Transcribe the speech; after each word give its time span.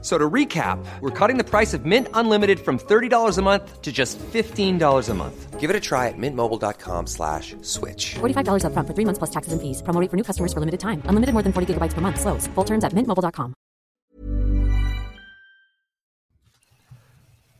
So 0.00 0.16
to 0.16 0.30
recap, 0.30 0.78
we're 1.00 1.10
cutting 1.10 1.38
the 1.38 1.44
price 1.44 1.74
of 1.74 1.84
Mint 1.84 2.06
Unlimited 2.14 2.60
from 2.60 2.78
$30 2.78 3.36
a 3.36 3.42
month 3.42 3.82
to 3.82 3.90
just 3.90 4.16
$15 4.32 5.08
a 5.08 5.14
month. 5.14 5.58
Give 5.58 5.70
it 5.70 5.74
a 5.74 5.80
try 5.80 6.06
at 6.06 6.14
mintmobile.com 6.16 7.06
slash 7.08 7.56
switch. 7.62 8.14
$45 8.20 8.62
upfront 8.62 8.86
for 8.86 8.94
three 8.94 9.04
months 9.04 9.18
plus 9.18 9.30
taxes 9.30 9.52
and 9.52 9.60
fees. 9.60 9.82
Promo 9.82 10.00
rate 10.00 10.08
for 10.08 10.16
new 10.16 10.22
customers 10.22 10.52
for 10.52 10.60
limited 10.60 10.78
time. 10.78 11.02
Unlimited 11.10 11.34
more 11.34 11.42
than 11.42 11.52
40 11.52 11.74
gigabytes 11.74 11.94
per 11.94 12.00
month. 12.00 12.20
Slows. 12.20 12.46
Full 12.54 12.64
terms 12.64 12.84
at 12.84 12.94
mintmobile.com. 12.94 13.54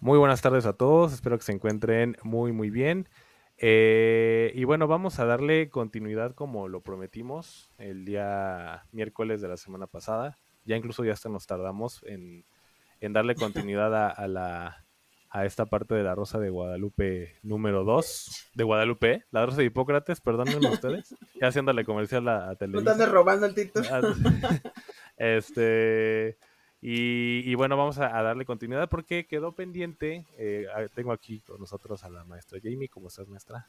Muy 0.01 0.17
buenas 0.17 0.41
tardes 0.41 0.65
a 0.65 0.75
todos. 0.75 1.13
Espero 1.13 1.39
que 1.39 1.45
se 1.45 1.53
encuentren 1.53 2.17
muy, 2.23 2.53
muy 2.53 2.71
bien. 2.71 3.09
Eh, 3.57 4.53
y 4.55 4.63
bueno, 4.63 4.87
vamos 4.87 5.19
a 5.19 5.25
darle 5.25 5.71
continuidad 5.71 6.35
como 6.37 6.69
lo 6.69 6.83
prometimos 6.83 7.73
el 7.79 8.05
día 8.05 8.85
miércoles 8.93 9.41
de 9.41 9.49
la 9.49 9.57
semana 9.57 9.89
pasada. 9.89 10.39
Ya 10.69 10.77
incluso 10.77 11.05
ya 11.05 11.15
hasta 11.15 11.29
nos 11.29 11.47
tardamos 11.47 12.03
en, 12.05 12.45
en 13.01 13.13
darle 13.13 13.35
continuidad 13.35 13.95
a, 13.95 14.09
a 14.11 14.29
la 14.29 14.85
a 15.31 15.45
esta 15.45 15.67
parte 15.67 15.95
de 15.95 16.03
la 16.03 16.15
Rosa 16.15 16.39
de 16.39 16.49
Guadalupe 16.49 17.37
número 17.43 17.85
2, 17.85 18.51
de 18.55 18.65
Guadalupe, 18.65 19.25
la 19.31 19.45
Rosa 19.45 19.59
de 19.59 19.67
Hipócrates, 19.67 20.21
perdónenme 20.21 20.69
ustedes, 20.73 21.15
ya 21.41 21.49
haciéndole 21.49 21.85
comercial 21.85 22.27
a, 22.29 22.51
a 22.51 22.57
Televisa. 22.57 22.85
te 22.85 22.91
andes 22.93 23.09
robando 23.11 23.47
el 23.47 23.55
título. 23.55 23.87
Ah, 23.93 24.01
este 25.17 26.39
y, 26.81 27.51
y 27.51 27.55
bueno, 27.57 27.77
vamos 27.77 27.99
a, 27.99 28.17
a 28.17 28.23
darle 28.23 28.45
continuidad 28.45 28.89
porque 28.89 29.27
quedó 29.27 29.53
pendiente. 29.53 30.25
eh, 30.39 30.67
tengo 30.95 31.13
aquí 31.13 31.41
con 31.41 31.61
nosotros 31.61 32.05
a 32.05 32.09
la 32.09 32.25
maestra 32.25 32.59
Jamie. 32.63 32.89
¿Cómo 32.89 33.09
estás, 33.09 33.29
maestra? 33.29 33.67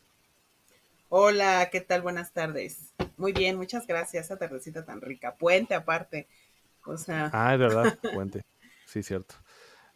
Hola, 1.09 1.69
¿qué 1.71 1.81
tal? 1.81 2.03
Buenas 2.03 2.31
tardes. 2.33 2.93
Muy 3.17 3.33
bien, 3.33 3.57
muchas 3.57 3.87
gracias. 3.87 4.25
Esa 4.25 4.37
tardecita 4.37 4.85
tan 4.85 5.01
rica. 5.01 5.35
Puente 5.35 5.73
aparte. 5.73 6.27
O 6.89 6.97
sea, 6.97 7.29
Ah, 7.33 7.53
es 7.53 7.59
verdad, 7.59 7.97
puente. 8.13 8.41
Sí, 8.85 9.03
cierto. 9.03 9.35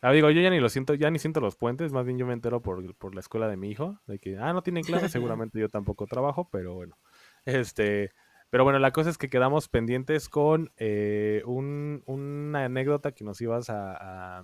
Ah, 0.01 0.11
digo, 0.11 0.29
yo 0.29 0.41
ya 0.41 0.49
ni 0.49 0.59
lo 0.59 0.69
siento, 0.69 0.93
ya 0.95 1.09
ni 1.09 1.17
siento 1.19 1.39
los 1.39 1.55
puentes, 1.55 1.91
más 1.93 2.05
bien 2.05 2.17
yo 2.17 2.25
me 2.25 2.33
entero 2.33 2.61
por, 2.61 2.93
por 2.95 3.15
la 3.15 3.21
escuela 3.21 3.47
de 3.47 3.55
mi 3.57 3.69
hijo, 3.71 3.99
de 4.05 4.19
que, 4.19 4.37
ah, 4.37 4.51
no 4.53 4.61
tienen 4.61 4.83
clases, 4.83 5.11
seguramente 5.11 5.59
yo 5.59 5.69
tampoco 5.69 6.07
trabajo, 6.07 6.49
pero 6.51 6.73
bueno. 6.73 6.97
Este, 7.45 8.11
pero 8.49 8.63
bueno, 8.65 8.79
la 8.79 8.91
cosa 8.91 9.09
es 9.09 9.17
que 9.17 9.29
quedamos 9.29 9.69
pendientes 9.69 10.29
con 10.29 10.71
eh, 10.77 11.41
un- 11.45 12.03
una 12.05 12.65
anécdota 12.65 13.13
que 13.13 13.23
nos 13.23 13.39
ibas 13.41 13.69
a, 13.69 14.39
a- 14.39 14.43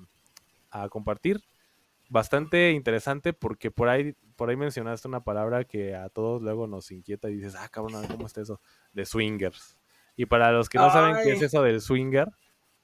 a 0.71 0.89
compartir. 0.89 1.41
Bastante 2.09 2.71
interesante 2.71 3.33
porque 3.33 3.69
por 3.71 3.89
ahí, 3.89 4.13
por 4.35 4.49
ahí 4.49 4.55
mencionaste 4.55 5.07
una 5.07 5.23
palabra 5.23 5.63
que 5.65 5.95
a 5.95 6.09
todos 6.09 6.41
luego 6.41 6.67
nos 6.67 6.91
inquieta 6.91 7.29
y 7.29 7.35
dices, 7.35 7.55
ah, 7.55 7.69
cabrón, 7.69 8.07
¿cómo 8.07 8.25
está 8.25 8.41
eso? 8.41 8.61
De 8.93 9.05
swingers. 9.05 9.78
Y 10.21 10.25
para 10.25 10.51
los 10.51 10.67
que 10.67 10.77
no 10.77 10.89
saben 10.91 11.15
qué 11.23 11.31
es 11.31 11.41
eso 11.41 11.63
del 11.63 11.79
swinger, 11.79 12.27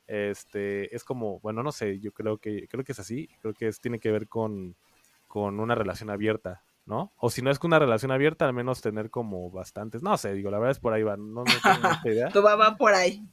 este, 0.07 0.95
es 0.95 1.03
como, 1.03 1.41
bueno, 1.41 1.63
no 1.63 1.73
sé, 1.73 1.99
yo 1.99 2.13
creo 2.13 2.37
que, 2.37 2.65
creo 2.69 2.85
que 2.85 2.93
es 2.93 2.99
así, 2.99 3.27
creo 3.41 3.53
que 3.53 3.67
es, 3.67 3.81
tiene 3.81 3.99
que 3.99 4.09
ver 4.09 4.29
con, 4.29 4.77
con 5.27 5.59
una 5.59 5.75
relación 5.75 6.09
abierta, 6.09 6.63
¿no? 6.85 7.11
O 7.17 7.29
si 7.29 7.41
no 7.41 7.51
es 7.51 7.59
con 7.59 7.69
una 7.71 7.79
relación 7.79 8.13
abierta, 8.13 8.45
al 8.47 8.53
menos 8.53 8.79
tener 8.81 9.09
como 9.09 9.51
bastantes, 9.51 10.01
no 10.01 10.15
sé, 10.15 10.33
digo, 10.33 10.49
la 10.49 10.59
verdad 10.59 10.71
es 10.71 10.79
por 10.79 10.93
ahí 10.93 11.03
va, 11.03 11.17
no, 11.17 11.43
no 11.43 11.43
tengo 11.43 11.89
mucha 11.89 12.09
idea, 12.09 12.29
tú 12.33 12.41
va, 12.41 12.55
va 12.55 12.77
por 12.77 12.93
ahí. 12.93 13.27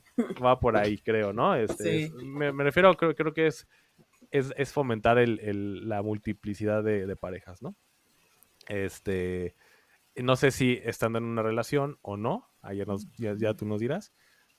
va 0.44 0.58
por 0.58 0.76
ahí, 0.76 0.98
creo, 0.98 1.32
¿no? 1.32 1.54
Este, 1.54 1.84
Sí. 1.84 2.04
es- 2.06 2.12
me, 2.24 2.52
me 2.52 2.64
refiero, 2.64 2.92
creo, 2.96 3.14
creo 3.14 3.32
que 3.32 3.46
es, 3.46 3.68
es, 4.32 4.52
es 4.56 4.72
fomentar 4.72 5.18
el, 5.18 5.38
el- 5.38 5.88
la 5.88 6.02
multiplicidad 6.02 6.82
de, 6.82 7.06
de 7.06 7.14
parejas, 7.16 7.62
¿no? 7.62 7.76
Este, 8.66 9.54
no 10.16 10.34
sé 10.34 10.50
si 10.50 10.80
estando 10.82 11.18
en 11.18 11.24
una 11.24 11.42
relación 11.42 11.98
o 12.02 12.16
no, 12.16 12.48
ayer 12.62 12.86
nos, 12.86 13.08
ya, 13.18 13.34
ya 13.36 13.54
tú 13.54 13.66
nos 13.66 13.80
dirás, 13.80 14.12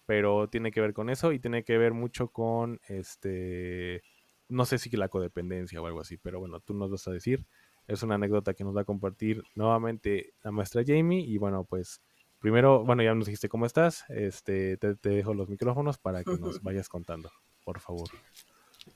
pero 0.05 0.47
tiene 0.49 0.71
que 0.71 0.81
ver 0.81 0.93
con 0.93 1.09
eso 1.09 1.31
y 1.31 1.39
tiene 1.39 1.63
que 1.63 1.77
ver 1.77 1.93
mucho 1.93 2.27
con, 2.29 2.79
este, 2.87 4.03
no 4.49 4.65
sé 4.65 4.77
si 4.77 4.89
la 4.91 5.09
codependencia 5.09 5.81
o 5.81 5.87
algo 5.87 6.01
así, 6.01 6.17
pero 6.17 6.39
bueno, 6.39 6.59
tú 6.59 6.73
nos 6.73 6.91
vas 6.91 7.07
a 7.07 7.11
decir. 7.11 7.45
Es 7.85 8.01
una 8.01 8.15
anécdota 8.15 8.53
que 8.53 8.63
nos 8.63 8.75
va 8.75 8.81
a 8.81 8.85
compartir 8.85 9.43
nuevamente 9.55 10.33
la 10.41 10.51
maestra 10.51 10.83
Jamie 10.85 11.19
y 11.19 11.37
bueno, 11.37 11.65
pues 11.65 12.01
primero, 12.39 12.85
bueno, 12.85 13.03
ya 13.03 13.13
nos 13.13 13.25
dijiste 13.25 13.49
cómo 13.49 13.65
estás, 13.65 14.05
este, 14.09 14.77
te, 14.77 14.95
te 14.95 15.09
dejo 15.09 15.33
los 15.33 15.49
micrófonos 15.49 15.97
para 15.97 16.23
que 16.23 16.37
nos 16.37 16.61
vayas 16.63 16.87
contando, 16.87 17.29
por 17.65 17.79
favor. 17.79 18.09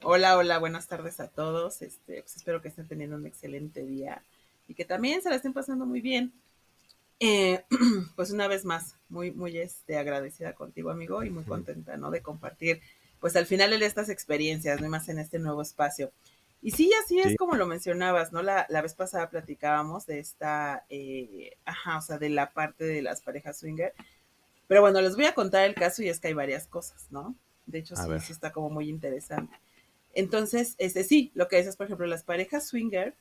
Hola, 0.04 0.38
hola, 0.38 0.60
buenas 0.60 0.88
tardes 0.88 1.20
a 1.20 1.30
todos. 1.30 1.82
Este, 1.82 2.22
pues 2.22 2.36
espero 2.36 2.62
que 2.62 2.68
estén 2.68 2.88
teniendo 2.88 3.16
un 3.16 3.26
excelente 3.26 3.86
día 3.86 4.22
y 4.68 4.74
que 4.74 4.86
también 4.86 5.22
se 5.22 5.30
la 5.30 5.38
estén 5.38 5.54
pasando 5.54 5.86
muy 5.86 6.02
bien. 6.02 6.34
Eh, 7.20 7.64
pues 8.16 8.32
una 8.32 8.48
vez 8.48 8.66
más, 8.66 8.97
muy, 9.10 9.32
muy 9.32 9.58
este, 9.58 9.98
agradecida 9.98 10.54
contigo, 10.54 10.90
amigo, 10.90 11.24
y 11.24 11.30
muy 11.30 11.44
contenta, 11.44 11.98
¿no? 11.98 12.12
De 12.12 12.22
compartir, 12.22 12.82
pues 13.20 13.36
al 13.36 13.46
final 13.46 13.78
de 13.78 13.86
estas 13.86 14.10
experiencias, 14.10 14.82
no 14.82 14.90
más 14.90 15.10
en 15.10 15.20
este 15.20 15.40
nuevo 15.40 15.62
espacio. 15.62 16.12
Y 16.62 16.72
sí, 16.72 16.92
así 17.04 17.20
es 17.20 17.28
Sí. 17.30 17.36
como 17.38 17.56
lo 17.56 17.68
mencionabas, 17.68 18.32
¿no? 18.34 18.42
La, 18.42 18.66
la 18.70 18.82
vez 18.82 18.96
pasada 18.96 19.30
platicábamos 19.30 20.06
de 20.08 20.20
esta, 20.20 20.86
eh, 20.90 21.56
ajá, 21.66 21.98
o 21.98 22.02
sea, 22.02 22.18
de 22.18 22.30
la 22.30 22.52
parte 22.52 22.84
de 22.84 23.02
las 23.02 23.22
parejas 23.22 23.58
swinger. 23.60 23.94
Pero 24.68 24.82
bueno, 24.82 25.00
les 25.02 25.16
voy 25.16 25.26
a 25.26 25.34
contar 25.36 25.66
el 25.66 25.76
caso 25.76 26.04
y 26.04 26.10
es 26.10 26.20
que 26.20 26.28
hay 26.30 26.34
varias 26.34 26.68
cosas, 26.68 27.08
¿no? 27.12 27.36
De 27.68 27.80
hecho, 27.80 27.96
sí, 27.96 28.02
sí 28.22 28.32
está 28.34 28.52
como 28.52 28.70
muy 28.70 28.90
interesante. 28.90 29.56
Entonces, 30.14 30.76
este 30.80 31.04
sí, 31.04 31.32
lo 31.36 31.48
que 31.48 31.58
dices, 31.58 31.76
por 31.76 31.86
ejemplo, 31.86 32.08
las 32.08 32.24
parejas 32.24 32.68
swinger 32.68 33.14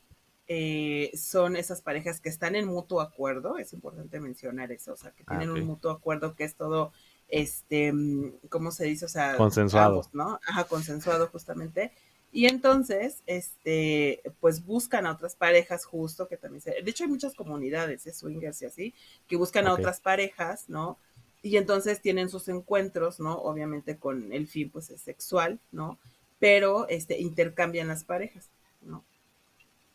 eh, 0.48 1.10
son 1.16 1.56
esas 1.56 1.82
parejas 1.82 2.20
que 2.20 2.28
están 2.28 2.54
en 2.54 2.66
mutuo 2.66 3.00
acuerdo, 3.00 3.58
es 3.58 3.72
importante 3.72 4.20
mencionar 4.20 4.70
eso, 4.72 4.92
o 4.92 4.96
sea, 4.96 5.10
que 5.10 5.24
Ah, 5.26 5.38
tienen 5.38 5.50
un 5.50 5.66
mutuo 5.66 5.90
acuerdo 5.90 6.34
que 6.36 6.44
es 6.44 6.54
todo, 6.54 6.92
este, 7.28 7.92
mm, 7.92 8.48
¿cómo 8.48 8.70
se 8.70 8.84
dice? 8.84 9.04
O 9.06 9.08
sea, 9.08 9.36
Consensuado. 9.36 9.88
ambos, 9.88 10.14
¿no? 10.14 10.38
Ajá, 10.46 10.64
consensuado 10.64 11.26
justamente. 11.28 11.92
Y 12.32 12.46
entonces, 12.46 13.22
este, 13.26 14.22
pues 14.40 14.64
buscan 14.64 15.06
a 15.06 15.12
otras 15.12 15.36
parejas 15.36 15.84
justo 15.84 16.28
que 16.28 16.36
también 16.36 16.60
se, 16.60 16.70
de 16.82 16.90
hecho 16.90 17.04
hay 17.04 17.10
muchas 17.10 17.34
comunidades, 17.34 18.06
¿eh? 18.06 18.12
swingers 18.12 18.62
y 18.62 18.66
así, 18.66 18.94
que 19.26 19.36
buscan 19.36 19.66
a 19.66 19.72
otras 19.74 20.00
parejas, 20.00 20.68
¿no? 20.68 20.98
Y 21.42 21.56
entonces 21.56 22.00
tienen 22.02 22.28
sus 22.28 22.48
encuentros, 22.48 23.20
¿no? 23.20 23.38
Obviamente 23.38 23.98
con 23.98 24.32
el 24.32 24.46
fin, 24.48 24.70
pues, 24.70 24.90
es 24.90 25.00
sexual, 25.00 25.60
¿no? 25.72 25.98
Pero, 26.38 26.86
este, 26.88 27.18
intercambian 27.20 27.88
las 27.88 28.04
parejas. 28.04 28.50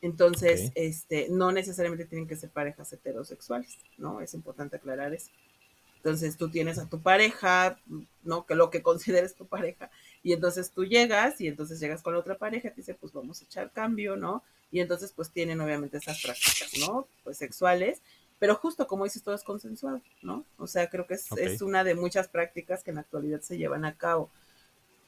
Entonces, 0.01 0.71
este, 0.73 1.27
no 1.29 1.51
necesariamente 1.51 2.05
tienen 2.05 2.27
que 2.27 2.35
ser 2.35 2.49
parejas 2.49 2.91
heterosexuales, 2.91 3.77
¿no? 3.97 4.19
Es 4.19 4.33
importante 4.33 4.77
aclarar 4.77 5.13
eso. 5.13 5.29
Entonces, 5.97 6.37
tú 6.37 6.49
tienes 6.49 6.79
a 6.79 6.89
tu 6.89 6.99
pareja, 7.01 7.79
¿no? 8.23 8.47
Que 8.47 8.55
lo 8.55 8.71
que 8.71 8.81
consideres 8.83 9.35
tu 9.35 9.45
pareja, 9.45 9.91
y 10.23 10.33
entonces 10.33 10.71
tú 10.71 10.85
llegas, 10.85 11.39
y 11.39 11.47
entonces 11.47 11.79
llegas 11.79 12.01
con 12.01 12.13
la 12.13 12.19
otra 12.19 12.37
pareja, 12.37 12.69
y 12.69 12.71
te 12.71 12.77
dice, 12.77 12.95
pues 12.95 13.13
vamos 13.13 13.41
a 13.41 13.45
echar 13.45 13.71
cambio, 13.71 14.15
¿no? 14.15 14.43
Y 14.71 14.79
entonces, 14.79 15.11
pues 15.15 15.29
tienen 15.29 15.61
obviamente 15.61 15.97
esas 15.97 16.21
prácticas, 16.21 16.71
¿no? 16.79 17.07
Pues 17.23 17.37
sexuales, 17.37 18.01
pero 18.39 18.55
justo 18.55 18.87
como 18.87 19.03
dices, 19.03 19.21
todo 19.21 19.35
es 19.35 19.43
consensuado, 19.43 20.01
¿no? 20.23 20.45
O 20.57 20.65
sea, 20.65 20.89
creo 20.89 21.05
que 21.05 21.13
es, 21.13 21.31
es 21.33 21.61
una 21.61 21.83
de 21.83 21.93
muchas 21.93 22.27
prácticas 22.27 22.83
que 22.83 22.89
en 22.89 22.95
la 22.95 23.01
actualidad 23.01 23.41
se 23.41 23.59
llevan 23.59 23.85
a 23.85 23.95
cabo. 23.95 24.31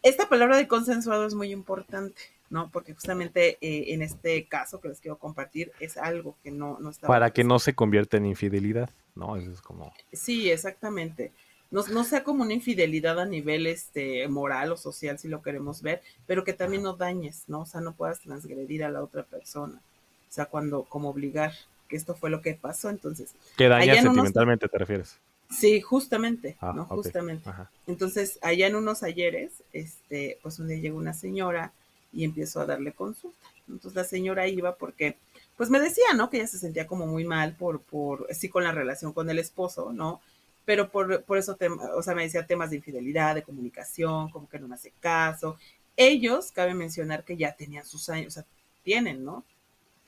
Esta 0.03 0.29
palabra 0.29 0.57
de 0.57 0.67
consensuado 0.67 1.25
es 1.25 1.33
muy 1.33 1.51
importante, 1.51 2.21
¿no? 2.53 2.69
Porque 2.69 2.93
justamente 2.93 3.57
eh, 3.61 3.93
en 3.95 4.03
este 4.03 4.45
caso 4.45 4.79
que 4.79 4.87
les 4.87 4.99
quiero 4.99 5.17
compartir 5.17 5.71
es 5.79 5.97
algo 5.97 6.35
que 6.43 6.51
no, 6.51 6.77
no 6.79 6.91
está 6.91 7.07
Para 7.07 7.31
que 7.31 7.43
no 7.43 7.57
se 7.57 7.73
convierta 7.73 8.17
en 8.17 8.27
infidelidad, 8.27 8.91
¿no? 9.15 9.35
Eso 9.37 9.51
es 9.51 9.59
como... 9.59 9.91
Sí, 10.11 10.51
exactamente. 10.51 11.31
No, 11.71 11.81
no 11.87 12.03
sea 12.03 12.23
como 12.23 12.43
una 12.43 12.53
infidelidad 12.53 13.19
a 13.19 13.25
nivel 13.25 13.65
este, 13.65 14.27
moral 14.27 14.71
o 14.71 14.77
social, 14.77 15.17
si 15.17 15.29
lo 15.29 15.41
queremos 15.41 15.81
ver, 15.81 16.03
pero 16.27 16.43
que 16.43 16.53
también 16.53 16.83
no 16.83 16.93
dañes, 16.93 17.45
¿no? 17.47 17.61
O 17.61 17.65
sea, 17.65 17.81
no 17.81 17.93
puedas 17.93 18.19
transgredir 18.19 18.83
a 18.83 18.91
la 18.91 19.01
otra 19.01 19.23
persona. 19.23 19.81
O 20.29 20.31
sea, 20.31 20.45
cuando, 20.45 20.83
como 20.83 21.09
obligar, 21.09 21.53
que 21.89 21.95
esto 21.95 22.13
fue 22.13 22.29
lo 22.29 22.43
que 22.43 22.53
pasó, 22.53 22.91
entonces. 22.91 23.33
Que 23.57 23.67
daña 23.67 23.99
sentimentalmente, 23.99 24.67
te 24.67 24.77
refieres. 24.77 25.19
Sí, 25.49 25.81
justamente, 25.81 26.55
Ah, 26.59 26.71
¿no? 26.75 26.85
Justamente. 26.85 27.49
Ajá. 27.49 27.71
Entonces, 27.87 28.37
allá 28.43 28.67
en 28.67 28.75
unos 28.75 29.01
ayeres, 29.01 29.63
este, 29.73 30.37
pues 30.43 30.59
un 30.59 30.67
día 30.67 30.77
llegó 30.77 30.99
una 30.99 31.15
señora 31.15 31.73
y 32.13 32.23
empezó 32.23 32.61
a 32.61 32.65
darle 32.65 32.93
consulta. 32.93 33.47
Entonces 33.67 33.95
la 33.95 34.03
señora 34.03 34.47
iba 34.47 34.75
porque, 34.75 35.17
pues 35.57 35.69
me 35.69 35.79
decía, 35.79 36.13
¿no? 36.15 36.29
Que 36.29 36.37
ella 36.37 36.47
se 36.47 36.59
sentía 36.59 36.87
como 36.87 37.07
muy 37.07 37.25
mal 37.25 37.55
por, 37.55 37.81
por, 37.81 38.27
sí, 38.33 38.49
con 38.49 38.63
la 38.63 38.71
relación 38.71 39.13
con 39.13 39.29
el 39.29 39.39
esposo, 39.39 39.91
¿no? 39.91 40.21
Pero 40.65 40.89
por, 40.89 41.23
por 41.23 41.37
eso, 41.37 41.57
o 41.95 42.03
sea, 42.03 42.15
me 42.15 42.23
decía 42.23 42.47
temas 42.47 42.69
de 42.69 42.77
infidelidad, 42.77 43.35
de 43.35 43.43
comunicación, 43.43 44.29
como 44.29 44.47
que 44.47 44.59
no 44.59 44.67
me 44.67 44.75
hace 44.75 44.93
caso. 44.99 45.57
Ellos, 45.97 46.51
cabe 46.51 46.73
mencionar 46.73 47.23
que 47.23 47.35
ya 47.35 47.55
tenían 47.55 47.85
sus 47.85 48.09
años, 48.09 48.27
o 48.27 48.31
sea, 48.31 48.45
tienen, 48.83 49.25
¿no? 49.25 49.43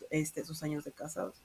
Este, 0.09 0.45
sus 0.45 0.63
años 0.63 0.83
de 0.85 0.91
casados. 0.91 1.35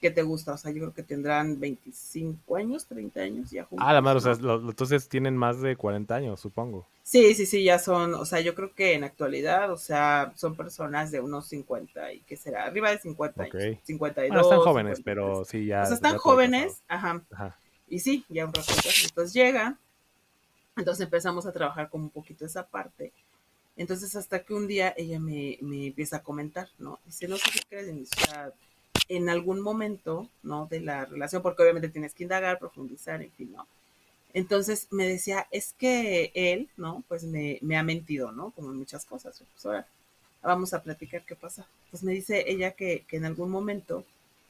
¿Qué 0.00 0.10
te 0.10 0.22
gusta? 0.22 0.54
O 0.54 0.56
sea, 0.56 0.70
yo 0.70 0.80
creo 0.80 0.94
que 0.94 1.02
tendrán 1.02 1.60
25 1.60 2.56
años, 2.56 2.86
30 2.86 3.20
años 3.20 3.50
ya 3.50 3.64
juntos. 3.64 3.86
Ah, 3.86 3.92
la 3.92 4.00
madre, 4.00 4.18
o 4.18 4.20
sea, 4.20 4.34
lo- 4.34 4.70
entonces 4.70 5.08
tienen 5.08 5.36
más 5.36 5.60
de 5.60 5.76
40 5.76 6.14
años, 6.14 6.40
supongo. 6.40 6.86
Sí, 7.02 7.34
sí, 7.34 7.44
sí, 7.44 7.64
ya 7.64 7.78
son, 7.78 8.14
o 8.14 8.24
sea, 8.24 8.40
yo 8.40 8.54
creo 8.54 8.74
que 8.74 8.94
en 8.94 9.04
actualidad, 9.04 9.70
o 9.72 9.76
sea, 9.76 10.32
son 10.36 10.54
personas 10.54 11.10
de 11.10 11.20
unos 11.20 11.46
50 11.48 12.12
y 12.12 12.20
qué 12.20 12.36
será, 12.36 12.64
arriba 12.64 12.90
de 12.90 12.98
50 12.98 13.42
Ok. 13.44 13.54
años, 13.56 13.78
52. 13.84 14.28
Bueno, 14.30 14.42
están 14.42 14.60
jóvenes, 14.60 14.96
53. 14.98 15.04
pero 15.04 15.44
sí, 15.44 15.66
ya. 15.66 15.82
O 15.82 15.86
sea, 15.86 15.94
están 15.96 16.16
jóvenes, 16.18 16.82
ajá. 16.88 17.22
Ajá. 17.30 17.58
y 17.88 17.98
sí, 17.98 18.24
ya 18.28 18.46
un 18.46 18.54
rato. 18.54 18.72
Entonces 19.04 19.34
llega, 19.34 19.76
entonces 20.76 21.04
empezamos 21.04 21.46
a 21.46 21.52
trabajar 21.52 21.90
como 21.90 22.04
un 22.04 22.10
poquito 22.10 22.44
esa 22.46 22.66
parte. 22.66 23.12
Entonces 23.76 24.14
hasta 24.16 24.42
que 24.44 24.54
un 24.54 24.66
día 24.66 24.94
ella 24.96 25.18
me, 25.20 25.58
me 25.62 25.86
empieza 25.88 26.18
a 26.18 26.22
comentar, 26.22 26.68
¿no? 26.78 26.98
Dice, 27.06 27.28
no 27.28 27.36
sé 27.36 27.50
qué 27.52 27.60
crees, 27.68 28.10
o 28.12 28.20
sea, 28.26 28.52
en 29.10 29.28
algún 29.28 29.60
momento, 29.60 30.28
¿no? 30.44 30.66
De 30.66 30.80
la 30.80 31.04
relación, 31.04 31.42
porque 31.42 31.62
obviamente 31.62 31.88
tienes 31.88 32.14
que 32.14 32.22
indagar, 32.22 32.60
profundizar, 32.60 33.20
en 33.20 33.32
fin, 33.32 33.52
¿no? 33.52 33.66
Entonces 34.32 34.86
me 34.92 35.04
decía, 35.06 35.48
es 35.50 35.74
que 35.76 36.30
él, 36.34 36.70
¿no? 36.76 37.02
Pues 37.08 37.24
me, 37.24 37.58
me 37.60 37.76
ha 37.76 37.82
mentido, 37.82 38.30
¿no? 38.30 38.52
Como 38.52 38.70
en 38.70 38.76
muchas 38.76 39.04
cosas. 39.04 39.42
Pues 39.52 39.66
ahora 39.66 39.88
vamos 40.42 40.72
a 40.74 40.82
platicar 40.84 41.24
qué 41.26 41.34
pasa. 41.34 41.66
Pues 41.90 42.04
me 42.04 42.12
dice 42.12 42.44
ella 42.46 42.70
que, 42.72 43.04
que 43.08 43.16
en 43.16 43.24
algún 43.24 43.50
momento, 43.50 44.04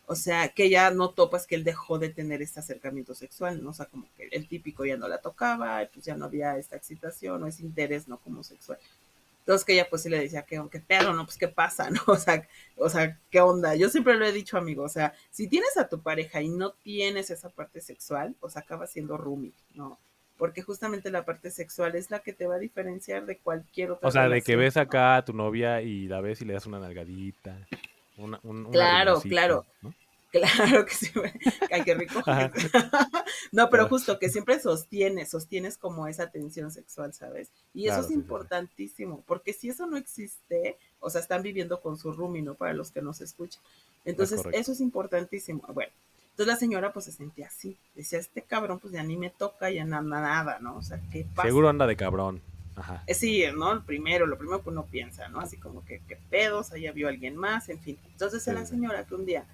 o 0.07 0.15
sea, 0.15 0.51
que 0.51 0.65
ella 0.65 0.91
notó 0.91 1.31
pues 1.31 1.47
que 1.47 1.55
él 1.55 1.65
dejó 1.65 1.99
de 1.99 2.11
tener 2.11 2.43
este 2.43 2.61
acercamiento 2.61 3.15
sexual, 3.15 3.65
¿no? 3.65 3.71
O 3.71 3.75
sea, 3.75 3.87
como 3.87 4.07
que 4.19 4.29
el 4.31 4.47
típico 4.47 4.85
ya 4.85 4.99
no 4.99 5.09
la 5.09 5.23
tocaba, 5.23 5.89
pues 5.91 6.05
ya 6.05 6.17
no 6.17 6.27
había 6.27 6.59
esta 6.59 6.77
excitación 6.77 7.43
o 7.43 7.47
ese 7.47 7.63
interés, 7.63 8.09
¿no? 8.09 8.19
Como 8.19 8.45
sexual. 8.45 8.79
Entonces 9.41 9.65
que 9.65 9.73
ella 9.73 9.89
pues 9.89 10.03
sí 10.03 10.09
le 10.09 10.19
decía, 10.19 10.43
¿qué, 10.43 10.63
qué 10.71 10.81
pedo, 10.81 11.13
no? 11.13 11.25
Pues 11.25 11.37
qué 11.39 11.49
pasa, 11.49 11.91
¿no? 11.91 12.01
O 12.07 12.17
sea, 12.17 12.47
o 12.77 12.89
sea, 12.89 13.19
¿qué 13.31 13.41
onda? 13.41 13.75
Yo 13.75 13.89
siempre 13.89 14.17
lo 14.17 14.25
he 14.25 14.33
dicho, 14.33 14.57
amigo, 14.57 14.85
o 14.85 14.89
sea, 14.89 15.13
si 15.31 15.49
tienes 15.49 15.77
a 15.77 15.89
tu 15.89 16.01
pareja 16.03 16.41
y 16.41 16.49
no 16.49 16.73
tienes 16.73 17.31
esa 17.31 17.49
parte 17.49 17.81
sexual, 17.81 18.37
o 18.41 18.49
sea, 18.51 18.63
acaba 18.63 18.87
siendo 18.87 19.17
roomie, 19.17 19.53
¿no? 19.75 19.99
Porque 20.37 20.63
justamente 20.63 21.11
la 21.11 21.25
parte 21.25 21.51
sexual 21.51 21.97
es 21.97 22.11
la 22.11 22.21
que 22.21 22.33
te 22.33 22.47
va 22.47 22.55
a 22.55 22.59
diferenciar 22.59 23.27
de 23.27 23.39
cualquier 23.39 23.91
otra 23.91 24.09
O 24.09 24.11
sea, 24.11 24.29
de 24.29 24.41
que 24.41 24.57
ves 24.57 24.77
¿no? 24.77 24.83
acá 24.83 25.17
a 25.17 25.25
tu 25.25 25.35
novia 25.35 25.83
y 25.83 26.07
la 26.07 26.23
ves 26.23 26.41
y 26.41 26.47
le 26.47 26.55
das 26.55 26.67
una 26.67 26.79
nalgadita. 26.79 27.59
Una, 28.17 28.41
un, 28.43 28.71
Claro, 28.71 29.21
claro. 29.21 29.67
¿no? 29.83 29.93
Claro 30.71 30.87
que 30.87 30.95
sí. 30.95 31.11
güey. 31.15 31.33
Ay, 31.73 31.83
qué 31.85 31.95
rico. 31.95 32.21
Ajá. 32.25 32.53
no, 33.53 33.69
pero 33.69 33.89
justo 33.89 34.19
que 34.19 34.29
siempre 34.29 34.61
sostienes, 34.61 35.31
sostienes 35.31 35.77
como 35.77 36.07
esa 36.07 36.31
tensión 36.31 36.71
sexual, 36.71 37.13
¿sabes? 37.13 37.51
Y 37.75 37.87
eso 37.87 37.95
Claro, 37.97 38.01
es 38.03 38.07
sí, 38.07 38.15
sí, 38.15 38.15
sí. 38.15 38.21
importantísimo, 38.21 39.25
porque 39.27 39.53
si 39.53 39.69
eso 39.71 39.87
no 39.87 39.97
existe, 39.97 40.77
o 41.01 41.11
sea, 41.11 41.21
están 41.21 41.43
viviendo 41.43 41.81
con 41.81 41.99
su 41.99 42.13
roomie, 42.13 42.43
¿no? 42.43 42.55
Para 42.55 42.75
los 42.75 42.91
que 42.91 43.03
no 43.03 43.13
se 43.13 43.25
escuchan. 43.25 43.61
Entonces, 44.05 44.43
eso 44.53 44.73
es 44.73 44.81
importantísimo. 44.81 45.63
Bueno, 45.75 45.93
entonces 46.31 46.47
la 46.55 46.57
señora 46.59 46.93
pues 46.93 47.05
se 47.07 47.13
sentía 47.13 47.49
así. 47.49 47.77
Decía, 47.95 48.19
este 48.19 48.43
cabrón 48.43 48.79
pues 48.79 48.93
ya 48.95 49.03
ni 49.03 49.17
me 49.17 49.31
toca, 49.31 49.71
ya 49.71 49.85
nada, 49.85 50.03
nada, 50.03 50.59
¿no? 50.61 50.77
O 50.77 50.83
sea, 50.83 51.01
¿qué 51.13 51.27
pasa? 51.35 51.49
Seguro 51.49 51.69
anda 51.69 51.87
de 51.87 51.97
cabrón. 51.97 52.41
Ajá. 52.77 53.03
Eh, 53.07 53.15
Sí, 53.15 53.45
¿no? 53.55 53.73
El 53.73 53.83
primero, 53.83 54.27
lo 54.27 54.39
primero 54.39 54.63
que 54.63 54.71
uno 54.71 54.87
piensa, 54.87 55.29
¿no? 55.29 55.41
Así 55.41 55.59
como 55.59 55.85
que, 55.85 56.01
qué 56.09 56.17
pedos, 56.31 56.73
allá 56.73 56.93
vio 56.93 57.09
a 57.09 57.11
alguien 57.11 57.37
más, 57.37 57.69
en 57.69 57.79
fin. 57.81 57.99
Entonces, 58.13 58.43
Sí, 58.43 58.53
la 58.53 58.65
señora 58.65 59.05
que 59.05 59.15
un 59.17 59.27
día, 59.27 59.45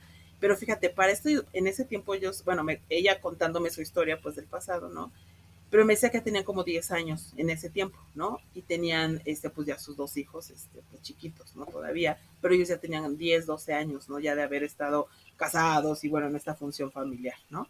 pero 0.41 0.57
fíjate, 0.57 0.91
para 0.91 1.13
esto, 1.13 1.29
en 1.53 1.67
ese 1.67 1.85
tiempo 1.85 2.15
ellos, 2.15 2.45
bueno, 2.45 2.65
me- 2.65 2.81
ella 2.89 3.21
contándome 3.21 3.71
su 3.71 3.83
historia, 3.83 4.21
pues, 4.21 4.37
del 4.37 4.47
pasado, 4.47 4.89
¿no? 4.89 5.13
Pero 5.71 5.85
me 5.85 5.95
decía 5.95 6.11
que 6.11 6.21
tenían 6.21 6.45
como 6.45 6.63
10 6.65 6.93
años 6.93 7.33
en 7.37 7.51
ese 7.51 7.71
tiempo, 7.71 7.99
¿no? 8.15 8.41
Y 8.55 8.63
tenían, 8.63 9.21
este, 9.25 9.51
pues, 9.51 9.67
ya 9.67 9.79
sus 9.79 9.97
dos 9.97 10.17
hijos, 10.17 10.51
este, 10.51 10.83
pues, 10.91 11.03
chiquitos, 11.03 11.57
¿no? 11.57 11.67
Todavía, 11.67 12.19
pero 12.41 12.55
ellos 12.55 12.69
ya 12.69 12.79
tenían 12.79 13.17
10, 13.17 13.47
12 13.47 13.75
años, 13.75 14.09
¿no? 14.09 14.19
Ya 14.21 14.37
de 14.37 14.43
haber 14.43 14.63
estado 14.65 15.09
casados 15.37 16.05
y, 16.05 16.09
bueno, 16.09 16.29
en 16.29 16.37
esta 16.37 16.55
función 16.55 16.93
familiar, 16.93 17.37
¿no? 17.51 17.69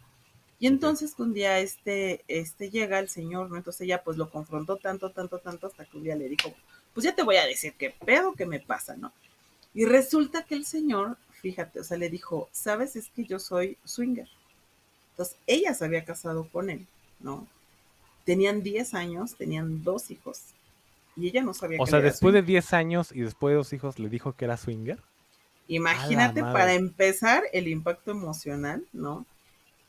Y 0.59 0.67
entonces 0.67 1.13
que 1.15 1.21
un 1.21 1.33
día 1.33 1.59
este, 1.59 2.23
este 2.27 2.69
llega 2.71 2.99
el 2.99 3.09
señor, 3.09 3.49
¿no? 3.49 3.57
Entonces 3.57 3.81
ella 3.81 4.03
pues 4.03 4.17
lo 4.17 4.29
confrontó 4.29 4.77
tanto, 4.77 5.11
tanto, 5.11 5.39
tanto, 5.39 5.67
hasta 5.67 5.85
que 5.85 5.97
un 5.97 6.03
día 6.03 6.15
le 6.15 6.29
dijo, 6.29 6.53
pues 6.93 7.03
ya 7.03 7.15
te 7.15 7.23
voy 7.23 7.35
a 7.37 7.45
decir 7.45 7.73
qué 7.77 7.91
pedo 8.05 8.33
que 8.33 8.45
me 8.47 8.59
pasa, 8.59 8.95
¿no? 8.97 9.13
Y 9.73 9.85
resulta 9.85 10.43
que 10.45 10.55
el 10.55 10.65
señor, 10.65 11.17
fíjate, 11.41 11.79
o 11.79 11.83
sea, 11.83 11.97
le 11.97 12.09
dijo, 12.09 12.49
sabes, 12.51 12.95
es 12.95 13.09
que 13.09 13.25
yo 13.25 13.39
soy 13.39 13.77
swinger. 13.83 14.27
Entonces 15.11 15.37
ella 15.47 15.73
se 15.73 15.85
había 15.85 16.05
casado 16.05 16.47
con 16.49 16.69
él, 16.69 16.85
¿no? 17.19 17.47
Tenían 18.25 18.61
10 18.61 18.93
años, 18.93 19.35
tenían 19.35 19.83
dos 19.83 20.11
hijos. 20.11 20.41
Y 21.15 21.27
ella 21.29 21.41
no 21.41 21.53
sabía 21.53 21.77
O 21.81 21.85
que 21.85 21.89
sea, 21.89 21.99
era 21.99 22.09
después 22.09 22.33
de 22.33 22.41
swinger. 22.41 22.63
10 22.63 22.73
años 22.73 23.11
y 23.11 23.21
después 23.21 23.51
de 23.51 23.57
dos 23.57 23.73
hijos, 23.73 23.99
le 23.99 24.09
dijo 24.09 24.33
que 24.33 24.45
era 24.45 24.57
swinger. 24.57 24.99
Imagínate 25.67 26.41
para 26.41 26.73
empezar 26.73 27.43
el 27.51 27.67
impacto 27.67 28.11
emocional, 28.11 28.85
¿no? 28.93 29.25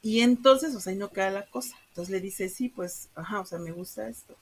Y 0.03 0.21
entonces, 0.21 0.75
o 0.75 0.81
sea, 0.81 0.93
ahí 0.93 0.99
no 0.99 1.11
queda 1.11 1.31
la 1.31 1.47
cosa. 1.47 1.77
Entonces 1.89 2.13
le 2.13 2.21
dice, 2.21 2.49
sí, 2.49 2.69
pues, 2.69 3.09
ajá, 3.15 3.41
o 3.41 3.45
sea, 3.45 3.59
me 3.59 3.73
gusta 3.73 4.09
esto. 4.09 4.35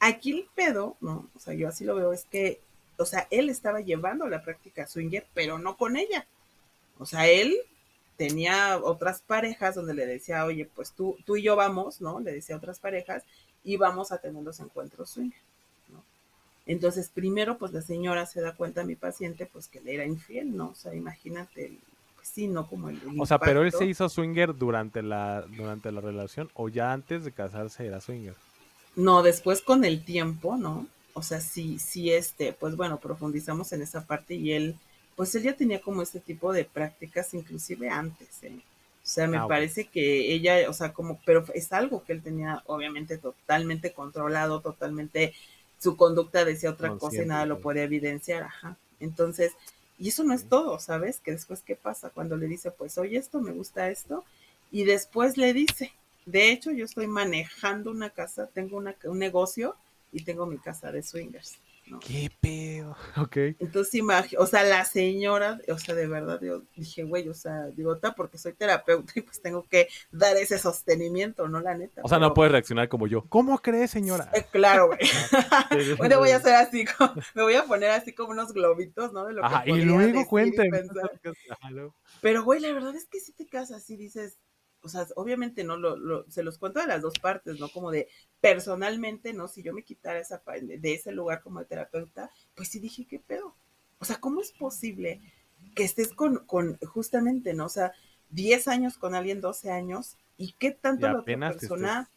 Aquí 0.00 0.32
el 0.32 0.46
pedo, 0.54 0.96
¿no? 1.00 1.28
O 1.34 1.40
sea, 1.40 1.54
yo 1.54 1.68
así 1.68 1.84
lo 1.84 1.96
veo, 1.96 2.12
es 2.12 2.24
que, 2.24 2.60
o 2.96 3.04
sea, 3.04 3.26
él 3.30 3.50
estaba 3.50 3.80
llevando 3.80 4.28
la 4.28 4.42
práctica 4.42 4.86
swinger, 4.86 5.26
pero 5.34 5.58
no 5.58 5.76
con 5.76 5.96
ella. 5.96 6.26
O 6.98 7.06
sea, 7.06 7.28
él 7.28 7.56
tenía 8.16 8.78
otras 8.82 9.22
parejas 9.22 9.74
donde 9.74 9.94
le 9.94 10.06
decía, 10.06 10.44
oye, 10.44 10.66
pues 10.74 10.92
tú, 10.92 11.16
tú 11.24 11.36
y 11.36 11.42
yo 11.42 11.56
vamos, 11.56 12.00
¿no? 12.00 12.20
Le 12.20 12.32
decía 12.32 12.56
a 12.56 12.58
otras 12.58 12.80
parejas 12.80 13.24
y 13.64 13.76
vamos 13.76 14.12
a 14.12 14.18
tener 14.18 14.42
los 14.42 14.60
encuentros 14.60 15.10
swinger, 15.10 15.40
¿no? 15.92 16.02
Entonces, 16.66 17.10
primero, 17.10 17.58
pues 17.58 17.72
la 17.72 17.82
señora 17.82 18.26
se 18.26 18.40
da 18.42 18.54
cuenta 18.56 18.82
a 18.82 18.84
mi 18.84 18.96
paciente, 18.96 19.46
pues 19.46 19.68
que 19.68 19.80
le 19.80 19.94
era 19.94 20.06
infiel, 20.06 20.56
¿no? 20.56 20.70
O 20.70 20.74
sea, 20.74 20.94
imagínate, 20.94 21.66
el- 21.66 21.80
pues 22.16 22.28
sí, 22.28 22.48
¿no? 22.48 22.68
Como 22.68 22.90
el, 22.90 22.96
el 23.02 23.16
O 23.16 23.26
sea, 23.26 23.42
pero 23.42 23.62
él 23.62 23.72
se 23.72 23.84
hizo 23.86 24.08
swinger 24.08 24.56
durante 24.56 25.02
la, 25.02 25.42
durante 25.42 25.92
la 25.92 26.00
relación 26.00 26.50
o 26.54 26.68
ya 26.70 26.92
antes 26.92 27.24
de 27.24 27.32
casarse 27.34 27.86
era 27.86 28.00
swinger. 28.00 28.36
No, 28.96 29.22
después 29.22 29.62
con 29.62 29.84
el 29.84 30.04
tiempo, 30.04 30.56
¿no? 30.56 30.86
O 31.14 31.22
sea, 31.22 31.40
sí, 31.40 31.78
sí, 31.78 32.12
este, 32.12 32.52
pues 32.52 32.76
bueno, 32.76 32.98
profundizamos 33.00 33.72
en 33.72 33.82
esa 33.82 34.06
parte 34.06 34.34
y 34.34 34.52
él, 34.52 34.76
pues 35.18 35.34
él 35.36 35.44
ya 35.44 35.56
tenía 35.56 35.82
como 35.82 36.02
este 36.02 36.20
tipo 36.20 36.54
de 36.54 36.64
prácticas 36.66 37.34
inclusive 37.34 37.90
antes, 37.90 38.42
¿eh? 38.44 38.62
O 39.04 39.10
sea, 39.10 39.28
me 39.28 39.38
Ah, 39.38 39.46
parece 39.48 39.88
que 39.88 40.34
ella, 40.34 40.70
o 40.70 40.74
sea, 40.74 40.94
como, 40.94 41.20
pero 41.26 41.44
es 41.54 41.72
algo 41.74 42.04
que 42.04 42.14
él 42.14 42.22
tenía 42.22 42.62
obviamente 42.66 43.18
totalmente 43.18 43.92
controlado, 43.94 44.62
totalmente, 44.62 45.34
su 45.78 45.96
conducta 45.98 46.46
decía 46.46 46.70
otra 46.70 46.94
cosa 46.94 47.24
y 47.24 47.26
nada 47.26 47.46
lo 47.46 47.60
podía 47.60 47.84
evidenciar, 47.84 48.44
ajá. 48.44 48.78
Entonces, 49.00 49.54
y 49.98 50.10
eso 50.10 50.24
no 50.24 50.34
es 50.34 50.48
todo, 50.48 50.78
¿sabes? 50.80 51.20
Que 51.20 51.32
después, 51.32 51.62
¿qué 51.62 51.76
pasa? 51.76 52.10
Cuando 52.10 52.36
le 52.38 52.46
dice, 52.48 52.70
pues, 52.70 52.98
oye, 52.98 53.18
esto, 53.18 53.40
me 53.40 53.52
gusta 53.52 53.90
esto, 53.90 54.24
y 54.72 54.84
después 54.84 55.36
le 55.38 55.52
dice, 55.54 55.92
de 56.26 56.52
hecho, 56.52 56.70
yo 56.72 56.86
estoy 56.86 57.08
manejando 57.08 57.90
una 57.90 58.10
casa, 58.10 58.48
tengo 58.48 58.78
una, 58.78 58.96
un 59.04 59.18
negocio 59.20 59.76
y 60.12 60.24
tengo 60.24 60.46
mi 60.46 60.58
casa 60.58 60.92
de 60.92 61.02
swingers, 61.02 61.58
¿no? 61.90 62.00
¿Qué 62.00 62.30
pedo? 62.40 62.96
Ok. 63.16 63.36
Entonces, 63.58 63.94
imagi- 63.94 64.36
o 64.38 64.46
sea, 64.46 64.62
la 64.64 64.84
señora, 64.84 65.60
o 65.68 65.78
sea, 65.78 65.94
de 65.94 66.06
verdad, 66.06 66.40
yo 66.40 66.62
dije, 66.76 67.04
güey, 67.04 67.28
o 67.28 67.34
sea, 67.34 67.66
digo, 67.68 67.98
porque 68.16 68.38
soy 68.38 68.52
terapeuta 68.52 69.12
y 69.16 69.22
pues 69.22 69.40
tengo 69.42 69.62
que 69.64 69.88
dar 70.10 70.36
ese 70.36 70.58
sostenimiento, 70.58 71.48
¿no? 71.48 71.60
La 71.60 71.76
neta. 71.76 72.02
O 72.04 72.08
sea, 72.08 72.18
no 72.18 72.34
puedes 72.34 72.52
reaccionar 72.52 72.88
como 72.88 73.06
yo. 73.06 73.24
¿Cómo 73.28 73.58
crees, 73.58 73.90
señora? 73.90 74.30
Eh, 74.34 74.44
claro, 74.50 74.86
güey. 74.88 74.98
Bueno, 75.98 76.18
voy 76.18 76.30
a 76.30 76.36
hacer 76.36 76.54
así, 76.54 76.84
como- 76.84 77.14
me 77.34 77.42
voy 77.42 77.54
a 77.54 77.64
poner 77.64 77.90
así 77.90 78.12
como 78.12 78.30
unos 78.30 78.52
globitos, 78.52 79.12
¿no? 79.12 79.26
De 79.26 79.34
lo 79.34 79.40
que 79.42 79.46
Ajá, 79.46 79.62
y 79.66 79.70
podría 79.70 79.86
luego 79.86 80.20
y 80.20 80.26
cuenten. 80.26 80.70
Pero, 82.20 82.44
güey, 82.44 82.60
la 82.60 82.72
verdad 82.72 82.94
es 82.94 83.06
que 83.06 83.20
si 83.20 83.32
te 83.32 83.46
casas 83.46 83.88
y 83.90 83.96
dices, 83.96 84.38
o 84.82 84.88
sea, 84.88 85.06
obviamente 85.16 85.64
no 85.64 85.76
lo, 85.76 85.96
lo- 85.96 86.30
se 86.30 86.42
los 86.42 86.58
cuento 86.58 86.80
de 86.80 86.86
las 86.86 87.02
dos 87.02 87.14
partes, 87.20 87.58
¿no? 87.60 87.68
Como 87.68 87.90
de 87.90 88.08
personalmente, 88.40 89.32
¿no? 89.32 89.48
Si 89.48 89.62
yo 89.62 89.72
me 89.72 89.82
quitara 89.84 90.18
esa 90.20 90.42
de 90.62 90.94
ese 90.94 91.12
lugar 91.12 91.42
como 91.42 91.60
de 91.60 91.66
terapeuta, 91.66 92.30
pues 92.54 92.68
sí 92.68 92.78
dije, 92.80 93.06
¿qué 93.06 93.18
pedo? 93.18 93.56
O 93.98 94.04
sea, 94.04 94.16
¿cómo 94.20 94.40
es 94.40 94.52
posible 94.52 95.20
que 95.74 95.84
estés 95.84 96.12
con, 96.12 96.44
con 96.46 96.78
justamente, 96.78 97.54
¿no? 97.54 97.66
O 97.66 97.70
sea, 97.70 97.92
10 98.30 98.68
años 98.68 98.98
con 98.98 99.14
alguien, 99.14 99.40
12 99.40 99.70
años, 99.70 100.16
y 100.36 100.52
qué 100.58 100.70
tanto 100.70 101.08
la 101.08 101.20
otra 101.20 101.38
persona 101.44 102.10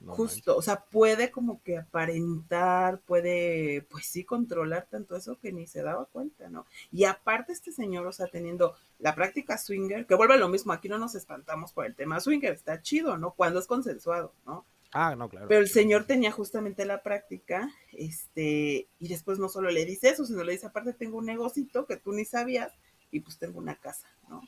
No 0.00 0.14
justo, 0.14 0.56
o 0.56 0.62
sea, 0.62 0.84
puede 0.84 1.30
como 1.30 1.62
que 1.62 1.76
aparentar, 1.76 3.00
puede, 3.00 3.82
pues 3.90 4.06
sí, 4.06 4.24
controlar 4.24 4.86
tanto 4.90 5.14
eso 5.14 5.38
que 5.38 5.52
ni 5.52 5.66
se 5.66 5.82
daba 5.82 6.06
cuenta, 6.06 6.48
¿no? 6.48 6.66
Y 6.90 7.04
aparte 7.04 7.52
este 7.52 7.70
señor, 7.70 8.06
o 8.06 8.12
sea, 8.12 8.26
teniendo 8.26 8.74
la 8.98 9.14
práctica 9.14 9.58
swinger, 9.58 10.06
que 10.06 10.14
vuelve 10.14 10.34
a 10.34 10.38
lo 10.38 10.48
mismo, 10.48 10.72
aquí 10.72 10.88
no 10.88 10.98
nos 10.98 11.14
espantamos 11.14 11.72
por 11.72 11.84
el 11.84 11.94
tema 11.94 12.18
swinger, 12.18 12.52
está 12.52 12.80
chido, 12.80 13.18
¿no? 13.18 13.32
Cuando 13.32 13.60
es 13.60 13.66
consensuado, 13.66 14.32
¿no? 14.46 14.64
Ah, 14.92 15.14
no, 15.14 15.28
claro. 15.28 15.48
Pero 15.48 15.60
el 15.60 15.68
señor 15.68 16.04
tenía 16.04 16.32
justamente 16.32 16.84
la 16.86 17.02
práctica, 17.02 17.70
este, 17.92 18.88
y 18.98 19.08
después 19.08 19.38
no 19.38 19.48
solo 19.50 19.70
le 19.70 19.84
dice 19.84 20.08
eso, 20.08 20.24
sino 20.24 20.42
le 20.44 20.52
dice, 20.52 20.66
aparte 20.66 20.94
tengo 20.94 21.18
un 21.18 21.26
negocito 21.26 21.84
que 21.84 21.98
tú 21.98 22.12
ni 22.12 22.24
sabías, 22.24 22.72
y 23.10 23.20
pues 23.20 23.38
tengo 23.38 23.58
una 23.58 23.76
casa, 23.76 24.08
¿no? 24.28 24.42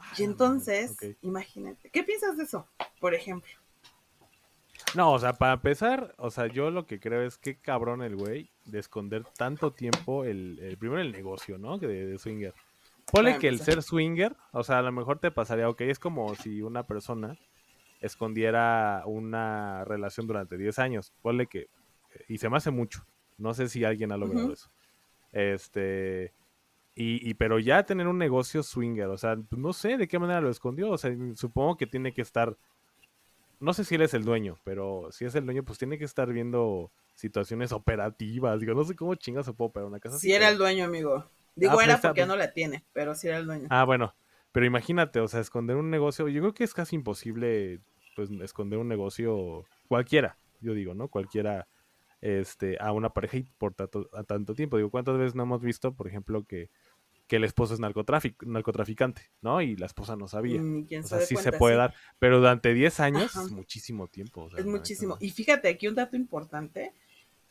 Ah, 0.00 0.12
Y 0.18 0.24
entonces, 0.24 0.96
imagínate, 1.22 1.90
¿qué 1.90 2.02
piensas 2.02 2.36
de 2.36 2.44
eso, 2.44 2.66
por 3.00 3.14
ejemplo? 3.14 3.50
No, 4.94 5.12
o 5.12 5.18
sea, 5.18 5.34
para 5.34 5.52
empezar, 5.54 6.14
o 6.18 6.30
sea, 6.30 6.46
yo 6.48 6.70
lo 6.70 6.84
que 6.86 6.98
creo 6.98 7.22
es 7.22 7.38
que 7.38 7.56
cabrón 7.60 8.02
el 8.02 8.16
güey 8.16 8.50
de 8.64 8.80
esconder 8.80 9.24
tanto 9.36 9.72
tiempo 9.72 10.24
el, 10.24 10.58
el- 10.60 10.76
primero 10.78 11.00
el 11.00 11.12
negocio, 11.12 11.58
¿no? 11.58 11.78
Que 11.78 11.86
de, 11.86 12.06
de 12.06 12.18
swinger. 12.18 12.54
Ponle 13.12 13.32
que 13.38 13.48
el 13.48 13.58
ser 13.60 13.82
swinger, 13.82 14.36
o 14.52 14.62
sea, 14.64 14.78
a 14.78 14.82
lo 14.82 14.92
mejor 14.92 15.18
te 15.18 15.30
pasaría, 15.30 15.68
ok, 15.68 15.80
es 15.82 15.98
como 15.98 16.34
si 16.36 16.62
una 16.62 16.86
persona 16.86 17.36
escondiera 18.00 19.02
una 19.06 19.84
relación 19.84 20.26
durante 20.26 20.56
10 20.56 20.78
años. 20.78 21.12
Ponle 21.22 21.46
que 21.46 21.68
y 22.28 22.38
se 22.38 22.48
me 22.48 22.56
hace 22.56 22.70
mucho. 22.70 23.04
No 23.38 23.54
sé 23.54 23.68
si 23.68 23.84
alguien 23.84 24.10
ha 24.12 24.16
logrado 24.16 24.48
eso. 24.52 24.70
Este, 25.32 26.32
y, 26.94 27.28
y- 27.28 27.34
pero 27.34 27.58
ya 27.58 27.84
tener 27.84 28.06
un 28.08 28.18
negocio 28.18 28.62
swinger, 28.62 29.06
o 29.08 29.16
sea, 29.18 29.36
pues, 29.36 29.60
no 29.60 29.72
sé 29.72 29.96
de 29.96 30.08
qué 30.08 30.18
manera 30.18 30.40
lo 30.40 30.50
escondió, 30.50 30.90
o 30.90 30.98
sea, 30.98 31.14
supongo 31.34 31.76
que 31.76 31.86
tiene 31.86 32.12
que 32.12 32.22
estar, 32.22 32.56
no 33.60 33.72
sé 33.74 33.84
si 33.84 33.94
él 33.94 34.02
es 34.02 34.14
el 34.14 34.24
dueño, 34.24 34.58
pero 34.64 35.08
si 35.12 35.24
es 35.24 35.34
el 35.34 35.44
dueño, 35.44 35.62
pues 35.64 35.78
tiene 35.78 35.98
que 35.98 36.04
estar 36.04 36.32
viendo 36.32 36.90
situaciones 37.14 37.72
operativas, 37.72 38.58
digo, 38.60 38.74
no 38.74 38.84
sé 38.84 38.96
cómo 38.96 39.14
chingas 39.14 39.46
se 39.46 39.52
puede 39.52 39.68
operar 39.68 39.86
una 39.88 40.00
casa. 40.00 40.18
Si 40.18 40.32
era 40.32 40.48
el 40.48 40.56
dueño, 40.58 40.84
amigo. 40.86 41.30
Digo, 41.54 41.72
Ah, 41.72 41.74
pues 41.74 41.86
era 41.86 41.94
está- 41.96 42.08
porque 42.08 42.20
ya 42.20 42.26
no 42.26 42.36
la 42.36 42.52
tiene, 42.52 42.84
pero 42.92 43.14
sí 43.14 43.28
era 43.28 43.38
el 43.38 43.46
dueño. 43.46 43.66
Ah, 43.70 43.84
bueno, 43.84 44.14
pero 44.52 44.64
imagínate, 44.66 45.20
o 45.20 45.28
sea, 45.28 45.40
esconder 45.40 45.76
un 45.76 45.90
negocio, 45.90 46.26
yo 46.28 46.40
creo 46.40 46.54
que 46.54 46.64
es 46.64 46.72
casi 46.74 46.96
imposible, 46.96 47.80
pues, 48.16 48.30
esconder 48.42 48.78
un 48.78 48.88
negocio 48.88 49.64
cualquiera, 49.88 50.38
yo 50.60 50.72
digo, 50.74 50.94
¿no? 50.94 51.08
Cualquiera, 51.08 51.68
este, 52.22 52.76
a 52.80 52.92
una 52.92 53.10
pareja 53.10 53.38
y 53.38 53.42
por 53.58 53.74
tanto, 53.74 54.08
a 54.12 54.22
tanto 54.24 54.54
tiempo. 54.54 54.76
Digo, 54.76 54.90
¿cuántas 54.90 55.16
veces 55.18 55.34
no 55.34 55.42
hemos 55.42 55.60
visto, 55.62 55.94
por 55.94 56.06
ejemplo, 56.06 56.44
que, 56.44 56.70
que 57.30 57.36
el 57.36 57.44
esposo 57.44 57.74
es 57.74 57.78
narcotráfico, 57.80 58.44
narcotraficante, 58.44 59.30
¿no? 59.40 59.62
Y 59.62 59.76
la 59.76 59.86
esposa 59.86 60.16
no 60.16 60.26
sabía. 60.26 60.60
Ni 60.60 60.84
quien 60.84 61.04
O 61.04 61.06
se 61.06 61.16
sea, 61.18 61.20
sí 61.20 61.36
se 61.36 61.52
puede 61.52 61.76
sí. 61.76 61.78
dar, 61.78 61.94
pero 62.18 62.38
durante 62.38 62.74
10 62.74 62.98
años 62.98 63.36
Ajá. 63.36 63.44
es 63.46 63.52
muchísimo 63.52 64.08
tiempo. 64.08 64.42
o 64.42 64.50
sea, 64.50 64.58
Es 64.58 64.66
muchísimo. 64.66 65.16
Y 65.20 65.30
fíjate, 65.30 65.68
aquí 65.68 65.86
un 65.86 65.94
dato 65.94 66.16
importante 66.16 66.92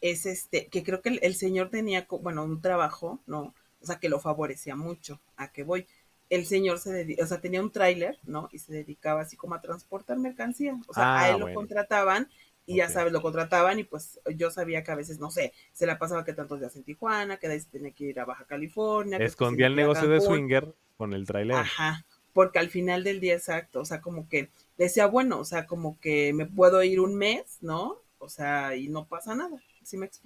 es 0.01 0.25
este, 0.25 0.67
que 0.67 0.83
creo 0.83 1.01
que 1.01 1.07
el, 1.07 1.19
el 1.23 1.33
señor 1.33 1.69
tenía, 1.69 2.05
bueno, 2.21 2.43
un 2.43 2.59
trabajo, 2.61 3.21
¿no? 3.25 3.55
O 3.81 3.85
sea, 3.85 3.99
que 4.01 4.09
lo 4.09 4.19
favorecía 4.19 4.75
mucho. 4.75 5.21
¿A 5.37 5.53
qué 5.53 5.63
voy? 5.63 5.87
El 6.29 6.45
señor 6.45 6.79
se 6.79 6.91
dedica, 6.91 7.23
o 7.23 7.27
sea, 7.27 7.39
tenía 7.39 7.61
un 7.61 7.71
tráiler, 7.71 8.19
¿no? 8.23 8.49
Y 8.51 8.59
se 8.59 8.73
dedicaba 8.73 9.21
así 9.21 9.37
como 9.37 9.55
a 9.55 9.61
transportar 9.61 10.17
mercancía. 10.19 10.77
O 10.89 10.93
sea, 10.93 11.03
Ah, 11.15 11.19
a 11.21 11.29
él 11.29 11.39
lo 11.39 11.53
contrataban 11.53 12.27
y 12.69 12.75
ya 12.75 12.87
sabes, 12.87 13.11
lo 13.11 13.23
contrataban 13.23 13.79
y 13.79 13.83
pues 13.83 14.19
yo 14.35 14.51
sabía 14.51 14.83
que 14.83 14.91
a 14.91 14.95
veces, 14.95 15.19
no 15.19 15.31
sé, 15.31 15.53
se 15.73 15.87
la 15.87 15.97
pasaba 15.97 16.23
que 16.23 16.33
tantos 16.33 16.59
días 16.59 16.75
en 16.75 16.83
Tijuana, 16.83 17.37
que 17.37 17.47
de 17.47 17.55
ahí 17.55 17.59
se 17.59 17.69
tenía 17.71 17.91
que 17.91 18.03
ir 18.03 18.19
a 18.19 18.25
Baja 18.25 18.45
California. 18.45 19.17
que 19.17 19.25
Escondía 19.25 19.65
el 19.65 19.75
negocio 19.75 20.07
de 20.07 20.21
swinger 20.21 20.75
con 20.95 21.13
el 21.13 21.25
trailer. 21.25 21.57
Ajá, 21.57 22.05
porque 22.31 22.59
al 22.59 22.69
final 22.69 23.03
del 23.03 23.21
día 23.21 23.33
exacto, 23.33 23.79
o 23.79 23.85
sea, 23.85 24.01
como 24.01 24.29
que 24.29 24.51
decía, 24.77 25.07
bueno, 25.07 25.39
o 25.39 25.45
sea, 25.45 25.65
como 25.65 25.99
que 25.99 26.31
me 26.33 26.45
puedo 26.45 26.83
ir 26.83 26.99
un 26.99 27.15
mes, 27.15 27.57
¿no? 27.61 27.97
O 28.19 28.29
sea, 28.29 28.75
y 28.75 28.87
no 28.87 29.07
pasa 29.07 29.33
nada, 29.33 29.59
¿sí 29.81 29.97
me 29.97 30.07
sí, 30.11 30.21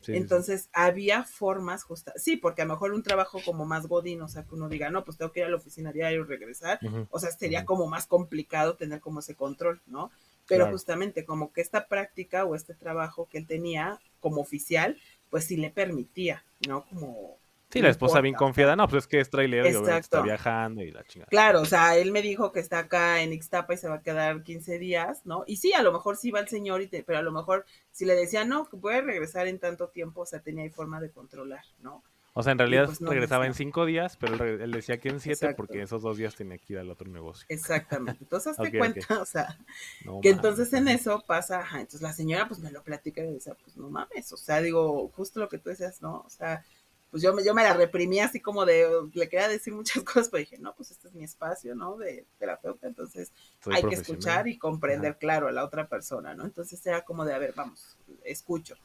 sí. 0.00 0.16
Entonces, 0.16 0.70
había 0.72 1.24
formas 1.24 1.82
justas, 1.82 2.14
sí, 2.16 2.38
porque 2.38 2.62
a 2.62 2.64
lo 2.64 2.72
mejor 2.72 2.92
un 2.92 3.02
trabajo 3.02 3.40
como 3.44 3.66
más 3.66 3.88
godín, 3.88 4.22
o 4.22 4.28
sea, 4.28 4.44
que 4.44 4.54
uno 4.54 4.70
diga, 4.70 4.88
no, 4.88 5.04
pues 5.04 5.18
tengo 5.18 5.32
que 5.32 5.40
ir 5.40 5.46
a 5.46 5.50
la 5.50 5.56
oficina 5.56 5.92
diario 5.92 6.22
y 6.22 6.24
regresar, 6.24 6.80
o 7.10 7.18
sea, 7.18 7.30
sería 7.30 7.66
como 7.66 7.88
más 7.88 8.06
complicado 8.06 8.76
tener 8.76 9.00
como 9.00 9.20
ese 9.20 9.34
control, 9.34 9.82
¿no? 9.86 10.10
Pero 10.48 10.64
Claro. 10.64 10.72
justamente 10.72 11.24
como 11.24 11.52
que 11.52 11.60
esta 11.60 11.86
práctica 11.86 12.44
o 12.44 12.54
este 12.56 12.74
trabajo 12.74 13.28
que 13.30 13.38
él 13.38 13.46
tenía 13.46 14.00
como 14.20 14.40
oficial, 14.40 14.98
pues 15.30 15.44
sí 15.44 15.56
le 15.56 15.70
permitía, 15.70 16.44
¿no? 16.66 16.84
Como... 16.86 17.36
Sí, 17.70 17.82
la 17.82 17.90
esposa 17.90 18.22
bien 18.22 18.32
importa, 18.32 18.46
confiada, 18.46 18.76
no, 18.76 18.88
pues 18.88 19.04
es 19.04 19.08
que 19.08 19.20
es 19.20 19.28
trailer 19.28 19.66
está 19.66 20.22
viajando 20.22 20.82
y 20.82 20.90
la 20.90 21.04
chingada. 21.04 21.28
Claro, 21.28 21.60
o 21.60 21.66
sea, 21.66 21.98
él 21.98 22.12
me 22.12 22.22
dijo 22.22 22.50
que 22.50 22.60
está 22.60 22.78
acá 22.78 23.20
en 23.20 23.34
Ixtapa 23.34 23.74
y 23.74 23.76
se 23.76 23.88
va 23.88 23.96
a 23.96 24.02
quedar 24.02 24.42
15 24.42 24.78
días, 24.78 25.26
¿no? 25.26 25.44
Y 25.46 25.58
sí, 25.58 25.74
a 25.74 25.82
lo 25.82 25.92
mejor 25.92 26.16
sí 26.16 26.30
va 26.30 26.40
el 26.40 26.48
señor, 26.48 26.80
y 26.80 26.86
te- 26.86 27.02
pero 27.02 27.18
a 27.18 27.22
lo 27.22 27.30
mejor 27.30 27.66
si 27.92 28.06
le 28.06 28.14
decía, 28.14 28.46
no, 28.46 28.64
que 28.70 28.78
puede 28.78 29.02
regresar 29.02 29.46
en 29.48 29.58
tanto 29.58 29.88
tiempo, 29.88 30.22
o 30.22 30.26
sea, 30.26 30.40
tenía 30.40 30.64
ahí 30.64 30.70
forma 30.70 30.98
de 30.98 31.10
controlar, 31.10 31.64
¿no? 31.80 32.02
O 32.38 32.42
sea, 32.44 32.52
en 32.52 32.58
realidad 32.58 32.86
pues 32.86 33.00
no 33.00 33.10
regresaba 33.10 33.46
en 33.46 33.54
cinco 33.54 33.84
días, 33.84 34.16
pero 34.16 34.44
él, 34.44 34.70
decía 34.70 35.00
que 35.00 35.08
en 35.08 35.18
siete 35.18 35.46
Exacto. 35.46 35.56
porque 35.56 35.82
esos 35.82 36.02
dos 36.02 36.16
días 36.16 36.36
tenía 36.36 36.56
que 36.56 36.74
ir 36.74 36.78
al 36.78 36.88
otro 36.88 37.10
negocio. 37.10 37.44
Exactamente. 37.48 38.22
Entonces, 38.22 38.52
hazte 38.52 38.68
Ok, 38.68 38.74
ok. 38.74 38.78
cuenta, 38.78 39.20
o 39.20 39.26
sea, 39.26 39.58
No 40.04 40.20
que 40.20 40.28
mames. 40.32 40.36
entonces 40.36 40.72
en 40.72 40.86
eso 40.86 41.24
pasa, 41.26 41.58
ajá, 41.58 41.78
entonces 41.80 42.00
la 42.00 42.12
señora 42.12 42.46
pues 42.46 42.60
me 42.60 42.70
lo 42.70 42.84
platica 42.84 43.24
y 43.24 43.32
decía, 43.32 43.56
pues 43.60 43.76
no 43.76 43.90
mames, 43.90 44.32
o 44.32 44.36
sea, 44.36 44.60
digo, 44.60 45.08
justo 45.16 45.40
lo 45.40 45.48
que 45.48 45.58
tú 45.58 45.70
decías, 45.70 46.00
¿no? 46.00 46.20
O 46.20 46.30
sea, 46.30 46.64
pues 47.10 47.24
yo 47.24 47.34
me, 47.34 47.44
yo 47.44 47.54
me 47.54 47.64
la 47.64 47.72
reprimí 47.72 48.20
así 48.20 48.38
como 48.38 48.64
de, 48.64 48.86
le 49.14 49.28
quería 49.28 49.48
decir 49.48 49.72
muchas 49.74 50.04
cosas, 50.04 50.28
pero 50.28 50.38
dije, 50.38 50.58
no, 50.58 50.76
pues 50.76 50.92
este 50.92 51.08
es 51.08 51.14
mi 51.14 51.24
espacio, 51.24 51.74
¿no? 51.74 51.96
De 51.96 52.24
terapeuta, 52.38 52.86
entonces 52.86 53.32
Soy 53.64 53.74
hay 53.74 53.82
que 53.82 53.96
escuchar 53.96 54.46
y 54.46 54.58
comprender, 54.58 55.10
Ajá. 55.10 55.18
claro, 55.18 55.48
a 55.48 55.52
la 55.52 55.64
otra 55.64 55.88
persona, 55.88 56.34
¿no? 56.34 56.44
Entonces 56.44 56.86
era 56.86 57.04
como 57.04 57.24
de, 57.24 57.34
a 57.34 57.38
ver, 57.38 57.52
vamos, 57.56 57.98
escucho. 58.22 58.76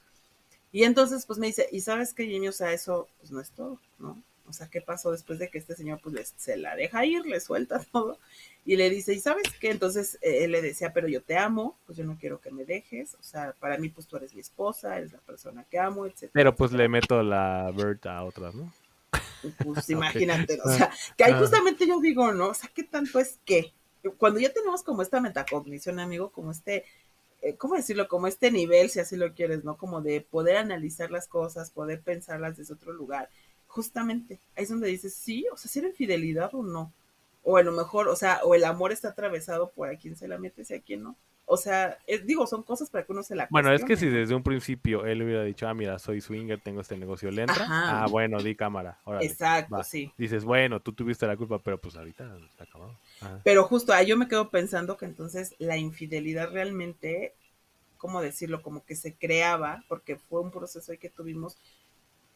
Y 0.73 0.83
entonces, 0.83 1.25
pues 1.25 1.39
me 1.39 1.47
dice, 1.47 1.69
¿y 1.71 1.79
sabes 1.79 2.13
qué, 2.13 2.25
Jimmy? 2.25 2.49
O 2.49 2.51
sea, 2.51 2.73
eso, 2.73 3.07
pues 3.19 3.31
no 3.31 3.39
es 3.39 3.51
todo, 3.51 3.79
¿no? 3.99 4.21
O 4.45 4.51
sea, 4.51 4.67
¿qué 4.67 4.81
pasó 4.81 5.11
después 5.11 5.39
de 5.39 5.49
que 5.49 5.57
este 5.57 5.73
señor, 5.75 6.01
pues 6.03 6.13
les- 6.13 6.33
se 6.35 6.57
la 6.57 6.75
deja 6.75 7.05
ir, 7.05 7.25
le 7.25 7.39
suelta 7.39 7.79
todo? 7.93 8.17
Y 8.65 8.75
le 8.75 8.89
dice, 8.89 9.13
¿y 9.13 9.19
sabes 9.19 9.43
qué? 9.61 9.69
Entonces 9.71 10.17
eh, 10.21 10.43
él 10.45 10.51
le 10.51 10.61
decía, 10.61 10.91
pero 10.91 11.07
yo 11.07 11.21
te 11.21 11.37
amo, 11.37 11.77
pues 11.85 11.97
yo 11.97 12.03
no 12.03 12.17
quiero 12.19 12.41
que 12.41 12.51
me 12.51 12.65
dejes, 12.65 13.15
o 13.15 13.23
sea, 13.23 13.53
para 13.59 13.77
mí, 13.77 13.87
pues 13.89 14.07
tú 14.07 14.17
eres 14.17 14.33
mi 14.33 14.41
esposa, 14.41 14.97
eres 14.97 15.13
la 15.13 15.19
persona 15.19 15.63
que 15.69 15.79
amo, 15.79 16.05
etc. 16.05 16.29
Pero 16.33 16.55
pues 16.55 16.71
le 16.73 16.89
meto 16.89 17.21
la 17.23 17.71
Bert 17.73 18.05
a 18.07 18.23
otras, 18.23 18.53
¿no? 18.55 18.73
Pues 19.63 19.89
imagínate, 19.89 20.59
o 20.63 20.69
sea, 20.69 20.91
que 21.17 21.23
ahí 21.23 21.33
Ah. 21.33 21.39
justamente 21.39 21.85
yo 21.87 21.99
digo, 21.99 22.31
¿no? 22.33 22.47
O 22.49 22.53
sea, 22.53 22.69
¿qué 22.73 22.83
tanto 22.83 23.19
es 23.19 23.39
que? 23.45 23.71
Cuando 24.17 24.39
ya 24.39 24.51
tenemos 24.51 24.83
como 24.83 25.01
esta 25.01 25.21
metacognición, 25.21 25.99
amigo, 25.99 26.29
como 26.31 26.51
este, 26.51 26.83
¿cómo 27.57 27.75
decirlo? 27.75 28.07
Como 28.07 28.27
este 28.27 28.51
nivel, 28.51 28.89
si 28.89 28.99
así 28.99 29.15
lo 29.15 29.33
quieres, 29.33 29.63
¿no? 29.63 29.77
Como 29.77 30.01
de 30.01 30.21
poder 30.21 30.57
analizar 30.57 31.11
las 31.11 31.27
cosas, 31.27 31.71
poder 31.71 32.01
pensarlas 32.01 32.57
desde 32.57 32.73
otro 32.73 32.93
lugar. 32.93 33.29
Justamente, 33.67 34.39
ahí 34.55 34.63
es 34.63 34.69
donde 34.69 34.87
dices, 34.87 35.13
sí, 35.13 35.45
o 35.51 35.57
sea, 35.57 35.69
si 35.69 35.79
era 35.79 35.89
infidelidad 35.89 36.53
o 36.53 36.63
no. 36.63 36.93
O 37.43 37.57
a 37.57 37.63
lo 37.63 37.71
mejor, 37.73 38.07
o 38.07 38.15
sea, 38.15 38.39
o 38.43 38.55
el 38.55 38.63
amor 38.63 38.91
está 38.91 39.09
atravesado 39.09 39.71
por 39.71 39.89
a 39.89 39.97
quién 39.97 40.15
se 40.15 40.27
la 40.27 40.37
metes 40.37 40.71
y 40.71 40.75
a 40.75 40.81
quién 40.81 41.03
no. 41.03 41.17
O 41.45 41.57
sea, 41.57 41.97
es- 42.07 42.25
digo, 42.25 42.47
son 42.47 42.63
cosas 42.63 42.89
para 42.89 43.05
que 43.05 43.11
uno 43.11 43.23
se 43.23 43.35
la 43.35 43.47
Bueno, 43.49 43.71
es 43.71 43.83
que 43.85 43.95
si 43.95 44.07
desde 44.07 44.35
un 44.35 44.43
principio 44.43 45.05
él 45.05 45.21
hubiera 45.21 45.43
dicho, 45.43 45.67
ah, 45.67 45.73
mira, 45.73 45.99
soy 45.99 46.21
swinger, 46.21 46.59
tengo 46.59 46.81
este 46.81 46.97
negocio, 46.97 47.29
¿le 47.31 47.43
entra? 47.43 47.65
Ajá. 47.65 48.03
Ah, 48.03 48.07
bueno, 48.07 48.41
di 48.41 48.55
cámara. 48.55 48.97
órale, 49.05 49.27
Exacto, 49.27 49.73
va. 49.73 49.83
sí. 49.83 50.11
Dices, 50.17 50.43
bueno, 50.45 50.79
tú 50.79 50.93
tuviste 50.93 51.27
la 51.27 51.37
culpa, 51.37 51.59
pero 51.59 51.79
pues 51.79 51.95
ahorita 51.95 52.37
está 52.49 52.63
acabado. 52.63 52.97
Ajá. 53.21 53.41
Pero 53.43 53.63
justo 53.65 53.93
ahí 53.93 54.07
yo 54.07 54.17
me 54.17 54.27
quedo 54.27 54.49
pensando 54.49 54.97
que 54.97 55.05
entonces 55.05 55.55
la 55.59 55.77
infidelidad 55.77 56.51
realmente, 56.51 57.33
¿cómo 57.97 58.21
decirlo? 58.21 58.61
Como 58.63 58.85
que 58.85 58.95
se 58.95 59.15
creaba, 59.15 59.83
porque 59.89 60.17
fue 60.17 60.41
un 60.41 60.51
proceso 60.51 60.91
ahí 60.91 60.97
que 60.97 61.09
tuvimos, 61.09 61.57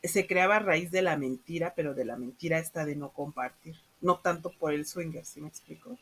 se 0.03 0.27
creaba 0.27 0.57
a 0.57 0.59
raíz 0.59 0.91
de 0.91 1.01
la 1.03 1.17
mentira, 1.17 1.73
pero 1.75 1.93
de 1.95 2.05
la 2.05 2.17
mentira 2.17 2.59
esta 2.59 2.85
de 2.85 2.95
no 2.95 3.11
compartir, 3.11 3.75
no 4.01 4.19
tanto 4.19 4.51
por 4.59 4.73
el 4.73 4.85
swinger, 4.85 5.25
¿sí 5.25 5.41
me 5.41 5.49
explico? 5.49 5.97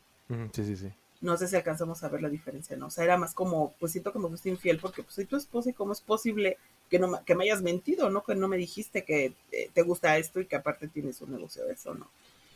Sí, 0.52 0.64
sí, 0.64 0.76
sí. 0.76 0.92
No 1.20 1.36
sé 1.36 1.48
si 1.48 1.56
alcanzamos 1.56 2.02
a 2.02 2.08
ver 2.08 2.22
la 2.22 2.28
diferencia, 2.28 2.76
¿no? 2.76 2.86
O 2.86 2.90
sea, 2.90 3.04
era 3.04 3.16
más 3.16 3.34
como, 3.34 3.74
pues 3.78 3.92
siento 3.92 4.12
que 4.12 4.18
me 4.18 4.28
infiel 4.44 4.78
porque 4.78 5.02
pues 5.02 5.14
soy 5.14 5.24
tu 5.24 5.36
esposa 5.36 5.70
y 5.70 5.72
cómo 5.72 5.92
es 5.92 6.00
posible 6.00 6.58
que, 6.90 6.98
no, 6.98 7.24
que 7.24 7.34
me 7.34 7.44
hayas 7.44 7.62
mentido, 7.62 8.10
¿no? 8.10 8.22
Que 8.22 8.34
no 8.34 8.48
me 8.48 8.56
dijiste 8.56 9.04
que 9.04 9.32
eh, 9.52 9.70
te 9.72 9.82
gusta 9.82 10.18
esto 10.18 10.40
y 10.40 10.46
que 10.46 10.56
aparte 10.56 10.88
tienes 10.88 11.20
un 11.20 11.32
negocio 11.32 11.64
de 11.64 11.72
eso, 11.72 11.94
¿no? 11.94 12.08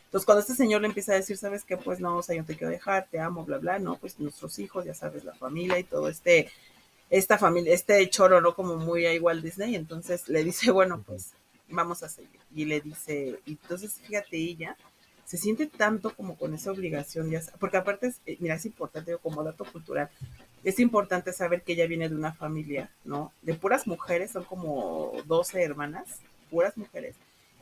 Entonces, 0.05 0.25
cuando 0.25 0.41
este 0.41 0.55
señor 0.55 0.81
le 0.81 0.87
empieza 0.87 1.13
a 1.13 1.15
decir, 1.15 1.37
¿sabes 1.37 1.63
qué? 1.63 1.77
Pues 1.77 2.01
no, 2.01 2.17
o 2.17 2.23
sea, 2.23 2.35
yo 2.35 2.43
te 2.43 2.57
quiero 2.57 2.69
dejar, 2.69 3.07
te 3.09 3.19
amo, 3.19 3.45
bla, 3.45 3.59
bla, 3.59 3.79
¿no? 3.79 3.97
Pues 3.97 4.19
nuestros 4.19 4.59
hijos, 4.59 4.83
ya 4.83 4.93
sabes, 4.93 5.23
la 5.23 5.33
familia 5.33 5.79
y 5.79 5.85
todo 5.85 6.09
este, 6.09 6.51
esta 7.09 7.37
familia, 7.37 7.73
este 7.73 8.09
choro, 8.09 8.41
¿no? 8.41 8.53
Como 8.53 8.75
muy 8.75 9.07
igual 9.07 9.41
Disney. 9.41 9.75
Entonces 9.75 10.27
le 10.27 10.43
dice, 10.43 10.69
bueno, 10.71 11.01
pues 11.05 11.31
vamos 11.69 12.03
a 12.03 12.09
seguir. 12.09 12.41
Y 12.53 12.65
le 12.65 12.81
dice, 12.81 13.39
entonces 13.45 14.01
fíjate, 14.05 14.35
ella 14.35 14.75
se 15.31 15.37
siente 15.37 15.65
tanto 15.65 16.13
como 16.13 16.35
con 16.35 16.53
esa 16.53 16.73
obligación, 16.73 17.31
ya 17.31 17.41
porque 17.57 17.77
aparte, 17.77 18.07
es, 18.07 18.19
eh, 18.25 18.35
mira, 18.41 18.55
es 18.55 18.65
importante, 18.65 19.15
como 19.15 19.41
dato 19.45 19.63
cultural, 19.63 20.09
es 20.61 20.77
importante 20.77 21.31
saber 21.31 21.61
que 21.61 21.71
ella 21.71 21.87
viene 21.87 22.09
de 22.09 22.15
una 22.15 22.33
familia, 22.33 22.91
¿no? 23.05 23.31
De 23.41 23.53
puras 23.53 23.87
mujeres, 23.87 24.31
son 24.31 24.43
como 24.43 25.13
12 25.27 25.63
hermanas, 25.63 26.19
puras 26.49 26.75
mujeres, 26.75 27.15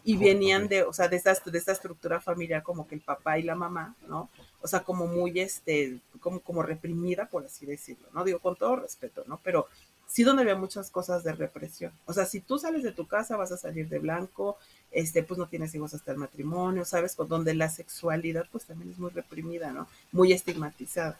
y 0.03 0.17
venían 0.17 0.67
de, 0.67 0.81
o 0.81 0.93
sea, 0.93 1.09
de 1.09 1.17
esta, 1.17 1.31
de 1.45 1.57
esta 1.59 1.73
estructura 1.73 2.19
familiar 2.19 2.63
como 2.63 2.87
que 2.87 2.95
el 2.95 3.01
papá 3.01 3.37
y 3.37 3.43
la 3.43 3.53
mamá, 3.53 3.95
¿no? 4.07 4.31
O 4.61 4.67
sea, 4.67 4.79
como 4.79 5.05
muy, 5.05 5.39
este, 5.39 5.99
como, 6.21 6.39
como 6.39 6.63
reprimida, 6.63 7.27
por 7.27 7.45
así 7.45 7.67
decirlo, 7.67 8.07
¿no? 8.15 8.23
Digo, 8.23 8.39
con 8.39 8.55
todo 8.55 8.77
respeto, 8.77 9.23
¿no? 9.27 9.39
Pero 9.43 9.67
sí 10.07 10.23
donde 10.23 10.41
había 10.41 10.55
muchas 10.55 10.89
cosas 10.89 11.23
de 11.23 11.33
represión. 11.33 11.93
O 12.07 12.13
sea, 12.13 12.25
si 12.25 12.41
tú 12.41 12.57
sales 12.57 12.81
de 12.81 12.93
tu 12.93 13.07
casa, 13.07 13.37
vas 13.37 13.51
a 13.51 13.57
salir 13.57 13.87
de 13.89 13.99
blanco, 13.99 14.57
este, 14.91 15.23
pues 15.23 15.37
no 15.37 15.47
tienes 15.47 15.73
hijos 15.75 15.93
hasta 15.93 16.11
el 16.11 16.17
matrimonio, 16.17 16.85
¿sabes? 16.85 17.15
Con 17.15 17.27
donde 17.27 17.53
la 17.53 17.69
sexualidad, 17.69 18.45
pues 18.51 18.65
también 18.65 18.91
es 18.91 18.99
muy 18.99 19.11
reprimida, 19.11 19.71
¿no? 19.71 19.87
Muy 20.11 20.33
estigmatizada, 20.33 21.19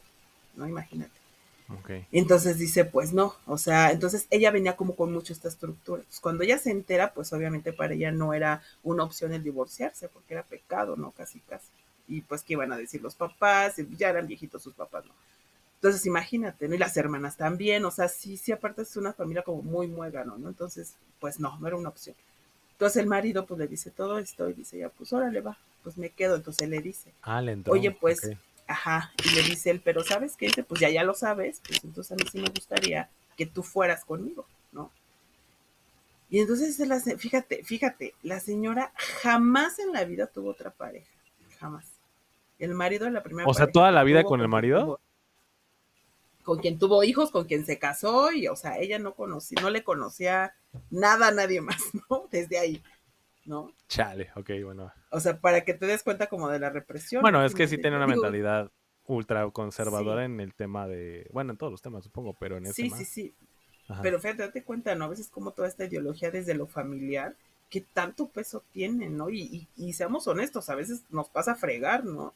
¿no? 0.56 0.68
Imagínate. 0.68 1.20
Ok. 1.70 1.92
Entonces 2.12 2.58
dice, 2.58 2.84
pues 2.84 3.14
no, 3.14 3.36
o 3.46 3.58
sea, 3.58 3.92
entonces 3.92 4.26
ella 4.32 4.50
venía 4.50 4.76
como 4.76 4.96
con 4.96 5.14
mucho 5.14 5.34
esta 5.34 5.50
estructura. 5.50 6.02
Pues 6.04 6.20
cuando 6.20 6.44
ella 6.44 6.58
se 6.58 6.72
entera, 6.72 7.14
pues 7.14 7.32
obviamente 7.32 7.74
para 7.74 7.94
ella 7.94 8.12
no 8.12 8.34
era 8.34 8.64
una 8.84 9.04
opción 9.04 9.34
el 9.34 9.44
divorciarse, 9.44 10.10
porque 10.10 10.34
era 10.34 10.44
pecado, 10.44 10.96
¿no? 10.96 11.12
Casi, 11.12 11.40
casi. 11.42 11.68
Y 12.08 12.22
pues, 12.22 12.42
¿qué 12.42 12.54
iban 12.54 12.74
a 12.74 12.78
decir 12.78 13.02
los 13.04 13.14
papás? 13.14 13.76
Ya 13.98 14.10
eran 14.10 14.26
viejitos 14.26 14.64
sus 14.64 14.74
papás, 14.74 15.06
¿no? 15.06 15.14
Entonces, 15.76 16.06
imagínate, 16.08 16.68
¿no? 16.68 16.76
Y 16.76 16.80
las 16.80 16.98
hermanas 16.98 17.38
también, 17.38 17.86
o 17.86 17.92
sea, 17.92 18.10
sí, 18.10 18.36
sí, 18.36 18.52
aparte 18.52 18.82
es 18.82 18.98
una 18.98 19.14
familia 19.14 19.44
como 19.44 19.62
muy 19.62 19.88
muégano, 19.88 20.38
¿no? 20.38 20.50
Entonces, 20.50 20.96
pues 21.20 21.40
no, 21.40 21.58
no 21.60 21.68
era 21.68 21.78
una 21.78 21.90
opción. 21.90 22.16
Entonces 22.80 23.04
el 23.04 23.10
marido 23.10 23.46
pues 23.46 23.60
le 23.60 23.68
dice 23.68 23.92
todo 23.92 24.20
esto 24.20 24.48
y 24.48 24.54
dice, 24.54 24.78
ya, 24.78 24.88
pues 24.88 25.12
órale, 25.12 25.42
va, 25.42 25.58
pues 25.84 25.98
me 25.98 26.12
quedo. 26.12 26.38
Entonces 26.38 26.64
él 26.64 26.70
le 26.70 26.80
dice, 26.80 27.14
Ah, 27.24 27.42
le 27.42 27.52
entró. 27.52 27.74
Oye, 27.74 27.92
pues, 27.92 28.22
ajá, 28.68 29.12
y 29.26 29.36
le 29.36 29.42
dice 29.42 29.70
él, 29.70 29.82
pero 29.84 30.02
¿sabes 30.02 30.38
qué? 30.38 30.46
Dice, 30.46 30.64
pues 30.64 30.80
ya, 30.80 30.90
ya 30.90 31.04
lo 31.04 31.14
sabes, 31.14 31.62
pues 31.68 31.84
entonces 31.84 32.14
a 32.14 32.16
mí 32.16 32.24
sí 32.32 32.40
me 32.40 32.48
gustaría 32.48 33.10
que 33.36 33.46
tú 33.46 33.64
fueras 33.64 34.06
conmigo, 34.06 34.46
¿no? 34.72 34.94
Y 36.30 36.40
entonces, 36.40 36.80
la, 36.80 37.02
fíjate, 37.02 37.66
fíjate, 37.66 38.14
la 38.24 38.40
señora 38.40 38.94
jamás 38.96 39.78
en 39.80 39.92
la 39.92 40.06
vida 40.06 40.28
tuvo 40.28 40.52
otra 40.52 40.72
pareja, 40.72 41.12
jamás. 41.60 41.86
El 42.60 42.76
marido 42.76 43.04
de 43.04 43.12
la 43.12 43.24
primera 43.24 43.46
O 43.46 43.54
sea, 43.54 43.68
toda 43.68 43.92
la 43.92 44.06
vida 44.06 44.24
con 44.24 44.40
el 44.40 44.48
marido. 44.48 45.02
Con 46.50 46.58
quien 46.58 46.80
tuvo 46.80 47.04
hijos, 47.04 47.30
con 47.30 47.46
quien 47.46 47.64
se 47.64 47.78
casó, 47.78 48.32
y 48.32 48.48
o 48.48 48.56
sea, 48.56 48.80
ella 48.80 48.98
no 48.98 49.14
conocía, 49.14 49.62
no 49.62 49.70
le 49.70 49.84
conocía 49.84 50.56
nada 50.90 51.28
a 51.28 51.32
nadie 51.32 51.62
más, 51.62 51.78
¿no? 52.10 52.28
Desde 52.32 52.58
ahí, 52.58 52.82
¿no? 53.46 53.72
Chale, 53.88 54.32
ok, 54.36 54.50
bueno. 54.64 54.92
O 55.12 55.20
sea, 55.20 55.40
para 55.40 55.64
que 55.64 55.76
te 55.76 55.86
des 55.86 56.02
cuenta 56.02 56.26
como 56.26 56.50
de 56.50 56.58
la 56.58 56.72
represión. 56.72 57.22
Bueno, 57.22 57.46
es 57.46 57.54
que 57.54 57.68
sí 57.68 57.78
tiene 57.78 57.98
una 57.98 58.08
mentalidad 58.08 58.72
ultra 59.06 59.48
conservadora 59.52 60.26
en 60.26 60.40
el 60.40 60.56
tema 60.56 60.88
de, 60.88 61.30
bueno, 61.32 61.52
en 61.52 61.58
todos 61.58 61.72
los 61.72 61.84
temas 61.84 62.04
supongo, 62.04 62.34
pero 62.34 62.58
en 62.58 62.66
ese 62.66 62.74
Sí, 62.74 62.90
sí, 62.90 63.06
sí. 63.06 63.36
Pero 64.02 64.20
fíjate, 64.20 64.42
date 64.42 64.64
cuenta, 64.64 64.96
¿no? 64.96 65.06
A 65.06 65.10
veces 65.10 65.30
como 65.30 65.52
toda 65.52 65.68
esta 65.68 65.86
ideología 65.86 66.32
desde 66.32 66.56
lo 66.56 66.66
familiar, 66.66 67.36
que 67.70 67.82
tanto 67.82 68.28
peso 68.28 68.64
tiene, 68.72 69.08
¿no? 69.08 69.30
Y, 69.30 69.68
y, 69.78 69.94
seamos 69.94 70.28
honestos, 70.28 70.72
a 70.72 70.76
veces 70.76 71.04
nos 71.12 71.30
pasa 71.30 71.52
a 71.52 71.56
fregar, 71.56 72.06
¿no? 72.06 72.34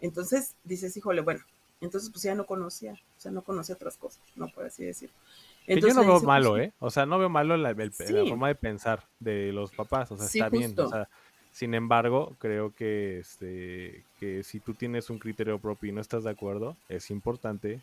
Entonces 0.00 0.54
dices, 0.62 0.96
híjole, 0.96 1.20
bueno, 1.22 1.40
entonces 1.80 2.10
pues 2.10 2.22
ya 2.22 2.34
no 2.34 2.46
conocía, 2.46 2.92
o 2.92 3.20
sea, 3.20 3.30
no 3.32 3.42
conocía 3.42 3.74
otras 3.74 3.96
cosas, 3.96 4.22
no 4.36 4.48
por 4.48 4.64
así 4.64 4.84
decirlo. 4.84 5.16
Entonces, 5.66 5.94
yo 5.94 6.00
no 6.00 6.06
veo 6.06 6.18
pues, 6.18 6.26
malo, 6.26 6.58
¿eh? 6.58 6.72
O 6.78 6.90
sea, 6.90 7.06
no 7.06 7.18
veo 7.18 7.28
malo 7.28 7.56
la, 7.56 7.74
forma 8.28 8.48
de 8.48 8.54
pensar 8.54 9.04
de 9.18 9.52
los 9.52 9.70
papás, 9.70 10.10
o 10.12 10.16
sea, 10.16 10.26
está 10.26 10.48
bien, 10.48 10.74
o 10.78 10.88
sea, 10.88 11.08
sin 11.52 11.74
embargo, 11.74 12.36
creo 12.38 12.74
que, 12.74 13.18
este, 13.18 14.04
que 14.18 14.42
si 14.42 14.60
tú 14.60 14.74
tienes 14.74 15.10
un 15.10 15.18
criterio 15.18 15.58
propio 15.58 15.90
y 15.90 15.92
no 15.92 16.00
estás 16.00 16.24
de 16.24 16.30
acuerdo, 16.30 16.76
es 16.88 17.10
importante 17.10 17.80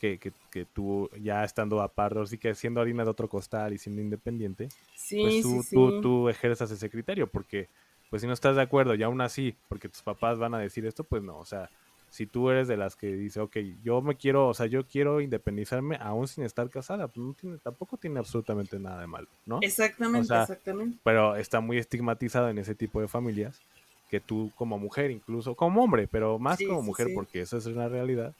que, 0.00 0.18
que, 0.18 0.32
que 0.50 0.64
tú 0.64 1.10
ya 1.20 1.44
estando 1.44 1.80
a 1.80 1.88
par, 1.88 2.16
así 2.18 2.38
que 2.38 2.54
siendo 2.54 2.80
harina 2.80 3.04
de 3.04 3.10
otro 3.10 3.28
costal 3.28 3.72
y 3.72 3.78
siendo 3.78 4.02
independiente, 4.02 4.68
pues 5.10 5.42
tú, 5.42 5.64
tú, 5.70 6.00
tú 6.00 6.28
ejerzas 6.28 6.70
ese 6.70 6.90
criterio, 6.90 7.26
porque 7.26 7.68
pues 8.10 8.22
si 8.22 8.28
no 8.28 8.34
estás 8.34 8.56
de 8.56 8.62
acuerdo 8.62 8.94
y 8.94 9.02
aún 9.02 9.20
así, 9.20 9.54
porque 9.68 9.88
tus 9.88 10.02
papás 10.02 10.38
van 10.38 10.54
a 10.54 10.58
decir 10.58 10.84
esto, 10.86 11.02
pues 11.02 11.22
no, 11.22 11.38
o 11.38 11.44
sea, 11.44 11.70
si 12.12 12.26
tú 12.26 12.50
eres 12.50 12.68
de 12.68 12.76
las 12.76 12.94
que 12.94 13.06
dice, 13.06 13.40
ok, 13.40 13.56
yo 13.82 14.02
me 14.02 14.16
quiero, 14.16 14.48
o 14.48 14.52
sea, 14.52 14.66
yo 14.66 14.86
quiero 14.86 15.22
independizarme 15.22 15.96
aún 15.98 16.28
sin 16.28 16.44
estar 16.44 16.68
casada, 16.68 17.08
pues 17.08 17.26
no 17.26 17.32
tiene, 17.32 17.56
tampoco 17.56 17.96
tiene 17.96 18.18
absolutamente 18.18 18.78
nada 18.78 19.00
de 19.00 19.06
malo, 19.06 19.28
¿no? 19.46 19.60
Exactamente, 19.62 20.34
exactamente. 20.34 20.98
Pero 21.02 21.36
está 21.36 21.60
muy 21.60 21.78
estigmatizado 21.78 22.50
en 22.50 22.58
ese 22.58 22.74
tipo 22.74 23.00
de 23.00 23.08
familias 23.08 23.62
que 24.10 24.20
tú 24.20 24.52
como 24.56 24.78
mujer, 24.78 25.10
incluso 25.10 25.54
como 25.54 25.82
hombre, 25.82 26.06
pero 26.06 26.38
más 26.38 26.58
como 26.62 26.82
mujer, 26.82 27.08
porque 27.14 27.40
esa 27.40 27.56
es 27.56 27.64
una 27.64 27.88
realidad, 27.88 28.34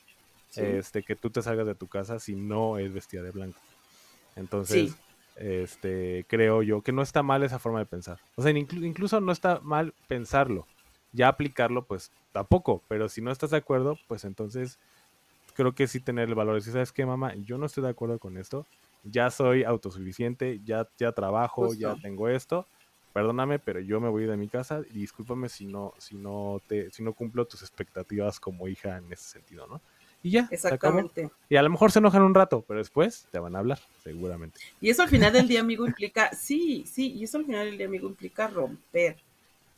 este, 0.55 1.03
que 1.03 1.17
tú 1.17 1.31
te 1.31 1.41
salgas 1.41 1.67
de 1.67 1.75
tu 1.75 1.87
casa 1.87 2.19
si 2.19 2.37
no 2.37 2.77
es 2.77 2.93
vestida 2.93 3.23
de 3.23 3.31
blanco. 3.31 3.59
Entonces, 4.37 4.95
este, 5.37 6.27
creo 6.29 6.63
yo 6.63 6.83
que 6.83 6.93
no 6.93 7.01
está 7.01 7.23
mal 7.23 7.43
esa 7.43 7.59
forma 7.59 7.79
de 7.79 7.87
pensar. 7.87 8.19
O 8.35 8.43
sea, 8.43 8.51
incluso 8.51 9.19
no 9.23 9.33
está 9.33 9.61
mal 9.61 9.95
pensarlo 10.09 10.67
ya 11.13 11.29
aplicarlo, 11.29 11.85
pues 11.85 12.11
tampoco, 12.33 12.83
pero 12.89 13.09
si 13.09 13.21
no 13.21 13.31
estás 13.31 13.51
de 13.51 13.59
acuerdo, 13.59 13.99
pues 14.09 14.25
entonces 14.25 14.79
creo 15.55 15.75
que 15.75 15.87
sí 15.87 16.01
tener 16.01 16.29
el 16.29 16.35
valor. 16.35 16.61
Si 16.63 16.71
sabes 16.71 16.93
que, 16.93 17.07
mamá, 17.07 17.35
yo 17.37 17.59
no 17.59 17.67
estoy 17.67 17.85
de 17.85 17.91
acuerdo 17.91 18.19
con 18.19 18.37
esto, 18.37 18.67
ya 19.05 19.31
soy 19.31 19.65
autosuficiente, 19.65 20.61
ya, 20.65 20.89
ya 20.99 21.13
trabajo, 21.13 21.75
ya 21.75 21.97
tengo 22.01 22.29
esto, 22.29 22.67
perdóname, 23.13 23.59
pero 23.59 23.81
yo 23.81 24.01
me 24.01 24.09
voy 24.09 24.25
de 24.25 24.37
mi 24.37 24.49
casa 24.49 24.81
y 24.91 25.01
discúlpame 25.01 25.49
si 25.49 25.67
no, 25.67 25.93
si 25.99 26.17
no 26.17 26.61
te, 26.67 26.91
si 26.91 27.03
no 27.03 27.13
cumplo 27.13 27.45
tus 27.47 27.63
expectativas 27.63 28.41
como 28.41 28.69
hija 28.69 28.97
en 28.97 29.13
ese 29.13 29.25
sentido, 29.25 29.67
¿no? 29.67 29.81
Y 30.23 30.31
ya. 30.31 30.49
Exactamente. 30.51 31.31
Y 31.49 31.57
a 31.57 31.63
lo 31.63 31.71
mejor 31.71 31.91
se 31.91 31.99
enojan 31.99 32.23
un 32.23 32.35
rato, 32.35 32.65
pero 32.67 32.79
después 32.79 33.27
te 33.31 33.39
van 33.39 33.57
a 33.57 33.59
hablar, 33.59 33.81
seguramente. 34.03 34.61
Y 34.81 34.89
eso 34.89 35.03
al 35.03 35.09
final 35.09 35.33
del 35.33 35.49
día, 35.49 35.61
amigo, 35.61 35.87
implica, 35.87 36.33
sí, 36.33 36.85
sí, 36.87 37.13
y 37.13 37.25
eso 37.25 37.39
al 37.39 37.45
final 37.45 37.67
del 37.67 37.77
día, 37.77 37.87
amigo, 37.87 38.09
implica 38.09 38.47
romper. 38.47 39.17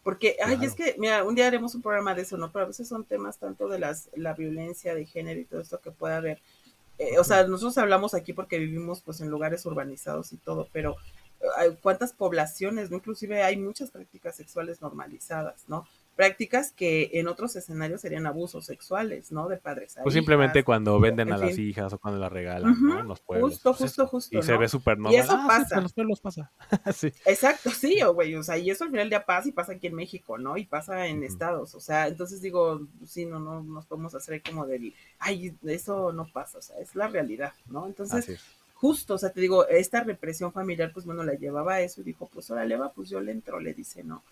Porque, 0.04 0.37
ay, 0.44 0.59
es 0.62 0.74
que, 0.74 0.94
mira, 0.98 1.24
un 1.24 1.35
día 1.35 1.46
haremos 1.46 1.74
un 1.74 1.83
programa 1.83 2.14
de 2.14 2.22
eso, 2.22 2.37
¿no? 2.37 2.52
Pero 2.52 2.66
a 2.66 2.68
veces 2.68 2.87
son 2.87 3.05
temas 3.05 3.38
tanto 3.38 3.68
de 3.68 3.79
las, 3.79 4.11
la 4.14 4.35
violencia 4.35 4.94
de 4.94 5.07
género 5.07 5.40
y 5.40 5.46
todo 5.46 5.62
esto 5.62 5.81
que 5.81 5.90
puede 5.90 6.14
haber. 6.14 6.42
Eh, 6.98 7.18
o 7.18 7.24
sea, 7.24 7.44
nosotros 7.46 7.79
hablamos 7.79 8.14
aquí 8.14 8.35
porque 8.35 8.59
vivimos 8.59 9.00
pues 9.00 9.20
en 9.22 9.31
lugares 9.31 9.64
urbanizados 9.64 10.33
y 10.33 10.37
todo, 10.37 10.68
pero 10.72 10.96
eh, 11.40 11.76
cuántas 11.83 12.12
poblaciones, 12.12 12.90
¿no? 12.90 12.98
Inclusive 12.98 13.42
hay 13.42 13.57
muchas 13.57 13.90
prácticas 13.90 14.37
sexuales 14.37 14.83
normalizadas, 14.83 15.64
¿no? 15.68 15.88
Prácticas 16.14 16.72
que 16.72 17.11
en 17.14 17.29
otros 17.29 17.57
escenarios 17.57 18.00
serían 18.00 18.27
abusos 18.27 18.64
sexuales, 18.64 19.33
¿no? 19.33 19.48
De 19.48 19.57
padres. 19.57 19.98
A 19.98 20.03
pues 20.03 20.14
simplemente 20.14 20.62
cuando 20.62 20.98
venden 21.00 21.33
a 21.33 21.38
las 21.38 21.59
hijas 21.59 21.92
o 21.92 21.98
cuando 21.98 22.20
las 22.20 22.33
regalan, 22.33 22.77
¿no? 22.81 23.00
En 23.00 23.09
los 23.09 23.20
pueblos. 23.20 23.50
Justo, 23.50 23.70
pues 23.70 23.81
justo, 23.81 24.07
justo. 24.07 24.38
Y 24.38 24.42
se 24.42 24.57
ve 24.57 24.68
súper 24.68 24.98
normal. 24.98 25.12
Y 25.12 25.16
eso 25.16 25.33
ah, 25.33 25.44
pasa. 25.46 25.77
en 25.77 25.83
los 25.83 25.92
pueblos 25.92 26.20
pasa. 26.20 26.50
sí. 26.94 27.12
Exacto, 27.24 27.70
sí, 27.70 28.00
güey. 28.03 28.35
O 28.37 28.42
sea, 28.42 28.57
y 28.59 28.70
eso 28.70 28.85
al 28.85 28.90
final 28.90 29.11
ya 29.11 29.24
pasa 29.24 29.48
y 29.48 29.53
pasa 29.53 29.72
aquí 29.72 29.88
en 29.88 29.94
México, 29.94 30.38
¿no? 30.38 30.57
Y 30.57 30.64
pasa 30.64 31.07
en 31.07 31.24
estados. 31.24 31.74
O 31.74 31.81
sea, 31.81 32.07
entonces 32.07 32.40
digo, 32.40 32.87
sí, 33.05 33.27
no, 33.27 33.40
no 33.40 33.62
nos 33.62 33.87
podemos 33.87 34.14
hacer 34.14 34.42
como 34.42 34.66
del, 34.66 34.94
ay, 35.18 35.55
eso 35.64 36.12
no 36.12 36.27
pasa. 36.27 36.59
O 36.59 36.62
sea, 36.62 36.79
es 36.79 36.94
la 36.94 37.09
realidad, 37.09 37.53
¿no? 37.66 37.87
Entonces. 37.87 38.40
Justo, 38.77 39.14
o 39.14 39.18
sea, 39.18 39.31
te 39.31 39.40
digo, 39.40 39.66
esta 39.68 40.03
represión 40.03 40.53
familiar, 40.53 40.92
pues 40.92 41.07
bueno, 41.07 41.22
la 41.22 41.35
llevaba 41.35 41.74
a 41.74 41.81
eso 41.81 42.03
y 42.03 42.05
dijo, 42.05 42.29
pues 42.31 42.50
órale, 42.50 42.77
va, 42.77 42.92
pues 42.92 43.09
yo 43.09 43.18
le 43.18 43.33
entro, 43.33 43.59
le 43.59 43.72
dice, 43.72 44.05
no 44.05 44.22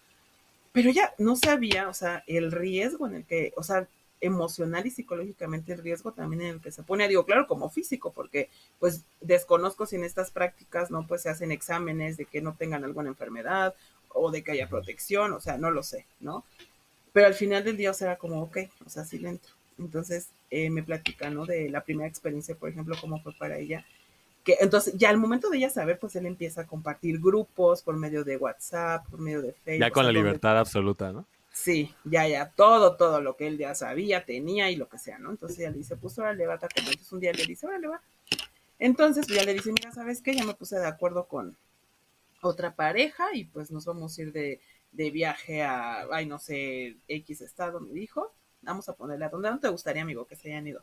pero 0.72 0.90
ella 0.90 1.14
no 1.18 1.36
sabía, 1.36 1.88
o 1.88 1.94
sea, 1.94 2.24
el 2.26 2.50
riesgo 2.50 3.06
en 3.06 3.16
el 3.16 3.24
que, 3.24 3.52
o 3.56 3.62
sea, 3.62 3.86
emocional 4.20 4.86
y 4.86 4.90
psicológicamente 4.90 5.72
el 5.72 5.82
riesgo 5.82 6.12
también 6.12 6.42
en 6.42 6.48
el 6.54 6.60
que 6.60 6.70
se 6.70 6.82
pone, 6.82 7.08
digo, 7.08 7.26
claro, 7.26 7.46
como 7.46 7.68
físico, 7.70 8.12
porque 8.12 8.48
pues 8.78 9.04
desconozco 9.20 9.84
si 9.84 9.96
en 9.96 10.04
estas 10.04 10.30
prácticas, 10.30 10.90
¿no? 10.90 11.06
Pues 11.06 11.22
se 11.22 11.28
hacen 11.28 11.50
exámenes 11.52 12.16
de 12.16 12.24
que 12.24 12.40
no 12.40 12.54
tengan 12.54 12.84
alguna 12.84 13.10
enfermedad 13.10 13.74
o 14.08 14.30
de 14.30 14.42
que 14.42 14.52
haya 14.52 14.68
protección, 14.68 15.32
o 15.32 15.40
sea, 15.40 15.58
no 15.58 15.70
lo 15.70 15.82
sé, 15.82 16.06
¿no? 16.20 16.44
Pero 17.12 17.26
al 17.26 17.34
final 17.34 17.64
del 17.64 17.76
día, 17.76 17.90
o 17.90 17.94
sea, 17.94 18.08
era 18.08 18.18
como, 18.18 18.42
ok, 18.42 18.58
o 18.86 18.90
sea, 18.90 19.04
sí 19.04 19.18
le 19.18 19.38
Entonces 19.78 20.28
eh, 20.50 20.70
me 20.70 20.82
platica, 20.82 21.28
¿no? 21.28 21.44
De 21.44 21.68
la 21.68 21.82
primera 21.84 22.08
experiencia, 22.08 22.54
por 22.54 22.70
ejemplo, 22.70 22.96
cómo 23.00 23.20
fue 23.22 23.34
para 23.34 23.58
ella 23.58 23.84
que 24.44 24.56
entonces 24.60 24.94
ya 24.96 25.10
al 25.10 25.18
momento 25.18 25.48
de 25.50 25.58
ella 25.58 25.70
saber, 25.70 25.98
pues 25.98 26.16
él 26.16 26.26
empieza 26.26 26.62
a 26.62 26.66
compartir 26.66 27.20
grupos 27.20 27.82
por 27.82 27.96
medio 27.96 28.24
de 28.24 28.36
WhatsApp, 28.36 29.06
por 29.08 29.20
medio 29.20 29.42
de 29.42 29.52
Facebook. 29.52 29.86
Ya 29.86 29.90
con 29.90 30.04
la 30.04 30.12
libertad 30.12 30.58
absoluta, 30.58 31.12
¿no? 31.12 31.26
Sí, 31.52 31.94
ya, 32.04 32.26
ya, 32.26 32.50
todo, 32.50 32.96
todo 32.96 33.20
lo 33.20 33.36
que 33.36 33.46
él 33.46 33.58
ya 33.58 33.74
sabía, 33.74 34.24
tenía 34.24 34.70
y 34.70 34.76
lo 34.76 34.88
que 34.88 34.98
sea, 34.98 35.18
¿no? 35.18 35.30
Entonces 35.30 35.58
ella 35.58 35.70
le 35.70 35.78
dice, 35.78 35.96
pues 35.96 36.18
ahora 36.18 36.32
le 36.32 36.46
va 36.46 36.54
entonces 36.54 37.12
un 37.12 37.20
día 37.20 37.32
le 37.32 37.44
dice, 37.44 37.66
le 37.78 37.88
va. 37.88 38.00
Entonces 38.78 39.26
pues, 39.26 39.38
ya 39.38 39.44
le 39.44 39.54
dice, 39.54 39.70
mira, 39.70 39.92
¿sabes 39.92 40.22
qué? 40.22 40.34
Ya 40.34 40.44
me 40.44 40.54
puse 40.54 40.78
de 40.78 40.86
acuerdo 40.86 41.28
con 41.28 41.56
otra 42.40 42.74
pareja 42.74 43.26
y 43.34 43.44
pues 43.44 43.70
nos 43.70 43.84
vamos 43.84 44.18
a 44.18 44.22
ir 44.22 44.32
de, 44.32 44.60
de 44.92 45.10
viaje 45.10 45.62
a, 45.62 46.06
ay, 46.10 46.26
no 46.26 46.38
sé, 46.38 46.96
X 47.06 47.42
estado, 47.42 47.80
me 47.80 47.92
dijo. 47.92 48.32
Vamos 48.62 48.88
a 48.88 48.94
ponerle 48.94 49.24
a 49.26 49.28
dónde 49.28 49.50
no 49.50 49.60
te 49.60 49.68
gustaría, 49.68 50.02
amigo, 50.02 50.26
que 50.26 50.36
se 50.36 50.48
hayan 50.48 50.66
ido. 50.66 50.82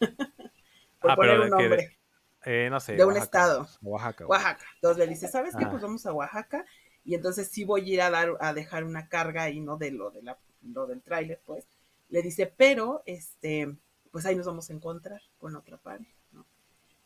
por 1.00 1.10
ah, 1.10 1.16
poner 1.16 1.40
un 1.40 1.50
nombre. 1.50 1.98
Eh, 2.46 2.68
no 2.70 2.78
sé. 2.78 2.94
De 2.94 3.04
un 3.04 3.16
estado. 3.16 3.68
Oaxaca. 3.82 4.24
Oaxaca. 4.26 4.64
Entonces 4.76 4.98
le 4.98 5.12
dice, 5.12 5.26
¿sabes 5.26 5.54
qué? 5.56 5.66
Pues 5.66 5.82
vamos 5.82 6.06
a 6.06 6.12
Oaxaca 6.12 6.64
y 7.04 7.16
entonces 7.16 7.48
sí 7.48 7.64
voy 7.64 7.90
a 7.90 7.94
ir 7.94 8.02
a 8.02 8.10
dar, 8.10 8.36
a 8.38 8.54
dejar 8.54 8.84
una 8.84 9.08
carga 9.08 9.42
ahí, 9.42 9.60
¿no? 9.60 9.76
De 9.76 9.90
lo, 9.90 10.12
de 10.12 10.22
la, 10.22 10.38
lo 10.62 10.86
del 10.86 11.02
tráiler, 11.02 11.42
pues. 11.44 11.66
Le 12.08 12.22
dice, 12.22 12.46
pero, 12.46 13.02
este, 13.04 13.74
pues 14.12 14.26
ahí 14.26 14.36
nos 14.36 14.46
vamos 14.46 14.70
a 14.70 14.72
encontrar 14.72 15.20
con 15.38 15.56
otra 15.56 15.76
pareja, 15.76 16.14
¿no? 16.30 16.46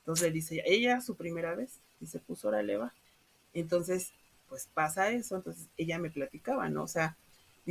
Entonces 0.00 0.28
le 0.28 0.32
dice, 0.32 0.62
ella 0.66 1.00
su 1.00 1.16
primera 1.16 1.54
vez, 1.54 1.80
y 2.00 2.06
se 2.06 2.18
puso, 2.18 2.48
órale, 2.48 2.76
va. 2.76 2.92
Entonces, 3.54 4.12
pues 4.46 4.68
pasa 4.72 5.08
eso, 5.10 5.36
entonces 5.36 5.68
ella 5.78 5.98
me 5.98 6.10
platicaba, 6.10 6.68
¿no? 6.68 6.82
O 6.82 6.88
sea, 6.88 7.16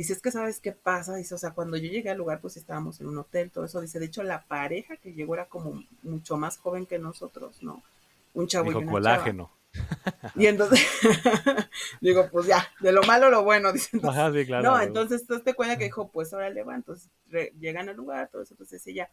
Dice, 0.00 0.14
es 0.14 0.22
que 0.22 0.30
sabes 0.30 0.60
qué 0.60 0.72
pasa, 0.72 1.16
dice, 1.16 1.34
o 1.34 1.36
sea, 1.36 1.50
cuando 1.50 1.76
yo 1.76 1.90
llegué 1.90 2.08
al 2.08 2.16
lugar, 2.16 2.40
pues 2.40 2.56
estábamos 2.56 2.98
en 3.02 3.08
un 3.08 3.18
hotel, 3.18 3.50
todo 3.50 3.66
eso, 3.66 3.82
dice, 3.82 3.98
de 3.98 4.06
hecho, 4.06 4.22
la 4.22 4.40
pareja 4.44 4.96
que 4.96 5.12
llegó 5.12 5.34
era 5.34 5.44
como 5.44 5.84
mucho 6.02 6.38
más 6.38 6.56
joven 6.56 6.86
que 6.86 6.98
nosotros, 6.98 7.62
¿no? 7.62 7.82
Un 8.32 8.46
chavo 8.46 8.72
y 8.72 8.74
una 8.76 8.90
colágeno. 8.90 9.50
Y 10.36 10.46
entonces, 10.46 10.80
digo, 12.00 12.30
pues 12.32 12.46
ya, 12.46 12.66
de 12.80 12.92
lo 12.92 13.02
malo 13.02 13.28
lo 13.28 13.44
bueno, 13.44 13.74
dice. 13.74 14.00
Ajá, 14.02 14.32
sí, 14.32 14.46
claro. 14.46 14.70
No, 14.70 14.80
entonces, 14.80 15.20
entonces 15.20 15.44
te 15.44 15.52
cuenta 15.52 15.76
que 15.76 15.84
dijo, 15.84 16.08
pues 16.08 16.32
ahora 16.32 16.48
le 16.48 16.62
va, 16.62 16.76
entonces 16.76 17.10
llegan 17.60 17.90
al 17.90 17.96
lugar, 17.96 18.30
todo 18.32 18.40
eso, 18.40 18.54
entonces 18.54 18.86
ella, 18.86 19.10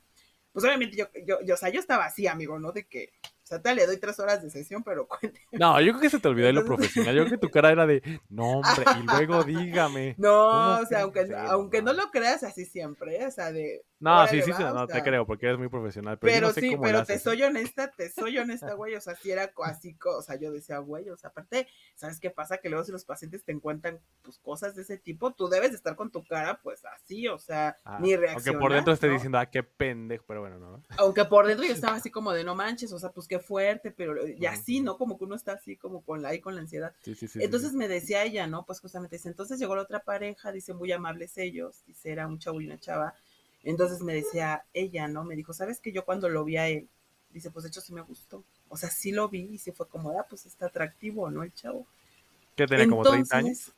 pues 0.54 0.64
obviamente 0.64 0.96
yo, 0.96 1.08
yo, 1.26 1.42
yo, 1.42 1.56
o 1.56 1.58
sea, 1.58 1.68
yo 1.68 1.82
estaba 1.82 2.06
así, 2.06 2.28
amigo, 2.28 2.60
¿no? 2.60 2.72
De 2.72 2.86
que, 2.86 3.12
o 3.48 3.50
sea, 3.50 3.62
te 3.62 3.74
le 3.74 3.86
doy 3.86 3.96
tres 3.96 4.20
horas 4.20 4.44
de 4.44 4.50
sesión, 4.50 4.84
pero 4.84 5.08
cuénteme. 5.08 5.46
No, 5.54 5.80
yo 5.80 5.94
creo 5.94 6.02
que 6.02 6.10
se 6.10 6.20
te 6.20 6.28
olvidó 6.28 6.48
de 6.48 6.54
lo 6.54 6.66
profesional. 6.66 7.16
Yo 7.16 7.22
creo 7.24 7.40
que 7.40 7.48
tu 7.48 7.50
cara 7.50 7.72
era 7.72 7.88
de, 7.88 8.02
no, 8.28 8.60
hombre, 8.60 8.84
y 9.00 9.04
luego 9.04 9.42
dígame. 9.46 10.16
No, 10.18 10.82
o 10.82 10.86
sea, 10.86 11.04
aunque, 11.04 11.34
aunque 11.34 11.82
no 11.82 11.94
lo 11.94 12.12
creas 12.12 12.44
así 12.44 12.66
siempre, 12.66 13.26
o 13.26 13.32
sea, 13.32 13.54
de, 13.54 13.86
No, 14.00 14.28
sí, 14.28 14.42
sí, 14.42 14.52
va, 14.52 14.58
sí, 14.58 14.64
o 14.64 14.74
no 14.74 14.88
te 14.88 15.02
creo, 15.02 15.26
porque 15.26 15.48
eres 15.48 15.58
muy 15.58 15.70
profesional. 15.70 16.20
Pero, 16.20 16.48
no 16.48 16.54
sé 16.54 16.62
sí, 16.62 16.72
cómo 16.72 16.84
pero 16.84 16.98
te 17.04 17.14
haces, 17.14 17.24
soy 17.24 17.42
¿eh? 17.42 17.46
honesta, 17.48 17.92
te 17.92 18.12
soy 18.12 18.38
honesta, 18.38 18.74
güey, 18.74 18.96
o 18.96 19.02
sea, 19.02 19.16
si 19.16 19.32
era 19.32 19.52
así, 19.64 19.98
o 20.06 20.22
sea, 20.22 20.36
yo 20.36 20.52
decía, 20.52 20.78
güey, 20.80 21.10
o 21.10 21.18
sea, 21.18 21.30
aparte, 21.32 21.68
¿sabes 21.96 22.20
qué 22.20 22.30
pasa? 22.30 22.58
Que 22.60 22.70
luego 22.70 22.86
si 22.86 22.92
los 22.92 23.06
pacientes 23.06 23.44
te 23.44 23.52
encuentran, 23.52 24.00
pues, 24.22 24.38
cosas 24.40 24.76
de 24.76 24.84
ese 24.84 24.98
tipo, 24.98 25.34
tú 25.34 25.48
debes 25.48 25.72
de 25.72 25.78
estar 25.78 25.96
con 25.96 26.12
tu 26.12 26.24
cara, 26.24 26.60
pues, 26.62 26.84
así, 26.86 27.28
o 27.28 27.40
sea, 27.40 27.76
Ah, 27.86 28.00
ni 28.02 28.14
Aunque 28.14 28.20
reaccionar, 28.20 28.62
por 28.62 28.74
dentro 28.74 28.94
esté 28.94 29.08
¿no? 29.08 29.14
diciendo, 29.14 29.38
ah, 29.40 29.46
qué 29.48 29.64
pendejo, 29.64 30.26
pero 30.28 30.42
bueno, 30.42 30.60
no. 30.60 30.84
Aunque 30.98 31.26
por 31.26 31.48
dentro 31.48 31.66
yo 31.66 31.74
estaba 31.74 31.96
así 31.98 32.12
como 32.12 32.34
de 32.34 32.44
no 32.44 32.56
manches, 32.56 32.92
o 32.92 33.00
sea, 33.00 33.12
pues 33.12 33.28
qué 33.28 33.40
fuerte, 33.40 33.92
pero 33.92 34.28
y 34.28 34.46
Ujú. 34.46 34.46
así, 34.46 34.80
¿no? 34.82 34.98
Como 34.98 35.18
que 35.18 35.26
uno 35.26 35.36
está 35.36 35.54
así 35.54 35.78
como 35.78 36.04
con 36.04 36.22
la, 36.22 36.30
ahí 36.30 36.40
con 36.40 36.56
la 36.56 36.62
ansiedad. 36.62 36.94
Sí, 37.02 37.16
sí, 37.16 37.28
sí. 37.28 37.42
sí, 37.42 37.42
Entonces 37.44 37.72
sí. 37.72 37.78
me 37.78 37.88
decía 37.88 38.24
ella, 38.24 38.48
¿no? 38.48 38.66
Pues 38.66 38.80
justamente 38.80 39.16
dice, 39.18 39.30
entonces 39.30 39.60
llegó 39.60 39.76
la 39.76 39.84
otra 39.84 40.00
pareja, 40.04 40.52
dice, 40.52 40.74
muy 40.74 40.92
amables 40.92 41.38
ellos, 41.38 41.84
dice, 41.86 42.12
era 42.12 42.28
un 42.28 42.40
chavo 42.40 42.62
y 42.62 42.66
una 42.68 42.78
chava. 42.80 43.16
Entonces 43.64 44.02
me 44.02 44.14
decía 44.14 44.66
ella, 44.74 45.08
¿no? 45.08 45.24
Me 45.24 45.36
dijo, 45.36 45.54
¿sabes 45.54 45.80
que 45.80 45.92
yo 45.92 46.06
cuando 46.06 46.30
lo 46.30 46.44
vi 46.46 46.58
a 46.58 46.68
él, 46.70 46.88
dice, 47.32 47.52
pues 47.52 47.64
de 47.64 47.70
hecho 47.70 47.82
sí 47.82 47.94
me 47.94 48.02
gustó. 48.02 48.44
O 48.70 48.78
sea, 48.78 48.90
sí 48.90 49.12
lo 49.12 49.30
vi 49.30 49.42
y 49.54 49.58
sí 49.58 49.72
fue 49.72 49.88
como, 49.88 50.12
ah, 50.20 50.26
pues 50.30 50.46
está 50.46 50.68
atractivo, 50.68 51.30
¿no? 51.32 51.44
El 51.44 51.54
chavo. 51.54 51.86
¿Qué 52.56 52.68
tenía 52.68 52.88
como 52.88 53.04
30 53.04 53.38
años? 53.38 53.72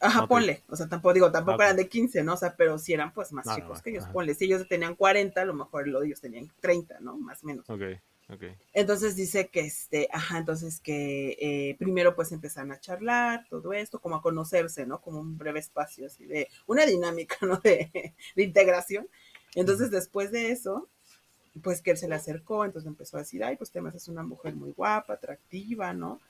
Ajá, 0.00 0.22
Ok. 0.24 0.28
ponle. 0.28 0.62
O 0.68 0.76
sea, 0.76 0.88
tampoco 0.88 1.14
digo, 1.14 1.30
tampoco 1.32 1.56
Ok. 1.56 1.62
eran 1.62 1.76
de 1.76 1.88
15, 1.88 2.22
¿no? 2.24 2.34
O 2.34 2.36
sea, 2.36 2.54
pero 2.56 2.78
sí 2.78 2.92
eran 2.92 3.12
pues 3.12 3.32
más 3.32 3.46
No, 3.46 3.52
no, 3.58 3.64
chicos 3.64 3.78
no, 3.78 3.82
que 3.82 3.90
ellos. 3.90 4.04
ajá. 4.04 4.12
Ponle, 4.12 4.34
si 4.34 4.44
ellos 4.46 4.66
tenían 4.68 4.94
40, 4.94 5.42
a 5.42 5.44
lo 5.44 5.54
mejor 5.54 5.88
lo 5.88 6.00
de 6.00 6.06
ellos 6.08 6.20
tenían 6.20 6.50
30, 6.60 6.98
¿no? 7.00 7.16
Más 7.18 7.42
o 7.44 7.46
menos. 7.46 7.66
Ok, 7.68 7.82
ok. 8.28 8.44
Entonces 8.72 9.16
dice 9.16 9.48
que 9.48 9.60
este, 9.60 10.08
ajá, 10.12 10.38
entonces 10.38 10.80
que 10.80 11.36
eh, 11.40 11.76
primero 11.78 12.14
pues 12.14 12.32
empezaron 12.32 12.72
a 12.72 12.80
charlar, 12.80 13.46
todo 13.48 13.72
esto, 13.72 14.00
como 14.00 14.16
a 14.16 14.22
conocerse, 14.22 14.86
¿no? 14.86 15.00
Como 15.00 15.20
un 15.20 15.38
breve 15.38 15.60
espacio 15.60 16.06
así 16.06 16.26
de 16.26 16.48
una 16.66 16.84
dinámica, 16.84 17.36
¿no? 17.46 17.56
De, 17.58 18.14
de 18.34 18.42
integración. 18.42 19.08
Entonces 19.54 19.90
después 19.90 20.30
de 20.32 20.50
eso, 20.50 20.88
pues 21.62 21.82
que 21.82 21.92
él 21.92 21.96
se 21.96 22.08
le 22.08 22.14
acercó, 22.14 22.64
entonces 22.64 22.88
empezó 22.88 23.16
a 23.16 23.20
decir, 23.20 23.42
ay, 23.44 23.56
pues 23.56 23.70
te 23.70 23.80
me 23.80 23.88
haces 23.88 24.08
una 24.08 24.22
mujer 24.22 24.54
muy 24.54 24.72
guapa, 24.72 25.14
atractiva, 25.14 25.92
¿no? 25.94 26.20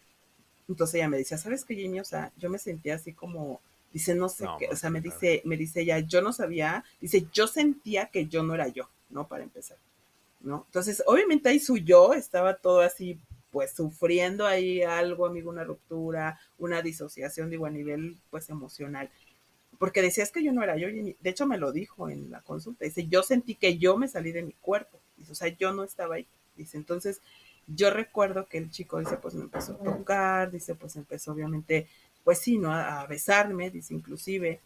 Entonces 0.68 0.96
ella 0.96 1.08
me 1.08 1.18
decía, 1.18 1.38
¿sabes 1.38 1.64
qué, 1.64 1.80
Jamie? 1.80 2.00
O 2.00 2.04
sea, 2.04 2.32
yo 2.36 2.50
me 2.50 2.58
sentía 2.58 2.96
así 2.96 3.12
como, 3.12 3.60
dice, 3.92 4.14
no 4.14 4.28
sé 4.28 4.44
No, 4.44 4.58
qué, 4.58 4.68
o 4.68 4.76
sea, 4.76 4.90
me 4.90 5.00
dice, 5.00 5.42
me 5.44 5.56
dice 5.56 5.82
ella, 5.82 5.98
yo 6.00 6.22
no 6.22 6.32
sabía, 6.32 6.84
dice, 7.00 7.26
yo 7.32 7.46
sentía 7.46 8.06
que 8.06 8.26
yo 8.26 8.42
no 8.42 8.54
era 8.54 8.68
yo, 8.68 8.88
¿no? 9.10 9.28
Para 9.28 9.44
empezar. 9.44 9.78
¿No? 10.46 10.64
Entonces, 10.66 11.02
obviamente 11.06 11.48
ahí 11.48 11.58
su 11.58 11.76
yo 11.76 12.14
estaba 12.14 12.54
todo 12.54 12.80
así, 12.80 13.18
pues 13.50 13.72
sufriendo 13.74 14.46
ahí 14.46 14.82
algo, 14.82 15.26
amigo, 15.26 15.50
una 15.50 15.64
ruptura, 15.64 16.38
una 16.58 16.82
disociación, 16.82 17.50
digo, 17.50 17.66
a 17.66 17.70
nivel, 17.70 18.16
pues, 18.30 18.48
emocional. 18.48 19.10
Porque 19.78 20.02
decía, 20.02 20.24
es 20.24 20.32
que 20.32 20.42
yo 20.42 20.52
no 20.52 20.62
era 20.62 20.76
yo, 20.76 20.88
y 20.88 21.16
de 21.20 21.30
hecho 21.30 21.46
me 21.46 21.58
lo 21.58 21.72
dijo 21.72 22.08
en 22.08 22.30
la 22.30 22.40
consulta, 22.40 22.84
dice, 22.84 23.06
yo 23.08 23.22
sentí 23.22 23.56
que 23.56 23.76
yo 23.76 23.96
me 23.96 24.08
salí 24.08 24.32
de 24.32 24.42
mi 24.42 24.52
cuerpo, 24.52 25.00
dice, 25.16 25.32
o 25.32 25.34
sea, 25.34 25.48
yo 25.48 25.72
no 25.72 25.84
estaba 25.84 26.14
ahí, 26.14 26.26
dice, 26.56 26.76
entonces, 26.78 27.20
yo 27.66 27.90
recuerdo 27.90 28.46
que 28.46 28.58
el 28.58 28.70
chico, 28.70 29.00
dice, 29.00 29.16
pues 29.16 29.34
me 29.34 29.42
empezó 29.42 29.72
a 29.72 29.78
tocar, 29.78 30.50
dice, 30.52 30.76
pues 30.76 30.94
empezó 30.96 31.32
obviamente, 31.32 31.88
pues 32.22 32.38
sí, 32.38 32.56
¿no? 32.56 32.72
A, 32.72 33.00
a 33.02 33.06
besarme, 33.06 33.70
dice, 33.70 33.92
inclusive, 33.92 34.60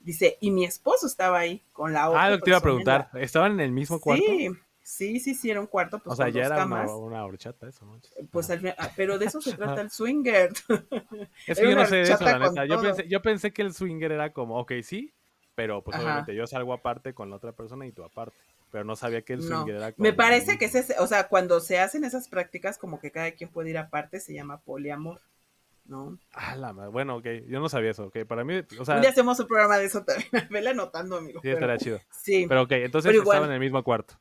dice, 0.00 0.38
y 0.40 0.50
mi 0.52 0.64
esposo 0.64 1.06
estaba 1.06 1.40
ahí 1.40 1.60
con 1.72 1.92
la 1.92 2.08
otra 2.08 2.22
Ah, 2.22 2.30
lo 2.30 2.38
que 2.38 2.42
te 2.44 2.50
iba 2.50 2.58
a 2.58 2.62
preguntar. 2.62 3.10
¿Estaban 3.14 3.52
en 3.52 3.60
el 3.60 3.72
mismo 3.72 3.98
cuarto? 3.98 4.24
Sí, 4.24 4.50
sí, 4.84 5.18
sí, 5.18 5.34
sí, 5.34 5.50
era 5.50 5.60
un 5.60 5.66
cuarto, 5.66 5.98
pues 5.98 6.12
o 6.12 6.16
sea, 6.16 6.26
con 6.26 6.34
ya 6.34 6.42
dos 6.42 6.46
era 6.52 6.56
camas. 6.58 6.90
una 6.92 7.24
horchata 7.24 7.66
eso, 7.68 7.84
¿no? 7.86 7.98
Pues 8.30 8.48
al 8.50 8.58
final- 8.58 8.76
ah, 8.78 8.90
pero 8.94 9.18
de 9.18 9.24
eso 9.26 9.40
se 9.40 9.52
trata 9.56 9.80
el 9.80 9.90
swinger. 9.90 10.52
Es 11.48 11.58
que 11.58 11.68
yo 11.70 11.74
no 11.74 11.84
sé 11.86 11.96
de 11.96 12.02
eso, 12.02 12.22
la 12.24 12.38
neta. 12.38 12.64
Yo 12.66 12.80
pensé, 12.80 13.08
yo 13.08 13.20
pensé 13.22 13.52
que 13.52 13.62
el 13.62 13.74
swinger 13.74 14.12
era 14.12 14.32
como, 14.32 14.58
ok, 14.60 14.72
sí, 14.82 15.12
pero 15.56 15.82
pues 15.82 15.96
Ajá. 15.96 16.04
obviamente 16.04 16.34
yo 16.36 16.46
salgo 16.46 16.72
aparte 16.72 17.14
con 17.14 17.30
la 17.30 17.36
otra 17.36 17.52
persona 17.52 17.86
y 17.86 17.92
tú 17.92 18.04
aparte. 18.04 18.36
Pero 18.70 18.84
no 18.84 18.96
sabía 18.96 19.22
que 19.22 19.34
el 19.34 19.48
No, 19.48 19.58
swinger 19.58 19.76
era 19.76 19.92
como. 19.92 20.02
me 20.02 20.12
parece 20.12 20.58
que 20.58 20.64
ese, 20.66 20.96
o 20.98 21.06
sea, 21.06 21.28
cuando 21.28 21.60
se 21.60 21.78
hacen 21.78 22.02
esas 22.04 22.28
prácticas, 22.28 22.76
como 22.76 22.98
que 23.00 23.10
cada 23.12 23.30
quien 23.32 23.48
puede 23.50 23.70
ir 23.70 23.78
aparte, 23.78 24.18
se 24.20 24.34
llama 24.34 24.58
poliamor, 24.58 25.20
¿no? 25.86 26.18
Ah, 26.32 26.56
la 26.56 26.72
madre. 26.72 26.90
Bueno, 26.90 27.16
ok, 27.18 27.26
yo 27.48 27.60
no 27.60 27.68
sabía 27.68 27.92
eso, 27.92 28.06
ok. 28.06 28.24
Para 28.26 28.42
mí, 28.42 28.62
o 28.80 28.84
sea, 28.84 28.96
un 28.96 29.00
día 29.02 29.10
hacemos 29.10 29.38
un 29.38 29.46
programa 29.46 29.78
de 29.78 29.84
eso 29.84 30.02
también, 30.04 30.28
vele 30.50 30.70
anotando, 30.70 31.16
amigo. 31.18 31.38
sí 31.40 31.42
pero- 31.44 31.54
estaría 31.56 31.78
chido. 31.78 32.00
sí, 32.10 32.46
Pero 32.48 32.62
ok, 32.62 32.72
entonces 32.72 33.10
Pero 33.10 33.22
igual- 33.22 33.36
estaban 33.36 33.50
en 33.50 33.54
el 33.54 33.60
mismo 33.60 33.82
cuarto. 33.84 34.14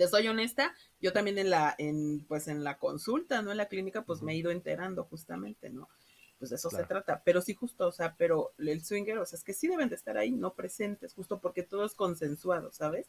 Te 0.00 0.08
soy 0.08 0.26
honesta, 0.28 0.74
yo 0.98 1.12
también 1.12 1.36
en 1.36 1.50
la, 1.50 1.74
en, 1.76 2.24
pues 2.26 2.48
en 2.48 2.64
la 2.64 2.78
consulta, 2.78 3.42
¿no? 3.42 3.50
En 3.50 3.58
la 3.58 3.68
clínica, 3.68 4.00
pues 4.06 4.22
me 4.22 4.32
he 4.32 4.36
ido 4.36 4.50
enterando 4.50 5.04
justamente, 5.04 5.68
¿no? 5.68 5.90
Pues 6.38 6.48
de 6.48 6.56
eso 6.56 6.70
Claro. 6.70 6.84
se 6.84 6.88
trata, 6.88 7.20
pero 7.22 7.42
sí 7.42 7.52
justo, 7.52 7.86
o 7.88 7.92
sea, 7.92 8.14
pero 8.16 8.54
el 8.56 8.82
swinger, 8.82 9.18
o 9.18 9.26
sea, 9.26 9.36
es 9.36 9.44
que 9.44 9.52
sí 9.52 9.68
deben 9.68 9.90
de 9.90 9.96
estar 9.96 10.16
ahí, 10.16 10.30
no 10.30 10.54
presentes, 10.54 11.12
justo 11.12 11.38
porque 11.38 11.64
todo 11.64 11.84
es 11.84 11.92
consensuado, 11.92 12.72
¿sabes? 12.72 13.08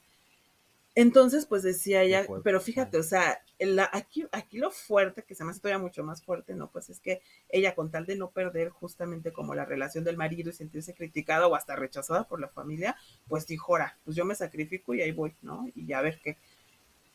Entonces, 0.96 1.46
pues 1.46 1.64
decía 1.64 2.04
ella, 2.04 2.26
fuerte. 2.26 2.44
pero 2.44 2.60
fíjate, 2.60 2.98
o 2.98 3.04
sea, 3.04 3.40
la, 3.60 3.90
aquí, 3.94 4.26
aquí 4.34 4.58
lo 4.58 4.72
fuerte, 4.72 5.24
que 5.24 5.36
se 5.36 5.46
me 5.46 5.52
hace 5.52 5.62
todavía 5.62 5.82
mucho 5.82 6.04
más 6.04 6.22
fuerte, 6.24 6.54
¿no? 6.54 6.70
Pues 6.70 6.90
es 6.90 7.00
que 7.00 7.22
ella, 7.50 7.76
con 7.76 7.92
tal 7.92 8.06
de 8.06 8.18
no 8.18 8.32
perder 8.32 8.70
justamente 8.70 9.32
como 9.32 9.56
la 9.56 9.64
relación 9.64 10.04
del 10.04 10.18
marido 10.18 10.50
y 10.50 10.54
sentirse 10.54 10.94
criticada 10.94 11.48
o 11.48 11.56
hasta 11.56 11.78
rechazada 11.78 12.28
por 12.28 12.42
la 12.42 12.50
familia, 12.50 12.98
pues 13.30 13.48
dijo, 13.48 13.72
ahora, 13.74 13.98
pues 14.04 14.18
yo 14.18 14.26
me 14.26 14.36
sacrifico 14.36 14.94
y 14.94 15.02
ahí 15.02 15.14
voy, 15.14 15.34
¿no? 15.42 15.66
Y 15.76 15.86
ya 15.88 16.00
a 16.00 16.02
ver 16.02 16.20
qué. 16.22 16.38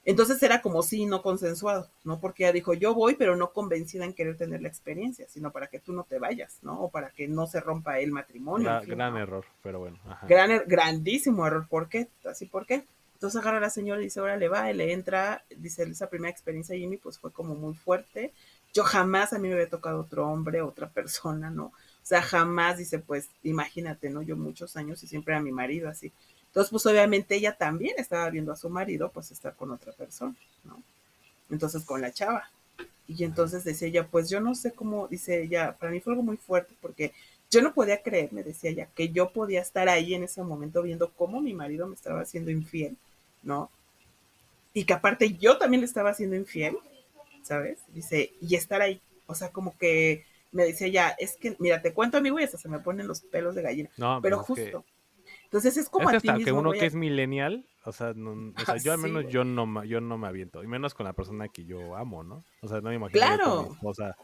Entonces 0.07 0.43
era 0.43 0.63
como 0.63 0.83
sí, 0.83 1.05
no 1.07 1.21
consensuado, 1.23 1.91
¿no? 2.05 2.21
Porque 2.21 2.45
ella 2.45 2.53
dijo, 2.55 2.73
yo 2.75 2.95
voy, 2.95 3.17
pero 3.17 3.37
no 3.37 3.53
convencida 3.53 4.07
en 4.07 4.15
querer 4.15 4.39
tener 4.39 4.63
la 4.63 4.69
experiencia, 4.69 5.27
sino 5.29 5.53
para 5.53 5.67
que 5.67 5.81
tú 5.81 5.93
no 5.93 6.05
te 6.05 6.19
vayas, 6.19 6.59
¿no? 6.63 6.81
O 6.81 6.91
para 6.91 7.11
que 7.11 7.29
no 7.29 7.47
se 7.47 7.61
rompa 7.61 8.01
el 8.01 8.13
matrimonio. 8.13 8.71
Gra- 8.71 8.79
en 8.79 8.83
fin, 8.83 8.95
gran 8.97 9.13
¿no? 9.13 9.19
error, 9.19 9.45
pero 9.63 9.79
bueno. 9.79 9.99
Ajá. 10.07 10.27
Gran, 10.27 10.51
er- 10.51 10.65
grandísimo 10.67 11.47
error. 11.47 11.67
¿Por 11.69 11.89
qué? 11.89 12.09
Así, 12.25 12.47
¿por 12.47 12.67
qué? 12.67 12.85
Entonces 13.15 13.41
agarra 13.41 13.59
a 13.59 13.61
la 13.61 13.71
señora 13.71 14.01
y 14.01 14.05
dice, 14.05 14.21
ahora 14.21 14.37
le 14.37 14.49
va, 14.49 14.71
y 14.71 14.75
le 14.75 14.93
entra, 14.93 15.45
dice, 15.57 15.85
esa 15.85 16.11
primera 16.11 16.31
experiencia, 16.31 16.77
Jimmy, 16.77 16.99
pues 16.99 17.19
fue 17.19 17.33
como 17.33 17.55
muy 17.55 17.75
fuerte. 17.75 18.33
Yo 18.75 18.85
jamás 18.85 19.33
a 19.33 19.39
mí 19.39 19.49
me 19.49 19.55
había 19.55 19.71
tocado 19.71 20.01
otro 20.01 20.29
hombre, 20.29 20.61
otra 20.61 20.89
persona, 20.91 21.51
¿no? 21.51 21.67
O 21.67 21.73
sea, 22.09 22.23
jamás, 22.23 22.79
dice, 22.79 22.99
pues, 22.99 23.31
imagínate, 23.43 24.11
¿no? 24.11 24.23
Yo 24.23 24.37
muchos 24.37 24.77
años 24.77 25.03
y 25.03 25.07
siempre 25.07 25.35
era 25.35 25.43
mi 25.43 25.51
marido 25.53 25.89
así. 25.89 26.13
Entonces, 26.57 26.71
pues 26.71 26.87
obviamente 26.87 27.35
ella 27.35 27.55
también 27.55 27.97
estaba 27.99 28.31
viendo 28.31 28.51
a 28.51 28.57
su 28.57 28.71
marido, 28.71 29.11
pues, 29.11 29.31
estar 29.31 29.55
con 29.55 29.73
otra 29.73 29.93
persona, 29.93 30.35
¿no? 30.65 30.83
Entonces, 31.51 31.85
con 31.85 32.01
la 32.01 32.11
chava. 32.13 32.51
Y 33.07 33.25
entonces 33.25 33.63
decía 33.63 33.89
ella, 33.89 34.07
pues 34.07 34.31
yo 34.31 34.41
no 34.41 34.55
sé 34.55 34.73
cómo, 34.73 35.07
dice 35.07 35.43
ella, 35.43 35.77
para 35.79 35.93
mí 35.93 36.01
fue 36.01 36.15
algo 36.15 36.23
muy 36.23 36.39
fuerte 36.39 36.73
porque 36.81 37.13
yo 37.51 37.61
no 37.61 37.75
podía 37.75 38.03
creer, 38.03 38.33
me 38.33 38.43
decía 38.43 38.71
ella, 38.71 38.89
que 38.95 39.11
yo 39.11 39.35
podía 39.35 39.61
estar 39.61 39.91
ahí 39.91 40.15
en 40.15 40.23
ese 40.25 40.43
momento 40.43 40.81
viendo 40.83 41.11
cómo 41.11 41.43
mi 41.43 41.53
marido 41.53 41.87
me 41.89 41.95
estaba 41.95 42.23
haciendo 42.23 42.51
infiel, 42.51 42.97
¿no? 43.43 43.71
Y 44.73 44.85
que 44.87 44.95
aparte 44.95 45.35
yo 45.35 45.59
también 45.59 45.83
le 45.83 45.87
estaba 45.87 46.09
haciendo 46.09 46.37
infiel, 46.37 46.79
¿sabes? 47.43 47.81
Dice, 47.89 48.33
y 48.41 48.55
estar 48.55 48.81
ahí, 48.81 49.03
o 49.27 49.35
sea, 49.35 49.51
como 49.51 49.77
que 49.77 50.25
me 50.53 50.65
decía 50.65 50.87
ella, 50.87 51.17
es 51.19 51.37
que, 51.37 51.55
mira, 51.59 51.83
te 51.83 51.93
cuento, 51.93 52.17
amigo, 52.17 52.41
y 52.41 52.45
hasta 52.45 52.57
se 52.57 52.71
me 52.71 52.79
ponen 52.79 53.07
los 53.07 53.21
pelos 53.21 53.55
de 53.55 53.61
gallina, 53.61 53.91
No, 53.99 54.21
pero 54.23 54.43
pues 54.43 54.59
que- 54.59 54.73
justo. 54.73 54.96
Entonces 55.47 55.77
es 55.77 55.89
como 55.89 56.09
es 56.09 56.13
que 56.13 56.17
a 56.17 56.21
ti 56.21 56.29
hasta 56.29 56.39
que 56.45 56.53
mismo, 56.53 56.61
uno 56.61 56.73
que 56.73 56.87
es 56.87 56.95
millennial, 56.95 57.67
o 57.85 57.93
sea, 57.93 58.13
no- 58.15 58.53
o 58.57 58.65
sea 58.65 58.75
Ah, 58.75 58.79
yo 58.83 58.93
al 58.93 58.99
menos 58.99 59.25
yo 59.33 59.45
no 59.45 59.67
ma- 59.67 59.85
yo 59.87 60.01
no 60.01 60.19
me 60.19 60.27
aviento, 60.29 60.63
y 60.63 60.67
menos 60.67 60.95
con 60.95 61.05
la 61.05 61.13
persona 61.13 61.49
que 61.49 61.65
yo 61.65 61.97
amo, 61.97 62.23
¿no? 62.23 62.45
O 62.63 62.69
sea, 62.69 62.81
no 62.81 62.91
me 62.91 62.97
imagino 62.97 63.19
yo 63.21 63.27
con 63.27 63.39
Claro. 63.39 63.63
mi 63.63 63.69
esposa. 63.75 64.17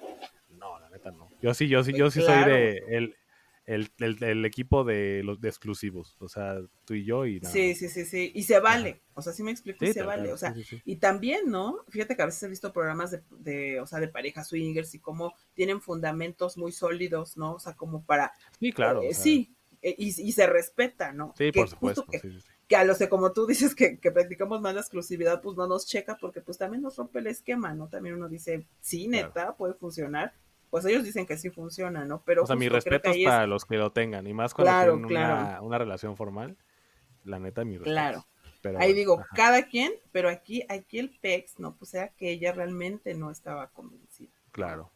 No, 0.50 0.78
la 0.78 0.90
neta 0.90 1.10
no. 1.12 1.30
Yo 1.40 1.54
sí, 1.54 1.68
yo 1.68 1.82
sí, 1.82 1.92
yo 1.94 2.10
sí 2.10 2.20
Claro. 2.20 2.44
soy 2.44 2.52
de 2.52 2.78
el, 2.90 3.16
el, 3.64 3.90
el- 4.00 4.22
el 4.22 4.44
equipo 4.44 4.84
de 4.84 5.22
los 5.24 5.40
de 5.40 5.48
exclusivos, 5.48 6.16
o 6.20 6.28
sea, 6.28 6.56
tú 6.84 6.94
y 6.94 7.04
yo 7.04 7.24
y 7.26 7.40
nada. 7.40 7.52
Sí, 7.52 7.74
sí, 7.74 7.88
sí, 7.88 8.04
sí. 8.04 8.32
Y 8.34 8.42
se 8.42 8.58
vale. 8.60 9.00
O 9.14 9.22
sea, 9.22 9.32
sí 9.32 9.42
me 9.42 9.50
explico, 9.52 9.84
y 9.84 9.92
se 9.92 10.02
vale. 10.02 10.32
O 10.32 10.36
sea, 10.36 10.52
sí, 10.52 10.62
sí, 10.64 10.76
sí. 10.76 10.82
y 10.84 10.96
también, 10.96 11.50
¿no? 11.50 11.78
Fíjate 11.88 12.16
que 12.16 12.22
a 12.22 12.26
veces 12.26 12.42
he 12.42 12.48
visto 12.48 12.72
programas 12.72 13.12
de, 13.12 13.22
de, 13.30 13.80
o 13.80 13.86
sea, 13.86 14.00
de 14.00 14.08
parejas 14.08 14.48
swingers 14.48 14.94
y 14.94 14.98
cómo 14.98 15.34
tienen 15.54 15.80
fundamentos 15.80 16.56
muy 16.58 16.72
sólidos, 16.72 17.36
¿no? 17.36 17.54
O 17.54 17.58
sea, 17.60 17.74
como 17.74 18.04
para... 18.04 18.32
Sí, 18.58 18.72
claro. 18.72 19.02
eh, 19.02 19.08
o 19.10 19.14
sea, 19.14 19.22
sí, 19.22 19.54
eh, 19.82 19.94
y, 19.98 20.08
y 20.08 20.32
se 20.32 20.46
respeta, 20.46 21.12
¿no? 21.12 21.34
Sí, 21.36 21.50
Que 21.52 21.60
por 21.60 21.68
supuesto. 21.68 22.06
que, 22.06 22.18
sí, 22.20 22.30
sí, 22.32 22.40
sí. 22.40 22.48
que 22.68 22.76
a 22.76 22.84
los 22.84 22.98
que 22.98 23.08
como 23.08 23.32
tú 23.32 23.46
dices 23.46 23.74
que, 23.74 23.98
que 23.98 24.10
practicamos 24.12 24.60
más 24.60 24.74
la 24.74 24.80
exclusividad, 24.80 25.42
pues 25.42 25.56
no 25.56 25.66
nos 25.66 25.86
checa 25.86 26.16
porque 26.20 26.40
pues 26.40 26.56
también 26.58 26.82
nos 26.82 26.96
rompe 26.96 27.18
el 27.18 27.26
esquema, 27.26 27.74
¿no? 27.74 27.88
También 27.88 28.14
uno 28.14 28.28
dice, 28.28 28.66
sí, 28.80 29.08
Claro. 29.08 29.28
neta, 29.28 29.56
puede 29.56 29.74
funcionar. 29.74 30.32
Pues 30.70 30.86
ellos 30.86 31.04
dicen 31.04 31.26
que 31.26 31.36
sí 31.36 31.50
funciona, 31.50 32.04
¿no? 32.06 32.22
Pero 32.24 32.44
O 32.44 32.46
sea, 32.46 32.56
respetos 32.56 33.12
ahí 33.12 33.24
es- 33.24 33.28
para 33.28 33.46
los 33.46 33.64
que 33.66 33.76
lo 33.76 33.92
tengan, 33.92 34.26
y 34.26 34.32
más 34.32 34.54
cuando 34.54 34.70
Claro, 34.72 34.92
tienen 34.94 35.08
claro. 35.08 35.34
una, 35.42 35.60
una 35.62 35.78
relación 35.78 36.16
formal, 36.16 36.56
la 37.24 37.38
neta, 37.38 37.62
mi 37.64 37.72
respeto. 37.76 37.90
Claro. 37.92 38.26
Pero 38.62 38.78
Ahí 38.78 38.92
digo, 38.94 39.18
ajá. 39.20 39.28
cada 39.34 39.62
quien, 39.64 39.92
pero 40.12 40.28
aquí, 40.30 40.64
aquí 40.68 40.98
el 41.00 41.10
PEX, 41.10 41.58
no, 41.58 41.74
pues 41.74 41.92
era 41.94 42.08
que 42.10 42.30
ella 42.30 42.52
realmente 42.52 43.12
no 43.12 43.30
estaba 43.30 43.66
convencida. 43.70 44.30
Claro. 44.52 44.90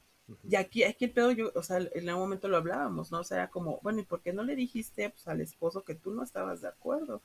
Y 0.49 0.57
aquí, 0.57 0.83
aquí 0.85 1.05
el 1.05 1.13
pedo, 1.13 1.31
yo, 1.31 1.53
o 1.55 1.63
sea, 1.63 1.79
en 1.79 2.09
algún 2.09 2.25
momento 2.25 2.49
lo 2.49 2.57
hablábamos, 2.57 3.13
¿no? 3.13 3.21
O 3.21 3.25
sea, 3.25 3.39
era 3.39 3.51
como, 3.51 3.79
bueno, 3.83 4.01
¿y 4.01 4.05
por 4.05 4.21
qué 4.21 4.33
no 4.33 4.43
le 4.43 4.57
dijiste 4.57 5.11
pues, 5.11 5.29
al 5.29 5.41
esposo 5.41 5.85
que 5.85 5.95
tú 5.95 6.13
no 6.13 6.25
estabas 6.25 6.61
de 6.61 6.69
acuerdo? 6.69 7.21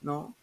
¿No? 0.00 0.34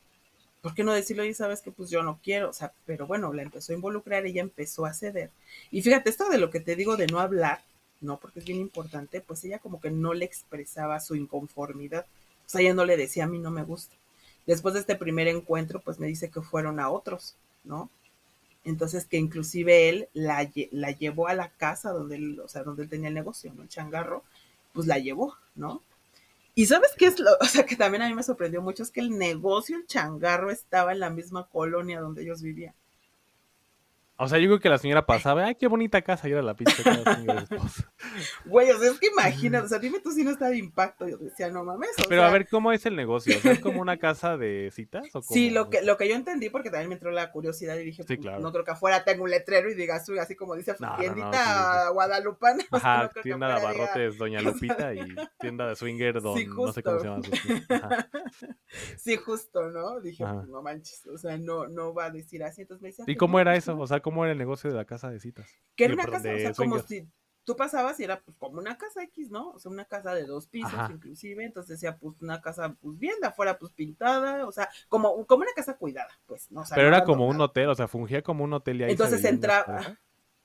¿Por 0.62 0.73
qué 0.76 0.84
no 0.84 0.93
decirlo 0.93 1.26
y 1.26 1.34
sabes 1.34 1.62
que 1.62 1.71
pues 1.71 1.89
yo 1.89 2.04
no 2.04 2.19
quiero? 2.23 2.49
O 2.49 2.54
sea, 2.54 2.71
pero 2.86 3.06
bueno, 3.08 3.34
la 3.34 3.41
empezó 3.41 3.73
a 3.73 3.76
involucrar, 3.76 4.26
ella 4.26 4.41
empezó 4.41 4.86
a 4.86 4.93
ceder. 4.93 5.30
Y 5.71 5.82
fíjate, 5.82 6.10
esto 6.10 6.30
de 6.30 6.38
lo 6.38 6.49
que 6.52 6.62
te 6.62 6.76
digo 6.76 6.95
de 6.97 7.08
no 7.08 7.19
hablar, 7.19 7.62
¿no? 7.99 8.17
Porque 8.17 8.39
es 8.39 8.45
bien 8.45 8.60
importante, 8.60 9.19
pues 9.21 9.43
ella 9.43 9.60
como 9.60 9.82
que 9.82 9.91
no 9.91 10.13
le 10.13 10.26
expresaba 10.26 10.99
su 10.99 11.15
inconformidad. 11.15 12.06
O 12.45 12.49
sea, 12.49 12.62
ella 12.62 12.73
no 12.73 12.86
le 12.86 12.95
decía, 12.95 13.26
a 13.26 13.28
mí 13.28 13.39
no 13.39 13.52
me 13.52 13.63
gusta. 13.63 13.95
después 14.45 14.73
de 14.73 14.82
este 14.82 14.95
primer 14.95 15.28
encuentro, 15.28 15.82
pues 15.82 15.99
me 15.99 16.08
dice 16.08 16.30
que 16.30 16.41
fueron 16.41 16.80
a 16.80 16.89
otros, 16.89 17.36
¿no? 17.63 17.89
Entonces 18.63 19.06
que 19.06 19.17
inclusive 19.17 19.89
él 19.89 20.10
la, 20.13 20.49
la 20.71 20.91
llevó 20.91 21.28
a 21.28 21.34
la 21.34 21.49
casa 21.49 21.91
donde 21.91 22.15
él, 22.15 22.39
o 22.39 22.47
sea, 22.47 22.63
donde 22.63 22.84
él 22.84 22.89
tenía 22.89 23.10
el 23.10 23.13
negocio, 23.13 23.54
¿no? 23.54 23.63
El 23.63 23.69
changarro, 23.69 24.23
pues 24.71 24.88
la 24.88 24.99
llevó, 24.99 25.36
¿no? 25.56 25.82
Y 26.56 26.67
sabes 26.67 26.91
qué 26.97 27.08
es 27.08 27.19
lo, 27.19 27.32
o 27.41 27.45
sea, 27.45 27.65
que 27.65 27.76
también 27.76 28.04
a 28.04 28.08
mí 28.08 28.13
me 28.13 28.23
sorprendió 28.23 28.62
mucho, 28.62 28.84
es 28.84 28.91
que 28.91 29.02
el 29.02 29.17
negocio, 29.17 29.76
el 29.78 29.88
changarro, 29.88 30.52
estaba 30.52 30.91
en 30.91 30.99
la 30.99 31.10
misma 31.10 31.47
colonia 31.47 31.99
donde 31.99 32.23
ellos 32.23 32.41
vivían. 32.41 32.73
O 34.15 34.28
sea, 34.28 34.38
yo 34.38 34.47
creo 34.47 34.60
que 34.60 34.69
la 34.69 34.78
señora 34.78 35.08
pasaba, 35.08 35.45
ay, 35.45 35.56
qué 35.56 35.67
bonita 35.67 36.02
casa, 36.04 36.30
y 36.30 36.32
era 36.34 36.43
la 36.43 36.54
pizza 36.54 36.84
Güey, 38.45 38.69
o 38.69 38.78
sea, 38.78 38.91
es 38.91 38.99
que 38.99 39.08
imagínate, 39.08 39.65
o 39.65 39.67
sea, 39.67 39.80
dime 39.80 39.99
tú 40.02 40.12
si 40.12 40.23
no 40.23 40.30
está 40.30 40.49
de 40.49 40.58
impacto. 40.58 41.08
Yo 41.08 41.17
decía, 41.17 41.49
no 41.49 41.63
mames. 41.63 41.89
Pero 42.08 42.23
a 42.23 42.30
ver, 42.30 42.47
¿cómo 42.47 42.71
es 42.71 42.86
el 42.86 42.95
negocio? 42.95 43.36
¿Es 43.43 43.60
como 43.60 43.82
una 43.82 43.97
casa 43.97 44.38
de 44.38 44.69
citas? 44.71 45.04
¿o 45.13 45.21
Sí, 45.23 45.49
lo 45.49 45.69
que, 45.71 45.82
lo 45.82 45.97
que 45.97 46.08
yo 46.08 46.15
entendí, 46.15 46.49
porque 46.49 46.69
también 46.69 46.89
me 46.89 46.95
entró 46.95 47.12
la 47.12 47.32
curiosidad 47.32 47.76
y 47.78 47.86
dije, 47.86 48.04
pues, 48.04 48.19
no 48.39 48.52
creo 48.52 48.63
que 48.63 48.71
afuera 48.71 49.04
tenga 49.04 49.23
un 49.23 49.32
letrero 49.32 49.71
y 49.71 49.73
diga, 49.73 49.95
así 49.95 50.36
como 50.36 50.56
dice, 50.56 50.76
tiendita 50.99 51.89
guadalupana. 51.89 52.63
Ajá, 52.69 53.10
tienda 53.23 53.47
de 53.47 53.54
abarrotes 53.54 54.17
Doña 54.19 54.41
Lupita 54.41 54.93
y 54.93 55.15
tienda 55.39 55.67
de 55.67 55.76
swinger 55.76 56.21
Don, 56.21 56.36
no 56.56 56.71
sé 56.71 56.84
cómo 56.84 56.99
se 56.99 57.08
llama. 57.08 57.21
sí, 58.97 59.17
justo, 59.17 59.69
¿no? 59.71 59.99
Dije, 60.02 60.23
pues, 60.23 60.47
no 60.47 60.62
manches, 60.62 61.08
o 61.08 61.17
sea, 61.17 61.36
no, 61.38 61.67
no 61.67 61.95
va 61.95 62.06
a 62.06 62.10
decir 62.12 62.43
así. 62.43 62.62
Entonces 62.62 62.82
me 62.84 62.89
dice, 62.89 63.04
¿y 63.08 63.15
cómo 63.15 63.39
era 63.39 63.56
eso? 63.56 63.78
O 63.78 63.88
sea, 63.88 64.03
¿cómo 64.04 64.24
era 64.24 64.34
el 64.34 64.38
negocio 64.38 64.70
de 64.70 64.76
la 64.76 64.86
casa 64.86 65.10
de 65.10 65.20
citas? 65.20 65.50
Que 65.76 65.86
era 65.86 65.96
una 65.96 66.06
casa, 66.06 66.32
o 66.32 66.38
sea, 66.38 66.54
como 66.54 66.78
si 66.78 67.08
tú 67.44 67.56
pasabas 67.56 68.00
y 68.00 68.04
era 68.04 68.22
pues 68.22 68.38
como 68.38 68.60
una 68.60 68.78
casa 68.78 69.04
X, 69.04 69.32
¿no? 69.32 69.52
O 69.52 69.60
sea, 69.60 69.72
una 69.72 69.86
casa 69.86 70.13
de 70.13 70.26
dos 70.26 70.48
pisos 70.48 70.74
inclusive, 70.92 71.44
entonces 71.44 71.80
decía 71.80 71.98
pues 71.98 72.22
una 72.22 72.42
casa 72.42 72.76
pues 72.80 72.98
bien 73.00 73.16
de 73.22 73.28
afuera 73.28 73.58
pues 73.58 73.72
pintada, 73.72 74.46
o 74.46 74.52
sea, 74.52 74.70
como, 74.88 75.26
como 75.26 75.42
una 75.42 75.54
casa 75.54 75.76
cuidada, 75.78 76.20
pues, 76.26 76.52
¿no? 76.52 76.63
Pero 76.74 76.88
era 76.88 77.04
como 77.04 77.28
un 77.28 77.42
hotel, 77.42 77.70
o 77.70 77.76
sea, 77.76 77.88
fungía 77.88 78.22
como 78.22 78.44
un 78.44 78.54
hotel 78.54 78.82
y 78.82 78.84
ahí 78.84 78.92
Entonces 78.92 79.24
entraba, 79.26 79.98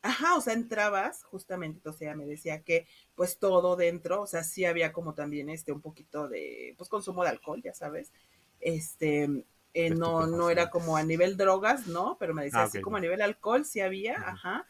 ajá, 0.03 0.37
o 0.37 0.41
sea, 0.41 0.55
entrabas 0.55 1.25
justamente, 1.25 1.79
entonces 1.79 2.03
ella 2.03 2.17
me 2.17 2.27
decía 2.27 2.63
que 2.63 2.87
pues 3.15 3.39
todo 3.39 3.77
dentro, 3.77 4.23
o 4.23 4.27
sea, 4.27 4.43
sí 4.43 4.65
había 4.65 4.93
como 4.93 5.15
también 5.15 5.51
este 5.51 5.73
un 5.73 5.81
poquito 5.81 6.29
de 6.29 6.75
pues 6.77 6.89
consumo 6.89 7.23
de 7.23 7.31
alcohol, 7.31 7.61
ya 7.63 7.75
sabes. 7.75 8.13
Este, 8.61 9.45
eh, 9.79 9.91
no, 9.91 10.27
no 10.27 10.51
era 10.51 10.71
como 10.71 10.97
a 10.97 11.05
nivel 11.05 11.37
drogas, 11.37 11.87
¿no? 11.87 12.17
Pero 12.19 12.35
me 12.35 12.43
decía 12.43 12.63
ah, 12.63 12.65
así 12.65 12.81
como 12.81 12.97
a 12.97 13.01
nivel 13.01 13.23
alcohol 13.23 13.65
sí 13.65 13.79
había, 13.81 14.17
ajá. 14.17 14.67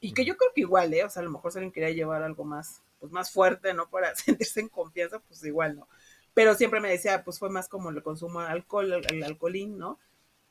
Y 0.00 0.12
que 0.14 0.24
yo 0.24 0.36
creo 0.36 0.50
que 0.52 0.62
igual, 0.62 0.92
¿eh? 0.94 1.04
O 1.04 1.10
sea, 1.10 1.20
a 1.20 1.24
lo 1.24 1.30
mejor 1.30 1.52
si 1.52 1.58
alguien 1.58 1.70
quería 1.70 1.90
llevar 1.90 2.24
algo 2.24 2.44
más, 2.44 2.82
pues 2.98 3.12
más 3.12 3.30
fuerte, 3.30 3.72
¿no? 3.72 3.88
Para 3.88 4.14
sentirse 4.16 4.58
en 4.58 4.68
confianza, 4.68 5.20
pues 5.20 5.44
igual, 5.44 5.76
¿no? 5.76 5.88
Pero 6.34 6.54
siempre 6.54 6.80
me 6.80 6.90
decía, 6.90 7.22
pues 7.22 7.38
fue 7.38 7.50
más 7.50 7.68
como 7.68 7.90
el 7.90 8.02
consumo 8.02 8.40
de 8.40 8.48
alcohol, 8.48 8.92
el, 9.08 9.22
alcoholín, 9.22 9.78
¿no? 9.78 10.00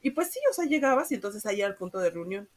Y 0.02 0.12
pues 0.12 0.32
sí, 0.32 0.39
o 0.50 0.54
sea, 0.54 0.63
llegabas 0.63 1.12
y 1.12 1.15
entonces 1.15 1.46
ahí 1.46 1.60
era 1.60 1.67
el 1.67 1.76
punto 1.76 2.00
de 2.00 2.10
reunión, 2.10 2.48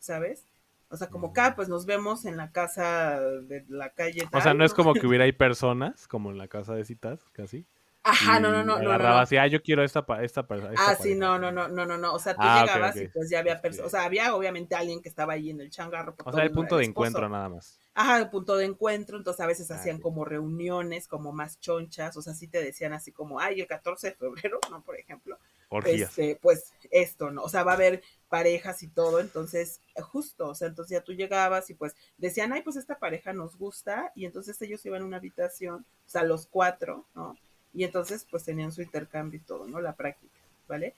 ¿sabes? 0.00 0.44
O 0.90 0.98
sea, 0.98 1.08
como 1.08 1.28
acá, 1.28 1.52
mm. 1.52 1.56
pues 1.56 1.70
nos 1.70 1.86
vemos 1.86 2.26
en 2.26 2.36
la 2.36 2.52
casa 2.52 3.20
de 3.20 3.64
la 3.68 3.88
calle. 3.88 4.28
o 4.30 4.40
sea, 4.42 4.52
no, 4.52 4.66
es 4.66 4.74
como 4.74 4.92
que 4.92 5.06
hubiera 5.06 5.24
ahí 5.24 5.32
personas, 5.32 6.06
como 6.06 6.30
en 6.30 6.36
la 6.36 6.48
casa 6.48 6.74
de 6.74 6.84
citas, 6.84 7.24
casi. 7.32 7.64
Ajá, 8.02 8.40
no, 8.40 8.50
no, 8.50 8.64
no. 8.64 8.76
Agarraba 8.76 9.16
no, 9.16 9.20
así, 9.20 9.36
ah, 9.36 9.46
yo 9.46 9.62
quiero 9.62 9.84
esta, 9.84 10.04
esta, 10.22 10.46
persona. 10.46 10.74
Ah, 10.78 10.96
sí, 11.00 11.14
no, 11.14 11.38
no, 11.38 11.52
no, 11.52 11.68
no, 11.68 11.84
no, 11.84 11.98
no. 11.98 12.14
O 12.14 12.18
sea, 12.18 12.34
tú 12.34 12.40
ah, 12.42 12.62
llegabas 12.62 12.96
y 12.96 13.08
pues 13.08 13.28
ya 13.28 13.40
había 13.40 13.60
personas. 13.60 13.88
O 13.88 13.90
sea, 13.90 14.04
había 14.04 14.34
obviamente 14.34 14.74
alguien 14.74 15.02
que 15.02 15.08
estaba 15.10 15.34
ahí 15.34 15.50
en 15.50 15.60
el 15.60 15.70
changarro. 15.70 16.14
O 16.24 16.32
sea, 16.32 16.44
el 16.44 16.50
punto 16.50 16.78
de 16.78 16.86
encuentro 16.86 17.28
nada 17.28 17.50
más. 17.50 17.78
Ajá, 17.92 18.18
el 18.18 18.30
punto 18.30 18.56
de 18.56 18.64
encuentro. 18.64 19.18
Entonces 19.18 19.40
a 19.40 19.46
veces 19.46 19.70
ah, 19.70 19.74
hacían 19.74 20.00
como 20.00 20.24
reuniones, 20.24 21.08
como 21.08 21.32
más 21.32 21.60
chonchas. 21.60 22.16
O 22.16 22.22
sea, 22.22 22.32
sí 22.32 22.48
te 22.48 22.62
decían 22.62 22.94
así 22.94 23.12
como, 23.12 23.38
ay, 23.38 23.60
el 23.60 23.66
14 23.66 24.08
de 24.08 24.14
febrero, 24.14 24.58
¿no? 24.70 24.82
Por 24.82 24.98
ejemplo. 24.98 25.38
Este, 25.84 26.36
pues 26.40 26.72
esto, 26.90 27.30
¿no? 27.30 27.42
O 27.42 27.48
sea, 27.48 27.62
va 27.64 27.72
a 27.72 27.74
haber 27.74 28.02
parejas 28.28 28.82
y 28.82 28.88
todo. 28.88 29.20
Entonces, 29.20 29.82
justo, 30.02 30.48
o 30.48 30.54
sea, 30.54 30.68
entonces 30.68 30.98
ya 30.98 31.04
tú 31.04 31.12
llegabas 31.12 31.68
y 31.68 31.74
pues 31.74 31.94
decían, 32.16 32.52
ay, 32.54 32.62
pues 32.62 32.76
esta 32.76 32.98
pareja 32.98 33.34
nos 33.34 33.56
gusta. 33.56 34.10
Y 34.14 34.24
entonces 34.24 34.60
ellos 34.62 34.84
iban 34.86 35.02
a 35.02 35.04
una 35.04 35.18
habitación, 35.18 35.84
o 36.06 36.08
sea, 36.08 36.24
los 36.24 36.46
cuatro, 36.46 37.06
¿no? 37.14 37.36
Y 37.72 37.84
entonces 37.84 38.26
pues 38.30 38.44
tenían 38.44 38.72
su 38.72 38.82
intercambio 38.82 39.38
y 39.38 39.42
todo, 39.42 39.66
¿no? 39.66 39.80
La 39.80 39.94
práctica, 39.94 40.40
¿vale? 40.68 40.94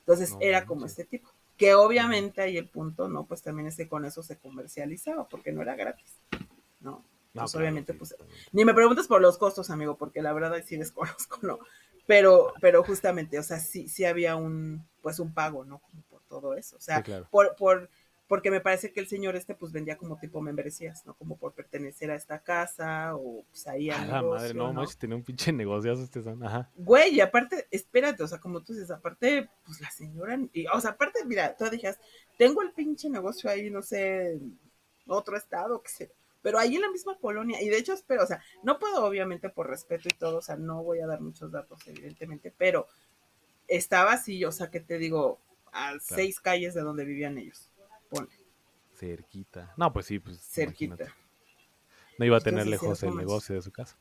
Entonces 0.00 0.36
era 0.40 0.66
como 0.66 0.86
este 0.86 1.04
tipo, 1.04 1.28
que 1.56 1.74
obviamente 1.74 2.42
ahí 2.42 2.56
el 2.56 2.68
punto, 2.68 3.08
¿no? 3.08 3.24
Pues 3.24 3.42
también 3.42 3.68
es 3.68 3.76
que 3.76 3.88
con 3.88 4.04
eso 4.04 4.22
se 4.22 4.38
comercializaba, 4.38 5.28
porque 5.28 5.52
no 5.52 5.62
era 5.62 5.74
gratis, 5.74 6.16
¿no? 6.80 7.04
Pues 7.32 7.54
obviamente, 7.54 7.92
pues, 7.92 8.16
ni 8.52 8.64
me 8.64 8.72
preguntes 8.72 9.06
por 9.06 9.20
los 9.20 9.36
costos, 9.36 9.68
amigo, 9.70 9.96
porque 9.96 10.22
la 10.22 10.32
verdad 10.32 10.62
sí 10.64 10.76
desconozco, 10.76 11.38
¿no? 11.42 11.58
Pero, 12.06 12.52
pero 12.60 12.84
justamente, 12.84 13.38
o 13.38 13.42
sea, 13.42 13.58
sí, 13.58 13.88
sí 13.88 14.04
había 14.04 14.36
un, 14.36 14.86
pues 15.02 15.18
un 15.18 15.34
pago, 15.34 15.64
¿no? 15.64 15.80
Como 15.80 16.02
por 16.02 16.22
todo 16.28 16.54
eso, 16.54 16.76
o 16.76 16.80
sea, 16.80 17.02
por, 17.30 17.56
por, 17.56 17.90
porque 18.28 18.50
me 18.50 18.60
parece 18.60 18.92
que 18.92 19.00
el 19.00 19.06
señor 19.06 19.36
este 19.36 19.54
pues 19.54 19.72
vendía 19.72 19.96
como 19.96 20.18
tipo 20.18 20.40
membresías, 20.40 21.06
¿no? 21.06 21.14
Como 21.14 21.36
por 21.36 21.52
pertenecer 21.52 22.10
a 22.10 22.16
esta 22.16 22.40
casa 22.40 23.14
o 23.14 23.44
pues 23.50 23.66
ahí 23.66 23.90
a 23.90 24.04
la 24.04 24.22
madre, 24.22 24.54
no, 24.54 24.72
¿no? 24.72 24.84
tenía 24.86 25.16
un 25.16 25.22
pinche 25.22 25.52
negocio 25.52 25.92
este 25.92 26.22
son, 26.22 26.44
ajá. 26.44 26.70
Güey, 26.76 27.14
y 27.14 27.20
aparte, 27.20 27.66
espérate, 27.70 28.22
o 28.22 28.28
sea, 28.28 28.38
como 28.38 28.62
tú 28.62 28.72
dices, 28.72 28.90
aparte, 28.90 29.48
pues 29.64 29.80
la 29.80 29.90
señora, 29.90 30.38
y, 30.52 30.66
o 30.66 30.80
sea, 30.80 30.92
aparte, 30.92 31.24
mira, 31.24 31.56
tú 31.56 31.68
dijeras, 31.70 31.98
tengo 32.36 32.62
el 32.62 32.72
pinche 32.72 33.08
negocio 33.08 33.48
ahí, 33.48 33.70
no 33.70 33.82
sé, 33.82 34.32
en 34.32 34.58
otro 35.06 35.36
estado, 35.36 35.80
qué 35.82 35.88
sé, 35.88 36.12
pero 36.42 36.58
ahí 36.58 36.76
en 36.76 36.82
la 36.82 36.90
misma 36.90 37.16
colonia, 37.18 37.62
y 37.62 37.68
de 37.68 37.78
hecho 37.78 37.92
espero, 37.92 38.24
o 38.24 38.26
sea, 38.26 38.42
no 38.62 38.78
puedo 38.78 39.04
obviamente 39.04 39.48
por 39.48 39.68
respeto 39.68 40.08
y 40.08 40.16
todo, 40.16 40.38
o 40.38 40.42
sea, 40.42 40.56
no 40.56 40.82
voy 40.82 41.00
a 41.00 41.06
dar 41.06 41.20
muchos 41.20 41.52
datos, 41.52 41.78
evidentemente, 41.86 42.52
pero 42.56 42.86
estaba 43.68 44.12
así, 44.12 44.44
o 44.44 44.52
sea, 44.52 44.70
que 44.70 44.80
te 44.80 44.98
digo, 44.98 45.38
a 45.72 45.98
seis 46.00 46.40
calles 46.40 46.74
de 46.74 46.80
donde 46.80 47.04
vivían 47.04 47.38
ellos. 47.38 47.65
Cerquita. 48.94 49.72
No, 49.76 49.92
pues 49.92 50.06
sí, 50.06 50.18
pues. 50.18 50.40
Cerquita. 50.40 51.14
No 52.18 52.24
iba 52.24 52.38
a 52.38 52.40
tener 52.40 52.66
lejos 52.66 53.02
el 53.02 53.14
negocio 53.14 53.54
de 53.54 53.62
su 53.62 53.70
casa. 53.70 53.96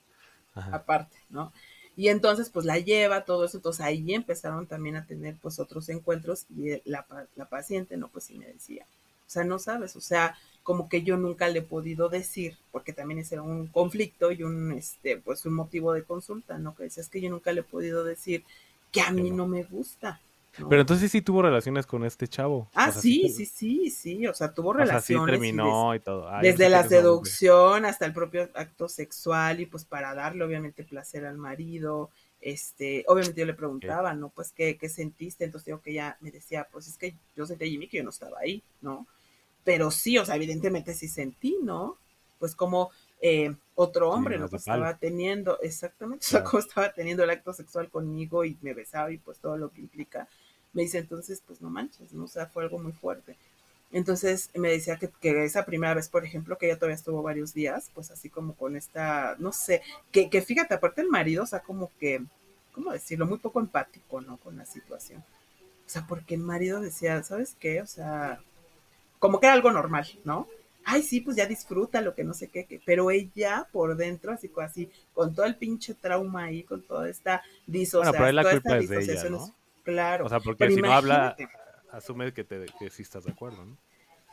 Aparte, 0.54 1.18
¿no? 1.30 1.52
Y 1.98 2.10
entonces, 2.10 2.50
pues 2.50 2.66
la 2.66 2.80
lleva, 2.80 3.26
todo 3.26 3.46
eso. 3.46 3.58
Entonces 3.58 3.82
ahí 3.82 4.14
empezaron 4.14 4.68
también 4.68 4.96
a 4.96 5.06
tener, 5.06 5.36
pues, 5.42 5.60
otros 5.60 5.90
encuentros. 5.90 6.46
Y 6.50 6.82
la, 6.90 7.06
la 7.36 7.50
paciente, 7.50 7.98
¿no? 7.98 8.08
Pues 8.08 8.26
sí 8.26 8.38
me 8.38 8.48
decía. 8.48 8.86
O 9.28 9.30
sea, 9.30 9.44
no 9.44 9.60
sabes, 9.60 9.96
o 9.96 10.02
sea, 10.02 10.38
como 10.62 10.88
que 10.88 11.02
yo 11.04 11.18
nunca 11.18 11.48
le 11.48 11.60
he 11.60 11.64
podido 11.64 12.10
decir, 12.10 12.58
porque 12.72 12.94
también 12.94 13.20
ese 13.20 13.36
era 13.36 13.42
un 13.42 13.68
conflicto 13.68 14.32
y 14.32 14.44
un, 14.44 14.72
este, 14.72 15.18
pues, 15.18 15.46
un 15.46 15.54
motivo 15.54 15.94
de 15.94 16.04
consulta, 16.04 16.58
¿no? 16.58 16.76
Que 16.76 16.84
decía, 16.84 17.02
es 17.02 17.10
que 17.10 17.22
yo 17.22 17.30
nunca 17.30 17.52
le 17.52 17.62
he 17.62 17.64
podido 17.64 18.04
decir 18.04 18.44
que 18.92 19.02
a 19.02 19.12
mí 19.12 19.32
no 19.32 19.48
me 19.48 19.64
gusta. 19.64 20.22
Pero 20.70 20.82
entonces 20.82 21.12
sí 21.12 21.22
tuvo 21.22 21.42
relaciones 21.42 21.86
con 21.86 22.06
este 22.06 22.28
chavo. 22.28 22.70
Ah, 22.74 22.92
sí, 22.92 23.30
sí, 23.30 23.46
sí, 23.46 23.90
sí, 23.90 24.28
o 24.28 24.34
sea, 24.34 24.54
tuvo 24.54 24.74
relaciones. 24.74 25.06
Sea, 25.06 25.20
sí 25.20 25.26
terminó 25.26 25.94
y, 25.96 26.00
todo. 26.00 26.30
desde 26.42 26.70
la 26.70 26.88
seducción 26.88 27.86
hasta 27.86 28.06
el 28.06 28.14
propio 28.14 28.50
acto 28.54 28.88
sexual 28.88 29.60
y 29.60 29.66
pues 29.66 29.86
para 29.86 30.14
darle 30.14 30.44
obviamente 30.44 30.84
placer 30.84 31.26
al 31.26 31.38
marido. 31.38 32.10
Este, 32.42 33.04
obviamente 33.08 33.40
yo 33.40 33.48
le 33.48 33.54
preguntaba, 33.56 34.14
¿no? 34.14 34.30
Pues, 34.30 34.52
¿qué, 34.52 34.78
¿qué 34.78 34.88
sentiste? 34.88 35.46
Entonces 35.46 35.66
digo 35.66 35.82
que 35.82 35.92
ella 35.92 36.18
me 36.22 36.32
decía, 36.32 36.68
pues 36.72 36.88
es 36.88 36.98
que 36.98 37.16
yo 37.36 37.46
sentí 37.46 37.66
a 37.66 37.68
Jimmy 37.68 37.88
que 37.88 37.98
yo 37.98 38.04
no 38.04 38.12
estaba 38.12 38.40
ahí, 38.40 38.64
¿no? 38.82 39.08
Pero 39.64 39.90
sí, 39.90 40.18
o 40.20 40.26
sea, 40.26 40.36
evidentemente 40.36 40.94
sí 40.94 41.08
sentí, 41.08 41.58
¿no? 41.64 41.98
Pues 42.38 42.56
como 42.56 42.92
eh, 43.20 43.56
otro 43.74 44.12
hombre, 44.12 44.38
¿no? 44.38 44.48
Pues 44.48 44.62
estaba 44.62 44.98
teniendo, 44.98 45.60
exactamente, 45.62 46.26
o 46.28 46.30
sea, 46.30 46.44
como 46.44 46.60
estaba 46.60 46.94
teniendo 46.94 47.24
el 47.24 47.32
acto 47.32 47.52
sexual 47.52 47.90
conmigo 47.90 48.46
y 48.46 48.58
me 48.62 48.74
besaba 48.74 49.12
y 49.12 49.18
pues 49.18 49.40
todo 49.40 49.58
lo 49.58 49.72
que 49.72 49.82
implica 49.82 50.28
me 50.76 50.84
dice, 50.84 51.00
entonces, 51.00 51.42
pues 51.48 51.62
no 51.62 51.70
manches, 51.70 52.14
¿no? 52.14 52.26
O 52.26 52.28
sea, 52.28 52.46
fue 52.48 52.64
algo 52.64 52.78
muy 52.78 52.92
fuerte. 52.92 53.38
Entonces 53.92 54.50
me 54.56 54.70
decía 54.70 54.98
que, 54.98 55.10
que, 55.10 55.46
esa 55.46 55.66
primera 55.66 55.94
vez, 55.94 56.10
por 56.10 56.26
ejemplo, 56.26 56.58
que 56.58 56.66
ella 56.66 56.76
todavía 56.76 56.96
estuvo 56.96 57.24
varios 57.24 57.54
días, 57.54 57.90
pues 57.94 58.12
así 58.12 58.30
como 58.30 58.54
con 58.56 58.76
esta, 58.76 59.38
no 59.40 59.54
sé, 59.54 59.82
que, 60.12 60.30
que 60.30 60.42
fíjate, 60.42 60.74
aparte 60.74 61.02
el 61.02 61.08
marido, 61.08 61.44
o 61.44 61.48
sea, 61.48 61.62
como 61.62 61.90
que, 61.98 62.22
¿cómo 62.74 62.92
decirlo? 62.92 63.26
Muy 63.26 63.38
poco 63.38 63.62
empático, 63.62 64.20
¿no? 64.20 64.36
Con 64.38 64.58
la 64.58 64.66
situación. 64.66 65.24
O 65.86 65.90
sea, 65.90 66.06
porque 66.08 66.36
el 66.36 66.42
marido 66.42 66.82
decía, 66.82 67.24
¿sabes 67.24 67.56
qué? 67.58 67.82
O 67.82 67.88
sea, 67.88 68.42
como 69.18 69.40
que 69.40 69.46
era 69.46 69.54
algo 69.54 69.72
normal, 69.72 70.06
¿no? 70.26 70.50
Ay, 70.84 71.02
sí, 71.02 71.22
pues 71.22 71.38
ya 71.38 71.46
disfruta 71.46 72.02
lo 72.02 72.14
que 72.14 72.26
no 72.26 72.34
sé 72.34 72.50
qué, 72.50 72.82
pero 72.86 73.12
ella 73.12 73.68
por 73.72 73.96
dentro, 73.96 74.34
así, 74.34 74.52
así, 74.62 74.90
con 75.14 75.34
todo 75.34 75.46
el 75.46 75.56
pinche 75.56 75.94
trauma 75.94 76.44
ahí, 76.44 76.64
con 76.64 76.82
toda 76.82 77.10
esta 77.10 77.42
disociación. 77.66 78.12
Bueno, 78.12 78.26
pero 78.26 78.32
la 78.34 78.52
culpa 78.52 78.78
es 78.78 78.90
de 78.90 79.14
ella, 79.14 79.30
¿no? 79.30 79.56
Claro. 79.86 80.26
O 80.26 80.30
sea, 80.30 80.42
porque 80.42 80.70
si 80.70 80.82
no 80.82 80.92
habla, 80.92 81.38
asume 81.92 82.34
que, 82.34 82.44
te, 82.44 82.66
que 82.78 82.90
sí 82.90 83.04
estás 83.04 83.24
de 83.24 83.32
acuerdo, 83.32 83.64
¿no? 83.64 83.78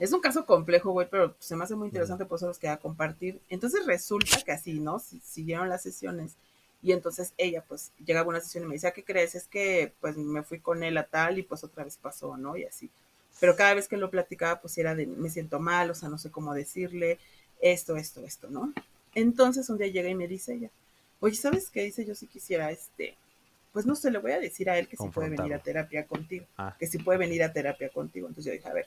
Es 0.00 0.12
un 0.12 0.20
caso 0.20 0.44
complejo, 0.46 0.90
güey, 0.90 1.08
pero 1.08 1.36
se 1.38 1.54
me 1.54 1.62
hace 1.62 1.76
muy 1.76 1.86
interesante, 1.86 2.24
por 2.24 2.36
eso 2.36 2.48
los 2.48 2.58
queda 2.58 2.78
compartir. 2.78 3.40
Entonces 3.48 3.86
resulta 3.86 4.42
que 4.44 4.50
así, 4.50 4.80
¿no? 4.80 4.98
siguieron 4.98 5.68
las 5.68 5.82
sesiones 5.82 6.36
y 6.82 6.90
entonces 6.90 7.34
ella, 7.38 7.62
pues, 7.68 7.92
llegaba 8.04 8.26
a 8.26 8.28
una 8.30 8.40
sesión 8.40 8.64
y 8.64 8.66
me 8.66 8.74
decía, 8.74 8.90
¿qué 8.90 9.04
crees? 9.04 9.36
Es 9.36 9.46
que, 9.46 9.92
pues, 10.00 10.16
me 10.16 10.42
fui 10.42 10.58
con 10.58 10.82
él 10.82 10.96
a 10.96 11.04
tal 11.04 11.38
y 11.38 11.44
pues 11.44 11.62
otra 11.62 11.84
vez 11.84 11.96
pasó, 11.96 12.36
¿no? 12.36 12.56
Y 12.56 12.64
así. 12.64 12.90
Pero 13.38 13.54
cada 13.54 13.74
vez 13.74 13.86
que 13.86 13.96
lo 13.96 14.10
platicaba, 14.10 14.60
pues 14.60 14.76
era 14.78 14.94
de, 14.96 15.06
me 15.06 15.30
siento 15.30 15.60
mal, 15.60 15.90
o 15.90 15.94
sea, 15.94 16.08
no 16.08 16.18
sé 16.18 16.30
cómo 16.30 16.54
decirle 16.54 17.18
esto, 17.60 17.96
esto, 17.96 18.24
esto, 18.24 18.50
¿no? 18.50 18.72
Entonces 19.14 19.70
un 19.70 19.78
día 19.78 19.86
llega 19.86 20.08
y 20.08 20.14
me 20.16 20.26
dice 20.26 20.54
ella, 20.54 20.70
oye, 21.20 21.36
¿sabes 21.36 21.70
qué? 21.70 21.84
Dice, 21.84 22.04
yo 22.04 22.16
sí 22.16 22.26
quisiera, 22.26 22.70
este, 22.72 23.16
pues 23.72 23.86
no 23.86 23.94
sé, 23.96 24.10
le 24.10 24.18
voy 24.18 24.32
a 24.32 24.40
decir 24.40 24.68
a 24.70 24.78
él 24.78 24.86
que 24.88 24.96
sí 24.96 25.08
puede 25.08 25.30
venir 25.30 25.54
a 25.54 25.58
terapia 25.58 26.06
contigo, 26.06 26.46
Ah. 26.56 26.76
que 26.78 26.86
sí 26.86 26.98
puede 26.98 27.18
venir 27.18 27.42
a 27.42 27.52
terapia 27.52 27.88
contigo. 27.88 28.28
Entonces 28.28 28.52
yo 28.52 28.56
dije, 28.56 28.68
a 28.68 28.72
ver, 28.74 28.86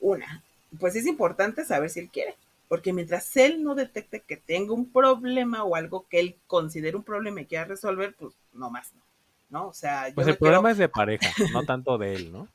una, 0.00 0.42
pues 0.80 0.96
es 0.96 1.06
importante 1.06 1.64
saber 1.64 1.90
si 1.90 2.00
él 2.00 2.08
quiere, 2.10 2.34
porque 2.68 2.92
mientras 2.92 3.36
él 3.36 3.62
no 3.62 3.74
detecte 3.74 4.20
que 4.20 4.36
tenga 4.36 4.72
un 4.72 4.90
problema 4.90 5.62
o 5.64 5.76
algo 5.76 6.06
que 6.08 6.20
él 6.20 6.36
considere 6.46 6.96
un 6.96 7.02
problema 7.04 7.40
y 7.42 7.46
quiera 7.46 7.64
resolver, 7.66 8.14
pues 8.18 8.34
no 8.52 8.70
más 8.70 8.92
no, 8.94 9.02
¿no? 9.50 9.68
O 9.68 9.72
sea, 9.74 10.08
yo 10.08 10.14
Pues 10.14 10.26
el 10.26 10.36
problema 10.38 10.62
quiero- 10.62 10.72
es 10.72 10.78
de 10.78 10.88
pareja, 10.88 11.28
no 11.52 11.64
tanto 11.64 11.98
de 11.98 12.14
él, 12.14 12.32
¿no? 12.32 12.48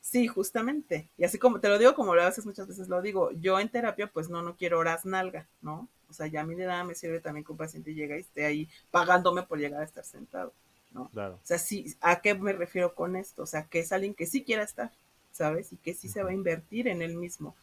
Sí, 0.00 0.26
justamente. 0.26 1.08
Y 1.16 1.24
así 1.24 1.38
como 1.38 1.60
te 1.60 1.68
lo 1.68 1.78
digo, 1.78 1.94
como 1.94 2.14
lo 2.14 2.22
haces 2.22 2.44
muchas 2.44 2.68
veces 2.68 2.88
lo 2.88 3.00
digo, 3.00 3.30
yo 3.40 3.58
en 3.58 3.68
terapia 3.70 4.06
pues 4.06 4.28
no, 4.28 4.42
no 4.42 4.54
quiero 4.56 4.78
horas 4.78 5.06
nalga, 5.06 5.46
¿no? 5.62 5.88
O 6.10 6.12
sea, 6.12 6.26
ya 6.26 6.42
a 6.42 6.44
mí 6.44 6.54
de 6.54 6.66
nada 6.66 6.84
me 6.84 6.94
sirve 6.94 7.20
también 7.20 7.44
que 7.44 7.52
un 7.52 7.58
paciente 7.58 7.94
llegue 7.94 8.18
y 8.18 8.20
esté 8.20 8.44
ahí 8.44 8.68
pagándome 8.90 9.42
por 9.44 9.58
llegar 9.58 9.80
a 9.80 9.84
estar 9.84 10.04
sentado, 10.04 10.52
¿no? 10.94 11.08
Claro. 11.10 11.34
O 11.34 11.46
sea, 11.46 11.58
sí, 11.58 11.94
¿a 12.00 12.20
qué 12.22 12.34
me 12.34 12.52
refiero 12.54 12.94
con 12.94 13.16
esto? 13.16 13.42
O 13.42 13.46
sea, 13.46 13.64
que 13.64 13.80
es 13.80 13.92
alguien 13.92 14.14
que 14.14 14.24
sí 14.26 14.42
quiera 14.44 14.62
estar, 14.62 14.90
¿sabes? 15.32 15.72
Y 15.72 15.76
que 15.76 15.92
sí 15.92 16.08
se 16.08 16.22
va 16.22 16.30
a 16.30 16.34
invertir 16.34 16.88
en 16.88 17.02
él 17.02 17.16
mismo. 17.16 17.54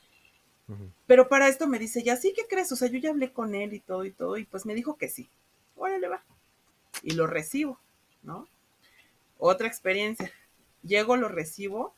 Pero 1.06 1.28
para 1.28 1.50
esto 1.50 1.68
me 1.68 1.80
dice, 1.80 2.02
ya 2.02 2.16
sí, 2.16 2.32
¿qué 2.34 2.44
crees? 2.48 2.72
O 2.72 2.78
sea, 2.78 2.88
yo 2.88 2.98
ya 2.98 3.10
hablé 3.10 3.34
con 3.34 3.56
él 3.56 3.74
y 3.74 3.80
todo 3.82 4.06
y 4.06 4.12
todo, 4.12 4.38
y 4.38 4.46
pues 4.46 4.66
me 4.66 4.74
dijo 4.74 4.96
que 4.96 5.10
sí. 5.10 5.28
Órale, 5.76 6.08
va. 6.08 6.24
Y 7.04 7.12
lo 7.12 7.28
recibo, 7.28 7.78
¿no? 8.24 8.48
Otra 9.38 9.68
experiencia. 9.68 10.32
Llego, 10.84 11.18
lo 11.18 11.28
recibo, 11.28 11.94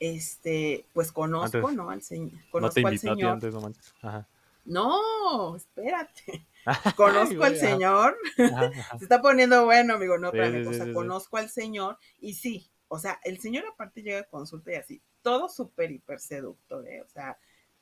este, 0.00 0.84
pues 0.92 1.12
conozco, 1.12 1.58
Antes- 1.58 1.76
¿no? 1.76 1.88
Al 1.88 2.02
señor. 2.02 2.32
No 2.32 2.40
te 2.40 2.50
Conozco 2.50 2.86
al 2.88 2.98
señor. 2.98 3.30
antes, 3.32 3.54
no 3.54 3.60
manches. 3.62 3.94
Ajá. 4.02 4.26
No, 4.66 5.56
espérate. 5.56 6.44
Conozco 6.96 7.44
al 7.44 7.56
señor. 7.56 8.16
Ajá, 8.38 8.66
ajá. 8.78 8.98
Se 8.98 9.04
está 9.04 9.20
poniendo 9.22 9.64
bueno, 9.64 9.94
amigo, 9.94 10.18
no, 10.18 10.30
Sí, 10.30 10.38
espérame, 10.38 10.62
sí, 10.64 10.68
o 10.68 10.72
sea, 10.74 10.84
sí, 10.86 10.92
conozco 10.92 11.36
al 11.36 11.48
señor 11.48 11.98
y 12.18 12.34
sí, 12.34 12.70
o 12.88 12.98
sea, 12.98 13.20
el 13.24 13.38
señor 13.38 13.64
aparte 13.66 14.02
llega 14.02 14.20
a 14.20 14.24
consulta 14.24 14.72
y 14.72 14.76
así, 14.76 15.02
todo 15.22 15.48
súper 15.48 15.90
hiper 15.90 16.20
seductor, 16.20 16.86
¿eh? 16.88 17.02
O 17.02 17.08
sea, 17.08 17.38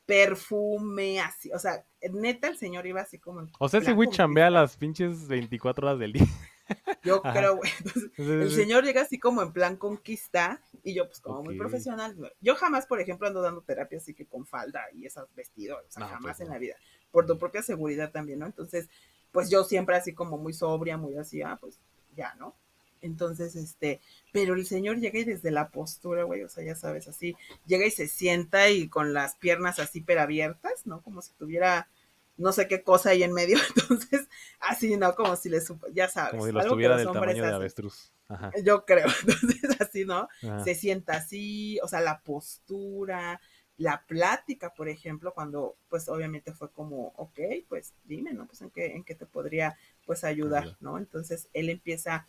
perfume, 0.06 1.20
así, 1.20 1.52
o 1.52 1.58
sea, 1.58 1.84
neta 2.12 2.48
el 2.48 2.56
señor 2.56 2.86
iba 2.86 3.00
así 3.02 3.18
como... 3.18 3.46
O 3.58 3.68
sea, 3.68 3.80
ese 3.80 3.92
güey 3.92 4.08
chambea 4.08 4.50
las 4.50 4.76
pinches 4.76 5.28
24 5.28 5.86
horas 5.86 5.98
del 5.98 6.12
día. 6.14 6.26
Yo 7.02 7.20
Ajá. 7.24 7.38
creo, 7.38 7.56
güey. 7.56 7.70
Entonces, 7.78 8.10
Sí, 8.16 8.24
sí, 8.24 8.30
el 8.30 8.50
sí. 8.50 8.56
señor 8.56 8.84
llega 8.84 9.02
así 9.02 9.18
como 9.18 9.42
en 9.42 9.52
plan 9.52 9.76
conquista 9.76 10.60
y 10.82 10.94
yo 10.94 11.06
pues 11.06 11.20
como 11.20 11.42
muy 11.42 11.56
profesional. 11.56 12.16
Yo 12.40 12.56
jamás, 12.56 12.86
por 12.86 13.00
ejemplo, 13.00 13.26
ando 13.26 13.40
dando 13.40 13.62
terapia 13.62 13.98
así 13.98 14.14
que 14.14 14.26
con 14.26 14.46
falda 14.46 14.82
y 14.92 15.06
esos 15.06 15.32
vestidos, 15.34 15.82
o 15.86 15.90
sea, 15.90 16.02
No, 16.02 16.08
jamás 16.08 16.36
pues 16.36 16.40
en 16.40 16.48
la 16.48 16.58
vida, 16.58 16.76
por 17.10 17.26
tu 17.26 17.38
propia 17.38 17.62
seguridad 17.62 18.10
también, 18.10 18.40
¿no? 18.40 18.46
Entonces, 18.46 18.88
pues 19.32 19.50
yo 19.50 19.64
siempre 19.64 19.96
así 19.96 20.14
como 20.14 20.38
muy 20.38 20.52
sobria, 20.52 20.96
muy 20.96 21.16
así, 21.16 21.42
ah, 21.42 21.58
pues 21.60 21.78
ya, 22.16 22.34
¿no? 22.34 22.54
Entonces, 23.00 23.54
este, 23.54 24.00
pero 24.32 24.54
el 24.54 24.66
señor 24.66 24.98
llega 24.98 25.20
y 25.20 25.24
desde 25.24 25.50
la 25.50 25.68
postura, 25.68 26.24
güey, 26.24 26.42
o 26.42 26.48
sea, 26.48 26.64
ya 26.64 26.74
sabes, 26.74 27.06
así, 27.08 27.36
llega 27.66 27.86
y 27.86 27.90
se 27.90 28.08
sienta 28.08 28.70
y 28.70 28.88
con 28.88 29.12
las 29.14 29.36
piernas 29.36 29.78
así 29.78 30.00
pero 30.00 30.22
abiertas, 30.22 30.86
¿no? 30.86 31.00
Como 31.02 31.22
si 31.22 31.32
tuviera 31.34 31.88
no 32.36 32.52
sé 32.52 32.68
qué 32.68 32.82
cosa 32.82 33.10
ahí 33.10 33.22
en 33.24 33.32
medio, 33.32 33.58
entonces, 33.76 34.28
así, 34.60 34.96
¿no? 34.96 35.14
Como 35.14 35.36
si 35.36 35.48
le, 35.48 35.60
supo- 35.60 35.88
ya 35.92 36.08
sabes. 36.08 36.32
Como 36.32 36.46
si 36.46 36.52
los 36.52 36.62
algo 36.62 36.74
que 36.74 36.76
tuviera 36.76 36.94
los 36.94 37.04
del 37.04 37.12
tamaño 37.12 37.42
de 37.44 37.52
avestruz. 37.52 38.12
Ajá. 38.28 38.52
Yo 38.62 38.84
creo, 38.84 39.06
entonces 39.26 39.80
así, 39.80 40.04
¿no? 40.04 40.28
ajá. 40.42 40.64
Se 40.64 40.74
sienta 40.74 41.14
así, 41.14 41.78
o 41.82 41.88
sea, 41.88 42.00
la 42.00 42.20
postura, 42.20 43.40
la 43.78 44.04
plática, 44.06 44.74
por 44.74 44.88
ejemplo, 44.88 45.32
cuando 45.32 45.76
pues 45.88 46.08
obviamente 46.08 46.52
fue 46.52 46.70
como, 46.70 47.12
ok, 47.16 47.38
pues 47.68 47.94
dime, 48.04 48.32
¿no? 48.32 48.46
Pues 48.46 48.60
en 48.60 48.70
qué, 48.70 48.86
en 48.86 49.04
qué 49.04 49.14
te 49.14 49.24
podría 49.24 49.78
pues 50.04 50.24
ayudar. 50.24 50.76
¿no? 50.80 50.98
Entonces 50.98 51.48
él 51.54 51.70
empieza, 51.70 52.26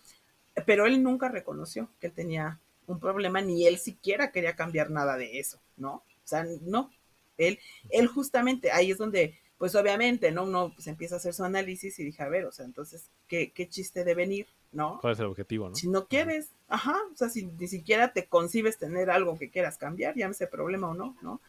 pero 0.65 0.85
él 0.85 1.01
nunca 1.01 1.27
reconoció 1.27 1.89
que 1.99 2.07
él 2.07 2.13
tenía 2.13 2.59
un 2.85 2.99
problema, 2.99 3.41
ni 3.41 3.65
él 3.65 3.79
siquiera 3.79 4.31
quería 4.31 4.55
cambiar 4.55 4.91
nada 4.91 5.17
de 5.17 5.39
eso, 5.39 5.59
¿no? 5.77 5.95
O 5.95 6.27
sea, 6.29 6.45
no, 6.61 6.91
él, 7.37 7.59
él 7.89 8.07
justamente, 8.07 8.71
ahí 8.71 8.91
es 8.91 8.97
donde, 8.97 9.39
pues 9.57 9.75
obviamente, 9.75 10.31
¿no? 10.31 10.43
Uno 10.43 10.71
pues 10.73 10.87
empieza 10.87 11.15
a 11.15 11.17
hacer 11.17 11.33
su 11.33 11.43
análisis 11.43 11.97
y 11.99 12.03
dije, 12.03 12.23
a 12.23 12.29
ver, 12.29 12.45
o 12.45 12.51
sea, 12.51 12.65
entonces, 12.65 13.09
¿qué, 13.27 13.51
qué 13.51 13.67
chiste 13.67 14.03
de 14.03 14.15
venir, 14.15 14.47
¿no? 14.71 14.99
¿Cuál 15.01 15.13
es 15.13 15.19
el 15.19 15.25
objetivo, 15.25 15.69
no? 15.69 15.75
Si 15.75 15.87
no 15.87 16.07
quieres, 16.07 16.49
ajá, 16.67 16.95
o 17.13 17.17
sea, 17.17 17.29
si 17.29 17.45
ni 17.45 17.67
siquiera 17.67 18.13
te 18.13 18.27
concibes 18.27 18.77
tener 18.77 19.09
algo 19.09 19.37
que 19.37 19.49
quieras 19.49 19.77
cambiar, 19.77 20.15
llámese 20.15 20.47
problema 20.47 20.89
o 20.89 20.93
no, 20.93 21.15
¿no? 21.21 21.41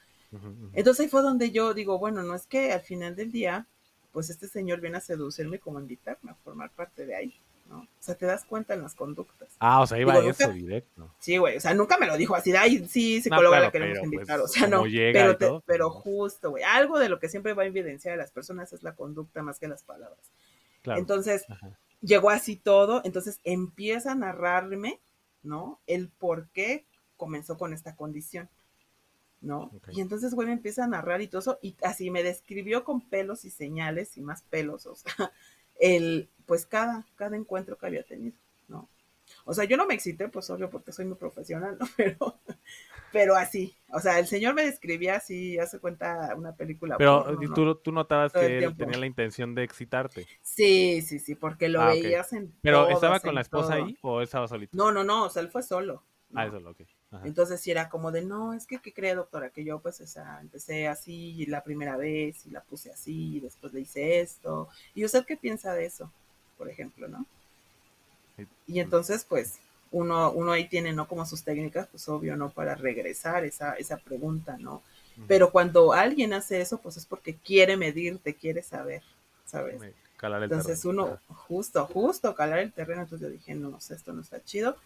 Entonces 0.75 1.01
ahí 1.05 1.09
fue 1.09 1.23
donde 1.23 1.51
yo 1.51 1.75
digo, 1.75 1.99
bueno, 1.99 2.23
no 2.23 2.35
es 2.37 2.47
que 2.47 2.73
al 2.73 2.83
final 2.83 3.17
del 3.17 3.33
día, 3.33 3.67
pues 4.13 4.31
este 4.31 4.47
señor 4.47 4.81
viene 4.81 4.99
a 4.99 5.01
seducirme 5.01 5.59
como 5.59 5.79
a 5.79 5.81
invitarme 5.83 6.31
a 6.31 6.35
formar 6.37 6.71
parte 6.71 7.05
de 7.05 7.17
ahí, 7.17 7.41
¿no? 7.69 7.81
O 7.81 7.87
sea, 7.99 8.15
te 8.15 8.27
das 8.27 8.45
cuenta 8.45 8.75
en 8.75 8.83
las 8.83 8.95
conductas. 8.95 9.49
Ah, 9.59 9.81
o 9.81 9.87
sea, 9.89 9.99
iba 9.99 10.15
Digo, 10.15 10.31
eso 10.31 10.45
nunca- 10.45 10.55
directo. 10.55 11.11
Sí, 11.19 11.37
güey, 11.37 11.57
o 11.57 11.61
sea, 11.61 11.75
nunca 11.75 11.99
me 11.99 12.07
lo 12.07 12.17
dijo 12.17 12.37
así, 12.37 12.53
de, 12.53 12.59
ay, 12.59 12.87
sí, 12.89 13.21
psicóloga 13.21 13.57
claro, 13.57 13.65
la 13.65 13.71
queremos 13.73 13.99
pero, 13.99 14.05
invitar, 14.05 14.39
pues, 14.39 14.51
o 14.51 14.55
sea, 14.55 14.69
no, 14.69 14.85
pero, 14.85 15.37
te- 15.37 15.47
todo, 15.47 15.55
pues, 15.61 15.65
pero 15.67 15.85
no. 15.87 15.91
justo, 15.91 16.51
güey, 16.51 16.63
algo 16.63 17.01
de 17.01 17.09
lo 17.09 17.19
que 17.19 17.29
siempre 17.29 17.53
va 17.53 17.65
a 17.65 17.67
evidenciar 17.67 18.15
a 18.15 18.17
las 18.17 18.31
personas 18.31 18.73
es 18.73 18.85
la 18.85 18.95
conducta 18.95 19.43
más 19.43 19.59
que 19.59 19.67
las 19.67 19.83
palabras. 19.83 20.19
Claro. 20.83 21.01
Entonces, 21.01 21.45
Ajá. 21.49 21.77
Llegó 22.01 22.31
así 22.31 22.57
todo, 22.57 23.03
entonces 23.05 23.41
empieza 23.45 24.13
a 24.13 24.17
narrarme, 24.17 25.01
¿no? 25.43 25.81
El 25.87 26.09
por 26.09 26.49
qué 26.51 26.87
comenzó 27.17 27.59
con 27.59 27.73
esta 27.73 27.97
condición, 27.97 28.49
¿no? 29.41 29.71
Y 29.93 30.01
entonces, 30.01 30.35
güey, 30.35 30.49
me 30.49 30.55
empieza 30.55 30.85
a 30.85 30.89
narrar 30.89 31.23
y 31.23 31.29
todo 31.29 31.41
eso, 31.41 31.59
y 31.63 31.77
así 31.83 32.11
me 32.11 32.23
describió 32.23 32.85
con 32.85 33.01
pelos 33.01 33.45
y 33.45 33.51
señales 33.51 34.17
y 34.17 34.23
más 34.23 34.43
pelos, 34.43 34.87
o 34.87 34.95
sea, 34.95 35.13
el, 35.81 36.31
pues 36.47 36.67
cada, 36.67 37.07
cada 37.17 37.37
encuentro 37.37 37.79
que 37.79 37.87
había 37.87 38.03
tenido. 38.05 38.37
O 39.51 39.55
sea, 39.55 39.65
yo 39.65 39.77
no 39.77 39.85
me 39.85 39.95
excité, 39.95 40.29
pues 40.29 40.49
obvio, 40.51 40.71
porque 40.71 40.93
soy 40.93 41.07
muy 41.07 41.17
profesional, 41.17 41.77
¿no? 41.81 41.87
Pero, 41.97 42.39
pero 43.13 43.35
así, 43.35 43.75
o 43.93 43.99
sea, 43.99 44.21
el 44.21 44.29
señor 44.29 44.55
me 44.55 44.63
describía 44.65 45.17
así, 45.17 45.59
hace 45.59 45.81
cuenta 45.81 46.33
una 46.37 46.55
película. 46.55 46.97
Pero 46.97 47.25
porno, 47.25 47.43
¿y 47.43 47.49
¿no? 47.49 47.55
tú, 47.55 47.75
tú 47.75 47.91
notabas 47.91 48.33
Todo 48.33 48.43
que 48.43 48.59
él 48.59 48.77
tenía 48.77 48.97
la 48.99 49.07
intención 49.07 49.53
de 49.57 49.65
excitarte. 49.65 50.29
Sí, 50.41 51.03
sí, 51.03 51.19
sí, 51.19 51.35
porque 51.35 51.69
lo 51.69 51.83
Ah, 51.83 51.89
veías 51.89 52.33
en 52.33 52.55
¿Pero 52.63 52.83
todas, 52.83 52.95
estaba 52.95 53.19
con 53.19 53.35
la 53.35 53.41
esposa 53.41 53.75
todo. 53.75 53.85
ahí 53.85 53.99
o 54.03 54.23
estaba 54.23 54.47
solito? 54.47 54.77
No, 54.77 54.93
no, 54.93 55.03
no, 55.03 55.25
o 55.25 55.31
sea, 55.31 55.43
él 55.43 55.51
fue 55.51 55.65
solo. 55.65 56.05
¿no? 56.29 56.41
Ah, 56.41 56.47
eso 56.47 56.61
lo 56.61 56.73
que. 56.75 56.87
Ajá. 57.11 57.27
Entonces 57.27 57.61
sí 57.61 57.73
era 57.73 57.89
como 57.89 58.13
de, 58.13 58.23
no, 58.23 58.55
es 58.55 58.65
que, 58.69 58.79
¿qué 58.79 58.93
cree, 58.93 59.17
doctora? 59.17 59.51
Que 59.51 59.65
yo 59.65 59.81
pues 59.81 60.01
esa, 60.01 60.41
empecé 60.41 60.87
así 60.87 61.45
la 61.47 61.65
primera 61.65 61.97
vez 61.97 62.47
y 62.47 62.51
la 62.51 62.61
puse 62.63 62.93
así 62.93 63.39
y 63.39 63.41
después 63.41 63.73
le 63.73 63.81
hice 63.81 64.21
esto. 64.21 64.69
¿Y 64.95 65.05
usted 65.05 65.25
qué 65.27 65.37
piensa 65.37 65.75
de 65.75 65.87
eso? 65.87 66.13
Por 66.57 66.69
ejemplo, 66.69 67.09
¿no? 67.09 67.27
Y 68.67 68.81
entonces, 68.81 69.25
pues, 69.29 69.59
uno, 69.91 70.31
uno 70.33 70.53
ahí 70.53 70.69
tiene, 70.69 70.93
¿no? 70.93 71.09
Como 71.09 71.27
sus 71.27 71.43
técnicas, 71.43 71.89
pues 71.89 72.09
obvio, 72.09 72.37
¿no? 72.37 72.51
Para 72.51 72.75
regresar 72.75 73.45
esa, 73.45 73.75
esa 73.75 73.99
pregunta, 73.99 74.57
¿no? 74.59 74.83
Pero 75.27 75.51
cuando 75.51 75.93
alguien 75.93 76.33
hace 76.33 76.61
eso, 76.61 76.79
pues 76.79 76.97
es 76.97 77.07
porque 77.07 77.37
quiere 77.37 77.77
medirte, 77.77 78.35
quiere 78.37 78.63
saber, 78.63 79.03
¿sabes? 79.45 79.83
Calar 80.17 80.43
el 80.43 80.45
Entonces 80.45 80.81
terreno. 80.81 81.05
uno, 81.05 81.21
justo, 81.29 81.87
justo, 81.87 82.35
calar 82.35 82.61
el 82.61 82.73
terreno, 82.73 83.03
entonces 83.03 83.27
yo 83.27 83.33
dije, 83.33 83.55
no, 83.55 83.77
esto 83.79 84.13
no 84.13 84.23
está 84.23 84.43
chido. 84.45 84.77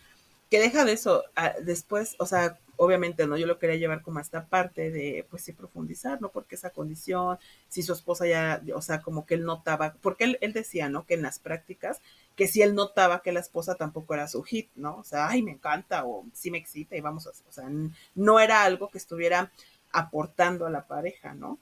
Que 0.51 0.61
deja 0.61 0.85
de 0.85 0.93
eso, 0.93 1.25
ah, 1.37 1.55
después, 1.63 2.17
o 2.19 2.27
sea, 2.27 2.59
obviamente, 2.77 3.27
¿no? 3.27 3.37
Yo 3.37 3.47
lo 3.47 3.59
quería 3.59 3.77
llevar 3.77 4.03
como 4.03 4.19
a 4.19 4.23
esta 4.23 4.47
parte 4.47 4.91
de, 4.91 5.27
pues 5.31 5.43
sí, 5.43 5.53
profundizar, 5.53 6.21
¿no? 6.21 6.31
Porque 6.31 6.55
esa 6.57 6.71
condición, 6.71 7.39
si 7.69 7.83
su 7.83 7.93
esposa 7.93 8.27
ya, 8.27 8.63
o 8.75 8.83
sea, 8.83 9.03
como 9.03 9.27
que 9.27 9.35
él 9.35 9.45
notaba, 9.45 9.95
porque 10.03 10.25
él, 10.25 10.39
él 10.41 10.53
decía, 10.53 10.89
¿no? 10.89 11.07
Que 11.07 11.15
en 11.15 11.23
las 11.23 11.39
prácticas, 11.39 12.01
que 12.37 12.49
si 12.49 12.63
él 12.63 12.75
notaba 12.75 13.23
que 13.23 13.33
la 13.33 13.41
esposa 13.41 13.77
tampoco 13.77 14.15
era 14.15 14.29
su 14.29 14.43
hit, 14.43 14.69
¿no? 14.75 14.97
O 14.97 15.05
sea, 15.05 15.29
ay, 15.29 15.43
me 15.43 15.53
encanta, 15.53 16.05
o 16.05 16.25
sí 16.33 16.51
me 16.51 16.59
excita, 16.59 16.97
y 16.97 17.01
vamos 17.01 17.27
a, 17.27 17.31
o 17.31 17.53
sea, 17.53 17.71
no 18.15 18.41
era 18.41 18.65
algo 18.65 18.91
que 18.91 18.99
estuviera 18.99 19.53
aportando 19.93 20.67
a 20.67 20.71
la 20.71 20.87
pareja, 20.87 21.35
¿no? 21.35 21.59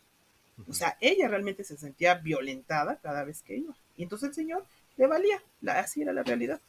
O 0.69 0.73
sea, 0.73 0.97
ella 1.01 1.29
realmente 1.29 1.65
se 1.65 1.77
sentía 1.77 2.15
violentada 2.15 2.97
cada 2.97 3.25
vez 3.25 3.43
que 3.43 3.57
iba. 3.57 3.75
Y 3.97 4.05
entonces 4.05 4.31
el 4.31 4.35
señor 4.35 4.65
le 4.97 5.07
valía, 5.07 5.43
la, 5.61 5.81
así 5.81 6.03
era 6.03 6.13
la 6.13 6.23
realidad. 6.23 6.61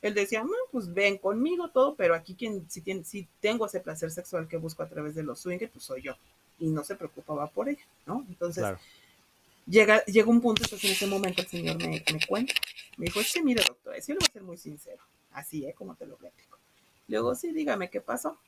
Él 0.00 0.14
decía, 0.14 0.42
no, 0.42 0.50
pues 0.72 0.92
ven 0.92 1.18
conmigo 1.18 1.68
todo, 1.68 1.94
pero 1.94 2.14
aquí 2.14 2.34
quien, 2.34 2.68
si, 2.68 2.80
tiene, 2.80 3.04
si 3.04 3.28
tengo 3.40 3.66
ese 3.66 3.80
placer 3.80 4.10
sexual 4.10 4.48
que 4.48 4.56
busco 4.56 4.82
a 4.82 4.88
través 4.88 5.14
de 5.14 5.22
los 5.22 5.40
swingers, 5.40 5.70
pues 5.72 5.84
soy 5.84 6.02
yo. 6.02 6.14
Y 6.58 6.70
no 6.70 6.82
se 6.82 6.96
preocupaba 6.96 7.48
por 7.48 7.68
ella, 7.68 7.84
¿no? 8.06 8.24
Entonces, 8.28 8.62
Claro. 8.62 8.78
Llega, 9.66 10.04
llega 10.04 10.28
un 10.28 10.40
punto, 10.40 10.62
entonces 10.62 10.84
en 10.88 10.92
ese 10.96 11.06
momento 11.06 11.42
el 11.42 11.48
señor 11.48 11.76
me, 11.78 11.88
me 12.12 12.26
cuenta. 12.26 12.54
Me 12.96 13.06
dijo, 13.06 13.20
es 13.20 13.32
que 13.32 13.42
mire, 13.42 13.62
doctora, 13.66 13.98
yo 13.98 14.14
le 14.14 14.18
voy 14.20 14.28
a 14.28 14.32
ser 14.32 14.42
muy 14.42 14.56
sincero. 14.56 15.02
Así, 15.32 15.64
¿eh? 15.66 15.74
Como 15.74 15.94
te 15.96 16.06
lo 16.06 16.16
platico. 16.16 16.58
Luego, 17.08 17.34
sí, 17.34 17.52
dígame, 17.52 17.90
¿qué 17.90 18.00
pasó? 18.00 18.38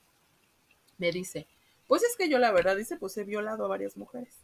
Me 0.98 1.10
dice, 1.10 1.46
pues 1.86 2.02
es 2.02 2.16
que 2.16 2.28
yo 2.28 2.38
la 2.38 2.52
verdad, 2.52 2.76
dice, 2.76 2.96
pues 2.96 3.16
he 3.16 3.24
violado 3.24 3.64
a 3.64 3.68
varias 3.68 3.96
mujeres. 3.96 4.38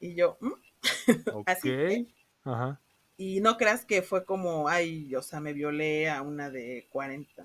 Y 0.00 0.14
yo, 0.14 0.36
¿mm? 0.40 0.52
Así 1.46 1.62
que- 1.68 2.06
Ajá. 2.44 2.80
Y 3.16 3.40
no 3.40 3.56
creas 3.56 3.84
que 3.84 4.02
fue 4.02 4.24
como, 4.24 4.68
ay, 4.68 5.14
o 5.14 5.22
sea, 5.22 5.38
me 5.38 5.52
violé 5.52 6.08
a 6.10 6.22
una 6.22 6.50
de 6.50 6.88
40. 6.90 7.44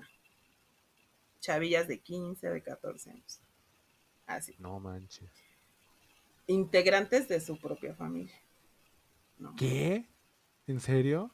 Chavillas 1.40 1.86
de 1.86 2.00
15, 2.00 2.48
de 2.50 2.62
14 2.62 3.10
años. 3.10 3.38
Así. 4.26 4.56
No 4.58 4.80
manches. 4.80 5.30
Integrantes 6.48 7.28
de 7.28 7.40
su 7.40 7.58
propia 7.58 7.94
familia. 7.94 8.34
¿no? 9.38 9.54
¿Qué? 9.56 10.04
¿En 10.66 10.80
serio? 10.80 11.30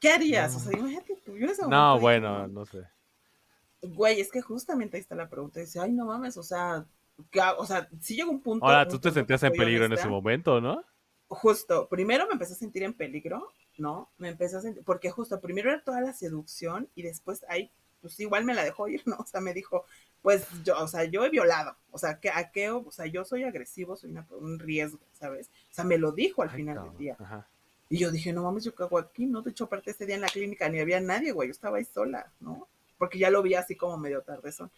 ¿Qué 0.00 0.10
harías? 0.10 0.52
No. 0.52 0.58
O 0.58 0.60
sea, 0.60 0.78
imagínate 0.78 1.14
Yo 1.26 1.32
ese 1.34 1.62
momento 1.62 1.68
No, 1.70 2.00
bueno, 2.00 2.48
no 2.48 2.66
sé. 2.66 2.82
Güey, 3.82 4.20
es 4.20 4.30
que 4.32 4.40
justamente 4.40 4.96
ahí 4.96 5.00
está 5.02 5.14
la 5.14 5.28
pregunta. 5.28 5.60
Dice, 5.60 5.78
ay, 5.78 5.92
no 5.92 6.06
mames, 6.06 6.36
o 6.36 6.42
sea, 6.42 6.84
que- 7.30 7.40
o 7.40 7.64
sea, 7.64 7.88
sí 8.00 8.16
llegó 8.16 8.30
un 8.30 8.40
punto. 8.40 8.64
Ahora, 8.66 8.82
un 8.82 8.88
tú 8.88 8.98
te 8.98 9.10
sentías 9.12 9.42
en 9.42 9.52
peligro 9.52 9.84
en 9.84 9.92
ese 9.92 10.08
momento, 10.08 10.60
¿no? 10.60 10.82
Justo, 11.28 11.88
primero 11.88 12.26
me 12.26 12.32
empecé 12.32 12.54
a 12.54 12.56
sentir 12.56 12.82
en 12.82 12.94
peligro, 12.94 13.52
¿no? 13.78 14.10
Me 14.18 14.28
empecé 14.28 14.56
a 14.56 14.60
sentir, 14.60 14.82
porque 14.84 15.10
justo 15.10 15.40
primero 15.40 15.70
era 15.70 15.82
toda 15.82 16.00
la 16.00 16.12
seducción 16.12 16.88
y 16.94 17.02
después 17.02 17.44
ahí, 17.48 17.70
pues 18.00 18.18
igual 18.20 18.44
me 18.44 18.54
la 18.54 18.64
dejó 18.64 18.88
ir, 18.88 19.02
¿no? 19.06 19.16
O 19.18 19.26
sea, 19.26 19.40
me 19.40 19.52
dijo, 19.54 19.84
pues 20.24 20.46
yo, 20.64 20.74
o 20.82 20.88
sea, 20.88 21.04
yo 21.04 21.22
he 21.22 21.28
violado, 21.28 21.76
o 21.90 21.98
sea, 21.98 22.18
que 22.18 22.30
a 22.30 22.50
qué, 22.50 22.70
o 22.70 22.90
sea, 22.90 23.04
yo 23.04 23.26
soy 23.26 23.44
agresivo, 23.44 23.94
soy 23.94 24.10
una- 24.10 24.26
un 24.30 24.58
riesgo, 24.58 24.98
¿sabes? 25.12 25.50
O 25.70 25.74
sea, 25.74 25.84
me 25.84 25.98
lo 25.98 26.12
dijo 26.12 26.40
al 26.42 26.48
Ay, 26.48 26.56
final 26.56 26.76
cabrón. 26.76 26.94
del 26.94 26.98
día. 26.98 27.16
Ajá. 27.20 27.46
Y 27.90 27.98
yo 27.98 28.10
dije, 28.10 28.32
no 28.32 28.42
mames, 28.42 28.64
yo 28.64 28.74
cago 28.74 28.96
aquí, 28.98 29.26
¿no? 29.26 29.42
De 29.42 29.50
hecho, 29.50 29.64
aparte 29.64 29.90
ese 29.90 30.06
día 30.06 30.14
en 30.14 30.22
la 30.22 30.28
clínica 30.28 30.66
ni 30.70 30.80
había 30.80 30.98
nadie, 30.98 31.30
güey, 31.32 31.48
yo 31.48 31.52
estaba 31.52 31.76
ahí 31.76 31.84
sola, 31.84 32.32
¿no? 32.40 32.66
Porque 32.96 33.18
ya 33.18 33.28
lo 33.28 33.42
vi 33.42 33.52
así 33.54 33.76
como 33.76 33.98
medio 33.98 34.22
tardezón. 34.22 34.70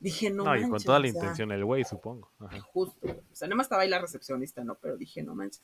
Dije, 0.00 0.28
no, 0.28 0.42
No, 0.42 0.56
y 0.56 0.62
con 0.62 0.70
manches, 0.70 0.86
toda 0.86 0.98
la 0.98 1.08
o 1.08 1.12
sea, 1.12 1.20
intención 1.20 1.52
el 1.52 1.64
güey, 1.64 1.84
supongo. 1.84 2.28
Ajá. 2.40 2.58
Justo. 2.60 2.98
O 3.06 3.36
sea, 3.36 3.46
nada 3.46 3.56
más 3.58 3.66
estaba 3.66 3.82
ahí 3.82 3.88
la 3.88 4.00
recepcionista, 4.00 4.64
¿no? 4.64 4.74
Pero 4.74 4.96
dije, 4.96 5.22
no 5.22 5.36
manches. 5.36 5.62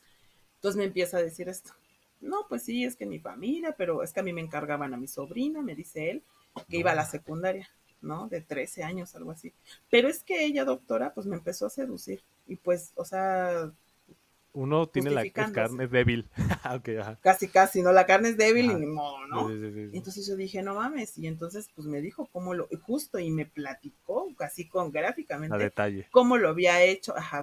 Entonces 0.54 0.76
me 0.78 0.84
empieza 0.84 1.16
a 1.16 1.22
decir 1.22 1.48
esto. 1.48 1.72
No, 2.20 2.46
pues 2.48 2.62
sí, 2.62 2.84
es 2.84 2.94
que 2.94 3.06
mi 3.06 3.18
familia, 3.18 3.74
pero 3.76 4.04
es 4.04 4.12
que 4.12 4.20
a 4.20 4.22
mí 4.22 4.32
me 4.32 4.40
encargaban 4.40 4.94
a 4.94 4.96
mi 4.96 5.08
sobrina, 5.08 5.62
me 5.62 5.74
dice 5.74 6.10
él, 6.12 6.22
que 6.68 6.76
iba 6.78 6.92
a 6.92 6.94
la 6.94 7.04
secundaria, 7.06 7.68
¿no? 8.00 8.28
De 8.28 8.40
13 8.40 8.82
años, 8.84 9.14
algo 9.14 9.30
así. 9.32 9.52
Pero 9.90 10.08
es 10.08 10.22
que 10.22 10.44
ella, 10.44 10.64
doctora, 10.64 11.12
pues 11.14 11.26
me 11.26 11.36
empezó 11.36 11.66
a 11.66 11.70
seducir. 11.70 12.22
Y 12.46 12.56
pues, 12.56 12.92
o 12.96 13.04
sea, 13.04 13.70
Uno 14.52 14.86
tiene 14.88 15.10
la 15.10 15.22
es 15.22 15.32
carne 15.32 15.86
débil. 15.86 16.28
ajá. 16.62 17.18
casi, 17.20 17.48
casi, 17.48 17.82
¿no? 17.82 17.92
La 17.92 18.06
carne 18.06 18.30
es 18.30 18.36
débil 18.36 18.70
Ajá. 18.70 18.78
y 18.78 18.80
ni 18.80 18.86
modo, 18.86 19.26
¿no? 19.26 19.48
Sí, 19.48 19.54
sí, 19.60 19.72
sí, 19.72 19.80
Y 19.80 19.90
sí. 19.90 19.96
entonces 19.98 20.26
yo 20.26 20.36
dije, 20.36 20.62
no 20.62 20.74
mames. 20.76 21.18
Y 21.18 21.26
entonces, 21.26 21.68
pues 21.74 21.86
me 21.86 22.00
dijo 22.00 22.28
cómo 22.32 22.54
lo, 22.54 22.68
justo, 22.82 23.18
y 23.18 23.30
me 23.30 23.46
platicó, 23.46 24.28
casi 24.36 24.66
con 24.68 24.88
A 24.88 24.90
gráficamente, 24.90 25.56
detalle. 25.58 26.08
cómo 26.10 26.38
lo 26.38 26.48
había 26.48 26.82
hecho. 26.82 27.16
Ajá, 27.16 27.42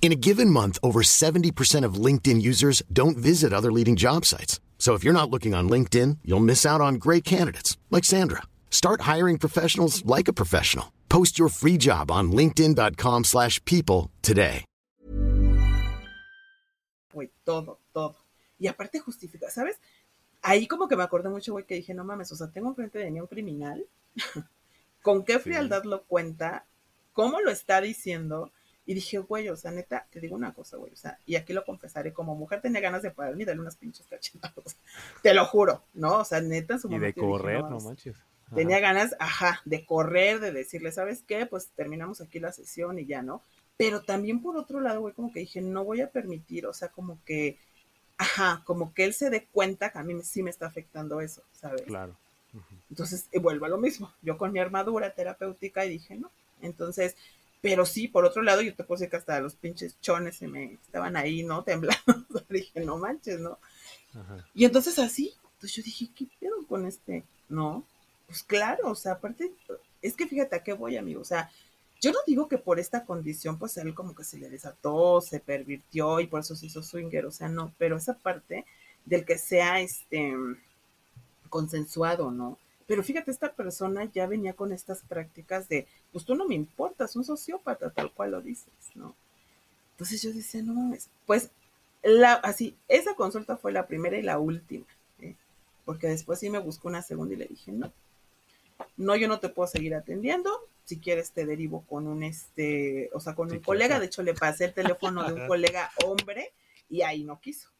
In 0.00 0.10
a 0.10 0.22
given 0.28 0.48
month, 0.48 0.78
over 0.82 1.02
70% 1.02 1.84
of 1.84 2.02
LinkedIn 2.06 2.40
users 2.40 2.82
don't 2.90 3.18
visit 3.18 3.52
other 3.52 3.70
leading 3.70 3.94
job 3.94 4.24
sites. 4.24 4.58
So 4.78 4.94
if 4.94 5.04
you're 5.04 5.20
not 5.20 5.28
looking 5.28 5.54
on 5.54 5.68
LinkedIn, 5.68 6.20
you'll 6.24 6.50
miss 6.52 6.64
out 6.64 6.80
on 6.80 6.94
great 6.94 7.24
candidates 7.26 7.76
like 7.90 8.06
Sandra. 8.06 8.44
Start 8.70 9.02
hiring 9.02 9.36
professionals 9.38 10.02
like 10.06 10.28
a 10.28 10.32
professional. 10.32 10.94
Post 11.10 11.38
your 11.38 11.50
free 11.50 11.76
job 11.76 12.10
on 12.10 12.32
linkedin.com/people 12.32 13.24
slash 13.24 13.62
people 13.66 14.10
today. 14.22 14.64
güey, 17.18 17.32
todo, 17.44 17.80
todo. 17.92 18.16
Y 18.58 18.68
aparte 18.68 19.00
justifica, 19.00 19.50
¿sabes? 19.50 19.80
Ahí 20.42 20.68
como 20.68 20.88
que 20.88 20.96
me 20.96 21.02
acordé 21.02 21.28
mucho, 21.28 21.52
güey, 21.52 21.66
que 21.66 21.74
dije, 21.74 21.94
no 21.94 22.04
mames, 22.04 22.30
o 22.30 22.36
sea, 22.36 22.48
tengo 22.48 22.68
enfrente 22.68 22.98
de 23.00 23.10
mí 23.10 23.20
un 23.20 23.26
criminal. 23.26 23.84
¿Con 25.02 25.24
qué 25.24 25.38
frialdad 25.40 25.84
lo 25.84 26.04
cuenta? 26.04 26.66
¿Cómo 27.12 27.40
lo 27.40 27.50
está 27.50 27.80
diciendo? 27.80 28.52
Y 28.88 28.94
dije, 28.94 29.18
güey, 29.18 29.50
o 29.50 29.54
sea, 29.54 29.70
neta, 29.70 30.06
te 30.10 30.18
digo 30.18 30.34
una 30.34 30.54
cosa, 30.54 30.78
güey, 30.78 30.90
o 30.90 30.96
sea, 30.96 31.18
y 31.26 31.36
aquí 31.36 31.52
lo 31.52 31.62
confesaré, 31.62 32.14
como 32.14 32.34
mujer 32.34 32.62
tenía 32.62 32.80
ganas 32.80 33.02
de 33.02 33.10
pararme 33.10 33.42
y 33.42 33.44
darle 33.44 33.60
unas 33.60 33.76
pinches 33.76 34.06
cachetadas. 34.06 34.78
Te 35.22 35.34
lo 35.34 35.44
juro, 35.44 35.84
¿no? 35.92 36.20
O 36.20 36.24
sea, 36.24 36.40
neta, 36.40 36.72
en 36.72 36.80
su 36.80 36.90
Y 36.90 36.98
de 36.98 37.08
dije, 37.08 37.20
correr, 37.20 37.60
no 37.64 37.80
manches. 37.80 38.16
Ajá. 38.46 38.56
Tenía 38.56 38.80
ganas, 38.80 39.14
ajá, 39.18 39.60
de 39.66 39.84
correr, 39.84 40.40
de 40.40 40.52
decirle, 40.52 40.90
¿sabes 40.90 41.22
qué? 41.22 41.44
Pues 41.44 41.68
terminamos 41.76 42.22
aquí 42.22 42.40
la 42.40 42.50
sesión 42.50 42.98
y 42.98 43.04
ya, 43.04 43.20
¿no? 43.20 43.42
Pero 43.76 44.00
también 44.00 44.40
por 44.40 44.56
otro 44.56 44.80
lado, 44.80 45.02
güey, 45.02 45.12
como 45.12 45.30
que 45.34 45.40
dije, 45.40 45.60
no 45.60 45.84
voy 45.84 46.00
a 46.00 46.10
permitir, 46.10 46.64
o 46.64 46.72
sea, 46.72 46.88
como 46.88 47.22
que, 47.26 47.58
ajá, 48.16 48.62
como 48.64 48.94
que 48.94 49.04
él 49.04 49.12
se 49.12 49.28
dé 49.28 49.48
cuenta 49.52 49.90
que 49.90 49.98
a 49.98 50.02
mí 50.02 50.14
sí 50.22 50.42
me 50.42 50.48
está 50.48 50.64
afectando 50.64 51.20
eso, 51.20 51.42
¿sabes? 51.52 51.82
Claro. 51.82 52.16
Ujú. 52.54 52.74
Entonces, 52.88 53.28
eh, 53.32 53.38
vuelvo 53.38 53.66
a 53.66 53.68
lo 53.68 53.76
mismo. 53.76 54.14
Yo 54.22 54.38
con 54.38 54.50
mi 54.50 54.60
armadura 54.60 55.10
terapéutica 55.10 55.84
y 55.84 55.90
dije, 55.90 56.16
no. 56.16 56.30
Entonces, 56.62 57.16
pero 57.60 57.84
sí, 57.86 58.08
por 58.08 58.24
otro 58.24 58.42
lado, 58.42 58.62
yo 58.62 58.74
te 58.74 58.84
puedo 58.84 58.98
decir 58.98 59.10
que 59.10 59.16
hasta 59.16 59.40
los 59.40 59.54
pinches 59.54 60.00
chones 60.00 60.36
se 60.36 60.48
me 60.48 60.74
estaban 60.74 61.16
ahí, 61.16 61.42
¿no? 61.42 61.62
Temblando. 61.64 62.26
Dije, 62.48 62.80
no 62.80 62.98
manches, 62.98 63.40
¿no? 63.40 63.58
Ajá. 64.14 64.46
Y 64.54 64.64
entonces 64.64 64.98
así, 64.98 65.34
pues 65.60 65.72
yo 65.74 65.82
dije, 65.82 66.08
¿qué 66.14 66.26
pedo 66.40 66.66
con 66.66 66.86
este? 66.86 67.24
No, 67.48 67.84
pues 68.26 68.42
claro, 68.42 68.90
o 68.90 68.94
sea, 68.94 69.12
aparte, 69.12 69.52
es 70.02 70.14
que 70.14 70.26
fíjate 70.26 70.56
a 70.56 70.62
qué 70.62 70.74
voy, 70.74 70.96
amigo, 70.96 71.20
o 71.20 71.24
sea, 71.24 71.50
yo 72.00 72.12
no 72.12 72.18
digo 72.26 72.46
que 72.46 72.58
por 72.58 72.78
esta 72.78 73.04
condición, 73.04 73.58
pues 73.58 73.76
él 73.76 73.94
como 73.94 74.14
que 74.14 74.22
se 74.22 74.38
le 74.38 74.48
desató, 74.48 75.20
se 75.20 75.40
pervirtió 75.40 76.20
y 76.20 76.26
por 76.28 76.40
eso 76.40 76.54
se 76.54 76.66
hizo 76.66 76.82
swinger, 76.82 77.26
o 77.26 77.32
sea, 77.32 77.48
no, 77.48 77.74
pero 77.78 77.96
esa 77.96 78.14
parte 78.14 78.64
del 79.04 79.24
que 79.24 79.38
sea, 79.38 79.80
este, 79.80 80.32
consensuado, 81.48 82.30
¿no? 82.30 82.58
Pero 82.86 83.02
fíjate, 83.02 83.30
esta 83.30 83.52
persona 83.52 84.04
ya 84.04 84.26
venía 84.26 84.52
con 84.52 84.72
estas 84.72 85.02
prácticas 85.02 85.68
de, 85.68 85.86
pues 86.12 86.24
tú 86.24 86.34
no 86.34 86.46
me 86.46 86.54
importas, 86.54 87.16
un 87.16 87.24
sociópata, 87.24 87.90
tal 87.90 88.12
cual 88.12 88.32
lo 88.32 88.40
dices, 88.40 88.72
¿no? 88.94 89.14
Entonces 89.92 90.22
yo 90.22 90.32
decía, 90.32 90.62
no 90.62 90.74
mames, 90.74 91.08
pues 91.26 91.50
la, 92.02 92.34
así, 92.34 92.76
esa 92.88 93.14
consulta 93.14 93.56
fue 93.56 93.72
la 93.72 93.86
primera 93.86 94.16
y 94.16 94.22
la 94.22 94.38
última, 94.38 94.86
¿eh? 95.20 95.34
porque 95.84 96.06
después 96.08 96.38
sí 96.38 96.50
me 96.50 96.58
buscó 96.60 96.88
una 96.88 97.02
segunda 97.02 97.34
y 97.34 97.38
le 97.38 97.46
dije, 97.46 97.72
no, 97.72 97.92
no, 98.96 99.16
yo 99.16 99.28
no 99.28 99.40
te 99.40 99.48
puedo 99.48 99.66
seguir 99.68 99.94
atendiendo, 99.94 100.50
si 100.84 100.98
quieres 100.98 101.32
te 101.32 101.44
derivo 101.46 101.82
con 101.88 102.06
un, 102.06 102.22
este, 102.22 103.10
o 103.12 103.20
sea, 103.20 103.34
con 103.34 103.50
un 103.50 103.58
colega, 103.60 103.98
de 104.00 104.06
hecho 104.06 104.22
le 104.22 104.34
pasé 104.34 104.66
el 104.66 104.74
teléfono 104.74 105.24
de 105.24 105.34
un 105.34 105.46
colega 105.48 105.90
hombre 106.04 106.52
y 106.88 107.02
ahí 107.02 107.24
no 107.24 107.40
quiso, 107.40 107.70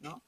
¿no? 0.00 0.22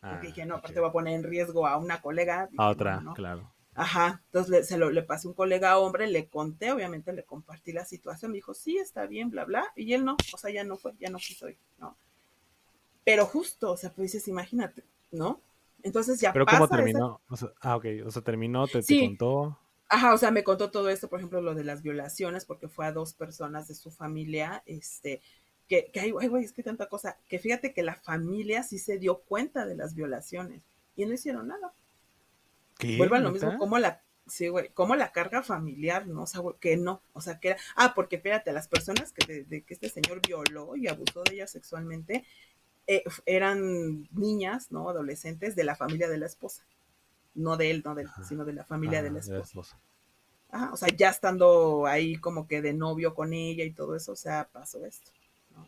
Porque 0.00 0.16
Ah, 0.16 0.20
dije, 0.20 0.46
no, 0.46 0.56
aparte 0.56 0.78
ok. 0.78 0.82
voy 0.82 0.88
a 0.88 0.92
poner 0.92 1.14
en 1.14 1.22
riesgo 1.22 1.66
a 1.66 1.76
una 1.76 2.00
colega. 2.00 2.46
Dije, 2.50 2.56
A 2.62 2.64
no, 2.64 2.70
otra, 2.70 3.00
no. 3.00 3.14
claro. 3.14 3.51
Ajá, 3.74 4.22
entonces 4.26 4.50
le, 4.50 4.64
se 4.64 4.76
lo, 4.76 4.90
le 4.90 5.02
pasé 5.02 5.28
un 5.28 5.34
colega 5.34 5.78
hombre, 5.78 6.06
le 6.06 6.28
conté, 6.28 6.72
obviamente 6.72 7.12
le 7.12 7.24
compartí 7.24 7.72
la 7.72 7.86
situación, 7.86 8.30
me 8.32 8.36
dijo, 8.36 8.52
sí, 8.52 8.76
está 8.76 9.06
bien, 9.06 9.30
bla, 9.30 9.44
bla, 9.44 9.64
y 9.76 9.94
él 9.94 10.04
no, 10.04 10.16
o 10.34 10.36
sea, 10.36 10.50
ya 10.50 10.62
no 10.62 10.76
fue, 10.76 10.92
ya 11.00 11.08
no 11.08 11.18
quiso 11.18 11.48
ir, 11.48 11.56
¿no? 11.78 11.96
Pero 13.04 13.24
justo, 13.26 13.72
o 13.72 13.76
sea, 13.76 13.90
pues 13.90 14.12
dices, 14.12 14.28
imagínate, 14.28 14.84
¿no? 15.10 15.40
Entonces 15.82 16.20
ya 16.20 16.32
Pero 16.32 16.44
pasa 16.44 16.58
¿cómo 16.58 16.66
esa- 16.66 16.76
terminó? 16.76 17.20
O 17.28 17.36
sea, 17.36 17.48
ah, 17.60 17.76
ok. 17.76 17.86
O 18.06 18.10
sea, 18.10 18.22
terminó, 18.22 18.66
te, 18.68 18.82
contó. 19.00 19.58
Ajá, 19.88 20.14
o 20.14 20.18
sea, 20.18 20.30
me 20.30 20.44
contó 20.44 20.70
todo 20.70 20.88
esto, 20.88 21.08
por 21.08 21.18
ejemplo, 21.18 21.40
lo 21.40 21.54
de 21.54 21.64
las 21.64 21.82
violaciones, 21.82 22.44
porque 22.44 22.68
fue 22.68 22.86
a 22.86 22.92
dos 22.92 23.14
personas 23.14 23.68
de 23.68 23.74
su 23.74 23.90
familia, 23.90 24.62
este, 24.66 25.20
que, 25.68 25.90
que 25.92 26.00
ay, 26.00 26.12
ay, 26.20 26.28
güey, 26.28 26.44
es 26.44 26.52
que 26.52 26.62
tanta 26.62 26.88
cosa, 26.88 27.18
que 27.28 27.38
fíjate 27.38 27.72
que 27.74 27.82
la 27.82 27.96
familia 27.96 28.62
sí 28.62 28.78
se 28.78 28.98
dio 28.98 29.18
cuenta 29.18 29.66
de 29.66 29.74
las 29.74 29.94
violaciones 29.94 30.62
y 30.94 31.04
no 31.04 31.14
hicieron 31.14 31.48
nada. 31.48 31.72
¿Qué? 32.82 32.96
Vuelvo 32.98 33.14
a 33.16 33.20
lo 33.20 33.30
mismo, 33.30 33.56
como 33.58 33.78
la, 33.78 34.02
sí, 34.26 34.48
güey, 34.48 34.68
como 34.70 34.94
la 34.96 35.12
carga 35.12 35.42
familiar, 35.42 36.06
¿no? 36.06 36.22
O 36.22 36.26
sea, 36.26 36.40
güey, 36.40 36.56
que 36.60 36.76
no, 36.76 37.02
o 37.12 37.20
sea, 37.20 37.38
que 37.40 37.48
era, 37.50 37.56
ah, 37.76 37.92
porque 37.94 38.16
espérate, 38.16 38.52
las 38.52 38.68
personas 38.68 39.12
que, 39.12 39.26
de, 39.26 39.44
de 39.44 39.62
que 39.62 39.74
este 39.74 39.88
señor 39.88 40.20
violó 40.26 40.76
y 40.76 40.88
abusó 40.88 41.22
de 41.22 41.34
ellas 41.34 41.50
sexualmente, 41.50 42.24
eh, 42.86 43.04
eran 43.26 44.08
niñas, 44.12 44.72
¿no? 44.72 44.88
Adolescentes 44.88 45.56
de 45.56 45.64
la 45.64 45.76
familia 45.76 46.08
de 46.08 46.18
la 46.18 46.26
esposa. 46.26 46.64
No 47.34 47.56
de 47.56 47.70
él, 47.70 47.82
no 47.84 47.94
de 47.94 48.02
él, 48.02 48.08
Ajá. 48.08 48.24
sino 48.24 48.44
de 48.44 48.52
la 48.54 48.64
familia 48.64 49.02
de 49.02 49.08
Ah, 49.08 49.12
la 49.12 49.20
de 49.20 49.30
la 49.30 49.40
esposa. 49.40 49.78
Ajá, 50.50 50.72
o 50.72 50.76
sea, 50.76 50.88
ya 50.94 51.08
estando 51.10 51.86
ahí 51.86 52.16
como 52.16 52.46
que 52.46 52.60
de 52.62 52.74
novio 52.74 53.14
con 53.14 53.32
ella 53.32 53.64
y 53.64 53.72
todo 53.72 53.96
eso, 53.96 54.12
o 54.12 54.16
sea, 54.16 54.48
pasó 54.52 54.84
esto, 54.84 55.10
¿no? 55.56 55.66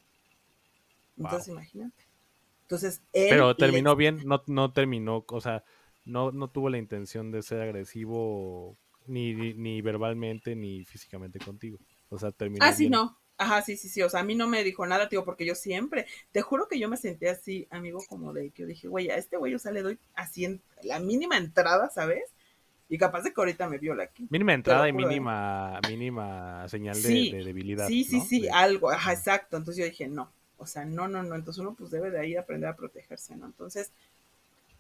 Entonces, 1.16 1.48
imagínate. 1.48 2.04
Entonces, 2.62 3.02
él 3.12 3.28
Pero 3.30 3.48
le- 3.48 3.54
terminó 3.54 3.96
bien, 3.96 4.20
no, 4.26 4.42
no 4.46 4.72
terminó, 4.72 5.24
o 5.28 5.40
sea, 5.40 5.64
no, 6.05 6.30
no 6.32 6.48
tuvo 6.48 6.70
la 6.70 6.78
intención 6.78 7.30
de 7.30 7.42
ser 7.42 7.61
agresivo 7.62 8.76
ni, 9.07 9.34
ni, 9.34 9.55
ni 9.55 9.82
verbalmente 9.82 10.55
ni 10.57 10.84
físicamente 10.84 11.38
contigo. 11.40 11.78
O 12.09 12.18
sea, 12.18 12.32
terminó 12.32 12.64
Ah, 12.64 12.72
sí, 12.72 12.84
bien. 12.84 12.92
no. 12.92 13.18
Ajá, 13.36 13.62
sí, 13.62 13.76
sí, 13.76 13.88
sí. 13.88 14.00
O 14.02 14.09
sea, 14.09 14.20
a 14.20 14.24
mí 14.24 14.34
no 14.36 14.46
me 14.46 14.62
dijo 14.62 14.86
nada, 14.86 15.09
tío, 15.09 15.24
porque 15.24 15.44
yo 15.44 15.55
siempre, 15.57 16.07
te 16.30 16.40
juro 16.40 16.68
que 16.68 16.78
yo 16.78 16.88
me 16.88 16.96
senté 16.96 17.28
así, 17.28 17.66
amigo, 17.70 17.98
como 18.09 18.32
de 18.32 18.50
que 18.50 18.62
yo 18.62 18.68
dije, 18.68 18.86
güey, 18.88 19.11
a 19.11 19.16
este 19.16 19.36
güey, 19.36 19.55
o 19.55 19.59
sea, 19.59 19.72
le 19.72 19.82
doy 19.82 19.98
así 20.14 20.44
en 20.44 20.62
la 20.82 21.00
mínima 21.00 21.36
entrada, 21.36 21.90
¿sabes? 21.90 22.22
Y 22.88 22.98
capaz 22.98 23.22
de 23.22 23.32
que 23.32 23.40
ahorita 23.40 23.68
me 23.68 23.78
viola 23.78 24.05
aquí. 24.05 24.26
Mínima 24.30 24.52
entrada 24.55 24.86
y 24.86 24.90
¿eh? 24.90 24.92
mínima, 24.92 25.80
mínima 25.88 26.68
señal 26.68 27.02
de, 27.02 27.09
Sí, 27.09 27.30
de 27.30 27.42
debilidad. 27.44 27.88
Sí, 27.88 28.05
sí, 28.05 28.18
¿no? 28.18 28.24
sí, 28.24 28.40
De- 28.42 28.50
algo, 28.50 28.90
Ajá. 28.90 29.12
exacto. 29.12 29.57
Entonces 29.57 29.80
yo 29.84 29.90
dije, 29.90 30.07
no, 30.07 30.30
o 30.59 30.66
sea, 30.66 30.84
no, 30.84 31.09
no, 31.09 31.22
no. 31.22 31.34
Entonces 31.34 31.61
uno 31.61 31.74
pues 31.74 31.90
debe 31.90 32.11
de 32.11 32.20
ahí 32.20 32.36
aprender 32.36 32.68
a 32.70 32.76
protegerse, 32.76 33.36
¿no? 33.36 33.46
Entonces, 33.46 33.90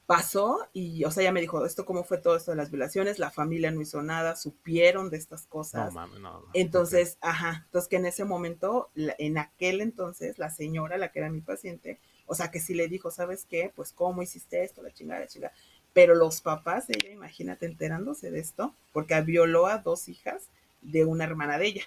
pasó 0.06 0.68
y, 0.72 1.04
o 1.04 1.10
sea, 1.10 1.24
ya 1.24 1.32
me 1.32 1.40
dijo, 1.40 1.64
esto 1.64 1.84
cómo 1.86 2.04
fue 2.04 2.18
todo 2.18 2.36
esto 2.36 2.50
de 2.50 2.56
las 2.58 2.70
violaciones, 2.70 3.18
la 3.18 3.30
familia 3.30 3.70
no 3.70 3.80
hizo 3.80 4.02
nada, 4.02 4.36
supieron 4.36 5.10
de 5.10 5.16
estas 5.16 5.46
No 5.46 5.48
cosas. 5.48 5.92
no. 5.92 6.06
no. 6.18 6.42
Entonces, 6.52 7.18
ajá, 7.20 7.62
entonces 7.66 7.88
que 7.88 7.96
en 7.96 8.06
ese 8.06 8.24
momento, 8.24 8.90
la- 8.94 9.14
en 9.18 9.38
aquel 9.38 9.80
entonces, 9.80 10.38
la 10.38 10.50
señora, 10.50 10.98
la 10.98 11.10
que 11.12 11.20
era 11.20 11.30
mi 11.30 11.40
paciente, 11.40 12.00
o 12.26 12.34
sea, 12.34 12.50
que 12.50 12.60
sí 12.60 12.74
le 12.74 12.88
dijo, 12.88 13.10
¿sabes 13.10 13.46
qué? 13.48 13.72
Pues, 13.74 13.92
¿cómo 13.92 14.22
hiciste 14.22 14.62
esto? 14.64 14.82
La 14.82 14.92
chingada, 14.92 15.20
la 15.20 15.26
chingada. 15.26 15.54
Pero 15.92 16.14
los 16.14 16.40
papás 16.40 16.86
de 16.86 16.94
ella, 16.98 17.10
imagínate, 17.12 17.66
enterándose 17.66 18.30
de 18.30 18.40
esto, 18.40 18.74
porque 18.92 19.20
violó 19.22 19.66
a 19.66 19.78
dos 19.78 20.08
hijas 20.08 20.48
de 20.82 21.04
una 21.04 21.24
hermana 21.24 21.58
de 21.58 21.66
ella. 21.66 21.82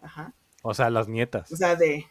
Ajá. 0.00 0.32
O 0.62 0.74
sea, 0.74 0.90
las 0.90 1.08
nietas. 1.08 1.52
O 1.52 1.56
sea, 1.56 1.76
de, 1.76 2.06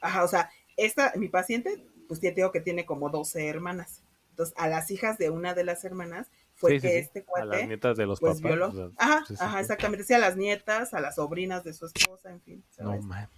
ajá, 0.00 0.24
o 0.24 0.28
sea, 0.28 0.50
esta, 0.76 1.12
mi 1.16 1.28
paciente, 1.28 1.84
pues 2.08 2.20
ya 2.20 2.30
te 2.30 2.36
digo 2.36 2.52
que 2.52 2.60
tiene 2.60 2.86
como 2.86 3.10
12 3.10 3.46
hermanas. 3.48 4.02
Entonces, 4.34 4.54
a 4.58 4.66
las 4.68 4.90
hijas 4.90 5.16
de 5.16 5.30
una 5.30 5.54
de 5.54 5.62
las 5.62 5.84
hermanas 5.84 6.28
fue 6.54 6.72
Sí, 6.72 6.80
que 6.80 6.88
sí. 6.90 6.96
este 6.96 7.24
A 7.36 7.44
las 7.44 7.60
cuate, 7.60 7.66
nietas 7.68 7.96
de 7.96 8.06
los 8.06 8.18
pues 8.18 8.40
papás. 8.40 8.42
violó. 8.42 8.68
o 8.68 8.72
sea, 8.72 8.88
Ajá, 8.96 9.24
sí, 9.28 9.34
ajá, 9.38 9.60
exactamente. 9.60 10.04
Sí, 10.04 10.12
a 10.12 10.18
las 10.18 10.36
nietas, 10.36 10.92
a 10.92 11.00
las 11.00 11.14
sobrinas 11.16 11.62
de 11.62 11.72
su 11.72 11.86
esposa, 11.86 12.30
en 12.30 12.40
fin. 12.42 12.64
No 12.78 12.90
¿sabes? 12.90 13.04
mames. 13.04 13.28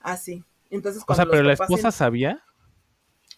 Así. 0.00 0.44
Entonces, 0.70 1.02
O 1.02 1.06
cuando 1.06 1.24
sea, 1.24 1.30
pero 1.30 1.42
la 1.42 1.52
esposa 1.52 1.90
sabía. 1.92 2.42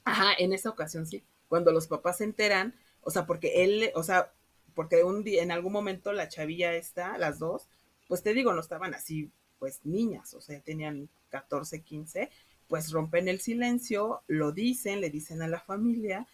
Ajá, 0.04 0.32
en 0.38 0.52
esa 0.52 0.70
ocasión 0.70 1.06
sí. 1.06 1.24
Cuando 1.48 1.72
los 1.72 1.86
papás 1.88 2.18
se 2.18 2.24
enteran, 2.24 2.74
o 3.02 3.10
sea, 3.10 3.26
porque 3.26 3.64
él, 3.64 3.90
o 3.94 4.02
sea, 4.02 4.32
porque 4.74 5.04
un 5.04 5.24
día, 5.24 5.42
en 5.42 5.50
algún 5.52 5.72
momento 5.72 6.12
la 6.12 6.28
chavilla 6.28 6.74
esta, 6.74 7.18
las 7.18 7.38
dos, 7.38 7.68
pues 8.08 8.22
te 8.22 8.34
digo, 8.34 8.52
no 8.52 8.60
estaban 8.60 8.94
así, 8.94 9.30
pues 9.58 9.80
niñas, 9.84 10.34
o 10.34 10.40
sea, 10.40 10.60
tenían 10.60 11.08
14, 11.30 11.82
15, 11.82 12.30
pues 12.68 12.90
rompen 12.92 13.28
el 13.28 13.40
silencio, 13.40 14.22
lo 14.26 14.52
dicen, 14.52 15.00
le 15.00 15.10
dicen 15.10 15.42
a 15.42 15.48
la 15.48 15.60
familia 15.60 16.26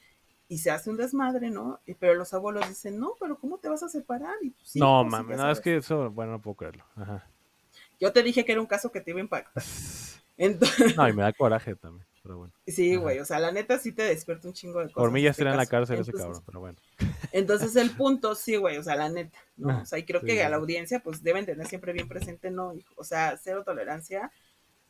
y 0.50 0.58
se 0.58 0.70
hace 0.72 0.90
un 0.90 0.98
desmadre, 0.98 1.50
¿no? 1.50 1.80
Pero 2.00 2.14
los 2.16 2.34
abuelos 2.34 2.68
dicen, 2.68 2.98
no, 3.00 3.14
pero 3.20 3.38
¿cómo 3.38 3.58
te 3.58 3.70
vas 3.70 3.84
a 3.84 3.88
separar? 3.88 4.36
Y 4.42 4.50
tus 4.52 4.74
no 4.74 5.04
hijos, 5.04 5.16
y 5.16 5.22
mames, 5.22 5.38
ya 5.38 5.38
no, 5.38 5.50
es 5.50 5.60
que 5.60 5.76
eso, 5.78 6.10
bueno, 6.10 6.32
no 6.32 6.42
puedo 6.42 6.56
creerlo. 6.56 6.84
Ajá. 6.96 7.30
Yo 8.00 8.12
te 8.12 8.22
dije 8.22 8.44
que 8.44 8.52
era 8.52 8.60
un 8.60 8.66
caso 8.66 8.90
que 8.90 9.00
te 9.00 9.10
iba 9.12 9.20
a 9.20 9.22
impactar. 9.22 9.64
Entonces, 10.36 10.96
No, 10.96 11.08
y 11.08 11.12
me 11.12 11.22
da 11.22 11.32
coraje 11.32 11.76
también, 11.76 12.06
pero 12.22 12.38
bueno. 12.38 12.54
sí, 12.66 12.94
Ajá. 12.94 13.00
güey, 13.02 13.18
o 13.20 13.24
sea, 13.24 13.38
la 13.40 13.52
neta 13.52 13.78
sí 13.78 13.92
te 13.92 14.02
despierta 14.02 14.48
un 14.48 14.54
chingo 14.54 14.80
de 14.80 14.90
cosas. 14.90 14.96
Por 14.96 15.10
mí 15.12 15.22
ya 15.22 15.30
este 15.30 15.30
estaría 15.30 15.52
en 15.52 15.56
la 15.56 15.66
cárcel 15.66 16.00
ese 16.00 16.12
Entonces, 16.12 16.14
cabrón, 16.14 16.42
pero 16.46 16.60
bueno. 16.60 16.78
Entonces 17.32 17.76
el 17.76 17.96
punto, 17.96 18.34
sí, 18.34 18.56
güey, 18.56 18.78
o 18.78 18.82
sea, 18.82 18.96
la 18.96 19.08
neta, 19.08 19.38
¿no? 19.56 19.82
O 19.82 19.84
sea, 19.86 19.98
y 19.98 20.04
creo 20.04 20.22
sí, 20.22 20.26
que 20.26 20.42
a 20.44 20.48
la 20.48 20.56
sí. 20.56 20.60
audiencia, 20.60 21.00
pues 21.02 21.22
deben 21.22 21.46
tener 21.46 21.66
siempre 21.66 21.92
bien 21.92 22.08
presente, 22.08 22.50
¿no? 22.50 22.74
hijo? 22.74 22.92
O 22.96 23.04
sea, 23.04 23.36
cero 23.36 23.62
tolerancia 23.64 24.32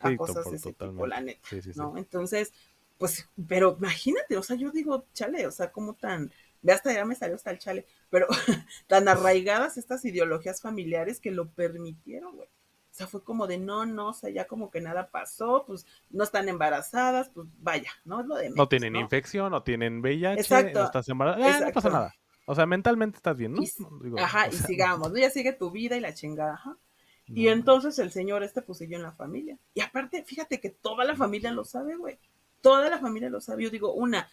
a 0.00 0.10
Sí, 0.10 0.16
cosas 0.16 0.50
de 0.50 0.56
ese 0.56 0.72
tipo, 0.72 1.06
la 1.06 1.20
neta, 1.20 1.40
Sí, 1.48 1.62
sí, 1.62 1.74
sí. 1.74 1.78
¿no? 1.78 1.96
Entonces, 1.96 2.52
pues, 3.00 3.26
pero 3.48 3.76
imagínate, 3.78 4.36
o 4.36 4.42
sea, 4.42 4.56
yo 4.56 4.70
digo, 4.70 5.06
chale, 5.14 5.46
o 5.46 5.50
sea, 5.50 5.72
como 5.72 5.94
tan, 5.94 6.30
ve 6.60 6.74
hasta 6.74 6.92
ya 6.92 7.06
me 7.06 7.14
salió 7.14 7.34
hasta 7.34 7.50
el 7.50 7.58
chale, 7.58 7.86
pero 8.10 8.26
tan 8.88 9.08
arraigadas 9.08 9.78
estas 9.78 10.04
ideologías 10.04 10.60
familiares 10.60 11.18
que 11.18 11.30
lo 11.30 11.48
permitieron, 11.48 12.36
güey. 12.36 12.46
O 12.46 12.92
sea, 12.92 13.06
fue 13.06 13.24
como 13.24 13.46
de 13.46 13.56
no, 13.56 13.86
no, 13.86 14.08
o 14.08 14.12
sea, 14.12 14.28
ya 14.28 14.46
como 14.46 14.70
que 14.70 14.82
nada 14.82 15.10
pasó, 15.10 15.64
pues 15.66 15.86
no 16.10 16.24
están 16.24 16.50
embarazadas, 16.50 17.30
pues 17.30 17.46
vaya, 17.60 17.90
¿no? 18.04 18.20
Es 18.20 18.26
lo 18.26 18.36
de 18.36 18.50
No 18.50 18.56
menos, 18.56 18.68
tienen 18.68 18.92
¿no? 18.92 19.00
infección, 19.00 19.50
no 19.50 19.62
tienen 19.62 20.00
VIH, 20.00 20.38
Exacto, 20.38 20.80
no 20.80 20.84
estás 20.84 21.08
embarazada, 21.08 21.46
ah, 21.46 21.52
no 21.52 21.58
pasa 21.58 21.68
exacto. 21.68 21.90
nada. 21.90 22.14
O 22.44 22.54
sea, 22.54 22.66
mentalmente 22.66 23.16
estás 23.16 23.36
bien, 23.38 23.54
¿no? 23.54 23.62
Y 23.62 23.70
digo, 24.02 24.18
ajá, 24.18 24.48
y 24.48 24.52
sea, 24.52 24.66
sigamos, 24.66 25.10
¿no? 25.10 25.16
Ya 25.16 25.30
sigue 25.30 25.54
tu 25.54 25.70
vida 25.70 25.96
y 25.96 26.00
la 26.00 26.12
chingada, 26.12 26.52
ajá. 26.52 26.76
Y 27.28 27.48
entonces 27.48 27.98
el 27.98 28.10
señor 28.10 28.42
este 28.42 28.60
pues 28.60 28.76
siguió 28.76 28.98
en 28.98 29.04
la 29.04 29.12
familia. 29.12 29.56
Y 29.72 29.80
aparte, 29.80 30.22
fíjate 30.22 30.60
que 30.60 30.68
toda 30.68 31.04
la 31.06 31.16
familia 31.16 31.50
lo 31.52 31.64
sabe, 31.64 31.96
güey. 31.96 32.18
Toda 32.60 32.88
la 32.90 32.98
familia 32.98 33.30
lo 33.30 33.40
sabe. 33.40 33.64
Yo 33.64 33.70
digo, 33.70 33.92
una, 33.94 34.28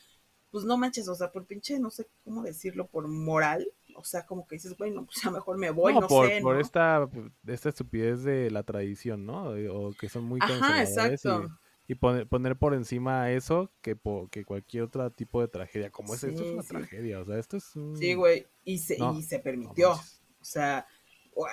pues 0.51 0.65
no 0.65 0.77
manches, 0.77 1.07
o 1.07 1.15
sea, 1.15 1.31
por 1.31 1.45
pinche, 1.45 1.79
no 1.79 1.89
sé 1.91 2.07
cómo 2.23 2.43
decirlo, 2.43 2.87
por 2.87 3.07
moral. 3.07 3.71
O 3.95 4.03
sea, 4.03 4.25
como 4.25 4.47
que 4.47 4.55
dices, 4.55 4.77
güey, 4.77 4.91
no, 4.91 5.05
pues 5.05 5.21
ya 5.23 5.31
mejor 5.31 5.57
me 5.57 5.71
voy, 5.71 5.93
no, 5.93 6.07
por, 6.07 6.27
sé, 6.27 6.41
por 6.41 6.55
¿no? 6.55 6.59
esta, 6.59 7.09
esta 7.47 7.69
estupidez 7.69 8.23
de 8.23 8.51
la 8.51 8.63
tradición, 8.63 9.25
¿no? 9.25 9.49
O 9.73 9.95
que 9.95 10.09
son 10.09 10.23
muy 10.25 10.39
Ajá, 10.39 10.81
conservadores 10.81 11.21
exacto. 11.21 11.53
y, 11.87 11.93
y 11.93 11.95
poner, 11.95 12.27
poner 12.27 12.57
por 12.57 12.73
encima 12.73 13.31
eso 13.31 13.71
que, 13.81 13.95
po- 13.95 14.27
que 14.29 14.45
cualquier 14.45 14.83
otro 14.83 15.09
tipo 15.11 15.41
de 15.41 15.47
tragedia. 15.47 15.89
Como 15.91 16.13
es, 16.15 16.23
esto 16.23 16.43
es 16.43 16.49
Sí, 16.49 16.53
una 16.53 16.63
sí. 16.63 16.75
tragedia, 16.75 17.19
o 17.21 17.25
sea, 17.25 17.37
esto 17.37 17.57
es 17.57 17.75
un... 17.75 17.95
Sí, 17.99 18.13
güey. 18.13 18.45
Y 18.63 18.77
se, 18.79 18.97
No, 18.97 19.13
y 19.13 19.23
se 19.23 19.39
no 19.39 19.43
permitió. 19.43 19.91
o 19.91 19.99
sea, 20.41 20.87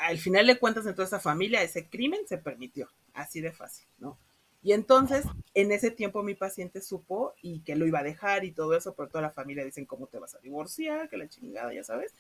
al 0.03 0.19
final 0.19 0.47
de 0.47 0.59
cuentas, 0.59 0.87
en 0.87 0.95
toda 0.95 1.07
esa 1.07 1.21
familia, 1.21 1.63
ese 1.63 1.89
crimen 1.89 2.21
se 2.27 2.39
permitió. 2.39 2.89
Así 3.13 3.41
de 3.41 3.53
fácil, 3.53 3.87
¿no? 3.99 4.19
Y 4.65 4.73
entonces, 4.73 5.27
en 5.53 5.73
ese 5.73 5.91
tiempo 5.91 6.23
mi 6.23 6.35
paciente 6.35 6.81
supo 6.81 7.35
y 7.43 7.61
que 7.61 7.77
lo 7.77 7.87
iba 7.87 7.99
a 7.99 8.03
dejar 8.03 8.47
y 8.47 8.51
todo 8.51 8.75
eso, 8.75 8.95
pero 8.95 9.11
toda 9.11 9.21
la 9.21 9.31
familia 9.31 9.63
dicen, 9.63 9.85
¿cómo 9.85 10.07
te 10.07 10.19
vas 10.19 10.35
a 10.35 10.39
divorciar? 10.39 11.11
Que 11.11 11.19
la 11.19 11.29
chingada, 11.29 11.75
ya 11.75 11.85
sabes. 11.85 12.15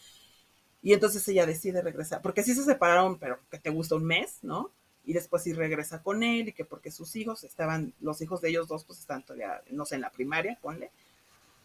Y 0.83 0.93
entonces 0.93 1.27
ella 1.29 1.47
decide 1.47 1.81
regresar, 1.81 2.21
porque 2.21 2.43
sí 2.43 2.55
se 2.55 2.63
separaron, 2.63 3.19
pero 3.19 3.39
que 3.51 3.59
te 3.59 3.71
gusta 3.71 3.95
un 3.95 4.05
mes, 4.05 4.41
¿no? 4.43 4.71
Y 5.07 5.15
después 5.15 5.43
sí 5.43 5.55
regresa 5.55 6.03
con 6.03 6.23
él 6.23 6.49
y 6.49 6.53
que 6.53 6.67
porque 6.67 6.91
sus 6.91 7.17
hijos 7.17 7.45
estaban, 7.45 7.95
los 8.03 8.21
hijos 8.21 8.43
de 8.43 8.51
ellos 8.51 8.69
dos, 8.69 8.85
pues 8.85 8.99
están 9.01 9.25
todavía, 9.25 9.63
no 9.71 9.87
sé, 9.87 9.95
en 9.95 10.03
la 10.03 10.11
primaria, 10.11 10.59
ponle. 10.61 10.91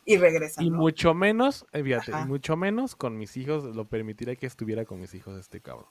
Y 0.05 0.15
regresan. 0.15 0.63
Y 0.63 0.69
¿no? 0.69 0.77
mucho 0.77 1.13
menos, 1.13 1.65
eh, 1.73 1.83
fíjate, 1.83 2.13
y 2.13 2.25
mucho 2.25 2.55
menos 2.55 2.95
con 2.95 3.17
mis 3.17 3.35
hijos, 3.35 3.65
lo 3.65 3.83
permitiría 3.83 4.37
que 4.37 4.47
estuviera 4.47 4.85
con 4.85 5.01
mis 5.01 5.13
hijos 5.13 5.37
este 5.37 5.59
cabrón. 5.59 5.87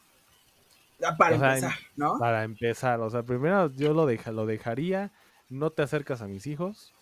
Para 1.17 1.37
o 1.37 1.39
sea, 1.39 1.49
empezar, 1.57 1.73
¿no? 1.97 2.19
Para 2.19 2.45
empezar, 2.45 3.01
o 3.01 3.11
sea, 3.11 3.23
primero 3.23 3.71
yo 3.75 3.93
lo, 3.95 4.07
deja, 4.07 4.33
lo 4.33 4.47
dejaría, 4.47 5.13
no 5.49 5.71
te 5.71 5.83
acercas 5.83 6.23
a 6.23 6.29
mis 6.29 6.47
hijos 6.47 6.93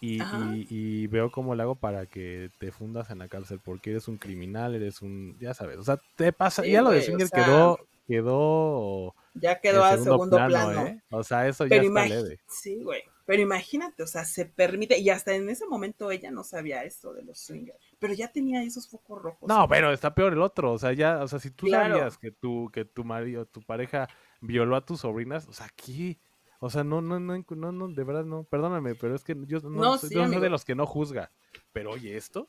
y, 0.00 0.22
y- 0.22 0.66
y 0.70 1.06
veo 1.06 1.30
cómo 1.30 1.54
le 1.54 1.62
hago 1.62 1.76
para 1.76 2.06
que 2.06 2.50
te 2.58 2.70
fundas 2.72 3.10
en 3.10 3.18
la 3.18 3.28
cárcel, 3.28 3.60
porque 3.64 3.90
eres 3.90 4.08
un 4.08 4.16
criminal, 4.18 4.74
eres 4.74 5.02
un, 5.02 5.36
ya 5.38 5.54
sabes, 5.54 5.78
o 5.78 5.82
sea, 5.82 5.98
te 6.16 6.32
pasa, 6.32 6.62
Sí, 6.62 6.70
ya 6.70 6.82
lo 6.82 6.90
de 6.90 7.02
Swinger 7.02 7.28
sea, 7.28 7.44
quedó, 7.44 7.78
quedó 8.06 9.14
Ya 9.34 9.60
quedó 9.60 9.84
a 9.84 9.96
segundo 9.96 10.36
plano. 10.36 10.86
¿eh? 10.86 11.00
O 11.10 11.22
sea, 11.22 11.46
eso 11.48 11.66
ya 11.66 11.76
está 11.82 12.06
leve. 12.06 12.40
Sí, 12.48 12.82
güey. 12.82 13.02
Pero 13.26 13.40
imagínate, 13.42 14.02
o 14.02 14.06
sea, 14.06 14.24
se 14.24 14.44
permite, 14.46 14.98
y 14.98 15.08
hasta 15.10 15.34
en 15.34 15.48
ese 15.48 15.66
momento 15.66 16.10
ella 16.10 16.30
no 16.30 16.44
sabía 16.44 16.84
esto 16.84 17.14
de 17.14 17.22
los 17.22 17.38
swingers, 17.38 17.78
pero 17.98 18.12
ya 18.12 18.30
tenía 18.30 18.62
esos 18.62 18.88
focos 18.88 19.22
rojos. 19.22 19.48
No, 19.48 19.68
pero 19.68 19.92
está 19.92 20.14
peor 20.14 20.32
el 20.32 20.40
otro, 20.42 20.72
o 20.72 20.78
sea, 20.78 20.92
ya, 20.92 21.22
o 21.22 21.28
sea, 21.28 21.38
si 21.38 21.50
tú 21.50 21.66
Claro. 21.66 21.96
sabías 21.96 22.16
que 22.18 22.30
tu, 22.30 22.70
que 22.72 22.84
tu 22.86 23.04
marido, 23.04 23.44
tu 23.46 23.62
pareja 23.62 24.08
violó 24.40 24.76
a 24.76 24.84
tus 24.84 25.00
sobrinas, 25.00 25.46
o 25.48 25.52
sea, 25.52 25.66
aquí, 25.66 26.18
o 26.60 26.70
sea, 26.70 26.82
no, 26.82 27.02
no, 27.02 27.20
no, 27.20 27.44
no, 27.50 27.72
no, 27.72 27.88
de 27.88 28.04
verdad 28.04 28.24
no, 28.24 28.44
perdóname, 28.44 28.94
pero 28.94 29.14
es 29.14 29.22
que 29.22 29.36
yo 29.46 29.60
no, 29.60 29.70
No, 29.82 29.98
soy, 29.98 30.08
sí, 30.08 30.14
yo 30.14 30.26
soy 30.28 30.40
de 30.40 30.48
los 30.50 30.64
que 30.64 30.74
no 30.74 30.86
juzga, 30.86 31.30
pero 31.72 31.90
oye, 31.92 32.16
esto, 32.16 32.48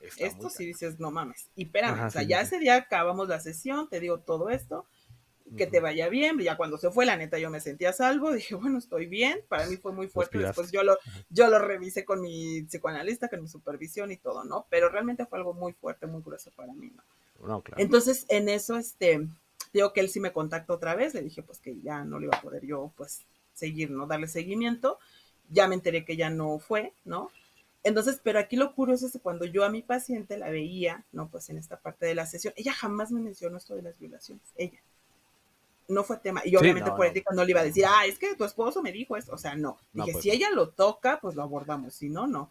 está 0.00 0.26
Esto 0.26 0.48
sí 0.50 0.66
dices, 0.66 0.98
no 1.00 1.10
mames. 1.10 1.50
Y 1.54 1.64
espérame, 1.64 1.92
Ajá, 1.92 2.06
o 2.06 2.10
sea, 2.10 2.22
sí, 2.22 2.28
ya 2.28 2.40
sí. 2.40 2.44
ese 2.46 2.58
día 2.58 2.76
acabamos 2.76 3.28
la 3.28 3.40
sesión, 3.40 3.88
te 3.88 4.00
digo 4.00 4.20
todo 4.20 4.48
esto, 4.50 4.86
que 5.56 5.66
te 5.66 5.80
vaya 5.80 6.08
bien. 6.08 6.38
Ya 6.38 6.56
cuando 6.56 6.78
se 6.78 6.90
fue, 6.90 7.06
la 7.06 7.16
neta, 7.16 7.38
yo 7.38 7.50
me 7.50 7.60
sentía 7.60 7.90
a 7.90 7.92
salvo. 7.92 8.32
Dije, 8.32 8.54
bueno, 8.54 8.78
estoy 8.78 9.06
bien. 9.06 9.40
Para 9.48 9.66
mí 9.66 9.76
fue 9.76 9.92
muy 9.92 10.08
fuerte. 10.08 10.38
Respiraste. 10.38 10.62
Después 10.62 10.72
yo 10.72 10.82
lo, 10.82 10.98
yo 11.30 11.48
lo 11.48 11.58
revisé 11.58 12.04
con 12.04 12.20
mi 12.20 12.62
psicoanalista, 12.62 13.28
con 13.28 13.42
mi 13.42 13.48
supervisión 13.48 14.10
y 14.12 14.16
todo, 14.16 14.44
¿no? 14.44 14.66
Pero 14.70 14.88
realmente 14.88 15.26
fue 15.26 15.38
algo 15.38 15.54
muy 15.54 15.72
fuerte, 15.72 16.06
muy 16.06 16.22
grueso 16.22 16.50
para 16.56 16.72
mí, 16.72 16.90
¿no? 16.94 17.02
No, 17.46 17.62
claro. 17.62 17.82
Entonces, 17.82 18.24
en 18.28 18.48
eso, 18.48 18.76
este, 18.76 19.26
digo 19.72 19.92
que 19.92 20.00
él 20.00 20.08
sí 20.08 20.20
me 20.20 20.32
contactó 20.32 20.74
otra 20.74 20.94
vez, 20.94 21.12
le 21.14 21.22
dije 21.22 21.42
pues 21.42 21.58
que 21.58 21.80
ya 21.80 22.04
no 22.04 22.18
le 22.18 22.26
iba 22.26 22.36
a 22.36 22.40
poder 22.40 22.64
yo, 22.64 22.92
pues, 22.96 23.26
seguir, 23.52 23.90
¿no? 23.90 24.06
Darle 24.06 24.28
seguimiento. 24.28 24.98
Ya 25.48 25.68
me 25.68 25.74
enteré 25.74 26.04
que 26.04 26.16
ya 26.16 26.30
no 26.30 26.58
fue, 26.58 26.94
¿no? 27.04 27.30
Entonces, 27.84 28.20
pero 28.22 28.38
aquí 28.38 28.56
lo 28.56 28.74
curioso 28.74 29.06
es 29.06 29.12
que 29.12 29.18
cuando 29.18 29.44
yo 29.44 29.64
a 29.64 29.68
mi 29.68 29.82
paciente 29.82 30.38
la 30.38 30.50
veía, 30.50 31.04
¿no? 31.10 31.28
Pues 31.28 31.50
en 31.50 31.58
esta 31.58 31.80
parte 31.80 32.06
de 32.06 32.14
la 32.14 32.26
sesión, 32.26 32.54
ella 32.56 32.72
jamás 32.72 33.10
me 33.10 33.20
mencionó 33.20 33.56
esto 33.56 33.74
de 33.74 33.82
las 33.82 33.98
violaciones, 33.98 34.44
ella. 34.56 34.80
No 35.88 36.04
fue 36.04 36.18
tema. 36.18 36.42
Y 36.44 36.50
Sí, 36.50 36.56
obviamente 36.56 36.90
no, 36.90 36.96
por 36.96 37.06
no. 37.06 37.10
ética 37.10 37.34
no 37.34 37.44
le 37.44 37.50
iba 37.50 37.60
a 37.60 37.64
decir, 37.64 37.84
ah, 37.86 38.06
es 38.06 38.18
que 38.18 38.34
tu 38.34 38.44
esposo 38.44 38.82
me 38.82 38.92
dijo 38.92 39.16
esto. 39.16 39.32
O 39.32 39.38
sea, 39.38 39.54
no. 39.54 39.78
No, 39.92 40.04
Dije, 40.04 40.12
pues 40.12 40.22
si 40.22 40.30
ella 40.30 40.50
lo 40.50 40.70
toca, 40.70 41.18
pues 41.20 41.34
lo 41.34 41.42
abordamos. 41.42 41.94
Si 41.94 42.08
no, 42.08 42.26
no. 42.26 42.50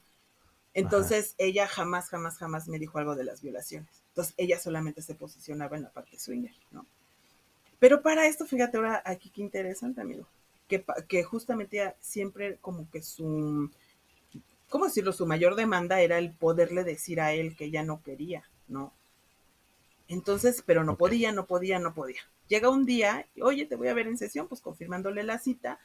Entonces, 0.73 1.35
ella 1.37 1.67
jamás, 1.67 2.09
jamás, 2.09 2.37
jamás 2.37 2.67
me 2.67 2.79
dijo 2.79 2.97
algo 2.97 3.15
de 3.15 3.23
las 3.25 3.41
violaciones. 3.41 3.89
Entonces, 4.09 4.33
ella 4.37 4.59
solamente 4.59 5.01
se 5.01 5.15
posicionaba 5.15 5.75
en 5.75 5.83
la 5.83 5.89
parte 5.89 6.17
swinger, 6.17 6.53
¿no? 6.71 6.85
Pero 7.79 8.01
para 8.01 8.27
esto, 8.27 8.45
fíjate 8.45 8.77
ahora 8.77 9.01
aquí 9.05 9.29
qué 9.29 9.41
interesante, 9.41 10.01
amigo, 10.01 10.27
que, 10.67 10.85
que 11.07 11.23
justamente 11.23 11.95
siempre 11.99 12.57
como 12.61 12.89
que 12.91 13.01
su, 13.01 13.69
¿cómo 14.69 14.85
decirlo? 14.85 15.11
Su 15.13 15.25
mayor 15.25 15.55
demanda 15.55 15.99
era 15.99 16.17
el 16.19 16.31
poderle 16.31 16.83
decir 16.83 17.19
a 17.19 17.33
él 17.33 17.55
que 17.55 17.65
ella 17.65 17.83
no 17.83 18.01
quería, 18.03 18.43
¿no? 18.67 18.93
Entonces, 20.11 20.61
pero 20.65 20.83
no 20.83 20.97
podía, 20.97 21.31
no 21.31 21.45
podía, 21.45 21.79
no 21.79 21.93
podía. 21.93 22.19
Llega 22.49 22.69
un 22.69 22.85
día, 22.85 23.27
oye, 23.41 23.65
te 23.65 23.77
voy 23.77 23.87
a 23.87 23.93
ver 23.93 24.07
en 24.07 24.17
sesión, 24.17 24.49
pues 24.49 24.59
confirmándole 24.59 25.23
la 25.23 25.39
cita, 25.39 25.79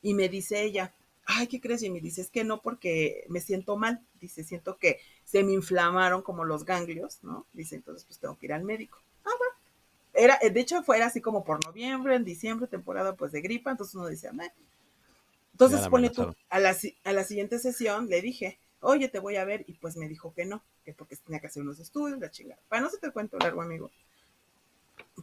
y 0.00 0.14
me 0.14 0.30
dice 0.30 0.62
ella, 0.62 0.94
ay, 1.26 1.46
¿qué 1.46 1.60
crees? 1.60 1.82
Y 1.82 1.90
me 1.90 2.00
dice, 2.00 2.22
es 2.22 2.30
que 2.30 2.42
no, 2.42 2.62
porque 2.62 3.26
me 3.28 3.40
siento 3.40 3.76
mal. 3.76 4.00
Dice, 4.18 4.44
siento 4.44 4.78
que 4.78 4.98
se 5.24 5.44
me 5.44 5.52
inflamaron 5.52 6.22
como 6.22 6.44
los 6.44 6.64
ganglios, 6.64 7.18
¿no? 7.22 7.44
Dice, 7.52 7.76
entonces 7.76 8.06
pues 8.06 8.18
tengo 8.18 8.38
que 8.38 8.46
ir 8.46 8.54
al 8.54 8.64
médico. 8.64 8.98
Ah, 9.26 9.30
bueno. 9.38 9.54
Era, 10.14 10.38
de 10.38 10.58
hecho, 10.58 10.82
fue 10.82 11.02
así 11.02 11.20
como 11.20 11.44
por 11.44 11.62
noviembre, 11.66 12.14
en 12.14 12.24
diciembre, 12.24 12.68
temporada 12.68 13.14
pues 13.14 13.30
de 13.32 13.42
gripa, 13.42 13.70
entonces 13.72 13.94
uno 13.94 14.06
decía, 14.06 14.32
"Meh". 14.32 14.52
Entonces, 15.52 15.86
pone 15.88 16.08
tú, 16.08 16.34
a 16.48 16.60
la, 16.60 16.74
a 17.04 17.12
la 17.12 17.24
siguiente 17.24 17.58
sesión 17.58 18.08
le 18.08 18.22
dije, 18.22 18.58
oye, 18.86 19.08
te 19.08 19.18
voy 19.18 19.36
a 19.36 19.44
ver, 19.44 19.64
y 19.66 19.74
pues 19.74 19.96
me 19.96 20.08
dijo 20.08 20.32
que 20.32 20.44
no, 20.44 20.62
que 20.84 20.92
porque 20.94 21.16
tenía 21.16 21.40
que 21.40 21.48
hacer 21.48 21.62
unos 21.62 21.78
estudios, 21.80 22.18
la 22.18 22.30
chingada. 22.30 22.60
Para 22.68 22.82
no 22.82 22.88
se 22.90 22.98
te 22.98 23.10
cuento 23.10 23.36
largo, 23.38 23.62
amigo. 23.62 23.90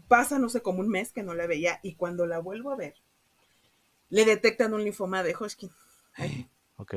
Pasa, 0.08 0.38
no 0.40 0.50
sé, 0.50 0.62
como 0.62 0.80
un 0.82 0.90
mes 0.90 1.12
que 1.12 1.24
no 1.24 1.34
la 1.34 1.48
veía, 1.48 1.80
y 1.82 1.96
cuando 1.96 2.26
la 2.26 2.40
vuelvo 2.40 2.72
a 2.72 2.76
ver, 2.76 2.96
le 4.10 4.26
detectan 4.26 4.74
un 4.74 4.84
linfoma 4.84 5.24
de 5.24 5.34
Hodgkin. 5.34 5.72
Ok. 6.78 6.96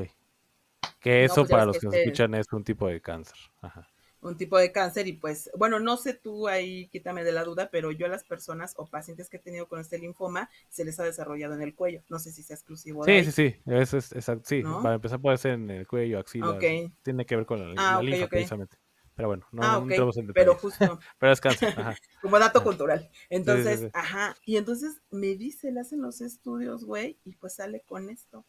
Que 1.01 1.25
eso 1.25 1.37
pues 1.43 1.51
para 1.51 1.65
los 1.67 1.77
que 1.77 1.81
que 1.81 1.87
nos 1.87 1.95
este- 1.95 2.05
escuchan 2.05 2.35
es 2.35 2.47
un 2.53 2.65
tipo 2.65 2.89
de 2.89 3.01
cáncer. 3.01 3.37
Ajá. 3.61 3.89
Un 4.27 4.37
tipo 4.37 4.59
de 4.59 4.73
cáncer 4.73 5.07
y 5.09 5.15
pues, 5.15 5.51
bueno, 5.57 5.81
no 5.81 5.97
sé 5.97 6.15
tú 6.15 6.49
ahí, 6.49 6.89
quítame 6.89 7.25
de 7.25 7.33
la 7.33 7.45
duda, 7.45 7.69
pero 7.71 7.91
yo 7.93 8.07
a 8.07 8.09
las 8.09 8.25
personas 8.25 8.75
o 8.77 8.87
pacientes 8.87 9.29
que 9.31 9.37
he 9.39 9.41
tenido 9.41 9.69
con 9.69 9.81
este 9.81 9.99
linfoma 9.99 10.51
se 10.69 10.85
les 10.85 10.99
ha 11.01 11.05
desarrollado 11.05 11.55
en 11.55 11.63
el 11.63 11.75
cuello. 11.75 12.03
No 12.09 12.19
sé 12.19 12.33
si 12.33 12.43
sea 12.43 12.55
exclusivo 12.57 13.05
de 13.05 13.13
Sí, 13.13 13.13
ahí. 13.13 13.25
sí, 13.25 13.33
sí. 13.33 13.57
Eso 13.67 13.99
es, 13.99 14.13
exacto. 14.13 14.45
Sí, 14.49 14.63
¿No? 14.63 14.83
para 14.83 14.97
empezar 14.97 15.21
puede 15.21 15.37
ser 15.39 15.53
en 15.53 15.71
el 15.71 15.87
cuello, 15.87 16.19
axila. 16.19 16.51
Ok. 16.51 16.65
Tiene 17.03 17.25
que 17.27 17.37
ver 17.37 17.47
con 17.47 17.61
la, 17.61 17.75
Ah, 17.77 17.93
la 17.95 17.99
ok, 17.99 18.05
linfa 18.05 18.25
ok. 18.25 18.31
precisamente. 18.31 18.77
Pero 19.15 19.29
bueno, 19.29 19.47
no, 19.51 19.63
ah, 19.63 19.73
no 19.73 19.79
ok, 19.79 19.91
entremos 19.91 20.17
en 20.19 20.27
pero 20.35 20.55
justo, 20.57 20.79
Pero 21.19 21.33
es 21.33 21.41
cáncer. 21.41 21.69
Ajá. 21.79 21.97
como 22.21 22.39
dato 22.39 22.63
cultural. 22.63 23.09
Entonces, 23.31 23.81
sí. 23.81 23.89
ajá, 23.95 24.37
y 24.45 24.57
entonces 24.59 25.01
me 25.11 25.37
dice, 25.37 25.73
le 25.73 25.81
hacen 25.81 26.03
los 26.03 26.21
estudios, 26.21 26.85
güey, 26.85 27.19
y 27.25 27.35
pues 27.37 27.55
sale 27.55 27.81
con 27.87 28.11
esto. 28.11 28.45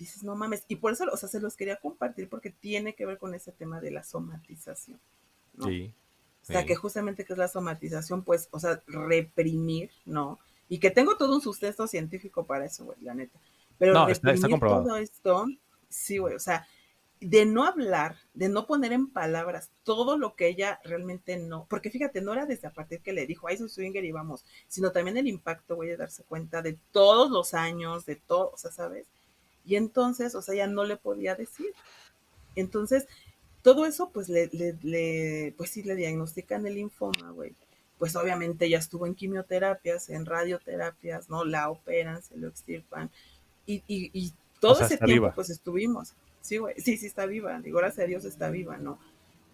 Dices, 0.00 0.22
no 0.24 0.34
mames, 0.34 0.64
y 0.66 0.76
por 0.76 0.92
eso, 0.92 1.04
o 1.12 1.16
sea, 1.16 1.28
se 1.28 1.40
los 1.40 1.56
quería 1.56 1.76
compartir 1.76 2.28
porque 2.28 2.48
tiene 2.50 2.94
que 2.94 3.04
ver 3.04 3.18
con 3.18 3.34
ese 3.34 3.52
tema 3.52 3.80
de 3.80 3.90
la 3.90 4.02
somatización. 4.02 4.98
¿no? 5.54 5.66
Sí. 5.66 5.92
O 6.42 6.46
sea, 6.46 6.62
sí. 6.62 6.66
que 6.66 6.74
justamente 6.74 7.24
que 7.26 7.34
es 7.34 7.38
la 7.38 7.48
somatización, 7.48 8.22
pues, 8.24 8.48
o 8.50 8.58
sea, 8.58 8.82
reprimir, 8.86 9.90
¿no? 10.06 10.38
Y 10.70 10.78
que 10.78 10.90
tengo 10.90 11.16
todo 11.18 11.34
un 11.34 11.42
sustento 11.42 11.86
científico 11.86 12.44
para 12.46 12.64
eso, 12.64 12.86
güey, 12.86 12.96
la 13.02 13.12
neta. 13.14 13.38
Pero 13.78 13.92
No, 13.92 14.08
está- 14.08 14.32
está 14.32 14.46
reprimir 14.46 14.50
comprobado. 14.52 14.84
todo 14.84 14.96
esto, 14.96 15.46
sí, 15.90 16.16
güey, 16.18 16.34
o 16.34 16.40
sea, 16.40 16.66
de 17.20 17.44
no 17.44 17.64
hablar, 17.66 18.16
de 18.32 18.48
no 18.48 18.66
poner 18.66 18.92
en 18.94 19.10
palabras 19.10 19.70
todo 19.84 20.16
lo 20.16 20.34
que 20.34 20.48
ella 20.48 20.80
realmente 20.84 21.36
no, 21.36 21.66
porque 21.68 21.90
fíjate, 21.90 22.22
no 22.22 22.32
era 22.32 22.46
desde 22.46 22.68
a 22.68 22.72
partir 22.72 23.00
que 23.02 23.12
le 23.12 23.26
dijo, 23.26 23.46
ay, 23.48 23.58
soy 23.58 23.68
swinger 23.68 24.02
y 24.02 24.12
vamos, 24.12 24.46
sino 24.68 24.90
también 24.92 25.18
el 25.18 25.28
impacto, 25.28 25.76
güey, 25.76 25.90
de 25.90 25.98
darse 25.98 26.22
cuenta 26.24 26.62
de 26.62 26.78
todos 26.92 27.30
los 27.30 27.52
años, 27.52 28.06
de 28.06 28.16
todo, 28.16 28.52
o 28.54 28.56
sea, 28.56 28.70
¿sabes? 28.70 29.06
Y 29.66 29.76
entonces, 29.76 30.34
o 30.34 30.42
sea, 30.42 30.54
ella 30.54 30.66
no 30.66 30.84
le 30.84 30.96
podía 30.96 31.34
decir. 31.34 31.72
Entonces, 32.56 33.06
todo 33.62 33.86
eso, 33.86 34.10
pues, 34.10 34.28
le, 34.28 34.48
le, 34.52 34.76
le- 34.82 35.54
pues 35.56 35.70
sí, 35.70 35.82
le 35.82 35.96
diagnostican 35.96 36.66
el 36.66 36.74
linfoma, 36.76 37.30
güey. 37.32 37.54
Pues 37.98 38.16
obviamente 38.16 38.66
ella 38.66 38.78
estuvo 38.78 39.06
en 39.06 39.14
quimioterapias, 39.14 40.10
en 40.10 40.26
radioterapias, 40.26 41.28
¿no? 41.30 41.44
La 41.44 41.70
operan, 41.70 42.22
se 42.22 42.36
lo 42.38 42.48
extirpan. 42.48 43.10
Y, 43.66 43.84
y, 43.86 44.10
y 44.14 44.32
todo 44.60 44.72
O 44.72 44.74
sea, 44.76 44.86
ese 44.86 44.98
tiempo, 44.98 45.30
viva. 45.30 45.34
pues 45.34 45.50
estuvimos. 45.50 46.14
Sí, 46.40 46.58
güey. 46.58 46.74
Sí, 46.80 46.96
sí 46.98 47.06
está 47.06 47.26
viva. 47.26 47.60
Digo, 47.60 47.78
gracias 47.78 48.04
a 48.04 48.08
Dios 48.08 48.24
está 48.24 48.50
viva, 48.50 48.78
¿no? 48.78 48.98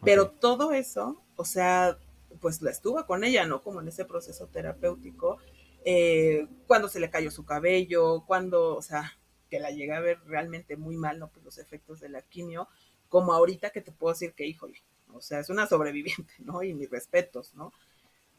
Pero 0.05 0.31
todo 0.31 0.73
eso, 0.73 1.21
o 1.37 1.45
sea, 1.45 1.99
pues 2.41 2.63
la 2.63 2.71
estuvo 2.71 3.05
con 3.07 3.25
ella, 3.25 3.47
¿no? 3.47 3.63
Como 3.63 3.81
en 3.81 3.89
ese 3.89 4.05
proceso 4.05 4.47
terapéutico, 4.47 5.39
eh, 5.85 6.47
cuando 6.67 6.89
se 6.89 7.01
le 7.01 7.11
cayó 7.11 7.31
su 7.31 7.45
cabello, 7.45 8.25
cuando, 8.27 8.77
o 8.77 8.83
sea, 8.83 9.13
que 9.51 9.61
la 9.61 9.71
llegué 9.71 9.93
a 9.93 10.01
ver 10.01 10.21
realmente 10.27 10.77
muy 10.77 10.97
mal, 10.97 11.19
¿no? 11.19 11.29
Pues 11.29 11.45
los 11.45 11.59
efectos 11.59 12.01
de 12.01 12.09
la 12.09 12.23
quimio, 12.23 12.69
como 13.09 13.33
ahorita 13.33 13.71
que 13.71 13.81
te 13.81 13.93
puedo 13.93 14.13
decir 14.15 14.33
que, 14.35 14.47
híjole, 14.47 14.83
o 15.13 15.21
sea, 15.21 15.41
es 15.41 15.51
una 15.51 15.67
sobreviviente, 15.67 16.35
¿no? 16.39 16.63
Y 16.63 16.75
mis 16.75 16.91
respetos, 16.91 17.55
¿no? 17.55 17.73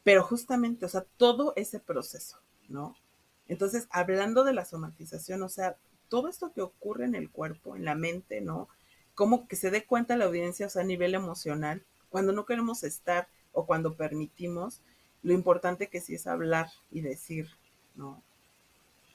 Pero 0.03 0.24
justamente, 0.24 0.86
o 0.86 0.89
sea, 0.89 1.05
todo 1.18 1.53
ese 1.55 1.80
proceso, 1.80 2.39
¿no? 2.70 2.95
Entonces, 3.47 3.88
hablando 3.89 4.43
de 4.43 4.53
la 4.53 4.66
somatización, 4.66 5.41
o 5.43 5.49
sea, 5.49 5.78
todo 6.10 6.28
esto 6.28 6.51
que 6.53 6.62
ocurre 6.62 7.05
en 7.05 7.16
el 7.16 7.30
cuerpo, 7.30 7.76
en 7.76 7.86
la 7.86 7.95
mente, 7.95 8.41
¿no? 8.41 8.68
Como 9.16 9.47
que 9.47 9.55
se 9.55 9.72
dé 9.72 9.86
cuenta 9.86 10.18
la 10.18 10.26
audiencia, 10.26 10.68
o 10.68 10.70
sea, 10.70 10.84
a 10.84 10.86
nivel 10.86 11.16
emocional, 11.16 11.86
cuando 12.10 12.32
no 12.34 12.45
queremos 12.45 12.84
estar 12.84 13.28
o 13.51 13.66
cuando 13.66 13.95
permitimos, 13.95 14.82
lo 15.24 15.34
importante 15.34 15.89
que 15.89 16.01
sí 16.01 16.16
es 16.16 16.28
hablar 16.28 16.70
y 16.91 17.01
decir, 17.01 17.49
¿no? 17.95 18.24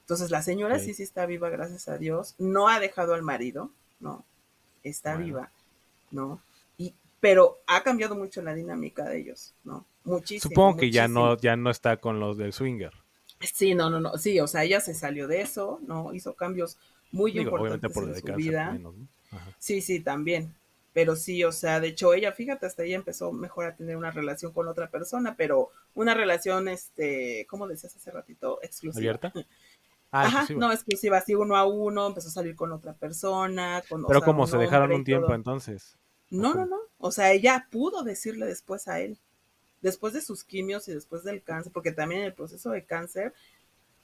Entonces, 0.03 0.31
la 0.31 0.43
señora 0.43 0.79
sí, 0.79 0.95
sí 0.95 1.03
está 1.03 1.27
viva, 1.27 1.49
gracias 1.49 1.89
a 1.89 1.97
Dios, 1.99 2.35
no 2.39 2.69
ha 2.69 2.81
dejado 2.81 3.15
al 3.15 3.23
marido, 3.23 3.71
¿no? 4.01 4.25
Está 4.83 5.13
Bueno. 5.13 5.27
viva, 5.27 5.53
¿no? 6.11 6.43
Y, 6.77 6.95
pero 7.21 7.59
ha 7.67 7.83
cambiado 7.83 8.15
mucho 8.15 8.43
la 8.43 8.55
dinámica 8.55 9.05
de 9.05 9.19
ellos, 9.21 9.55
¿no? 9.65 9.87
Muchísimo. 10.05 10.51
Supongo 10.51 10.79
que 10.79 10.91
ya 10.91 11.09
no, 11.09 11.37
ya 11.37 11.57
no 11.57 11.71
está 11.71 11.97
con 11.99 12.19
los 12.21 12.37
del 12.37 12.53
swinger. 12.53 12.93
Sí, 13.41 13.75
no, 13.75 13.91
no, 13.91 14.01
no, 14.01 14.17
sí, 14.19 14.39
o 14.41 14.47
sea, 14.47 14.65
ella 14.65 14.81
se 14.81 14.95
salió 14.95 15.27
de 15.29 15.41
eso, 15.41 15.81
¿no? 15.87 16.13
Hizo 16.15 16.35
cambios 16.35 16.79
muy 17.11 17.33
Digo, 17.33 17.45
importantes 17.45 17.93
por 17.93 18.05
en 18.05 18.15
su 18.15 18.23
cáncer 18.23 18.37
vida. 18.37 18.73
menos. 18.73 18.95
Sí, 19.59 19.81
sí, 19.81 20.01
también. 20.01 20.55
Pero 20.93 21.17
sí, 21.17 21.43
o 21.45 21.53
sea, 21.53 21.81
de 21.81 21.89
hecho 21.89 22.13
ella, 22.13 22.33
fíjate, 22.33 22.67
hasta 22.67 22.83
ella 22.85 22.97
empezó 22.97 23.33
mejor 23.33 23.65
a 23.65 23.75
tener 23.77 23.97
una 23.97 24.11
relación 24.11 24.53
con 24.53 24.69
otra 24.69 24.91
persona, 24.91 25.35
pero 25.37 25.71
una 25.95 26.13
relación, 26.15 26.69
este, 26.69 27.47
¿cómo 27.49 27.67
decías 27.67 27.97
hace 27.97 28.11
ratito? 28.11 28.59
Exclusiva. 28.63 29.01
¿Abierta? 29.01 29.33
Ah, 30.13 30.25
Ajá, 30.27 30.27
exclusiva. 30.27 30.67
no, 30.67 30.73
exclusiva, 30.73 31.19
así 31.19 31.35
uno 31.35 31.57
a 31.57 31.67
uno, 31.67 32.07
empezó 32.09 32.29
a 32.29 32.33
salir 32.33 32.57
con 32.57 32.73
otra 32.73 32.95
persona. 32.95 33.85
Con, 33.89 34.05
o 34.07 34.13
Pero 34.13 34.15
sea, 34.15 34.23
como 34.23 34.47
se 34.47 34.59
dejaron 34.59 34.93
un 34.93 35.03
y 35.03 35.05
tiempo 35.05 35.35
todo. 35.35 35.35
entonces. 35.35 35.99
No, 36.31 36.55
no, 36.55 36.67
no. 36.67 36.79
O 36.99 37.13
sea, 37.13 37.33
ella 37.33 37.69
pudo 37.71 38.03
decirle 38.05 38.47
después 38.47 38.89
a 38.89 39.01
él, 39.01 39.19
después 39.83 40.15
de 40.15 40.23
sus 40.23 40.45
quimios 40.45 40.89
y 40.89 40.95
después 40.95 41.25
del 41.25 41.43
cáncer, 41.45 41.73
porque 41.73 41.93
también 41.93 42.23
en 42.23 42.29
el 42.29 42.35
proceso 42.35 42.71
de 42.71 42.85
cáncer, 42.87 43.35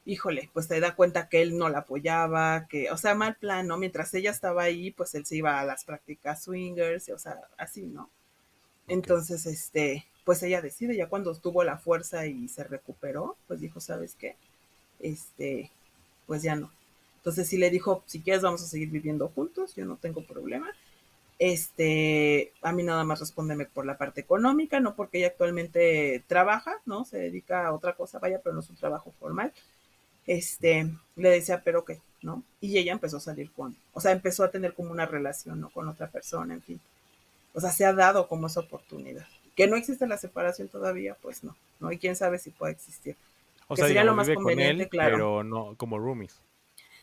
híjole, 0.07 0.51
pues 0.55 0.69
te 0.69 0.81
da 0.81 0.97
cuenta 0.97 1.29
que 1.29 1.43
él 1.43 1.59
no 1.59 1.69
la 1.71 1.81
apoyaba, 1.81 2.67
que, 2.69 2.91
o 2.91 2.99
sea, 2.99 3.15
mal 3.15 3.37
plan, 3.37 3.67
¿no? 3.69 3.79
Mientras 3.79 4.15
ella 4.15 4.31
estaba 4.33 4.65
ahí, 4.65 4.93
pues 4.93 5.15
él 5.17 5.27
se 5.27 5.37
iba 5.37 5.61
a 5.61 5.67
las 5.67 5.85
prácticas 5.85 6.45
swingers, 6.45 7.09
o 7.11 7.19
sea, 7.19 7.41
así, 7.59 7.87
¿no? 7.87 8.11
Entonces, 8.89 9.47
este, 9.47 10.07
pues 10.25 10.43
ella 10.43 10.63
decide, 10.63 10.97
ya 10.97 11.09
cuando 11.09 11.35
tuvo 11.37 11.65
la 11.65 11.79
fuerza 11.79 12.27
y 12.27 12.49
se 12.49 12.65
recuperó, 12.65 13.37
pues 13.47 13.61
dijo, 13.61 13.81
¿sabes 13.81 14.15
qué? 14.17 14.37
Este, 15.01 15.73
pues 16.29 16.43
ya 16.43 16.55
no. 16.55 16.71
Entonces 17.17 17.49
sí 17.49 17.57
le 17.57 17.71
dijo, 17.71 18.05
si 18.07 18.21
quieres 18.21 18.43
vamos 18.43 18.63
a 18.63 18.67
seguir 18.67 18.91
viviendo 18.91 19.29
juntos, 19.29 19.75
yo 19.75 19.85
no 19.85 19.97
tengo 19.97 20.23
problema. 20.25 20.71
Este, 21.41 22.53
a 22.63 22.73
mí 22.73 22.83
nada 22.83 23.03
más 23.05 23.21
respóndeme 23.21 23.65
por 23.65 23.87
la 23.87 23.97
parte 23.99 24.21
económica, 24.21 24.79
no 24.79 24.95
porque 24.95 25.19
ella 25.19 25.29
actualmente 25.29 26.23
trabaja, 26.27 26.77
¿no? 26.85 27.05
Se 27.05 27.19
dedica 27.19 27.67
a 27.67 27.73
otra 27.73 27.95
cosa, 27.95 28.19
vaya, 28.19 28.41
pero 28.43 28.55
no 28.55 28.61
es 28.61 28.71
un 28.71 28.77
trabajo 28.77 29.13
formal. 29.19 29.53
Este, 30.27 30.93
le 31.17 31.31
decía, 31.31 31.63
pero 31.65 31.85
qué, 31.85 32.01
¿no? 32.23 32.45
Y 32.61 32.77
ella 32.79 32.93
empezó 32.93 33.17
a 33.17 33.21
salir 33.21 33.51
con, 33.53 33.77
o 33.95 34.01
sea, 34.01 34.13
empezó 34.13 34.45
a 34.45 34.51
tener 34.51 34.75
como 34.75 34.91
una 34.91 35.07
relación, 35.07 35.61
¿no? 35.61 35.71
Con 35.71 35.89
otra 35.89 36.09
persona, 36.09 36.55
en 36.55 36.63
fin. 36.63 36.81
O 37.55 37.61
sea, 37.61 37.73
se 37.73 37.85
ha 37.85 37.93
dado 37.93 38.29
como 38.29 38.49
esa 38.49 38.61
oportunidad. 38.61 39.27
Que 39.57 39.67
no 39.67 39.77
existe 39.77 40.07
la 40.07 40.19
separación 40.19 40.69
todavía, 40.69 41.17
pues 41.21 41.43
no, 41.43 41.57
¿no? 41.81 41.91
Y 41.91 41.99
quién 41.99 42.15
sabe 42.15 42.39
si 42.39 42.51
puede 42.51 42.73
existir. 42.73 43.17
O 43.69 43.75
que 43.75 43.83
sea, 43.83 43.89
sería 43.89 44.03
digamos, 44.03 44.13
lo 44.13 44.17
más 44.17 44.27
vive 44.27 44.35
con 44.35 44.45
conveniente, 44.45 44.83
él, 44.85 44.89
claro. 44.89 45.13
pero 45.13 45.45
no 45.45 45.77
como 45.77 45.99
roomies. 45.99 46.41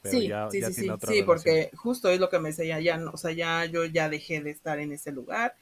Pero 0.01 0.17
sí, 0.19 0.27
ya, 0.27 0.49
sí, 0.51 0.61
ya 0.61 0.71
sí, 0.71 0.89
sí, 1.07 1.23
porque 1.23 1.71
justo 1.75 2.09
es 2.09 2.19
lo 2.19 2.29
que 2.29 2.39
me 2.39 2.49
decía, 2.49 2.79
ya 2.79 2.97
no, 2.97 3.11
o 3.11 3.17
sea, 3.17 3.31
ya 3.31 3.65
yo 3.65 3.85
ya 3.85 4.09
dejé 4.09 4.41
de 4.41 4.51
estar 4.51 4.79
en 4.79 4.91
ese 4.91 5.11
lugar, 5.11 5.55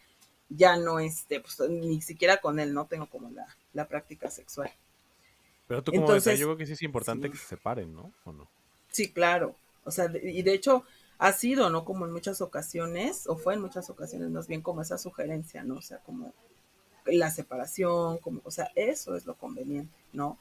ya 0.49 0.75
no, 0.75 0.99
este, 0.99 1.39
pues 1.39 1.59
ni 1.69 2.01
siquiera 2.01 2.37
con 2.37 2.59
él, 2.59 2.73
no 2.73 2.85
tengo 2.87 3.07
como 3.07 3.29
la, 3.29 3.47
la 3.73 3.87
práctica 3.87 4.29
sexual. 4.29 4.71
Pero 5.67 5.83
tú 5.83 5.91
como 5.91 6.03
Entonces, 6.03 6.39
yo 6.39 6.47
creo 6.47 6.57
que 6.57 6.65
sí 6.65 6.73
es 6.73 6.81
importante 6.81 7.27
sí. 7.27 7.31
que 7.31 7.37
se 7.37 7.47
separen, 7.47 7.93
¿no? 7.93 8.11
¿O 8.25 8.31
no? 8.31 8.49
Sí, 8.89 9.11
claro, 9.11 9.55
o 9.85 9.91
sea, 9.91 10.11
y 10.21 10.41
de 10.41 10.53
hecho 10.53 10.83
ha 11.17 11.31
sido, 11.31 11.69
¿no? 11.69 11.85
Como 11.85 12.05
en 12.05 12.11
muchas 12.11 12.41
ocasiones, 12.41 13.27
o 13.27 13.37
fue 13.37 13.53
en 13.53 13.61
muchas 13.61 13.89
ocasiones 13.89 14.29
más 14.29 14.47
bien 14.47 14.61
como 14.61 14.81
esa 14.81 14.97
sugerencia, 14.97 15.63
¿no? 15.63 15.75
O 15.75 15.81
sea, 15.81 15.99
como 15.99 16.33
la 17.05 17.31
separación, 17.31 18.17
como, 18.19 18.41
o 18.43 18.51
sea, 18.51 18.71
eso 18.75 19.15
es 19.15 19.25
lo 19.25 19.35
conveniente, 19.35 19.93
¿no? 20.13 20.37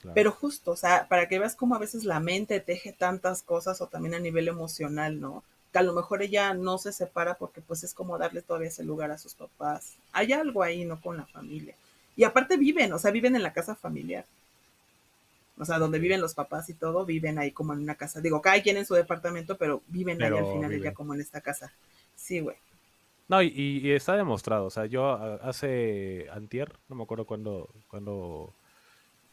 Claro. 0.00 0.14
Pero 0.14 0.32
justo, 0.32 0.72
o 0.72 0.76
sea, 0.76 1.08
para 1.08 1.28
que 1.28 1.38
veas 1.38 1.56
cómo 1.56 1.74
a 1.74 1.78
veces 1.80 2.04
la 2.04 2.20
mente 2.20 2.60
teje 2.60 2.92
tantas 2.92 3.42
cosas 3.42 3.80
o 3.80 3.86
también 3.86 4.14
a 4.14 4.18
nivel 4.20 4.48
emocional, 4.48 5.20
¿no? 5.20 5.42
Que 5.72 5.78
a 5.78 5.82
lo 5.82 5.92
mejor 5.92 6.22
ella 6.22 6.54
no 6.54 6.78
se 6.78 6.92
separa 6.92 7.34
porque 7.34 7.60
pues 7.60 7.84
es 7.84 7.94
como 7.94 8.18
darle 8.18 8.42
todavía 8.42 8.68
ese 8.68 8.84
lugar 8.84 9.10
a 9.10 9.18
sus 9.18 9.34
papás. 9.34 9.94
Hay 10.12 10.32
algo 10.32 10.62
ahí, 10.62 10.84
¿no? 10.84 11.00
Con 11.00 11.16
la 11.16 11.26
familia. 11.26 11.74
Y 12.16 12.24
aparte 12.24 12.56
viven, 12.56 12.92
o 12.92 12.98
sea, 12.98 13.10
viven 13.10 13.36
en 13.36 13.42
la 13.42 13.52
casa 13.52 13.74
familiar. 13.74 14.24
O 15.58 15.64
sea, 15.64 15.78
donde 15.78 15.98
viven 15.98 16.20
los 16.20 16.34
papás 16.34 16.68
y 16.68 16.74
todo, 16.74 17.04
viven 17.06 17.38
ahí 17.38 17.50
como 17.50 17.72
en 17.72 17.80
una 17.80 17.94
casa. 17.94 18.20
Digo, 18.20 18.42
cada 18.42 18.62
quien 18.62 18.76
en 18.76 18.84
su 18.84 18.94
departamento, 18.94 19.56
pero 19.56 19.82
viven 19.88 20.22
ahí 20.22 20.28
al 20.28 20.44
final 20.44 20.70
viven. 20.70 20.80
ella 20.80 20.94
como 20.94 21.14
en 21.14 21.20
esta 21.20 21.40
casa. 21.40 21.72
Sí, 22.14 22.40
güey. 22.40 22.56
No, 23.28 23.42
y, 23.42 23.48
y 23.54 23.90
está 23.90 24.16
demostrado. 24.16 24.66
O 24.66 24.70
sea, 24.70 24.86
yo 24.86 25.10
hace 25.42 26.26
antier, 26.32 26.72
no 26.88 26.96
me 26.96 27.02
acuerdo 27.02 27.26
cuándo, 27.26 27.68
cuando 27.88 28.52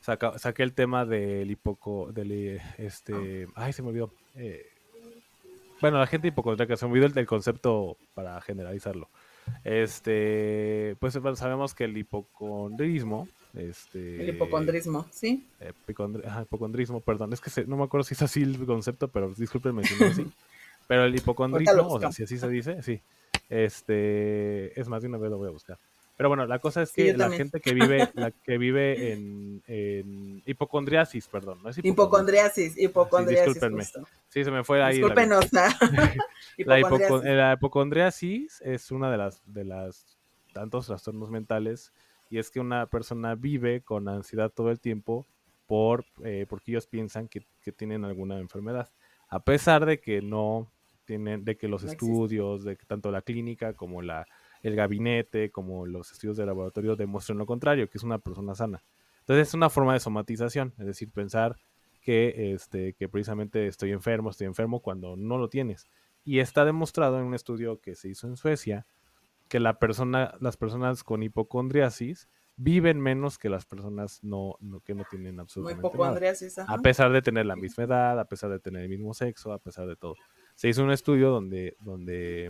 saca- 0.01 0.37
saqué 0.39 0.63
el 0.63 0.73
tema 0.73 1.05
del 1.05 1.49
hipoco, 1.51 2.11
del 2.11 2.31
eh, 2.31 2.61
este, 2.77 3.47
ay, 3.55 3.71
se 3.73 3.83
me 3.83 3.89
olvidó. 3.89 4.11
Eh, 4.35 4.65
bueno, 5.81 5.99
la 5.99 6.07
gente 6.07 6.29
hipocondríaca, 6.29 6.77
se 6.77 6.85
me 6.85 6.93
olvidó 6.93 7.07
el, 7.07 7.17
el 7.17 7.27
concepto 7.27 7.97
para 8.13 8.39
generalizarlo. 8.41 9.09
Este, 9.63 10.95
pues 10.99 11.17
bueno, 11.19 11.35
sabemos 11.35 11.73
que 11.75 11.83
el 11.83 11.97
hipocondrismo, 11.97 13.27
este, 13.53 14.21
El 14.21 14.29
hipocondrismo, 14.29 15.07
¿sí? 15.11 15.45
eh, 15.59 15.73
hipocondri- 15.87 16.25
ajá, 16.25 16.43
hipocondrismo, 16.43 17.01
perdón, 17.01 17.33
es 17.33 17.41
que 17.41 17.49
se- 17.49 17.65
no 17.65 17.77
me 17.77 17.83
acuerdo 17.83 18.03
si 18.05 18.13
es 18.13 18.21
así 18.21 18.41
el 18.43 18.65
concepto, 18.65 19.09
pero 19.09 19.33
discúlpenme 19.33 19.83
si 19.83 19.93
no 19.95 20.05
es 20.07 20.13
así. 20.13 20.25
Pero 20.87 21.05
el 21.05 21.15
hipocondrismo, 21.15 21.87
o 21.87 21.99
sea, 21.99 22.11
si 22.11 22.23
así 22.23 22.37
se 22.37 22.49
dice, 22.49 22.81
sí. 22.83 23.01
Este, 23.49 24.79
es 24.79 24.87
más, 24.87 25.01
de 25.01 25.07
una 25.09 25.17
vez 25.17 25.31
lo 25.31 25.37
voy 25.37 25.47
a 25.47 25.51
buscar. 25.51 25.77
Pero 26.15 26.29
bueno, 26.29 26.45
la 26.45 26.59
cosa 26.59 26.83
es 26.83 26.89
Sí, 26.89 27.01
que 27.03 27.11
yo 27.13 27.17
la 27.17 27.31
gente 27.31 27.59
que 27.59 27.73
vive, 27.73 28.07
la 28.13 28.29
que 28.29 28.57
vive 28.59 29.13
en, 29.13 29.63
en 29.67 30.43
hipocondriasis, 30.45 31.27
perdón, 31.27 31.59
no 31.63 31.69
es 31.69 31.79
Hipocondriasis, 31.83 32.77
hipocondriasis. 32.77 33.45
discúlpenme. 33.55 33.83
justo. 33.83 34.03
Sí, 34.29 34.43
se 34.43 34.51
me 34.51 34.63
fue 34.63 34.83
ahí. 34.83 34.99
la- 34.99 35.07
Discúlpenos. 35.07 35.51
la- 35.53 35.75
La, 36.57 36.79
hipoco- 36.79 36.97
hipocondriasis. 36.97 37.23
la 37.37 37.53
hipocondriasis 37.53 38.61
es 38.61 38.91
una 38.91 39.11
de 39.11 39.17
las 39.17 39.41
de 39.51 39.65
las 39.65 40.05
tantos 40.53 40.85
trastornos 40.85 41.31
mentales 41.31 41.91
y 42.29 42.37
es 42.37 42.51
que 42.51 42.59
una 42.59 42.85
persona 42.85 43.33
vive 43.33 43.81
con 43.81 44.07
ansiedad 44.07 44.51
todo 44.51 44.69
el 44.69 44.79
tiempo 44.79 45.25
por 45.65 46.05
eh, 46.23 46.45
porque 46.47 46.71
ellos 46.71 46.85
piensan 46.85 47.27
que, 47.27 47.41
que 47.63 47.71
tienen 47.71 48.05
alguna 48.05 48.37
enfermedad 48.39 48.87
a 49.29 49.39
pesar 49.43 49.87
de 49.87 49.99
que 49.99 50.21
no 50.21 50.67
tienen 51.05 51.43
de 51.45 51.57
que 51.57 51.67
los 51.67 51.83
No 51.83 51.91
existe. 51.91 52.05
estudios 52.11 52.63
de 52.63 52.77
que 52.77 52.85
tanto 52.85 53.11
la 53.11 53.21
clínica 53.21 53.73
como 53.73 54.01
la 54.01 54.25
el 54.61 54.75
gabinete 54.75 55.51
como 55.51 55.85
los 55.85 56.11
estudios 56.11 56.37
de 56.37 56.45
laboratorio 56.45 56.95
demuestran 56.95 57.37
lo 57.37 57.45
contrario 57.45 57.89
que 57.89 57.97
es 57.97 58.03
una 58.03 58.19
persona 58.19 58.55
sana 58.55 58.83
entonces 59.19 59.49
es 59.49 59.53
una 59.53 59.69
forma 59.69 59.93
de 59.93 59.99
somatización 59.99 60.73
es 60.77 60.85
decir 60.85 61.11
pensar 61.11 61.57
que 62.01 62.53
este 62.53 62.93
que 62.93 63.09
precisamente 63.09 63.67
estoy 63.67 63.91
enfermo 63.91 64.29
estoy 64.29 64.47
enfermo 64.47 64.79
cuando 64.81 65.15
no 65.17 65.37
lo 65.37 65.49
tienes 65.49 65.87
y 66.23 66.39
está 66.39 66.63
demostrado 66.65 67.19
en 67.19 67.25
un 67.25 67.33
estudio 67.33 67.79
que 67.81 67.95
se 67.95 68.07
hizo 68.09 68.27
en 68.27 68.37
Suecia 68.37 68.85
que 69.49 69.59
la 69.59 69.77
persona, 69.79 70.33
las 70.39 70.55
personas 70.57 71.03
con 71.03 71.21
hipocondriasis 71.21 72.29
viven 72.55 72.99
menos 73.01 73.37
que 73.37 73.49
las 73.49 73.65
personas 73.65 74.23
no, 74.23 74.55
no- 74.61 74.79
que 74.79 74.95
no 74.95 75.03
tienen 75.09 75.39
absolutamente 75.39 75.81
nada. 76.13 76.19
A 76.67 76.77
pesar 76.81 77.11
de 77.11 77.21
tener 77.21 77.45
la 77.45 77.55
misma 77.55 77.83
edad, 77.83 78.19
a 78.19 78.25
pesar 78.25 78.49
de 78.51 78.59
tener 78.59 78.83
el 78.83 78.89
mismo 78.89 79.13
sexo, 79.13 79.51
a 79.51 79.59
pesar 79.59 79.87
de 79.87 79.95
todo. 79.95 80.15
Se 80.55 80.69
hizo 80.69 80.83
un 80.83 80.91
estudio 80.91 81.29
donde, 81.31 81.75
donde 81.81 82.49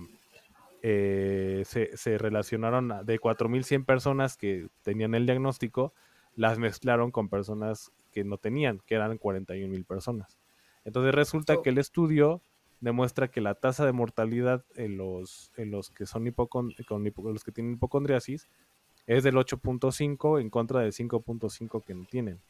eh, 0.82 1.64
se, 1.66 1.96
se 1.96 2.18
relacionaron 2.18 2.92
a- 2.92 3.04
de 3.04 3.20
4.100 3.20 3.86
personas 3.86 4.38
que 4.38 4.68
tenían 4.82 5.16
el 5.16 5.26
diagnóstico, 5.26 5.94
las 6.36 6.60
mezclaron 6.60 7.12
con 7.12 7.30
personas 7.30 7.92
que 8.12 8.24
no 8.24 8.38
tenían, 8.38 8.82
que 8.86 8.96
eran 8.96 9.18
41.000 9.18 9.86
personas. 9.86 10.38
Entonces 10.86 11.16
resulta 11.16 11.62
que 11.62 11.70
el 11.70 11.78
estudio 11.78 12.42
demuestra 12.82 13.30
que 13.30 13.40
la 13.40 13.56
tasa 13.56 13.86
de 13.86 13.94
mortalidad 13.94 14.66
en 14.76 14.98
los, 14.98 15.52
en 15.56 15.72
los 15.72 15.90
que 15.90 16.06
son 16.06 16.26
hipocon- 16.26 16.76
con 16.86 17.06
hipo- 17.06 17.32
los 17.32 17.44
que 17.46 17.54
tienen 17.54 17.74
hipocondriasis 17.74 18.50
es 19.08 19.24
del 19.24 19.36
8.5 19.38 20.42
en 20.42 20.50
contra 20.50 20.82
del 20.82 20.92
5.5 20.92 21.82
que 21.86 21.94
no 21.94 22.06
tienen. 22.06 22.42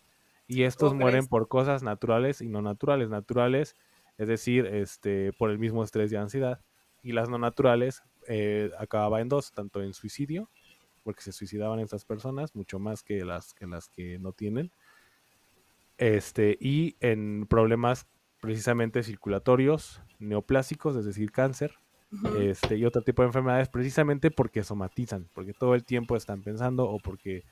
Y 0.47 0.63
estos 0.63 0.89
¿Cómo 0.89 1.01
mueren 1.01 1.21
crees? 1.21 1.29
por 1.29 1.47
cosas 1.47 1.83
naturales 1.83 2.41
y 2.41 2.49
no 2.49 2.61
naturales. 2.61 3.09
Naturales, 3.09 3.75
es 4.17 4.27
decir, 4.27 4.65
este, 4.65 5.33
por 5.33 5.49
el 5.49 5.59
mismo 5.59 5.83
estrés 5.83 6.11
y 6.11 6.15
ansiedad. 6.15 6.61
Y 7.01 7.11
las 7.11 7.29
no 7.29 7.37
naturales 7.37 8.03
eh, 8.27 8.71
acababa 8.79 9.21
en 9.21 9.29
dos, 9.29 9.51
tanto 9.51 9.81
en 9.81 9.93
suicidio, 9.93 10.49
porque 11.03 11.21
se 11.21 11.31
suicidaban 11.31 11.79
estas 11.79 12.05
personas, 12.05 12.55
mucho 12.55 12.79
más 12.79 13.03
que 13.03 13.25
las 13.25 13.53
que, 13.53 13.67
las 13.67 13.89
que 13.89 14.19
no 14.19 14.31
tienen. 14.31 14.71
Este, 15.97 16.57
y 16.59 16.95
en 16.99 17.45
problemas 17.47 18.07
precisamente 18.41 19.03
circulatorios, 19.03 20.01
neoplásicos, 20.19 20.95
es 20.95 21.05
decir, 21.05 21.31
cáncer, 21.31 21.75
este, 22.37 22.77
y 22.77 22.85
otro 22.85 23.01
tipo 23.01 23.21
de 23.21 23.27
enfermedades, 23.27 23.69
precisamente 23.69 24.29
porque 24.29 24.63
somatizan, 24.63 25.29
porque 25.33 25.53
todo 25.53 25.75
el 25.75 25.83
tiempo 25.83 26.15
están 26.15 26.43
pensando 26.43 26.87
o 26.87 26.99
porque 26.99 27.43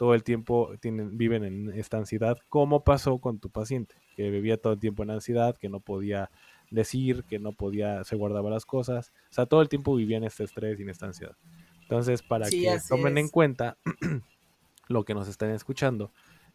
todo 0.00 0.14
el 0.14 0.24
tiempo 0.24 0.72
tienen, 0.80 1.18
viven 1.18 1.44
en 1.44 1.68
esta 1.78 1.98
ansiedad, 1.98 2.38
como 2.48 2.84
pasó 2.84 3.18
con 3.20 3.38
tu 3.38 3.50
paciente, 3.50 3.96
que 4.14 4.30
vivía 4.30 4.56
todo 4.56 4.72
el 4.72 4.78
tiempo 4.80 5.02
en 5.02 5.10
ansiedad, 5.10 5.58
que 5.58 5.68
no 5.68 5.80
podía 5.80 6.30
decir, 6.70 7.24
que 7.26 7.38
no 7.38 7.52
podía, 7.52 8.02
se 8.04 8.16
guardaba 8.16 8.48
las 8.48 8.64
cosas, 8.64 9.12
o 9.30 9.34
sea, 9.34 9.44
todo 9.46 9.60
el 9.60 9.68
tiempo 9.68 9.94
vivía 9.94 10.16
en 10.16 10.24
este 10.24 10.44
estrés 10.44 10.80
y 10.80 10.84
en 10.84 10.88
esta 10.88 11.04
ansiedad. 11.06 11.36
Entonces, 11.82 12.22
para 12.22 12.50
Sí, 12.50 12.56
que 12.56 12.80
tomen 12.80 13.18
en 13.18 13.28
cuenta 13.28 13.78
lo 14.88 15.04
que 15.04 15.14
nos 15.14 15.28
están 15.28 15.50
escuchando, 15.50 16.12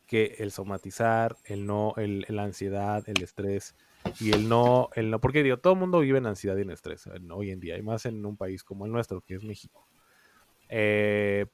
que 0.07 0.35
el 0.39 0.51
somatizar, 0.51 1.37
el 1.45 1.65
no, 1.67 1.93
el, 1.97 2.25
la 2.29 2.43
ansiedad, 2.43 3.03
el 3.07 3.21
estrés 3.21 3.75
y 4.17 4.31
el 4.31 4.47
no, 4.49 4.89
el 4.95 5.11
no, 5.11 5.21
porque 5.21 5.43
digo, 5.43 5.57
todo 5.59 5.73
el 5.73 5.79
mundo 5.79 5.99
vive 5.99 6.17
en 6.19 6.25
ansiedad 6.27 6.57
y 6.57 6.61
en 6.61 6.71
estrés 6.71 7.07
en- 7.07 7.31
hoy 7.31 7.51
en 7.51 7.59
día, 7.59 7.77
y 7.77 7.83
más 7.83 8.05
en 8.07 8.25
un 8.25 8.37
país 8.37 8.63
como 8.63 8.85
el 8.85 8.91
nuestro, 8.91 9.21
que 9.21 9.35
es 9.35 9.43
México. 9.43 9.87
Eh, 10.69 11.45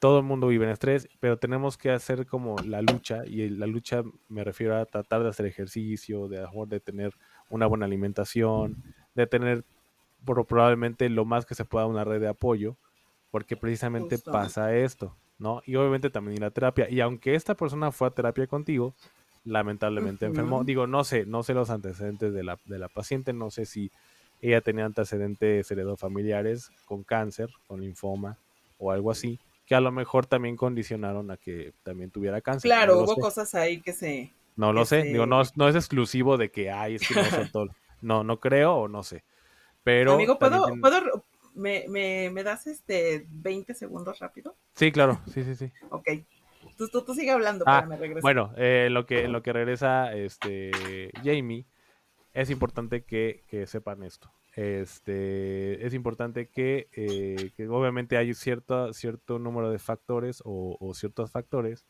todo 0.00 0.18
el 0.18 0.24
mundo 0.24 0.48
vive 0.48 0.66
en 0.66 0.72
estrés, 0.72 1.08
pero 1.20 1.38
tenemos 1.38 1.78
que 1.78 1.90
hacer 1.92 2.26
como 2.26 2.62
la 2.62 2.82
lucha, 2.82 3.22
y 3.26 3.48
la 3.50 3.66
lucha 3.68 4.02
me 4.28 4.44
refiero 4.44 4.76
a 4.78 4.86
tratar 4.86 5.22
de 5.24 5.30
hacer 5.30 5.46
ejercicio, 5.46 6.28
de, 6.28 6.46
de 6.68 6.80
tener 6.80 7.14
una 7.50 7.66
buena 7.66 7.86
alimentación, 7.86 8.78
de 9.14 9.26
tener 9.28 9.66
por- 10.24 10.46
probablemente 10.46 11.08
lo 11.10 11.24
más 11.24 11.46
que 11.46 11.54
se 11.54 11.64
pueda 11.64 11.86
una 11.86 12.04
red 12.04 12.20
de 12.20 12.28
apoyo, 12.28 12.78
porque 13.30 13.56
precisamente 13.56 14.18
Justo. 14.18 14.30
pasa 14.30 14.76
esto, 14.76 15.18
¿no? 15.38 15.62
Y 15.66 15.76
obviamente 15.76 16.10
también 16.10 16.38
ir 16.38 16.44
a 16.44 16.50
terapia. 16.52 16.88
Y 16.90 17.00
aunque 17.00 17.34
esta 17.34 17.54
persona 17.56 17.92
fue 17.92 18.08
a 18.08 18.10
terapia 18.12 18.46
contigo, 18.46 18.96
lamentablemente 19.44 20.26
enfermó. 20.26 20.64
Digo, 20.64 20.86
no 20.86 21.04
sé, 21.04 21.26
no 21.26 21.42
sé 21.42 21.54
los 21.54 21.70
antecedentes 21.70 22.32
de 22.34 22.44
la, 22.44 22.60
de 22.64 22.78
la 22.78 22.88
paciente, 22.88 23.32
no 23.32 23.50
sé 23.50 23.66
si 23.66 23.92
ella 24.40 24.60
tenía 24.62 24.86
antecedentes 24.86 25.70
heredofamiliares 25.70 26.72
con 26.84 27.04
cáncer, 27.04 27.50
con 27.66 27.80
linfoma 27.80 28.38
o 28.78 28.90
algo 28.92 29.10
así, 29.10 29.40
que 29.70 29.76
a 29.76 29.80
lo 29.80 29.92
mejor 29.92 30.26
también 30.26 30.56
condicionaron 30.56 31.30
a 31.30 31.36
que 31.36 31.74
también 31.84 32.10
tuviera 32.10 32.40
cáncer. 32.40 32.68
Claro, 32.68 32.96
no 32.96 33.02
hubo 33.04 33.14
sé. 33.14 33.20
cosas 33.20 33.54
ahí 33.54 33.80
que 33.80 33.92
se. 33.92 34.32
No 34.56 34.72
lo 34.72 34.84
sé, 34.84 35.04
digo, 35.04 35.26
no, 35.26 35.42
no 35.54 35.68
es 35.68 35.76
exclusivo 35.76 36.36
de 36.36 36.50
que, 36.50 36.72
ay, 36.72 36.96
es 36.96 37.06
que 37.06 37.14
no 37.14 37.20
todo. 37.52 37.68
No, 38.02 38.24
no 38.24 38.40
creo 38.40 38.74
o 38.74 38.88
no 38.88 39.04
sé. 39.04 39.22
Pero. 39.84 40.14
Amigo, 40.14 40.40
¿puedo, 40.40 40.60
también 40.60 40.80
¿puedo 40.80 41.24
me, 41.54 41.84
me, 41.88 42.30
me 42.30 42.42
das 42.42 42.66
este 42.66 43.26
20 43.30 43.72
segundos 43.74 44.18
rápido? 44.18 44.56
Sí, 44.74 44.90
claro, 44.90 45.20
sí, 45.32 45.44
sí, 45.44 45.54
sí. 45.54 45.70
Ok. 45.90 46.08
Tú, 46.76 46.88
tú, 46.88 47.02
tú 47.02 47.14
sigue 47.14 47.30
hablando 47.30 47.64
Ah, 47.68 47.78
para 47.78 47.86
me 47.86 47.96
regresar. 47.96 48.22
bueno, 48.22 48.52
eh, 48.56 48.86
en 48.88 48.94
lo 48.94 49.06
que, 49.06 49.22
en 49.22 49.30
lo 49.30 49.40
que 49.44 49.52
regresa 49.52 50.12
este 50.12 51.12
Jamie, 51.22 51.64
es 52.32 52.50
importante 52.50 53.02
que, 53.02 53.44
que 53.48 53.66
sepan 53.66 54.02
esto. 54.02 54.30
Este, 54.54 55.84
es 55.86 55.94
importante 55.94 56.48
que, 56.48 56.88
eh, 56.92 57.50
que 57.56 57.68
obviamente 57.68 58.16
hay 58.16 58.34
cierto, 58.34 58.92
cierto 58.92 59.38
número 59.38 59.70
de 59.70 59.78
factores 59.78 60.42
o, 60.44 60.92
ciertos 60.94 61.30
factores 61.30 61.86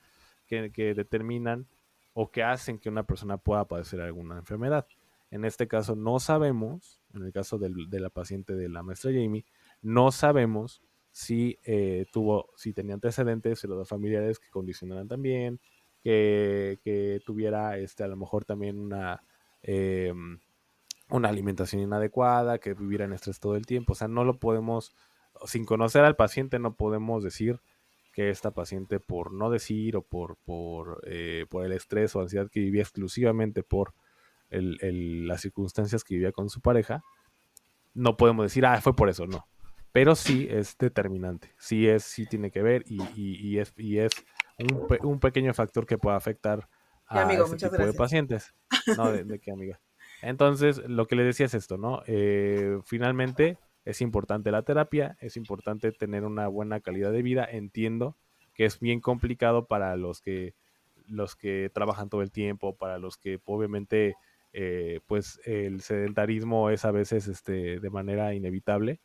que, 0.46 0.70
que 0.70 0.94
determinan 0.94 1.66
o 2.12 2.30
que 2.30 2.42
hacen 2.42 2.78
que 2.78 2.88
una 2.88 3.04
persona 3.04 3.38
pueda 3.38 3.64
padecer 3.66 4.00
alguna 4.00 4.38
enfermedad. 4.38 4.86
En 5.30 5.44
este 5.44 5.68
caso 5.68 5.94
no 5.94 6.18
sabemos, 6.18 7.00
en 7.14 7.24
el 7.24 7.32
caso 7.32 7.56
del- 7.58 7.88
de 7.88 8.00
la 8.00 8.10
paciente 8.10 8.54
de 8.56 8.68
la 8.68 8.82
maestra 8.82 9.12
Jamie, 9.12 9.44
no 9.80 10.10
sabemos 10.10 10.82
si 11.12 11.58
eh, 11.64 12.06
tuvo, 12.12 12.50
si 12.56 12.72
tenía 12.72 12.94
antecedentes 12.94 13.66
familiares 13.86 14.38
que 14.38 14.50
condicionaran 14.50 15.08
también, 15.08 15.60
que, 16.02 16.78
que 16.82 17.20
tuviera 17.24 17.78
este, 17.78 18.04
a 18.04 18.08
lo 18.08 18.16
mejor 18.16 18.44
también 18.44 18.78
una, 18.78 19.22
eh, 19.62 20.12
una 21.08 21.28
alimentación 21.28 21.82
inadecuada, 21.82 22.58
que 22.58 22.74
viviera 22.74 23.04
en 23.04 23.12
estrés 23.12 23.40
todo 23.40 23.56
el 23.56 23.66
tiempo. 23.66 23.92
O 23.92 23.96
sea, 23.96 24.08
no 24.08 24.24
lo 24.24 24.38
podemos, 24.38 24.94
sin 25.46 25.64
conocer 25.64 26.04
al 26.04 26.16
paciente, 26.16 26.58
no 26.58 26.74
podemos 26.74 27.24
decir 27.24 27.60
que 28.12 28.30
esta 28.30 28.50
paciente 28.52 28.98
por 29.00 29.32
no 29.32 29.50
decir 29.50 29.96
o 29.96 30.02
por, 30.02 30.36
por, 30.44 31.00
eh, 31.06 31.46
por 31.48 31.64
el 31.64 31.72
estrés 31.72 32.14
o 32.16 32.20
ansiedad 32.20 32.48
que 32.50 32.60
vivía 32.60 32.82
exclusivamente 32.82 33.62
por 33.62 33.94
el- 34.50 34.78
el- 34.82 35.28
las 35.28 35.40
circunstancias 35.42 36.02
que 36.02 36.14
vivía 36.14 36.32
con 36.32 36.48
su 36.50 36.60
pareja, 36.60 37.02
no 37.94 38.16
podemos 38.16 38.44
decir, 38.46 38.66
ah, 38.66 38.80
fue 38.80 38.94
por 38.94 39.08
eso, 39.08 39.26
no. 39.26 39.46
Pero 39.92 40.14
sí 40.14 40.46
es 40.50 40.76
determinante, 40.78 41.52
sí 41.58 41.88
es, 41.88 42.04
sí 42.04 42.26
tiene 42.26 42.50
que 42.52 42.62
ver 42.62 42.84
y, 42.86 43.00
y- 43.16 43.58
es, 43.58 43.72
y 43.76 43.98
es 43.98 44.12
un, 44.58 44.86
un 45.02 45.18
pequeño 45.20 45.52
factor 45.54 45.86
que 45.86 45.98
puede 45.98 46.16
afectar 46.16 46.68
a 47.10 47.22
amigo, 47.22 47.44
este 47.44 47.56
tipo 47.56 47.70
de 47.72 47.76
gracias. 47.76 47.96
pacientes. 47.96 48.54
No, 48.96 49.12
de, 49.12 49.24
de 49.24 49.38
qué, 49.38 49.50
amiga. 49.52 49.80
Entonces, 50.22 50.78
lo 50.86 51.06
que 51.06 51.16
le 51.16 51.24
decía 51.24 51.46
es 51.46 51.54
esto, 51.54 51.76
¿no? 51.76 52.02
Eh, 52.06 52.78
finalmente, 52.84 53.58
es 53.84 54.00
importante 54.00 54.50
la 54.50 54.62
terapia, 54.62 55.16
es 55.20 55.36
importante 55.36 55.92
tener 55.92 56.24
una 56.24 56.48
buena 56.48 56.80
calidad 56.80 57.12
de 57.12 57.22
vida. 57.22 57.46
Entiendo 57.50 58.16
que 58.54 58.64
es 58.64 58.78
bien 58.80 59.00
complicado 59.00 59.66
para 59.66 59.96
los 59.96 60.20
que, 60.20 60.54
los 61.06 61.36
que 61.36 61.70
trabajan 61.72 62.08
todo 62.08 62.22
el 62.22 62.30
tiempo, 62.30 62.76
para 62.76 62.98
los 62.98 63.16
que 63.16 63.40
obviamente, 63.44 64.14
eh, 64.52 65.00
pues 65.06 65.40
el 65.44 65.80
sedentarismo 65.80 66.70
es 66.70 66.84
a 66.84 66.90
veces 66.90 67.26
este, 67.26 67.80
de 67.80 67.90
manera 67.90 68.34
inevitable, 68.34 69.00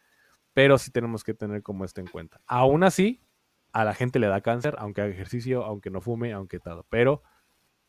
pero 0.53 0.77
sí 0.77 0.91
tenemos 0.91 1.23
que 1.23 1.33
tener 1.33 1.63
como 1.63 1.85
esto 1.85 2.01
en 2.01 2.07
cuenta. 2.07 2.41
Aún 2.45 2.83
así, 2.83 3.21
a 3.71 3.83
la 3.85 3.93
gente 3.93 4.19
le 4.19 4.27
da 4.27 4.41
cáncer, 4.41 4.75
aunque 4.77 5.01
haga 5.01 5.11
ejercicio, 5.11 5.63
aunque 5.63 5.89
no 5.89 6.01
fume, 6.01 6.33
aunque 6.33 6.59
todo, 6.59 6.85
pero 6.89 7.23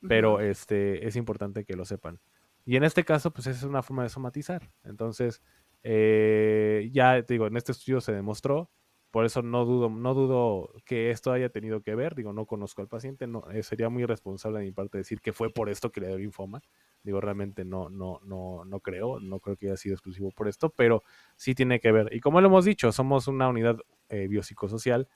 pero 0.09 0.41
este 0.41 1.07
es 1.07 1.17
importante 1.17 1.65
que 1.65 1.77
lo 1.77 1.85
sepan. 1.85 2.21
Y 2.65 2.77
en 2.77 2.85
este 2.85 3.05
caso, 3.05 3.33
pues 3.33 3.47
esa 3.47 3.59
es 3.59 3.65
una 3.65 3.83
forma 3.83 4.03
de 4.03 4.09
somatizar. 4.09 4.71
Entonces, 4.85 5.43
eh, 5.83 6.91
ya 6.93 7.23
digo, 7.23 7.47
en 7.47 7.57
este 7.57 7.73
estudio 7.73 8.01
se 8.01 8.13
demostró 8.13 8.71
por 9.17 9.25
eso 9.25 9.41
no 9.41 9.65
dudo, 9.65 9.89
no 9.89 10.13
dudo 10.13 10.75
que 10.85 11.11
esto 11.11 11.33
haya 11.33 11.49
tenido 11.49 11.81
que 11.81 11.95
ver. 11.95 12.15
Digo, 12.15 12.35
no 12.35 12.45
conozco 12.45 12.83
al 12.83 12.89
paciente, 12.89 13.27
no, 13.27 13.51
eh, 13.51 13.63
sería 13.63 13.89
muy 13.89 14.03
irresponsable 14.03 14.59
de 14.59 14.67
mi 14.67 14.73
parte 14.73 14.99
decir 14.99 15.23
que 15.23 15.33
fue 15.33 15.49
por 15.49 15.71
esto 15.71 15.91
que 15.91 16.03
le 16.03 16.09
dio 16.09 16.19
linfoma. 16.19 16.61
Digo, 17.03 17.19
realmente 17.23 17.65
no, 17.65 17.89
no, 17.89 18.21
no, 18.25 18.67
no 18.67 18.81
creo, 18.81 19.19
no 19.19 19.41
creo 19.41 19.57
que 19.57 19.69
haya 19.69 19.79
sido 19.79 19.95
exclusivo 19.95 20.33
por 20.33 20.49
esto, 20.49 20.69
pero 20.69 21.03
sí 21.35 21.55
tiene 21.55 21.81
que 21.81 21.93
ver. 21.93 22.15
Y 22.15 22.21
como 22.21 22.43
lo 22.43 22.49
hemos 22.49 22.67
dicho, 22.67 22.93
somos 22.93 23.27
una 23.27 23.49
unidad 23.49 23.79
eh, 24.11 24.27
biopsicosocial 24.29 25.09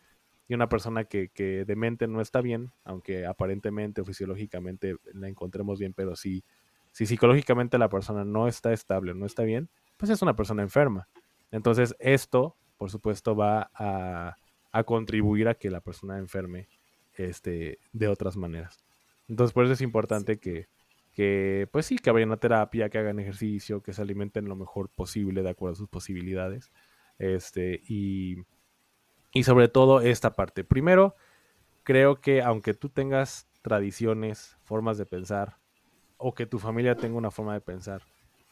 y 0.50 0.54
una 0.54 0.68
persona 0.68 1.04
que, 1.04 1.28
que 1.28 1.64
de 1.64 1.76
mente 1.76 2.08
no 2.08 2.20
está 2.20 2.40
bien, 2.40 2.72
aunque 2.82 3.24
aparentemente 3.24 4.00
o 4.00 4.04
fisiológicamente 4.04 4.96
la 5.14 5.28
encontremos 5.28 5.78
bien, 5.78 5.94
pero 5.94 6.16
si, 6.16 6.42
si 6.90 7.06
psicológicamente 7.06 7.78
la 7.78 7.88
persona 7.88 8.24
no 8.24 8.48
está 8.48 8.72
estable, 8.72 9.14
no 9.14 9.26
está 9.26 9.44
bien, 9.44 9.70
pues 9.96 10.10
es 10.10 10.22
una 10.22 10.34
persona 10.34 10.62
enferma. 10.62 11.06
Entonces, 11.52 11.94
esto, 12.00 12.56
por 12.78 12.90
supuesto, 12.90 13.36
va 13.36 13.70
a, 13.72 14.34
a 14.72 14.82
contribuir 14.82 15.46
a 15.46 15.54
que 15.54 15.70
la 15.70 15.82
persona 15.82 16.18
enferme 16.18 16.68
este, 17.14 17.78
de 17.92 18.08
otras 18.08 18.36
maneras. 18.36 18.82
Entonces, 19.28 19.54
por 19.54 19.66
eso 19.66 19.74
es 19.74 19.82
importante 19.82 20.40
que, 20.40 20.66
que, 21.12 21.68
pues 21.70 21.86
sí, 21.86 21.96
que 21.96 22.10
vayan 22.10 22.32
a 22.32 22.38
terapia, 22.38 22.88
que 22.88 22.98
hagan 22.98 23.20
ejercicio, 23.20 23.84
que 23.84 23.92
se 23.92 24.02
alimenten 24.02 24.48
lo 24.48 24.56
mejor 24.56 24.88
posible 24.88 25.44
de 25.44 25.50
acuerdo 25.50 25.74
a 25.74 25.76
sus 25.76 25.88
posibilidades. 25.88 26.72
Este, 27.18 27.80
y, 27.86 28.38
y 29.32 29.44
sobre 29.44 29.68
todo 29.68 30.00
esta 30.00 30.34
parte. 30.34 30.64
Primero, 30.64 31.14
creo 31.82 32.20
que 32.20 32.42
aunque 32.42 32.74
tú 32.74 32.88
tengas 32.88 33.48
tradiciones, 33.62 34.56
formas 34.64 34.98
de 34.98 35.06
pensar, 35.06 35.56
o 36.16 36.34
que 36.34 36.46
tu 36.46 36.58
familia 36.58 36.96
tenga 36.96 37.16
una 37.16 37.30
forma 37.30 37.54
de 37.54 37.60
pensar, 37.60 38.02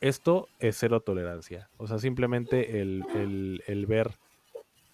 esto 0.01 0.49
es 0.59 0.77
cero 0.79 1.01
tolerancia. 1.01 1.71
O 1.77 1.87
sea, 1.87 1.99
simplemente 1.99 2.81
el, 2.81 3.61
el, 3.67 3.87
ver 3.87 4.13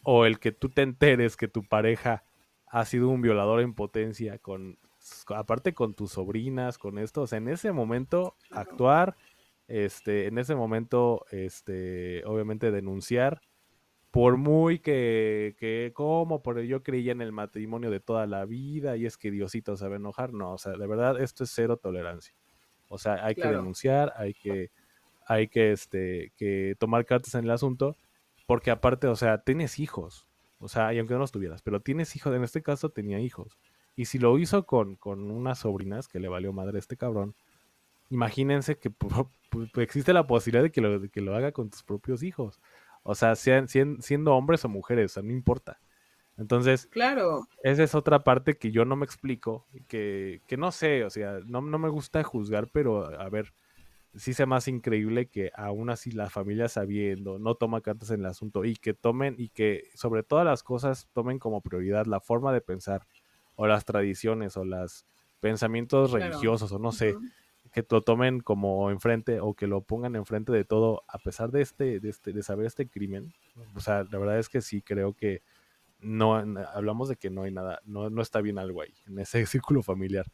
o 0.03 0.24
el 0.24 0.39
que 0.39 0.53
tú 0.53 0.68
te 0.68 0.82
enteres 0.82 1.37
que 1.37 1.49
tu 1.49 1.62
pareja 1.64 2.24
ha 2.66 2.85
sido 2.85 3.09
un 3.09 3.22
violador 3.22 3.61
en 3.61 3.74
potencia 3.74 4.39
con 4.39 4.78
aparte 5.28 5.74
con 5.74 5.93
tus 5.93 6.12
sobrinas, 6.12 6.78
con 6.78 6.99
esto, 6.99 7.22
o 7.22 7.26
sea, 7.26 7.37
en 7.37 7.49
ese 7.49 7.72
momento 7.72 8.37
actuar, 8.51 9.16
este, 9.68 10.26
en 10.26 10.39
ese 10.39 10.55
momento, 10.55 11.26
este, 11.30 12.24
obviamente 12.24 12.70
denunciar, 12.70 13.43
por 14.15 14.37
muy 14.37 14.79
que, 14.79 15.57
que 15.59 15.91
como, 15.93 16.41
por 16.41 16.61
yo 16.61 16.85
creía 16.85 17.11
en 17.11 17.21
el 17.21 17.33
matrimonio 17.33 17.91
de 17.91 17.99
toda 17.99 18.29
la 18.29 18.45
vida 18.45 18.97
y 18.97 19.07
es 19.07 19.17
que 19.17 19.33
Diosito 19.33 19.77
se 19.77 19.89
va 19.89 19.95
a 19.95 19.97
enojar, 19.97 20.33
no, 20.33 20.53
o 20.53 20.59
sea, 20.59 20.75
de 20.75 20.87
verdad 20.87 21.21
esto 21.21 21.43
es 21.43 21.51
cero 21.53 21.79
tolerancia. 21.79 22.33
O 22.89 22.97
sea, 22.97 23.27
hay 23.27 23.35
que 23.35 23.41
denunciar, 23.57 24.12
hay 24.17 24.33
que, 24.33 24.71
hay 25.27 25.49
que, 25.49 25.73
este, 25.73 26.33
que 26.37 26.77
tomar 26.79 27.07
cartas 27.07 27.35
en 27.35 27.43
el 27.47 27.51
asunto, 27.51 27.97
porque 28.47 28.71
aparte, 28.71 29.09
o 29.09 29.17
sea, 29.17 29.39
tienes 29.39 29.81
hijos, 29.81 30.29
o 30.61 30.69
sea, 30.69 30.95
y 30.95 31.01
aunque 31.01 31.15
no 31.15 31.19
los 31.19 31.33
tuvieras, 31.33 31.61
pero 31.62 31.81
tienes 31.81 32.15
hijos, 32.15 32.33
en 32.37 32.45
este 32.45 32.62
caso 32.62 32.91
tenía 32.91 33.19
hijos. 33.19 33.59
Y 33.97 34.05
si 34.05 34.21
lo 34.21 34.39
hizo 34.39 34.65
con, 34.65 34.95
con 34.95 35.29
unas 35.29 35.59
sobrinas 35.59 36.07
que 36.07 36.21
le 36.21 36.29
valió 36.29 36.53
madre 36.53 36.77
a 36.77 36.79
este 36.79 36.97
cabrón, 36.97 37.35
imagínense 38.11 38.79
que 38.79 38.93
pu- 38.93 39.29
pu- 39.51 39.69
pu- 39.73 39.83
existe 39.83 40.12
la 40.12 40.29
posibilidad 40.29 40.62
de 40.62 40.71
que 40.71 40.81
lo, 40.81 41.01
de 41.01 41.09
que 41.09 41.21
lo 41.21 41.35
haga 41.35 41.51
con 41.51 41.69
tus 41.69 41.83
propios 41.83 42.23
hijos. 42.23 42.61
O 43.05 43.15
sea, 43.15 43.37
sean, 43.37 43.69
sien- 43.69 44.03
siendo 44.03 44.35
hombres 44.35 44.65
o 44.65 44.69
mujeres, 44.69 45.13
o 45.13 45.15
sea, 45.15 45.23
no 45.23 45.33
importa. 45.33 45.81
Entonces, 46.39 46.89
Claro, 46.91 47.47
esa 47.63 47.83
es 47.85 47.95
otra 47.95 48.25
parte 48.25 48.59
que 48.59 48.71
yo 48.73 48.85
no 48.85 48.97
me 48.97 49.05
explico, 49.07 49.67
que, 49.89 50.43
que 50.47 50.57
no 50.57 50.73
sé, 50.73 51.05
o 51.05 51.11
sea, 51.11 51.41
no, 51.47 51.61
no 51.63 51.79
me 51.79 51.89
gusta 51.91 52.23
juzgar, 52.25 52.69
pero 52.73 53.07
a 53.21 53.29
ver, 53.31 53.55
sí 54.15 54.35
sea 54.35 54.47
más 54.47 54.69
increíble 54.69 55.29
que 55.29 55.51
aún 55.57 55.91
así 55.91 56.11
la 56.13 56.31
familia 56.31 56.69
sabiendo, 56.69 57.39
no 57.39 57.57
toma 57.57 57.81
cartas 57.83 58.11
en 58.11 58.21
el 58.21 58.27
asunto 58.27 58.65
y 58.65 58.77
que 58.77 58.95
tomen 58.95 59.35
y 59.39 59.49
que 59.51 59.91
sobre 59.95 60.23
todas 60.23 60.45
las 60.47 60.63
cosas 60.63 61.09
tomen 61.13 61.39
como 61.39 61.63
prioridad 61.63 62.07
la 62.07 62.21
forma 62.21 62.53
de 62.53 62.61
pensar 62.61 63.07
o 63.57 63.67
las 63.67 63.85
tradiciones 63.85 64.57
o 64.57 64.65
los 64.65 65.07
pensamientos 65.41 66.11
Claro. 66.11 66.25
religiosos 66.25 66.73
o 66.73 66.79
no 66.79 66.93
sé. 66.93 67.17
Que 67.75 67.85
lo 67.91 68.01
tomen 68.03 68.39
como 68.41 68.91
enfrente 68.91 69.41
o 69.41 69.55
que 69.55 69.66
lo 69.66 69.83
pongan 69.83 70.14
enfrente 70.16 70.53
de 70.53 70.64
todo 70.64 71.03
a 71.09 71.18
pesar 71.18 71.51
de 71.51 71.61
este, 71.61 71.99
de 72.01 72.09
este, 72.09 72.33
de 72.33 72.43
saber 72.43 72.66
este 72.66 72.89
crimen. 72.89 73.35
O 73.75 73.81
sea, 73.81 74.05
la 74.11 74.18
verdad 74.18 74.39
es 74.39 74.49
que 74.49 74.61
sí 74.62 74.81
creo 74.81 75.12
que 75.14 75.43
no 75.99 76.35
hablamos 76.37 77.09
de 77.09 77.16
que 77.16 77.31
no 77.31 77.43
hay 77.43 77.51
nada, 77.51 77.81
no, 77.85 78.11
no 78.11 78.22
está 78.22 78.41
bien 78.41 78.59
algo 78.59 78.83
ahí, 78.83 78.95
en 79.07 79.18
ese 79.18 79.45
círculo 79.47 79.83
familiar. 79.83 80.27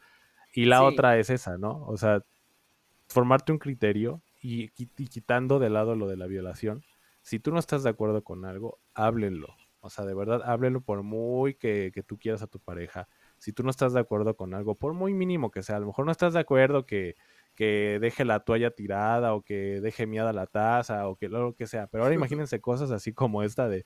Y 0.53 0.67
la 0.67 0.81
Sí. 0.81 0.85
otra 0.85 1.19
es 1.19 1.31
esa, 1.31 1.57
¿no? 1.59 1.85
O 1.87 1.97
sea, 1.97 2.23
formarte 3.09 3.53
un 3.53 3.59
criterio 3.59 4.23
y, 4.43 4.71
y 4.77 5.07
quitando 5.09 5.59
de 5.59 5.71
lado 5.71 5.97
lo 5.97 6.09
de 6.09 6.17
la 6.17 6.27
violación. 6.27 6.85
Si 7.23 7.39
tú 7.39 7.53
no 7.53 7.59
estás 7.59 7.83
de 7.83 7.91
acuerdo 7.91 8.23
con 8.23 8.45
algo, 8.45 8.79
háblenlo. 8.95 9.49
O 9.83 9.89
sea, 9.91 10.05
de 10.05 10.15
verdad, 10.15 10.43
háblenlo 10.45 10.83
por 10.83 11.03
muy 11.03 11.55
que, 11.55 11.91
que 11.95 12.03
tú 12.03 12.19
quieras 12.19 12.43
a 12.43 12.47
tu 12.47 12.59
pareja. 12.59 13.09
Si 13.39 13.53
tú 13.53 13.63
no 13.63 13.71
estás 13.71 13.93
de 13.95 14.01
acuerdo 14.01 14.37
con 14.37 14.53
algo, 14.55 14.75
por 14.75 14.93
muy 14.93 15.15
mínimo 15.15 15.51
que 15.51 15.63
sea, 15.63 15.77
a 15.77 15.81
lo 15.81 15.87
mejor 15.87 16.05
no 16.05 16.13
estás 16.13 16.35
de 16.35 16.41
acuerdo 16.41 16.85
que, 16.85 17.17
que 17.61 17.99
deje 18.01 18.25
la 18.25 18.41
toalla 18.41 18.71
tirada 18.71 19.35
o 19.35 19.43
que 19.43 19.83
deje 19.83 20.07
miada 20.07 20.33
la 20.33 20.47
taza 20.47 21.07
o 21.09 21.17
que 21.17 21.29
lo 21.29 21.53
que 21.55 21.67
sea. 21.67 21.89
Pero 21.89 22.05
ahora 22.05 22.15
imagínense 22.39 22.59
cosas 22.59 22.91
así 22.91 23.13
como 23.13 23.43
esta 23.43 23.69
de, 23.69 23.85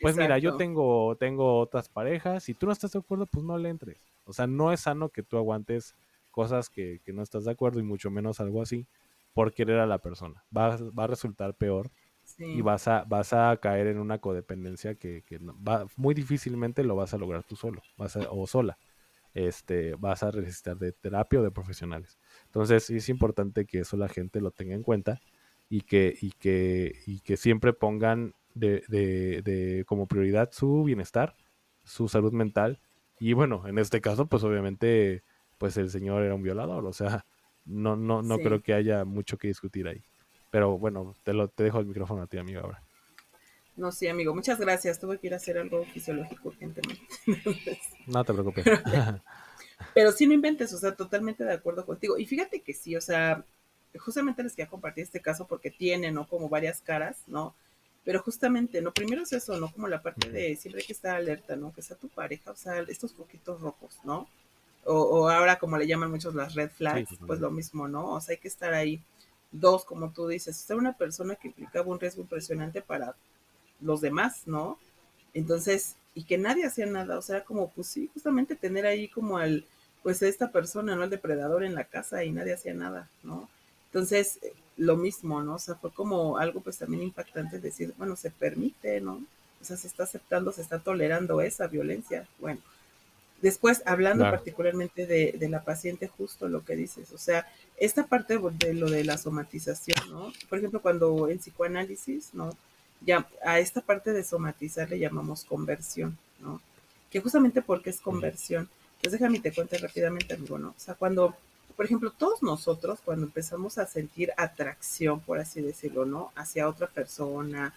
pues 0.00 0.16
mira, 0.16 0.38
yo 0.38 0.56
tengo, 0.56 1.16
tengo 1.16 1.58
otras 1.58 1.88
parejas, 1.88 2.44
si 2.44 2.54
tú 2.54 2.66
no 2.66 2.72
estás 2.72 2.92
de 2.92 3.00
acuerdo, 3.00 3.26
pues 3.26 3.44
no 3.44 3.58
le 3.58 3.68
entres. 3.70 3.96
O 4.26 4.32
sea, 4.32 4.46
no 4.46 4.72
es 4.72 4.78
sano 4.82 5.08
que 5.08 5.24
tú 5.24 5.36
aguantes 5.38 5.96
cosas 6.30 6.70
que, 6.70 7.00
que 7.04 7.12
no 7.12 7.20
estás 7.20 7.44
de 7.46 7.50
acuerdo 7.50 7.80
y 7.80 7.82
mucho 7.82 8.12
menos 8.12 8.38
algo 8.38 8.62
así 8.62 8.86
por 9.34 9.52
querer 9.52 9.80
a 9.80 9.86
la 9.86 9.98
persona. 9.98 10.44
Va, 10.56 10.74
a- 10.74 10.78
va 10.96 11.02
a 11.04 11.08
resultar 11.08 11.52
peor 11.54 11.90
Sí. 12.22 12.44
y 12.44 12.60
vas 12.60 12.86
a, 12.86 13.02
vas 13.08 13.32
a 13.32 13.56
caer 13.56 13.88
en 13.88 13.98
una 13.98 14.18
codependencia 14.18 14.94
que, 14.94 15.22
que 15.22 15.40
no- 15.40 15.56
va, 15.64 15.86
muy 15.96 16.14
difícilmente 16.14 16.84
lo 16.84 16.94
vas 16.94 17.12
a 17.12 17.18
lograr 17.18 17.42
tú 17.42 17.56
solo 17.56 17.82
vas 17.96 18.16
a- 18.16 18.30
o 18.30 18.46
sola. 18.46 18.78
Este, 19.34 19.96
vas 19.96 20.22
a 20.22 20.30
necesitar 20.30 20.76
de 20.78 20.92
terapia 20.92 21.40
o 21.40 21.42
de 21.42 21.50
profesionales. 21.50 22.16
Entonces, 22.56 22.88
es 22.88 23.10
importante 23.10 23.66
que 23.66 23.80
eso 23.80 23.98
la 23.98 24.08
gente 24.08 24.40
lo 24.40 24.50
tenga 24.50 24.74
en 24.74 24.82
cuenta 24.82 25.20
y 25.68 25.82
que, 25.82 26.16
y 26.18 26.30
que, 26.32 26.94
y 27.06 27.20
que 27.20 27.36
siempre 27.36 27.74
pongan 27.74 28.32
de, 28.54 28.82
de, 28.88 29.42
de 29.42 29.84
como 29.86 30.06
prioridad 30.06 30.48
su 30.52 30.82
bienestar, 30.82 31.36
su 31.84 32.08
salud 32.08 32.32
mental. 32.32 32.80
Y 33.20 33.34
bueno, 33.34 33.68
en 33.68 33.76
este 33.78 34.00
caso, 34.00 34.24
pues 34.24 34.42
obviamente, 34.42 35.22
pues 35.58 35.76
el 35.76 35.90
señor 35.90 36.22
era 36.22 36.34
un 36.34 36.42
violador. 36.42 36.86
O 36.86 36.94
sea, 36.94 37.26
no, 37.66 37.94
no, 37.94 38.22
no 38.22 38.36
Sí. 38.38 38.42
creo 38.42 38.62
que 38.62 38.72
haya 38.72 39.04
mucho 39.04 39.36
que 39.36 39.48
discutir 39.48 39.86
ahí. 39.86 40.02
Pero 40.50 40.78
bueno, 40.78 41.14
te, 41.24 41.34
lo, 41.34 41.48
te 41.48 41.64
dejo 41.64 41.80
el 41.80 41.86
micrófono 41.86 42.22
a 42.22 42.26
ti, 42.26 42.38
amigo, 42.38 42.60
ahora. 42.62 42.82
No, 43.76 43.92
sí, 43.92 44.08
amigo, 44.08 44.34
muchas 44.34 44.58
gracias. 44.58 44.98
Tuve 44.98 45.18
que 45.18 45.26
ir 45.26 45.34
a 45.34 45.36
hacer 45.36 45.58
algo 45.58 45.84
fisiológico 45.84 46.48
urgentemente. 46.48 47.02
No 48.06 48.24
te 48.24 48.32
preocupes. 48.32 48.64
Pero 48.64 48.80
sí 50.16 50.26
no 50.26 50.34
inventes, 50.34 50.72
o 50.72 50.78
sea, 50.78 50.94
totalmente 50.94 51.44
de 51.44 51.52
acuerdo 51.52 51.84
contigo. 51.84 52.18
Y 52.18 52.26
fíjate 52.26 52.60
que 52.60 52.72
sí, 52.72 52.96
o 52.96 53.00
sea, 53.00 53.44
justamente 53.98 54.42
les 54.42 54.54
quería 54.54 54.70
compartir 54.70 55.04
este 55.04 55.20
caso 55.20 55.46
porque 55.46 55.70
tiene, 55.70 56.12
¿no? 56.12 56.26
Como 56.28 56.48
varias 56.48 56.80
caras, 56.80 57.22
¿no? 57.26 57.54
Pero 58.04 58.22
justamente, 58.22 58.80
¿no? 58.80 58.92
Primero 58.92 59.22
es 59.22 59.32
eso, 59.32 59.58
¿no? 59.58 59.70
Como 59.72 59.88
la 59.88 60.02
parte 60.02 60.30
de 60.30 60.56
siempre 60.56 60.82
hay 60.82 60.86
que 60.86 60.92
estar 60.92 61.16
alerta, 61.16 61.56
¿no? 61.56 61.72
Que 61.72 61.82
sea 61.82 61.96
tu 61.96 62.08
pareja, 62.08 62.50
o 62.52 62.56
sea, 62.56 62.80
estos 62.80 63.12
poquitos 63.12 63.60
rojos, 63.60 63.98
¿no? 64.04 64.28
O, 64.84 64.94
o 64.94 65.28
ahora, 65.28 65.58
como 65.58 65.76
le 65.76 65.86
llaman 65.86 66.10
muchos 66.10 66.34
las 66.34 66.54
red 66.54 66.70
flags, 66.70 67.08
Sí, 67.08 67.18
pues 67.26 67.40
lo 67.40 67.50
mismo, 67.50 67.88
¿no? 67.88 68.12
O 68.12 68.20
sea, 68.20 68.34
hay 68.34 68.38
que 68.38 68.48
estar 68.48 68.72
ahí. 68.74 69.02
Dos, 69.50 69.84
como 69.84 70.12
tú 70.12 70.28
dices, 70.28 70.56
ser 70.56 70.76
una 70.76 70.96
persona 70.96 71.34
que 71.36 71.48
implicaba 71.48 71.88
un 71.88 71.98
riesgo 71.98 72.22
impresionante 72.22 72.82
para 72.82 73.16
los 73.80 74.00
demás, 74.00 74.42
¿no? 74.46 74.78
Entonces, 75.34 75.96
y 76.16 76.24
que 76.24 76.38
nadie 76.38 76.64
hacía 76.64 76.86
nada, 76.86 77.18
o 77.18 77.22
sea, 77.22 77.44
como, 77.44 77.70
pues 77.70 77.88
sí, 77.88 78.10
justamente 78.14 78.56
tener 78.56 78.86
ahí 78.86 79.06
como 79.06 79.36
al, 79.36 79.64
pues 80.02 80.22
esta 80.22 80.50
persona, 80.50 80.96
¿no? 80.96 81.04
El 81.04 81.10
depredador 81.10 81.62
en 81.62 81.74
la 81.74 81.84
casa 81.84 82.24
y 82.24 82.32
nadie 82.32 82.54
hacía 82.54 82.72
nada, 82.72 83.08
¿no? 83.22 83.48
Entonces, 83.90 84.38
eh, 84.42 84.52
lo 84.78 84.96
mismo, 84.96 85.42
¿no? 85.42 85.56
O 85.56 85.58
sea, 85.58 85.74
fue 85.74 85.92
como 85.92 86.38
algo 86.38 86.60
pues 86.60 86.78
también 86.78 87.02
impactante 87.02 87.60
decir, 87.60 87.92
bueno, 87.98 88.16
se 88.16 88.30
permite, 88.30 89.00
¿no? 89.02 89.22
O 89.60 89.64
sea, 89.64 89.76
se 89.76 89.86
está 89.88 90.04
aceptando, 90.04 90.52
se 90.52 90.62
está 90.62 90.78
tolerando 90.78 91.42
esa 91.42 91.66
violencia. 91.66 92.26
Bueno, 92.38 92.60
después, 93.42 93.82
hablando 93.84 94.22
Claro. 94.24 94.36
particularmente 94.38 95.06
de, 95.06 95.32
de 95.38 95.48
la 95.50 95.64
paciente, 95.64 96.08
justo 96.08 96.48
lo 96.48 96.64
que 96.64 96.76
dices, 96.76 97.12
o 97.12 97.18
sea, 97.18 97.46
esta 97.76 98.06
parte 98.06 98.38
de 98.38 98.72
lo 98.74 98.88
de 98.88 99.04
la 99.04 99.18
somatización, 99.18 99.98
¿no? 100.10 100.32
Por 100.48 100.58
ejemplo, 100.58 100.80
cuando 100.80 101.28
en 101.28 101.38
psicoanálisis, 101.38 102.32
¿no? 102.32 102.56
Ya, 103.00 103.28
a 103.44 103.58
esta 103.58 103.80
parte 103.80 104.12
de 104.12 104.24
somatizar 104.24 104.90
le 104.90 104.98
llamamos 104.98 105.44
conversión, 105.44 106.18
¿no? 106.40 106.60
Que 107.10 107.20
justamente 107.20 107.62
porque 107.62 107.90
es 107.90 108.00
conversión. 108.00 108.68
Entonces 108.96 109.20
déjame 109.20 109.40
te 109.40 109.52
cuente 109.52 109.78
rápidamente, 109.78 110.34
amigo, 110.34 110.58
¿no? 110.58 110.70
O 110.70 110.74
sea, 110.80 110.94
cuando, 110.94 111.34
por 111.76 111.84
ejemplo, 111.84 112.10
todos 112.10 112.42
nosotros, 112.42 113.00
cuando 113.04 113.26
empezamos 113.26 113.78
a 113.78 113.86
sentir 113.86 114.32
atracción, 114.36 115.20
por 115.20 115.38
así 115.38 115.60
decirlo, 115.60 116.06
¿no? 116.06 116.32
Hacia 116.34 116.68
otra 116.68 116.86
persona, 116.86 117.74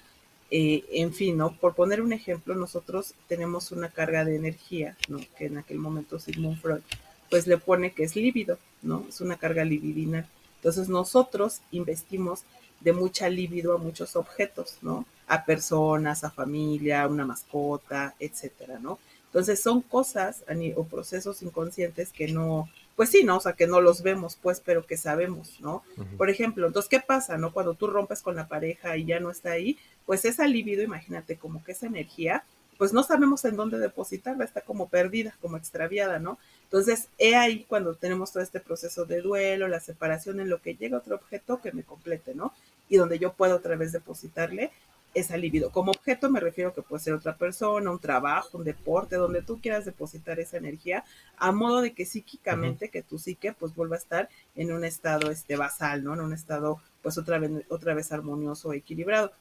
eh, 0.51 0.83
en 0.93 1.13
fin, 1.13 1.37
¿no? 1.37 1.51
Por 1.55 1.75
poner 1.75 2.01
un 2.01 2.13
ejemplo, 2.13 2.55
nosotros 2.55 3.13
tenemos 3.27 3.71
una 3.71 3.89
carga 3.89 4.25
de 4.25 4.35
energía, 4.35 4.97
¿no? 5.07 5.19
Que 5.37 5.45
en 5.45 5.57
aquel 5.57 5.77
momento 5.77 6.17
Sigmund 6.17 6.59
Freud, 6.59 6.81
pues 7.29 7.45
le 7.45 7.57
pone 7.57 7.93
que 7.93 8.03
es 8.03 8.15
líbido, 8.15 8.57
¿no? 8.81 9.05
Es 9.07 9.21
una 9.21 9.37
carga 9.37 9.63
libidinal. 9.63 10.27
Entonces 10.55 10.89
nosotros 10.89 11.61
investimos 11.71 12.43
de 12.81 12.93
mucha 12.93 13.29
libido 13.29 13.73
a 13.73 13.77
muchos 13.77 14.15
objetos, 14.15 14.77
¿no? 14.81 15.05
A 15.27 15.45
personas, 15.45 16.23
a 16.23 16.31
familia, 16.31 17.03
a 17.03 17.07
una 17.07 17.25
mascota, 17.25 18.15
etcétera, 18.19 18.79
¿no? 18.79 18.99
Entonces 19.25 19.61
son 19.61 19.81
cosas 19.81 20.43
o 20.75 20.83
procesos 20.85 21.43
inconscientes 21.43 22.11
que 22.11 22.29
no, 22.29 22.67
pues 22.95 23.09
sí, 23.09 23.23
¿no? 23.23 23.37
O 23.37 23.39
sea, 23.39 23.53
que 23.53 23.67
no 23.67 23.79
los 23.79 24.01
vemos, 24.01 24.37
pues, 24.41 24.59
pero 24.59 24.85
que 24.85 24.97
sabemos, 24.97 25.59
¿no? 25.59 25.83
Por 26.17 26.29
ejemplo, 26.29 26.65
entonces, 26.65 26.89
¿qué 26.89 26.99
pasa, 26.99 27.37
no? 27.37 27.53
Cuando 27.53 27.75
tú 27.75 27.87
rompes 27.87 28.21
con 28.21 28.35
la 28.35 28.47
pareja 28.47 28.97
y 28.97 29.05
ya 29.05 29.19
no 29.19 29.29
está 29.29 29.51
ahí, 29.51 29.77
pues 30.05 30.25
esa 30.25 30.47
libido, 30.47 30.81
imagínate, 30.81 31.37
como 31.37 31.63
que 31.63 31.73
esa 31.73 31.85
energía, 31.85 32.43
pues 32.79 32.91
no 32.91 33.03
sabemos 33.03 33.45
en 33.45 33.55
dónde 33.55 33.77
depositarla, 33.77 34.45
está 34.45 34.61
como 34.61 34.89
perdida, 34.89 35.35
como 35.41 35.57
extraviada, 35.57 36.17
¿no? 36.17 36.39
Entonces, 36.63 37.09
he 37.19 37.35
ahí 37.35 37.65
cuando 37.69 37.93
tenemos 37.93 38.31
todo 38.31 38.41
este 38.41 38.59
proceso 38.59 39.05
de 39.05 39.21
duelo, 39.21 39.67
la 39.67 39.79
separación, 39.79 40.39
en 40.39 40.49
lo 40.49 40.61
que 40.61 40.75
llega 40.75 40.97
otro 40.97 41.15
objeto 41.15 41.61
que 41.61 41.71
me 41.71 41.83
complete, 41.83 42.33
¿no? 42.33 42.53
Y 42.89 42.97
donde 42.97 43.19
yo 43.19 43.33
puedo 43.33 43.55
otra 43.55 43.75
vez 43.75 43.91
depositarle 43.91 44.71
esa 45.13 45.37
libido. 45.37 45.71
Como 45.71 45.91
objeto 45.91 46.29
me 46.29 46.39
refiero 46.39 46.73
que 46.73 46.81
puede 46.81 47.03
ser 47.03 47.13
otra 47.13 47.35
persona, 47.35 47.91
un 47.91 47.99
trabajo, 47.99 48.57
un 48.57 48.63
deporte, 48.63 49.15
donde 49.15 49.41
tú 49.41 49.59
quieras 49.59 49.85
depositar 49.85 50.39
esa 50.39 50.57
energía, 50.57 51.03
a 51.37 51.51
modo 51.51 51.81
de 51.81 51.93
que 51.93 52.05
psíquicamente, 52.05 52.89
que 52.89 53.01
tu 53.01 53.17
psique 53.17 53.53
pues 53.53 53.73
vuelva 53.73 53.95
a 53.95 53.99
estar 53.99 54.29
en 54.55 54.71
un 54.71 54.83
estado 54.83 55.31
este 55.31 55.55
basal, 55.55 56.03
¿no? 56.03 56.13
En 56.13 56.21
un 56.21 56.33
estado 56.33 56.79
pues 57.01 57.17
otra 57.17 57.39
vez, 57.39 57.51
otra 57.69 57.93
vez 57.93 58.11
armonioso, 58.11 58.73
equilibrado. 58.73 59.31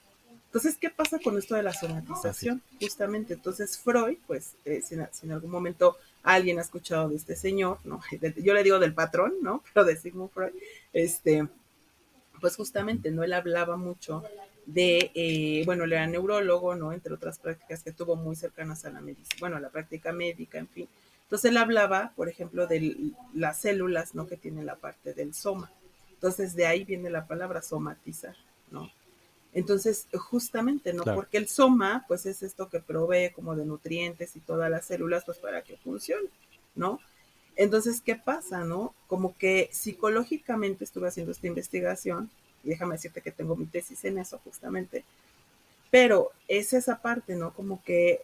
Entonces, 0.46 0.78
¿qué 0.78 0.88
pasa 0.88 1.18
con 1.18 1.36
esto 1.36 1.55
de 1.57 1.62
la 1.62 1.74
somatización? 1.74 2.62
Justamente, 2.80 3.34
entonces 3.34 3.78
Freud, 3.78 4.16
pues, 4.26 4.55
eh, 4.64 4.80
si, 4.82 4.94
en 4.94 5.32
algún 5.32 5.51
momento 5.51 5.99
alguien 6.22 6.59
ha 6.59 6.62
escuchado 6.62 7.11
de 7.11 7.16
este 7.16 7.36
señor, 7.36 7.78
¿no? 7.84 8.01
Yo 8.42 8.55
le 8.55 8.62
digo 8.62 8.78
del 8.78 8.94
patrón, 8.94 9.34
¿no? 9.42 9.62
Pero 9.74 9.84
de 9.84 9.96
Sigmund 9.96 10.30
Freud, 10.30 10.53
este, 10.94 11.46
pues 12.41 12.57
justamente, 12.57 13.11
¿no? 13.11 13.22
Él 13.22 13.32
hablaba 13.32 13.76
mucho 13.76 14.22
de, 14.66 15.11
eh, 15.14 15.62
bueno, 15.64 15.84
él 15.84 15.93
era 15.93 16.07
neurólogo, 16.07 16.74
¿no? 16.74 16.93
Entre 16.93 17.12
otras 17.12 17.39
prácticas 17.39 17.82
que 17.82 17.93
tuvo 17.93 18.16
muy 18.16 18.36
cercanas 18.36 18.84
a 18.84 18.91
la 18.91 19.01
medicina, 19.01 19.36
bueno, 19.41 19.57
a 19.57 19.61
la 19.61 19.70
práctica 19.70 20.12
médica, 20.12 20.59
en 20.59 20.68
fin. 20.68 20.89
Entonces 21.22 21.51
él 21.51 21.57
hablaba, 21.57 22.12
por 22.16 22.28
ejemplo, 22.28 22.66
de 22.66 23.12
las 23.34 23.61
células, 23.61 24.14
¿no? 24.14 24.26
Que 24.26 24.36
tienen 24.36 24.66
la 24.66 24.76
parte 24.76 25.14
del 25.14 25.34
soma. 25.34 25.70
Entonces 26.11 26.55
de 26.55 26.66
ahí 26.66 26.84
viene 26.84 27.11
la 27.11 27.26
palabra 27.26 27.62
somatizar, 27.62 28.36
¿no? 28.70 28.91
Entonces, 29.53 30.07
justamente, 30.12 30.93
¿no? 30.93 31.05
Porque 31.05 31.39
el 31.39 31.49
soma, 31.49 32.05
pues 32.07 32.26
es 32.26 32.43
esto 32.43 32.68
que 32.68 32.80
provee 32.80 33.30
como 33.30 33.57
de 33.57 33.64
nutrientes 33.64 34.36
y 34.36 34.41
todas 34.41 34.70
las 34.70 34.84
células, 34.84 35.24
pues 35.24 35.39
para 35.39 35.62
que 35.62 35.76
funcione, 35.78 36.28
¿no? 36.74 37.01
Entonces, 37.59 38.00
¿qué 38.00 38.16
pasa, 38.16 38.64
no? 38.64 38.94
Como 39.06 39.36
que 39.36 39.68
psicológicamente 39.72 40.84
estuve 40.84 41.09
haciendo 41.09 41.32
esta 41.32 41.46
investigación 41.46 42.30
déjame 42.62 42.94
decirte 42.94 43.20
que 43.20 43.32
tengo 43.32 43.56
mi 43.56 43.66
tesis 43.66 44.04
en 44.04 44.18
eso 44.18 44.38
justamente, 44.44 45.04
pero 45.90 46.30
es 46.48 46.72
esa 46.72 47.00
parte, 47.00 47.36
¿no? 47.36 47.52
Como 47.54 47.82
que 47.82 48.22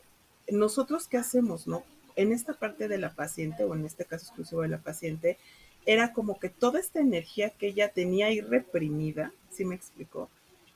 nosotros 0.48 1.08
qué 1.08 1.16
hacemos, 1.16 1.66
¿no? 1.66 1.82
En 2.16 2.32
esta 2.32 2.52
parte 2.54 2.88
de 2.88 2.98
la 2.98 3.14
paciente, 3.14 3.64
o 3.64 3.74
en 3.74 3.84
este 3.84 4.04
caso 4.04 4.26
exclusivo 4.26 4.62
de 4.62 4.68
la 4.68 4.78
paciente, 4.78 5.38
era 5.86 6.12
como 6.12 6.38
que 6.38 6.48
toda 6.48 6.78
esta 6.78 7.00
energía 7.00 7.50
que 7.50 7.68
ella 7.68 7.88
tenía 7.88 8.26
ahí 8.26 8.40
reprimida, 8.40 9.32
¿sí 9.50 9.64
me 9.64 9.74
explicó? 9.74 10.28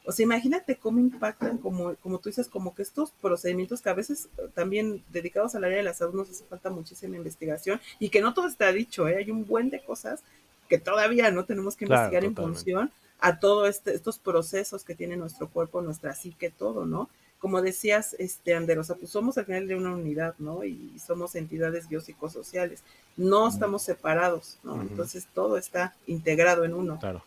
O 0.09 0.13
sea, 0.13 0.25
imagínate 0.25 0.77
cómo 0.77 1.01
impactan, 1.01 1.59
como, 1.59 1.95
como 1.97 2.19
tú 2.19 2.31
dices, 2.31 2.49
como 2.49 2.75
que 2.75 2.81
estos 2.81 3.11
procedimientos 3.21 3.83
que 3.83 3.91
a 3.91 3.93
veces 3.93 4.31
también 4.55 5.05
dedicados 5.13 5.55
al 5.55 5.65
área 5.65 5.77
de 5.77 5.83
la 5.83 5.93
salud 5.93 6.15
nos 6.15 6.31
hace 6.31 6.45
falta 6.45 6.71
muchísima 6.71 7.17
investigación 7.17 7.79
y 7.99 8.09
que 8.09 8.23
no 8.23 8.33
todo 8.33 8.49
está 8.49 8.73
dicho, 8.73 9.07
¿eh? 9.07 9.17
hay 9.17 9.31
un 9.31 9.45
buen 9.45 9.69
de 9.69 9.85
cosas 9.85 10.23
que 10.67 10.79
todavía 10.79 11.31
no 11.31 11.45
tenemos 11.45 11.77
que 11.77 11.85
investigar 11.85 12.25
en 12.25 12.35
función 12.35 12.91
a 13.21 13.39
todos 13.39 13.69
este, 13.69 13.95
estos 13.95 14.19
procesos 14.19 14.83
que 14.83 14.95
tiene 14.95 15.15
nuestro 15.19 15.47
cuerpo, 15.47 15.83
nuestra 15.83 16.15
psique, 16.15 16.49
todo, 16.49 16.87
¿no? 16.87 17.11
Como 17.39 17.61
decías, 17.61 18.17
este, 18.19 18.55
Ander, 18.55 18.79
o 18.79 18.85
sea, 18.85 18.97
pues 18.97 19.11
somos 19.11 19.37
al 19.37 19.45
final 19.45 19.69
de 19.69 19.77
una 19.77 19.93
unidad, 19.93 20.35
¿no? 20.39 20.65
Y 20.65 20.99
somos 21.07 21.35
entidades 21.35 21.87
biopsicosociales, 21.87 22.83
no 23.19 23.47
estamos 23.47 23.83
separados, 23.83 24.59
¿no? 24.63 24.81
Entonces 24.81 25.29
todo 25.35 25.59
está 25.59 25.95
integrado 26.07 26.65
en 26.65 26.73
uno. 26.73 26.99
Claro. 26.99 27.23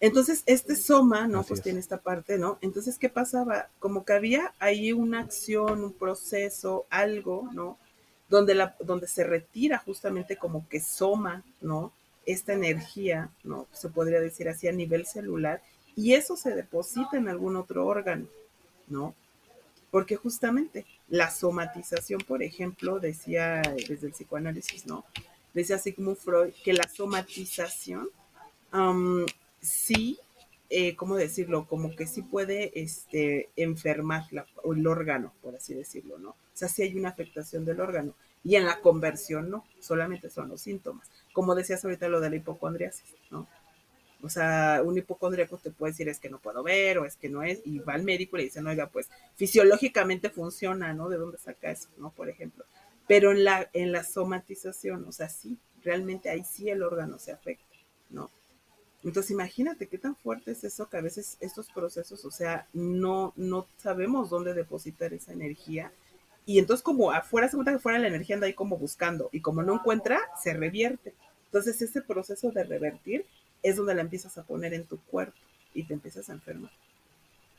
Entonces, 0.00 0.42
este 0.46 0.76
soma, 0.76 1.26
¿no? 1.26 1.42
pues 1.42 1.60
tiene 1.62 1.80
esta 1.80 1.98
parte, 1.98 2.38
¿no? 2.38 2.58
Entonces, 2.60 2.98
¿qué 2.98 3.08
pasaba? 3.08 3.68
Como 3.80 4.04
que 4.04 4.12
había 4.12 4.54
ahí 4.58 4.92
una 4.92 5.20
acción, 5.20 5.82
un 5.82 5.92
proceso, 5.92 6.86
algo, 6.88 7.48
¿no? 7.52 7.78
Donde, 8.28 8.54
la, 8.54 8.76
donde 8.80 9.08
se 9.08 9.24
retira 9.24 9.78
justamente 9.78 10.36
como 10.36 10.68
que 10.68 10.80
soma, 10.80 11.42
¿no? 11.60 11.92
esta 12.28 12.52
energía, 12.52 13.30
¿no? 13.42 13.66
Se 13.72 13.88
podría 13.88 14.20
decir 14.20 14.50
así 14.50 14.68
a 14.68 14.72
nivel 14.72 15.06
celular, 15.06 15.62
y 15.96 16.12
eso 16.12 16.36
se 16.36 16.54
deposita 16.54 17.16
en 17.16 17.26
algún 17.26 17.56
otro 17.56 17.86
órgano, 17.86 18.26
¿no? 18.86 19.14
Porque 19.90 20.16
justamente 20.16 20.84
la 21.08 21.30
somatización, 21.30 22.20
por 22.20 22.42
ejemplo, 22.42 23.00
decía 23.00 23.62
desde 23.88 24.08
el 24.08 24.12
psicoanálisis, 24.12 24.86
¿no? 24.86 25.06
Decía 25.54 25.78
Sigmund 25.78 26.18
Freud 26.18 26.52
que 26.62 26.74
la 26.74 26.86
somatización 26.86 28.10
sí, 29.60 30.18
eh, 30.70 30.96
¿cómo 30.96 31.16
decirlo? 31.16 31.66
Como 31.66 31.94
que 31.96 32.06
sí 32.06 32.22
puede 32.22 32.80
este, 32.80 33.50
enfermar 33.56 34.24
el 34.30 34.86
órgano, 34.86 35.32
por 35.42 35.56
así 35.56 35.74
decirlo, 35.74 36.18
¿no? 36.18 36.30
O 36.30 36.36
sea, 36.54 36.68
sí 36.68 36.82
hay 36.82 36.96
una 36.96 37.10
afectación 37.10 37.64
del 37.64 37.80
órgano. 37.80 38.14
Y 38.44 38.56
en 38.56 38.66
la 38.66 38.80
conversión 38.80 39.50
no, 39.50 39.64
solamente 39.80 40.30
son 40.30 40.48
los 40.48 40.60
síntomas 40.60 41.10
como 41.38 41.54
decías 41.54 41.84
ahorita 41.84 42.08
lo 42.08 42.20
de 42.20 42.30
la 42.30 42.36
hipocondriasis, 42.36 43.14
¿no? 43.30 43.46
O 44.22 44.28
sea, 44.28 44.82
un 44.84 44.98
hipocondríaco 44.98 45.56
te 45.58 45.70
puede 45.70 45.92
decir 45.92 46.08
es 46.08 46.18
que 46.18 46.28
no 46.28 46.40
puedo 46.40 46.64
ver 46.64 46.98
o 46.98 47.04
es 47.04 47.14
que 47.14 47.28
no 47.28 47.44
es, 47.44 47.60
y 47.64 47.78
va 47.78 47.94
al 47.94 48.02
médico 48.02 48.36
y 48.36 48.40
le 48.40 48.44
dicen, 48.46 48.66
oiga, 48.66 48.88
pues 48.88 49.08
fisiológicamente 49.36 50.30
funciona, 50.30 50.92
¿no? 50.94 51.08
¿De 51.08 51.16
dónde 51.16 51.38
saca 51.38 51.70
eso, 51.70 51.90
¿no? 51.96 52.10
Por 52.10 52.28
ejemplo. 52.28 52.64
Pero 53.06 53.30
en 53.30 53.44
la, 53.44 53.70
en 53.72 53.92
la 53.92 54.02
somatización, 54.02 55.04
o 55.06 55.12
sea, 55.12 55.28
sí, 55.28 55.58
realmente 55.84 56.28
ahí 56.28 56.42
sí 56.42 56.68
el 56.68 56.82
órgano 56.82 57.20
se 57.20 57.30
afecta, 57.30 57.76
¿no? 58.10 58.32
Entonces 59.04 59.30
imagínate 59.30 59.86
qué 59.86 59.98
tan 59.98 60.16
fuerte 60.16 60.50
es 60.50 60.64
eso 60.64 60.88
que 60.88 60.96
a 60.96 61.02
veces 61.02 61.36
estos 61.40 61.70
procesos, 61.70 62.24
o 62.24 62.30
sea, 62.30 62.66
no, 62.72 63.32
no 63.36 63.66
sabemos 63.76 64.28
dónde 64.28 64.54
depositar 64.54 65.12
esa 65.12 65.32
energía 65.32 65.92
y 66.44 66.58
entonces 66.58 66.82
como 66.82 67.12
afuera 67.12 67.48
se 67.48 67.56
cuenta 67.56 67.72
que 67.72 67.78
fuera 67.78 67.98
la 67.98 68.08
energía 68.08 68.34
anda 68.34 68.46
ahí 68.46 68.54
como 68.54 68.76
buscando 68.76 69.28
y 69.32 69.40
como 69.40 69.62
no 69.62 69.74
encuentra, 69.74 70.18
se 70.42 70.54
revierte. 70.54 71.14
Entonces 71.46 71.80
ese 71.80 72.02
proceso 72.02 72.50
de 72.50 72.64
revertir 72.64 73.24
es 73.62 73.76
donde 73.76 73.94
la 73.94 74.00
empiezas 74.00 74.36
a 74.38 74.42
poner 74.42 74.74
en 74.74 74.84
tu 74.84 74.98
cuerpo 74.98 75.36
y 75.74 75.84
te 75.84 75.94
empiezas 75.94 76.28
a 76.28 76.32
enfermar. 76.32 76.72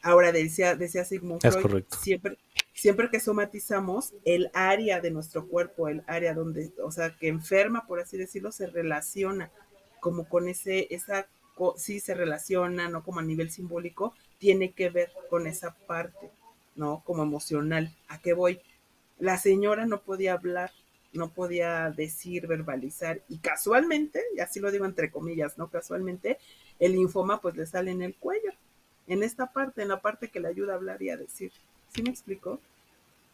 Ahora 0.01 0.31
decía, 0.31 0.75
decía 0.75 1.05
Sigmund 1.05 1.41
Freud, 1.41 1.83
siempre, 2.01 2.37
siempre 2.73 3.09
que 3.09 3.19
somatizamos, 3.19 4.13
el 4.25 4.49
área 4.53 5.01
de 5.01 5.11
nuestro 5.11 5.47
cuerpo, 5.47 5.87
el 5.87 6.03
área 6.07 6.33
donde, 6.33 6.71
o 6.81 6.91
sea, 6.91 7.15
que 7.15 7.27
enferma, 7.27 7.85
por 7.85 7.99
así 7.99 8.17
decirlo, 8.17 8.51
se 8.51 8.67
relaciona 8.67 9.51
como 9.99 10.27
con 10.27 10.47
ese, 10.47 10.87
esa, 10.93 11.27
sí 11.75 11.99
se 11.99 12.13
relaciona, 12.13 12.89
¿no? 12.89 13.03
Como 13.03 13.19
a 13.19 13.23
nivel 13.23 13.51
simbólico, 13.51 14.13
tiene 14.37 14.71
que 14.71 14.89
ver 14.89 15.11
con 15.29 15.47
esa 15.47 15.75
parte, 15.75 16.31
¿no? 16.75 17.03
Como 17.05 17.23
emocional. 17.23 17.95
¿A 18.07 18.19
qué 18.19 18.33
voy? 18.33 18.61
La 19.19 19.37
señora 19.37 19.85
no 19.85 20.01
podía 20.01 20.33
hablar, 20.33 20.71
no 21.11 21.29
podía 21.33 21.91
decir, 21.91 22.47
verbalizar 22.47 23.21
y 23.27 23.39
casualmente, 23.39 24.21
y 24.35 24.39
así 24.39 24.59
lo 24.59 24.71
digo 24.71 24.85
entre 24.85 25.11
comillas, 25.11 25.57
¿no? 25.57 25.69
Casualmente, 25.69 26.37
el 26.79 26.93
linfoma 26.93 27.41
pues 27.41 27.55
le 27.55 27.65
sale 27.65 27.91
en 27.91 28.01
el 28.01 28.15
cuello, 28.15 28.51
en 29.07 29.23
esta 29.23 29.51
parte, 29.51 29.81
en 29.81 29.89
la 29.89 30.01
parte 30.01 30.29
que 30.29 30.39
le 30.39 30.47
ayuda 30.47 30.73
a 30.73 30.75
hablar 30.77 31.01
y 31.01 31.09
a 31.09 31.17
decir. 31.17 31.51
¿Sí 31.93 32.03
me 32.03 32.11
explico? 32.11 32.59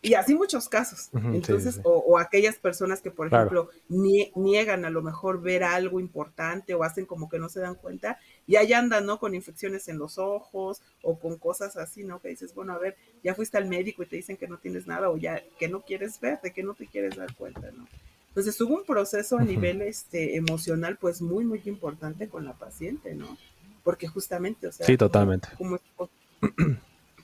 Y 0.02 0.14
así 0.14 0.36
muchos 0.36 0.70
casos. 0.70 1.10
Entonces, 1.14 1.80
O, 1.84 2.20
aquellas 2.20 2.58
personas 2.58 3.02
que, 3.02 3.10
por 3.10 3.28
ejemplo, 3.28 3.70
niegan 3.90 4.86
a 4.86 4.92
lo 4.92 5.02
mejor 5.02 5.42
ver 5.42 5.64
algo 5.64 6.00
importante 6.00 6.76
o 6.76 6.84
hacen 6.84 7.06
como 7.06 7.28
que 7.28 7.40
no 7.40 7.50
se 7.50 7.60
dan 7.60 7.76
cuenta 7.76 8.20
y 8.46 8.56
ahí 8.58 8.74
andan, 8.74 9.06
¿no? 9.06 9.20
Con 9.20 9.34
infecciones 9.34 9.88
en 9.88 9.98
los 9.98 10.20
ojos 10.20 10.82
o 11.02 11.18
con 11.18 11.38
cosas 11.38 11.76
así, 11.78 12.04
¿no? 12.04 12.20
Que 12.20 12.30
dices, 12.30 12.54
bueno, 12.54 12.74
a 12.74 12.78
ver, 12.78 12.96
ya 13.24 13.34
fuiste 13.34 13.58
al 13.58 13.68
médico 13.68 14.04
y 14.04 14.06
te 14.06 14.16
dicen 14.16 14.38
que 14.38 14.48
no 14.48 14.60
tienes 14.60 14.86
nada 14.86 15.10
o 15.10 15.18
ya 15.18 15.42
que 15.58 15.68
no 15.68 15.82
quieres 15.82 16.20
ver, 16.20 16.40
de 16.42 16.54
que 16.54 16.62
no 16.62 16.76
te 16.76 16.86
quieres 16.86 17.16
dar 17.16 17.34
cuenta, 17.34 17.72
¿no? 17.72 17.88
Entonces 18.28 18.60
hubo 18.62 18.76
un 18.76 18.84
proceso 18.84 19.38
a 19.38 19.44
nivel 19.44 19.82
este, 19.82 20.36
emocional 20.36 20.98
pues 20.98 21.22
muy, 21.22 21.46
muy 21.46 21.62
importante 21.66 22.28
con 22.28 22.46
la 22.46 22.54
paciente, 22.54 23.16
¿no? 23.16 23.38
Porque 23.84 24.08
justamente, 24.08 24.68
o 24.68 24.72
sea... 24.72 24.86
Sí, 24.86 24.98
totalmente. 24.98 25.48
como 25.58 25.80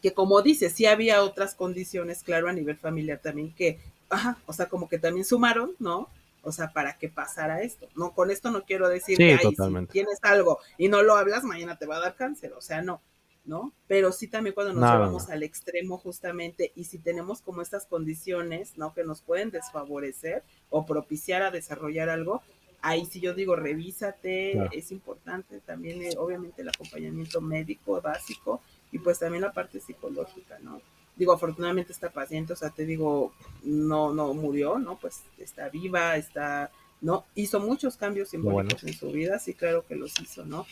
que 0.01 0.13
como 0.13 0.41
dice, 0.41 0.69
sí 0.69 0.85
había 0.85 1.23
otras 1.23 1.55
condiciones, 1.55 2.23
claro, 2.23 2.49
a 2.49 2.53
nivel 2.53 2.77
familiar 2.77 3.19
también 3.19 3.53
que, 3.53 3.79
ajá, 4.09 4.37
o 4.45 4.53
sea, 4.53 4.67
como 4.67 4.89
que 4.89 4.99
también 4.99 5.25
sumaron, 5.25 5.71
¿no? 5.79 6.09
O 6.43 6.51
sea, 6.51 6.73
para 6.73 6.97
que 6.97 7.07
pasara 7.07 7.61
esto. 7.61 7.87
No, 7.95 8.13
con 8.13 8.31
esto 8.31 8.49
no 8.49 8.63
quiero 8.63 8.89
decir 8.89 9.17
que 9.17 9.37
si 9.37 9.55
tienes 9.91 10.17
algo 10.23 10.59
y 10.77 10.89
no 10.89 11.03
lo 11.03 11.15
hablas, 11.15 11.43
mañana 11.43 11.77
te 11.77 11.85
va 11.85 11.97
a 11.97 12.01
dar 12.01 12.15
cáncer, 12.15 12.53
o 12.53 12.61
sea, 12.61 12.81
no, 12.81 12.99
¿no? 13.45 13.73
Pero 13.87 14.11
sí 14.11 14.27
también 14.27 14.55
cuando 14.55 14.73
nos 14.73 14.89
llevamos 14.91 15.29
al 15.29 15.43
extremo 15.43 15.99
justamente 15.99 16.71
y 16.75 16.85
si 16.85 16.97
tenemos 16.97 17.41
como 17.41 17.61
estas 17.61 17.85
condiciones, 17.85 18.75
¿no? 18.75 18.93
Que 18.93 19.03
nos 19.03 19.21
pueden 19.21 19.51
desfavorecer 19.51 20.43
o 20.71 20.85
propiciar 20.85 21.43
a 21.43 21.51
desarrollar 21.51 22.09
algo, 22.09 22.41
ahí 22.81 23.05
sí 23.05 23.19
yo 23.19 23.35
digo, 23.35 23.55
revísate, 23.55 24.53
Claro. 24.53 24.69
es 24.73 24.91
importante 24.91 25.59
también, 25.59 26.01
eh, 26.01 26.15
obviamente, 26.17 26.63
el 26.63 26.69
acompañamiento 26.69 27.39
médico 27.39 28.01
básico 28.01 28.61
y 28.91 28.99
pues 28.99 29.19
también 29.19 29.41
la 29.41 29.51
parte 29.53 29.79
psicológica, 29.79 30.59
¿no? 30.59 30.81
Digo, 31.15 31.33
afortunadamente 31.33 31.91
esta 31.91 32.09
paciente, 32.09 32.53
o 32.53 32.55
sea, 32.55 32.69
te 32.69 32.85
digo, 32.85 33.33
no, 33.63 34.13
no 34.13 34.33
murió, 34.33 34.79
¿no? 34.79 34.97
Pues 34.97 35.21
está 35.37 35.69
viva, 35.69 36.15
está, 36.15 36.71
¿no? 37.01 37.25
Hizo 37.35 37.59
muchos 37.59 37.97
cambios 37.97 38.29
simbólicos 38.29 38.83
en 38.83 38.93
su 38.93 39.11
vida, 39.11 39.37
sí, 39.39 39.53
claro 39.53 39.85
que 39.85 39.95
los 39.95 40.19
hizo, 40.19 40.45
¿no? 40.45 40.65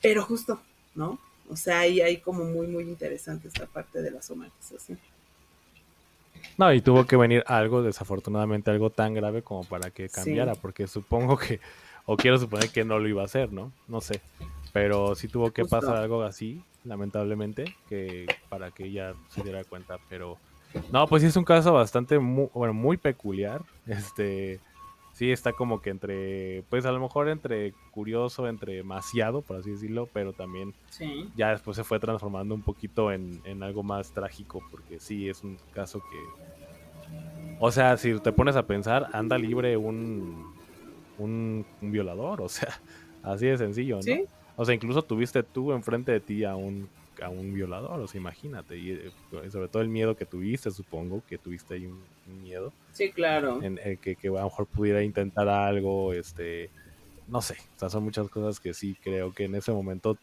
Pero 0.00 0.24
justo, 0.24 0.60
¿no? 0.94 1.18
O 1.48 1.56
sea, 1.56 1.80
ahí 1.80 2.00
hay 2.00 2.18
como 2.18 2.44
muy, 2.44 2.66
muy 2.66 2.84
interesante 2.84 3.48
esta 3.48 3.66
parte 3.66 4.02
de 4.02 4.10
la 4.10 4.22
somatización. 4.22 4.98
No, 6.58 6.72
y 6.72 6.80
tuvo 6.80 7.06
que 7.06 7.16
venir 7.16 7.44
algo, 7.46 7.82
desafortunadamente, 7.82 8.70
algo 8.70 8.90
tan 8.90 9.14
grave 9.14 9.42
como 9.42 9.64
para 9.64 9.90
que 9.90 10.08
Sí. 10.08 10.14
cambiara, 10.14 10.54
porque 10.54 10.86
supongo 10.86 11.36
que, 11.36 11.60
o 12.04 12.16
quiero 12.16 12.38
suponer 12.38 12.70
que 12.70 12.84
no 12.84 12.98
lo 12.98 13.08
iba 13.08 13.22
a 13.22 13.26
hacer, 13.26 13.52
¿no? 13.52 13.72
No 13.88 14.00
sé. 14.00 14.20
Pero 14.72 15.14
sí 15.14 15.28
tuvo 15.28 15.50
que 15.52 15.62
Justo. 15.62 15.76
pasar 15.80 15.96
algo 15.96 16.22
así, 16.22 16.62
lamentablemente, 16.84 17.74
que 17.88 18.26
para 18.48 18.70
que 18.70 18.84
ella 18.86 19.14
se 19.28 19.42
diera 19.42 19.64
cuenta. 19.64 19.98
Pero, 20.08 20.38
no, 20.92 21.06
pues 21.06 21.22
sí 21.22 21.28
es 21.28 21.36
un 21.36 21.44
caso 21.44 21.72
bastante, 21.72 22.18
muy, 22.18 22.48
bueno, 22.54 22.74
muy 22.74 22.96
peculiar. 22.96 23.62
Este, 23.86 24.60
sí 25.12 25.30
está 25.30 25.52
como 25.52 25.80
que 25.82 25.90
entre, 25.90 26.62
pues 26.70 26.84
a 26.86 26.92
lo 26.92 27.00
mejor 27.00 27.28
entre 27.28 27.72
curioso, 27.90 28.48
entre 28.48 28.74
demasiado, 28.76 29.42
por 29.42 29.56
así 29.58 29.70
decirlo, 29.70 30.08
pero 30.12 30.32
también 30.32 30.72
Sí. 30.90 31.28
ya 31.36 31.50
después 31.50 31.76
se 31.76 31.84
fue 31.84 32.00
transformando 32.00 32.54
un 32.54 32.62
poquito 32.62 33.12
en, 33.12 33.40
en 33.44 33.62
algo 33.62 33.82
más 33.82 34.12
trágico, 34.12 34.62
porque 34.70 34.98
sí 35.00 35.28
es 35.28 35.42
un 35.44 35.58
caso 35.74 36.00
que. 36.10 36.18
O 37.60 37.70
sea, 37.70 37.96
si 37.96 38.18
te 38.20 38.32
pones 38.32 38.56
a 38.56 38.66
pensar, 38.66 39.08
anda 39.12 39.38
libre 39.38 39.76
un, 39.76 40.52
un, 41.18 41.64
un 41.80 41.92
violador, 41.92 42.40
o 42.40 42.48
sea, 42.48 42.80
así 43.22 43.46
de 43.46 43.58
sencillo, 43.58 43.96
¿no? 43.96 44.02
Sí. 44.02 44.24
O 44.62 44.64
sea, 44.64 44.76
incluso 44.76 45.02
tuviste 45.02 45.42
tú 45.42 45.72
enfrente 45.72 46.12
de 46.12 46.20
ti 46.20 46.44
a 46.44 46.54
un, 46.54 46.88
a 47.20 47.28
un 47.28 47.52
violador, 47.52 48.00
o 48.00 48.06
sea, 48.06 48.20
imagínate, 48.20 48.78
y 48.78 48.92
eh, 48.92 49.10
sobre 49.50 49.66
todo 49.68 49.82
el 49.82 49.88
miedo 49.88 50.14
que 50.14 50.24
tuviste, 50.24 50.70
supongo 50.70 51.20
que 51.26 51.36
tuviste 51.36 51.74
ahí 51.74 51.86
un, 51.86 52.00
un 52.28 52.42
miedo, 52.42 52.72
Sí, 52.92 53.10
claro. 53.10 53.60
en 53.60 53.78
el 53.82 53.98
que, 53.98 54.14
que 54.14 54.28
a 54.28 54.30
lo 54.30 54.44
mejor 54.44 54.68
pudiera 54.68 55.02
intentar 55.02 55.48
algo, 55.48 56.12
este, 56.12 56.70
no 57.26 57.42
sé, 57.42 57.54
o 57.76 57.78
sea, 57.80 57.88
son 57.90 58.04
muchas 58.04 58.28
cosas 58.28 58.60
que 58.60 58.72
sí 58.72 58.96
creo 59.02 59.32
que 59.32 59.44
en 59.46 59.56
ese 59.56 59.72
momento 59.72 60.16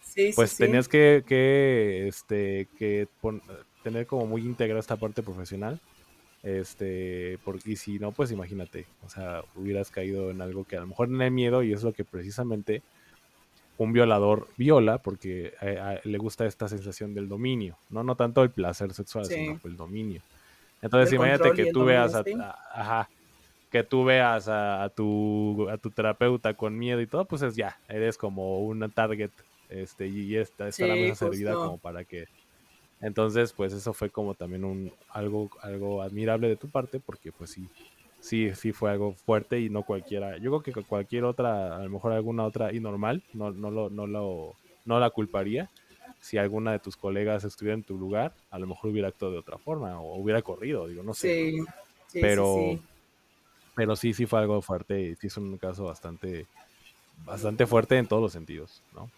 Sí, 0.00 0.32
pues 0.34 0.52
sí. 0.52 0.64
tenías 0.64 0.88
que, 0.88 1.22
que, 1.26 2.08
este, 2.08 2.68
que 2.78 3.06
pon- 3.20 3.42
tener 3.82 4.06
como 4.06 4.26
muy 4.26 4.42
íntegra 4.42 4.78
esta 4.78 4.96
parte 4.96 5.22
profesional. 5.22 5.78
Este, 6.42 7.38
porque 7.44 7.72
y 7.72 7.76
si 7.76 7.98
no, 8.00 8.10
pues 8.12 8.32
imagínate, 8.32 8.86
o 9.04 9.08
sea, 9.08 9.42
hubieras 9.54 9.90
caído 9.90 10.30
en 10.30 10.40
algo 10.40 10.64
que 10.64 10.76
a 10.76 10.80
lo 10.80 10.88
mejor 10.88 11.08
no 11.08 11.22
hay 11.22 11.30
miedo 11.30 11.62
y 11.62 11.72
es 11.72 11.84
lo 11.84 11.92
que 11.92 12.04
precisamente 12.04 12.82
un 13.78 13.92
violador 13.92 14.48
viola 14.56 14.98
porque 14.98 15.54
eh, 15.60 15.78
a- 15.78 16.00
le 16.04 16.18
gusta 16.18 16.46
esta 16.46 16.68
sensación 16.68 17.14
del 17.14 17.28
dominio, 17.28 17.76
no 17.90 18.02
no 18.04 18.14
tanto 18.16 18.42
el 18.42 18.50
placer 18.50 18.92
sexual, 18.92 19.24
Sí. 19.24 19.34
sino 19.34 19.58
el 19.64 19.76
dominio. 19.76 20.22
Entonces 20.82 21.10
El 21.12 21.16
imagínate 21.16 21.52
que 21.52 21.72
tú 21.72 21.84
veas 21.84 22.14
a, 22.14 22.24
ajá, 22.72 23.08
que 23.70 23.82
tú 23.82 24.04
veas 24.04 24.48
a, 24.48 24.88
tu 24.94 25.68
a 25.70 25.78
tu 25.78 25.90
terapeuta 25.90 26.54
con 26.54 26.78
miedo 26.78 27.00
y 27.00 27.06
todo, 27.06 27.24
pues 27.24 27.42
es 27.42 27.56
ya, 27.56 27.78
eres 27.88 28.18
como 28.18 28.60
una 28.60 28.88
target 28.88 29.30
este 29.68 30.06
y, 30.06 30.32
y 30.32 30.36
está, 30.36 30.66
la 30.66 30.94
mesa 30.94 31.14
servida 31.14 31.54
como 31.54 31.78
para 31.78 32.04
que 32.04 32.26
entonces 33.00 33.52
pues 33.52 33.72
eso 33.72 33.92
fue 33.94 34.10
como 34.10 34.34
también 34.34 34.64
un 34.64 34.92
algo 35.08 35.50
algo 35.62 36.02
admirable 36.02 36.48
de 36.48 36.56
tu 36.56 36.68
parte 36.68 37.00
porque 37.00 37.32
pues 37.32 37.50
sí 37.50 37.66
sí 38.22 38.54
sí 38.54 38.72
fue 38.72 38.92
algo 38.92 39.14
fuerte 39.14 39.60
y 39.60 39.68
no 39.68 39.82
cualquiera 39.82 40.38
yo 40.38 40.60
creo 40.60 40.62
que 40.62 40.82
cualquier 40.84 41.24
otra 41.24 41.76
a 41.76 41.82
lo 41.82 41.90
mejor 41.90 42.12
alguna 42.12 42.44
otra 42.44 42.72
y 42.72 42.78
normal 42.78 43.22
no 43.32 43.50
no 43.50 43.70
lo 43.70 43.90
no 43.90 44.06
lo 44.06 44.54
no 44.84 45.00
la 45.00 45.10
culparía 45.10 45.70
si 46.20 46.38
alguna 46.38 46.70
de 46.70 46.78
tus 46.78 46.96
colegas 46.96 47.42
estuviera 47.42 47.74
en 47.74 47.82
tu 47.82 47.98
lugar 47.98 48.32
a 48.50 48.60
lo 48.60 48.68
mejor 48.68 48.90
hubiera 48.90 49.08
actuado 49.08 49.32
de 49.32 49.40
otra 49.40 49.58
forma 49.58 50.00
o 50.00 50.20
hubiera 50.20 50.40
corrido 50.40 50.86
digo 50.86 51.02
no 51.02 51.14
sé 51.14 51.28
Sí, 51.28 51.58
sí, 52.06 52.20
sí, 52.20 52.20
pero 52.20 52.54
sí. 52.54 52.82
pero 53.74 53.96
sí 53.96 54.14
sí 54.14 54.26
fue 54.26 54.38
algo 54.38 54.62
fuerte 54.62 55.00
y 55.02 55.16
sí 55.16 55.26
es 55.26 55.36
un 55.36 55.58
caso 55.58 55.84
bastante 55.84 56.46
bastante 57.26 57.66
fuerte 57.66 57.98
en 57.98 58.06
todos 58.06 58.22
los 58.22 58.32
sentidos 58.32 58.82
no 58.94 59.10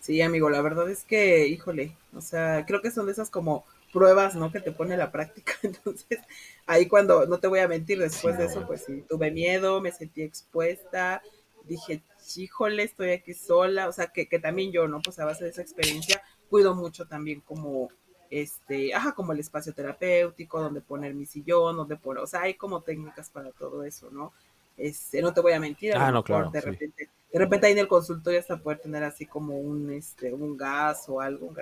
Sí, 0.00 0.20
amigo, 0.20 0.50
la 0.50 0.60
verdad 0.60 0.90
es 0.90 1.02
que, 1.04 1.48
híjole, 1.48 1.96
o 2.14 2.20
sea, 2.20 2.66
creo 2.66 2.82
que 2.82 2.90
son 2.90 3.06
de 3.06 3.12
esas 3.12 3.30
como 3.30 3.64
pruebas, 3.94 4.36
¿no? 4.36 4.52
Que 4.52 4.60
te 4.60 4.72
pone 4.72 4.98
la 4.98 5.12
práctica. 5.12 5.54
Entonces, 5.62 6.20
ahí 6.66 6.88
cuando, 6.88 7.26
no 7.26 7.38
te 7.40 7.48
voy 7.48 7.60
a 7.60 7.68
mentir, 7.68 8.00
después 8.00 8.36
Sí, 8.36 8.38
de 8.38 8.46
eso, 8.46 8.66
pues 8.66 8.84
sí, 8.84 9.04
tuve 9.08 9.30
miedo, 9.32 9.80
me 9.80 9.92
sentí 9.92 10.22
expuesta, 10.22 11.22
dije, 11.62 12.04
híjole, 12.36 12.82
estoy 12.84 13.12
aquí 13.12 13.34
sola, 13.34 13.88
o 13.88 13.92
sea, 13.92 14.08
que, 14.08 14.28
que 14.28 14.40
también 14.40 14.72
yo, 14.72 14.88
¿no? 14.88 15.02
Pues 15.02 15.18
a 15.20 15.26
base 15.26 15.44
de 15.44 15.50
esa 15.50 15.62
experiencia, 15.62 16.22
cuido 16.48 16.74
mucho 16.74 17.06
también 17.06 17.40
como, 17.42 17.92
este, 18.30 18.94
ajá, 18.94 19.14
como 19.14 19.32
el 19.32 19.40
espacio 19.40 19.74
terapéutico, 19.74 20.60
donde 20.60 20.80
poner 20.82 21.14
mi 21.14 21.26
sillón, 21.26 21.76
donde 21.76 21.96
poner, 21.96 22.22
o 22.22 22.26
sea, 22.26 22.42
hay 22.42 22.54
como 22.54 22.82
técnicas 22.82 23.30
para 23.30 23.52
todo 23.52 23.84
eso, 23.84 24.10
¿no? 24.10 24.32
Este, 24.76 25.22
no 25.22 25.32
te 25.34 25.40
voy 25.40 25.52
a 25.54 25.60
mentir, 25.60 25.94
a 25.96 26.02
Ah, 26.06 26.12
no, 26.12 26.22
claro, 26.24 26.52
de 26.52 26.60
sí. 26.60 26.70
repente, 26.70 27.10
de 27.34 27.40
repente 27.40 27.66
ahí 27.66 27.72
en 27.72 27.80
el 27.80 27.88
consultorio 27.88 28.38
hasta 28.38 28.58
poder 28.58 28.78
tener 28.78 29.02
así 29.02 29.26
como 29.26 29.58
un, 29.58 29.90
este, 29.90 30.32
un 30.32 30.56
gas 30.56 31.08
o 31.08 31.20
algo, 31.20 31.48
un, 31.48 31.56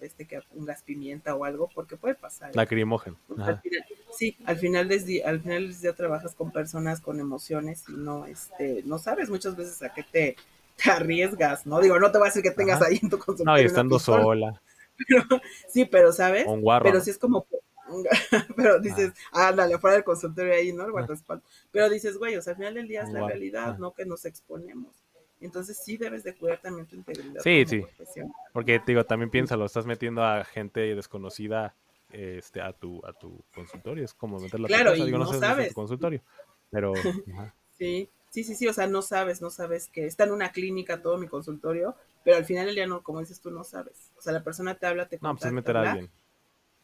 este, 0.00 0.24
que, 0.28 0.40
un 0.54 0.64
gas 0.64 0.84
pimienta 0.84 1.34
o 1.34 1.44
algo, 1.44 1.68
porque 1.74 1.96
puede 1.96 2.14
pasar. 2.14 2.50
¿eh? 2.50 2.52
lacrimógeno 2.54 3.16
al 3.36 3.60
final- 3.60 3.84
sí, 4.16 4.36
al 4.44 4.58
final 4.58 4.86
del 4.86 5.04
día, 5.04 5.28
al 5.28 5.40
final 5.40 5.66
del 5.66 5.80
día 5.80 5.92
trabajas 5.92 6.36
con 6.36 6.52
personas 6.52 7.00
con 7.00 7.18
emociones 7.18 7.82
y 7.88 7.94
no, 7.94 8.26
este, 8.26 8.84
no 8.84 9.00
sabes 9.00 9.28
muchas 9.28 9.56
veces 9.56 9.82
a 9.82 9.92
qué 9.92 10.04
te, 10.04 10.36
te 10.76 10.88
arriesgas, 10.88 11.66
¿no? 11.66 11.80
Digo, 11.80 11.98
no 11.98 12.12
te 12.12 12.18
voy 12.18 12.26
a 12.26 12.30
decir 12.30 12.44
que 12.44 12.52
tengas 12.52 12.80
Ajá. 12.80 12.90
ahí 12.90 13.00
en 13.02 13.10
tu 13.10 13.18
consultorio. 13.18 13.52
no 13.54 13.60
y 13.60 13.64
estando 13.66 13.96
pistola, 13.96 14.22
sola 14.22 14.62
pero- 15.08 15.42
sí, 15.68 15.84
pero 15.84 16.12
¿sabes? 16.12 16.46
un 16.46 16.60
guarro 16.60 16.84
Pero 16.84 17.00
sí 17.00 17.10
es 17.10 17.18
como, 17.18 17.44
pero 18.56 18.78
dices, 18.78 19.12
ándale, 19.32 19.78
fuera 19.78 19.94
del 19.96 20.04
consultorio 20.04 20.54
ahí, 20.54 20.72
¿no? 20.72 20.84
El 20.84 20.92
guardaespaldas. 20.92 21.44
Pero 21.72 21.88
dices, 21.88 22.16
güey, 22.18 22.36
o 22.36 22.42
sea, 22.42 22.52
al 22.52 22.58
final 22.58 22.74
del 22.74 22.86
día 22.86 23.02
es 23.02 23.08
la 23.10 23.26
realidad, 23.26 23.70
ah. 23.70 23.76
¿no? 23.80 23.92
Que 23.92 24.06
nos 24.06 24.24
exponemos. 24.24 24.94
Entonces 25.40 25.78
sí 25.82 25.96
debes 25.96 26.24
de 26.24 26.34
cuidar 26.34 26.60
también 26.60 26.86
tu 26.86 26.96
integridad. 26.96 27.40
Sí, 27.42 27.64
como 27.64 27.68
sí. 27.68 27.80
profesional. 27.96 28.32
Porque 28.52 28.82
digo, 28.86 29.04
también 29.04 29.30
piénsalo, 29.30 29.64
estás 29.64 29.86
metiendo 29.86 30.24
a 30.24 30.44
gente 30.44 30.94
desconocida 30.94 31.74
este, 32.10 32.60
a 32.60 32.72
tu 32.72 33.04
a 33.04 33.12
tu 33.12 33.44
consultorio, 33.54 34.04
es 34.04 34.14
como 34.14 34.38
meterla 34.38 34.66
a 34.66 34.68
tu 34.68 34.74
Claro, 34.74 34.96
y 34.96 35.04
digo, 35.04 35.18
no, 35.18 35.30
no 35.30 35.38
sabes. 35.38 35.68
tu 35.68 35.74
consultorio, 35.74 36.22
pero. 36.70 36.92
Sí, 37.78 38.10
sí, 38.30 38.42
sí, 38.42 38.56
sí, 38.56 38.66
o 38.66 38.72
sea, 38.72 38.88
no 38.88 39.02
sabes, 39.02 39.40
no 39.40 39.50
sabes 39.50 39.86
que 39.86 40.04
está 40.04 40.24
en 40.24 40.32
una 40.32 40.50
clínica 40.50 41.00
todo 41.00 41.16
mi 41.16 41.28
consultorio, 41.28 41.94
pero 42.24 42.36
al 42.36 42.44
final 42.44 42.66
del 42.66 42.74
día 42.74 42.88
no, 42.88 43.04
como 43.04 43.20
dices 43.20 43.40
tú, 43.40 43.52
no 43.52 43.62
sabes. 43.62 44.10
O 44.18 44.20
sea, 44.20 44.32
la 44.32 44.42
persona 44.42 44.74
te 44.74 44.86
habla, 44.86 45.08
te 45.08 45.14
no, 45.22 45.30
pues 45.36 45.44
es 45.44 45.52
contacta, 45.52 45.54
meter 45.54 45.76
a 45.76 45.92
alguien. 45.92 46.10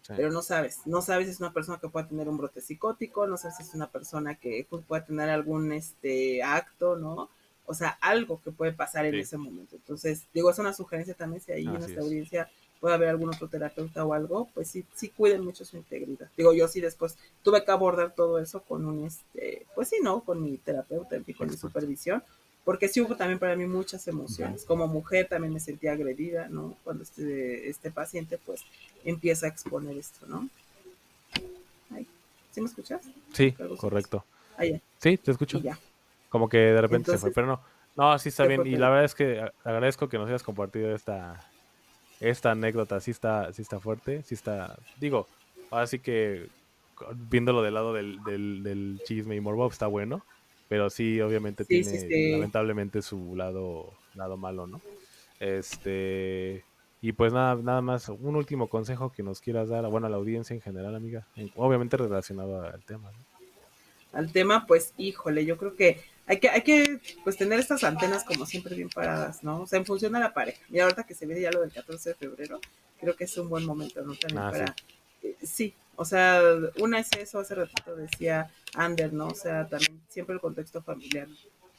Sí. 0.02 0.12
pero 0.16 0.30
no 0.30 0.42
sabes, 0.42 0.82
no 0.84 1.00
sabes 1.00 1.26
si 1.26 1.32
es 1.32 1.40
una 1.40 1.52
persona 1.52 1.80
que 1.80 1.88
pueda 1.88 2.06
tener 2.06 2.28
un 2.28 2.36
brote 2.36 2.60
psicótico, 2.60 3.26
no 3.26 3.38
sabes 3.38 3.56
si 3.56 3.64
es 3.64 3.74
una 3.74 3.90
persona 3.90 4.36
que 4.36 4.64
pues, 4.70 4.84
pueda 4.84 5.04
tener 5.04 5.30
algún 5.30 5.72
este 5.72 6.44
acto, 6.44 6.94
¿no? 6.94 7.28
O 7.66 7.74
sea, 7.74 7.96
algo 8.00 8.40
que 8.42 8.50
puede 8.50 8.72
pasar 8.72 9.06
en 9.06 9.12
Sí. 9.14 9.20
ese 9.20 9.36
momento. 9.38 9.76
Entonces, 9.76 10.24
digo, 10.34 10.50
es 10.50 10.58
una 10.58 10.72
sugerencia 10.74 11.14
también, 11.14 11.42
si 11.42 11.52
ahí 11.52 11.64
en 11.64 11.72
nuestra 11.72 11.94
es. 11.94 11.98
audiencia 12.00 12.50
puede 12.80 12.94
haber 12.96 13.08
algún 13.08 13.30
otro 13.30 13.48
terapeuta 13.48 14.04
o 14.04 14.12
algo, 14.12 14.48
pues 14.52 14.68
sí, 14.68 14.84
sí 14.94 15.08
cuiden 15.08 15.42
mucho 15.42 15.64
su 15.64 15.76
integridad. 15.78 16.28
Digo, 16.36 16.52
yo 16.52 16.68
sí 16.68 16.80
después 16.82 17.16
tuve 17.42 17.64
que 17.64 17.70
abordar 17.70 18.14
todo 18.14 18.38
eso 18.38 18.60
con 18.62 18.84
un, 18.84 19.06
este, 19.06 19.64
pues 19.74 19.88
sí, 19.88 19.96
¿no? 20.02 20.20
Con 20.20 20.42
mi 20.42 20.58
terapeuta, 20.58 21.16
en 21.16 21.24
fin, 21.24 21.34
con 21.34 21.48
mi 21.48 21.56
supervisión, 21.56 22.22
porque 22.62 22.88
sí 22.88 23.00
hubo 23.00 23.16
también 23.16 23.38
para 23.38 23.56
mí 23.56 23.64
muchas 23.66 24.06
emociones. 24.08 24.64
Como 24.64 24.86
mujer 24.86 25.26
también 25.28 25.54
me 25.54 25.60
sentía 25.60 25.92
agredida, 25.92 26.48
¿no? 26.50 26.76
Cuando 26.84 27.02
este, 27.04 27.70
este 27.70 27.90
paciente, 27.90 28.36
pues, 28.44 28.62
empieza 29.04 29.46
a 29.46 29.48
exponer 29.48 29.96
esto, 29.96 30.26
¿no? 30.26 30.50
Ay, 31.90 32.06
¿sí 32.52 32.60
me 32.60 32.66
escuchas? 32.66 33.02
Sí, 33.32 33.52
correcto. 33.78 34.24
Ah, 34.58 34.64
ya, 34.66 34.78
Sí, 35.00 35.16
te 35.16 35.30
escucho. 35.30 35.56
y 35.58 35.62
ya. 35.62 35.78
Como 36.34 36.48
que 36.48 36.58
de 36.58 36.80
repente 36.80 37.12
se 37.12 37.18
fue, 37.18 37.30
pero 37.30 37.46
no. 37.46 37.60
No, 37.94 38.18
sí 38.18 38.30
está 38.30 38.44
bien. 38.44 38.66
Y 38.66 38.76
la 38.76 38.88
verdad 38.88 39.04
es 39.04 39.14
que 39.14 39.40
agradezco 39.62 40.08
que 40.08 40.18
nos 40.18 40.26
hayas 40.28 40.42
compartido 40.42 40.92
esta, 40.92 41.48
esta 42.18 42.50
anécdota. 42.50 42.98
Sí 42.98 43.12
está, 43.12 43.52
sí 43.52 43.62
está 43.62 43.78
fuerte, 43.78 44.20
sí 44.24 44.34
está. 44.34 44.76
Digo, 44.98 45.28
ahora 45.70 45.86
sí 45.86 46.00
que 46.00 46.48
viéndolo 47.30 47.62
del 47.62 47.74
lado 47.74 47.92
del, 47.92 48.18
del, 48.24 48.64
del 48.64 48.98
chisme 49.04 49.36
y 49.36 49.40
morbo 49.40 49.68
está 49.68 49.86
bueno. 49.86 50.24
Pero 50.68 50.90
sí, 50.90 51.20
obviamente 51.20 51.64
Sí, 51.64 51.84
tiene 51.84 51.98
sí, 52.00 52.08
sí. 52.08 52.30
lamentablemente 52.32 53.00
su 53.00 53.36
lado, 53.36 53.92
lado 54.16 54.36
malo, 54.36 54.66
¿no? 54.66 54.80
Este. 55.38 56.64
Y 57.00 57.12
pues 57.12 57.32
nada, 57.32 57.54
nada 57.62 57.80
más, 57.80 58.08
un 58.08 58.34
último 58.34 58.66
consejo 58.68 59.12
que 59.12 59.22
nos 59.22 59.40
quieras 59.40 59.68
dar, 59.68 59.86
bueno, 59.88 60.08
a 60.08 60.10
la 60.10 60.16
audiencia 60.16 60.52
en 60.52 60.62
general, 60.62 60.96
amiga. 60.96 61.28
en- 61.36 61.52
Obviamente 61.54 61.96
relacionado 61.96 62.60
al 62.60 62.84
tema, 62.84 63.12
¿no? 63.12 63.18
al 64.12 64.32
tema, 64.32 64.66
pues, 64.66 64.94
híjole, 64.96 65.44
yo 65.44 65.56
creo 65.58 65.74
que 65.74 66.00
hay 66.26 66.40
que, 66.40 66.48
hay 66.48 66.62
que, 66.62 67.00
pues, 67.22 67.36
tener 67.36 67.58
estas 67.58 67.84
antenas 67.84 68.24
como 68.24 68.46
siempre 68.46 68.74
bien 68.74 68.88
paradas, 68.88 69.42
¿no? 69.42 69.62
O 69.62 69.66
sea, 69.66 69.78
en 69.78 69.84
función 69.84 70.16
a 70.16 70.20
la 70.20 70.32
pareja. 70.32 70.60
Y 70.70 70.78
ahorita 70.78 71.04
que 71.04 71.14
se 71.14 71.26
viene 71.26 71.42
ya 71.42 71.50
lo 71.50 71.60
del 71.60 71.72
14 71.72 72.10
de 72.10 72.14
febrero, 72.14 72.60
creo 72.98 73.14
que 73.14 73.24
es 73.24 73.36
un 73.36 73.48
buen 73.48 73.64
momento, 73.64 74.02
¿no? 74.02 74.14
También 74.14 74.38
Ah, 74.38 74.50
para, 74.50 74.76
eh, 75.22 75.36
sí, 75.42 75.74
o 75.96 76.04
sea, 76.04 76.40
una 76.80 76.98
es 76.98 77.12
eso, 77.12 77.38
hace 77.38 77.54
ratito 77.54 77.94
decía 77.94 78.50
Ander, 78.74 79.12
¿no? 79.12 79.28
O 79.28 79.34
sea, 79.34 79.68
también 79.68 80.00
siempre 80.08 80.34
el 80.34 80.40
contexto 80.40 80.82
familiar. 80.82 81.28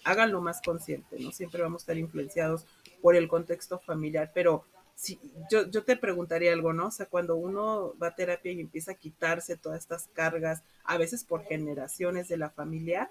Háganlo 0.03 0.41
más 0.41 0.61
consciente, 0.61 1.17
¿no? 1.19 1.31
Siempre 1.31 1.61
vamos 1.61 1.81
a 1.81 1.83
estar 1.83 1.97
influenciados 1.97 2.65
por 3.01 3.15
el 3.15 3.27
contexto 3.27 3.79
familiar, 3.79 4.31
pero 4.33 4.63
si, 4.95 5.19
yo, 5.51 5.69
yo 5.69 5.83
te 5.83 5.97
preguntaría 5.97 6.53
algo, 6.53 6.71
¿no? 6.71 6.87
O 6.87 6.91
sea, 6.91 7.07
cuando 7.07 7.35
uno 7.35 7.93
va 8.01 8.07
a 8.07 8.15
terapia 8.15 8.51
y 8.51 8.61
empieza 8.61 8.91
a 8.91 8.95
quitarse 8.95 9.57
todas 9.57 9.79
estas 9.79 10.07
cargas, 10.13 10.61
a 10.83 10.97
veces 10.97 11.23
por 11.23 11.43
generaciones 11.43 12.29
de 12.29 12.37
la 12.37 12.49
familia, 12.49 13.09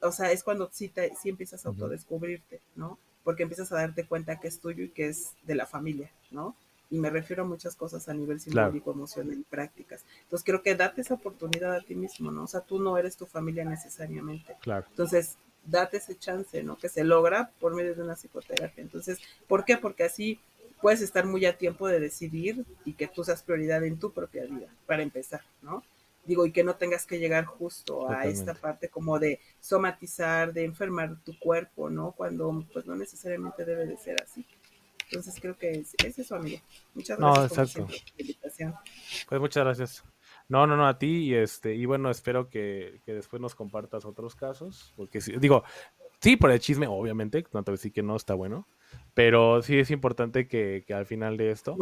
o 0.00 0.12
sea, 0.12 0.32
es 0.32 0.42
cuando 0.42 0.68
sí, 0.72 0.88
te, 0.88 1.12
sí 1.14 1.28
empiezas 1.28 1.64
a 1.64 1.68
autodescubrirte, 1.68 2.60
¿no? 2.76 2.98
Porque 3.24 3.42
empiezas 3.42 3.72
a 3.72 3.76
darte 3.76 4.06
cuenta 4.06 4.40
que 4.40 4.48
es 4.48 4.60
tuyo 4.60 4.84
y 4.84 4.90
que 4.90 5.08
es 5.08 5.32
de 5.42 5.54
la 5.54 5.66
familia, 5.66 6.10
¿no? 6.30 6.56
Y 6.90 6.98
me 6.98 7.10
refiero 7.10 7.42
a 7.42 7.46
muchas 7.46 7.76
cosas 7.76 8.08
a 8.08 8.14
nivel 8.14 8.40
simbólico, 8.40 8.92
emocional 8.92 9.38
y 9.38 9.42
prácticas. 9.42 10.04
Entonces 10.22 10.44
creo 10.44 10.62
que 10.62 10.74
date 10.74 11.02
esa 11.02 11.14
oportunidad 11.14 11.74
a 11.74 11.82
ti 11.82 11.94
mismo, 11.94 12.30
¿no? 12.30 12.44
O 12.44 12.46
sea, 12.46 12.60
tú 12.60 12.78
no 12.80 12.96
eres 12.96 13.16
tu 13.16 13.26
familia 13.26 13.64
necesariamente. 13.64 14.56
Claro. 14.62 14.86
Entonces, 14.88 15.36
date 15.66 15.98
ese 15.98 16.18
chance, 16.18 16.62
¿no? 16.62 16.78
Que 16.78 16.88
se 16.88 17.04
logra 17.04 17.50
por 17.60 17.74
medio 17.74 17.94
de 17.94 18.02
una 18.02 18.16
psicoterapia. 18.16 18.82
Entonces, 18.82 19.18
¿por 19.46 19.66
qué? 19.66 19.76
Porque 19.76 20.04
así 20.04 20.40
puedes 20.80 21.02
estar 21.02 21.26
muy 21.26 21.44
a 21.44 21.58
tiempo 21.58 21.88
de 21.88 22.00
decidir 22.00 22.64
y 22.84 22.94
que 22.94 23.08
tú 23.08 23.24
seas 23.24 23.42
prioridad 23.42 23.84
en 23.84 23.98
tu 23.98 24.12
propia 24.12 24.44
vida, 24.44 24.68
para 24.86 25.02
empezar, 25.02 25.42
¿no? 25.60 25.82
Digo, 26.28 26.44
y 26.44 26.52
que 26.52 26.62
no 26.62 26.76
tengas 26.76 27.06
que 27.06 27.18
llegar 27.18 27.46
justo 27.46 28.08
a 28.10 28.26
esta 28.26 28.52
parte 28.52 28.90
como 28.90 29.18
de 29.18 29.40
somatizar, 29.60 30.52
de 30.52 30.64
enfermar 30.64 31.16
tu 31.24 31.38
cuerpo, 31.38 31.88
¿no? 31.88 32.12
Cuando 32.12 32.66
pues 32.70 32.84
no 32.84 32.94
necesariamente 32.94 33.64
debe 33.64 33.86
de 33.86 33.96
ser 33.96 34.22
así. 34.22 34.44
Entonces 35.06 35.34
creo 35.40 35.56
que 35.56 35.70
es, 35.70 35.94
es 36.04 36.18
eso, 36.18 36.36
amigo. 36.36 36.58
Muchas 36.94 37.18
No, 37.18 37.32
gracias 37.32 37.58
exacto. 37.76 37.86
por 37.86 37.94
la 37.94 38.20
invitación. 38.20 38.74
Pues 39.26 39.40
muchas 39.40 39.64
gracias. 39.64 40.04
No, 40.48 40.66
no, 40.66 40.76
no, 40.76 40.86
a 40.86 40.98
ti 40.98 41.24
y 41.28 41.34
este, 41.34 41.74
y 41.74 41.86
bueno, 41.86 42.10
espero 42.10 42.50
que, 42.50 43.00
que 43.06 43.14
después 43.14 43.40
nos 43.40 43.54
compartas 43.54 44.04
otros 44.04 44.34
casos, 44.34 44.92
porque 44.96 45.22
sí- 45.22 45.32
digo, 45.38 45.64
sí, 46.20 46.36
por 46.36 46.50
el 46.50 46.60
chisme, 46.60 46.86
obviamente, 46.86 47.42
a 47.54 47.62
decir 47.70 47.90
que 47.90 48.02
no 48.02 48.16
está 48.16 48.34
bueno, 48.34 48.68
pero 49.14 49.62
sí 49.62 49.78
es 49.78 49.90
importante 49.90 50.46
que, 50.46 50.84
que 50.86 50.92
al 50.92 51.06
final 51.06 51.38
de 51.38 51.52
esto 51.52 51.76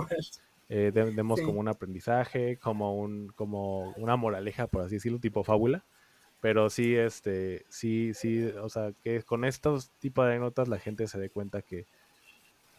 eh, 0.69 0.91
de- 0.95 1.13
demos 1.13 1.41
Sí. 1.41 1.47
como 1.47 1.61
un 1.61 1.69
aprendizaje, 1.69 2.59
como 2.59 2.97
un, 2.99 3.29
como 3.29 3.93
una 3.93 4.17
moraleja, 4.17 4.67
por 4.69 4.83
así 4.83 4.97
decirlo, 4.97 5.21
tipo 5.21 5.45
fábula. 5.45 5.87
Pero 6.41 6.71
sí, 6.71 6.95
este, 6.97 7.65
sí, 7.71 8.13
sí, 8.15 8.45
o 8.45 8.69
sea, 8.69 8.93
que 9.03 9.23
con 9.23 9.45
estos 9.45 9.93
tipos 9.99 10.29
de 10.29 10.39
notas 10.39 10.69
la 10.69 10.79
gente 10.79 11.07
se 11.09 11.19
dé 11.19 11.31
cuenta 11.31 11.63
que, 11.63 11.87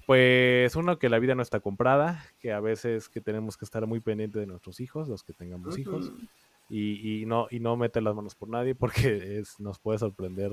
pues, 0.06 0.76
uno, 0.76 1.00
que 1.00 1.10
la 1.10 1.20
vida 1.20 1.36
no 1.36 1.42
está 1.42 1.60
comprada, 1.60 2.24
que 2.40 2.54
a 2.54 2.60
veces 2.62 3.10
que 3.10 3.22
tenemos 3.22 3.58
que 3.58 3.66
estar 3.66 3.86
muy 3.88 4.00
pendientes 4.00 4.40
de 4.40 4.48
nuestros 4.48 4.80
hijos, 4.80 5.10
los 5.10 5.24
que 5.24 5.34
tengamos 5.34 5.78
hijos, 5.78 6.08
Ujú. 6.08 6.28
y, 6.70 7.22
y 7.22 7.26
no, 7.26 7.48
y 7.52 7.60
no 7.60 7.76
meter 7.78 8.04
las 8.04 8.16
manos 8.16 8.36
por 8.36 8.50
nadie, 8.50 8.74
porque 8.76 8.90
es, 9.40 9.60
nos 9.60 9.80
puede 9.80 10.00
sorprender 10.00 10.52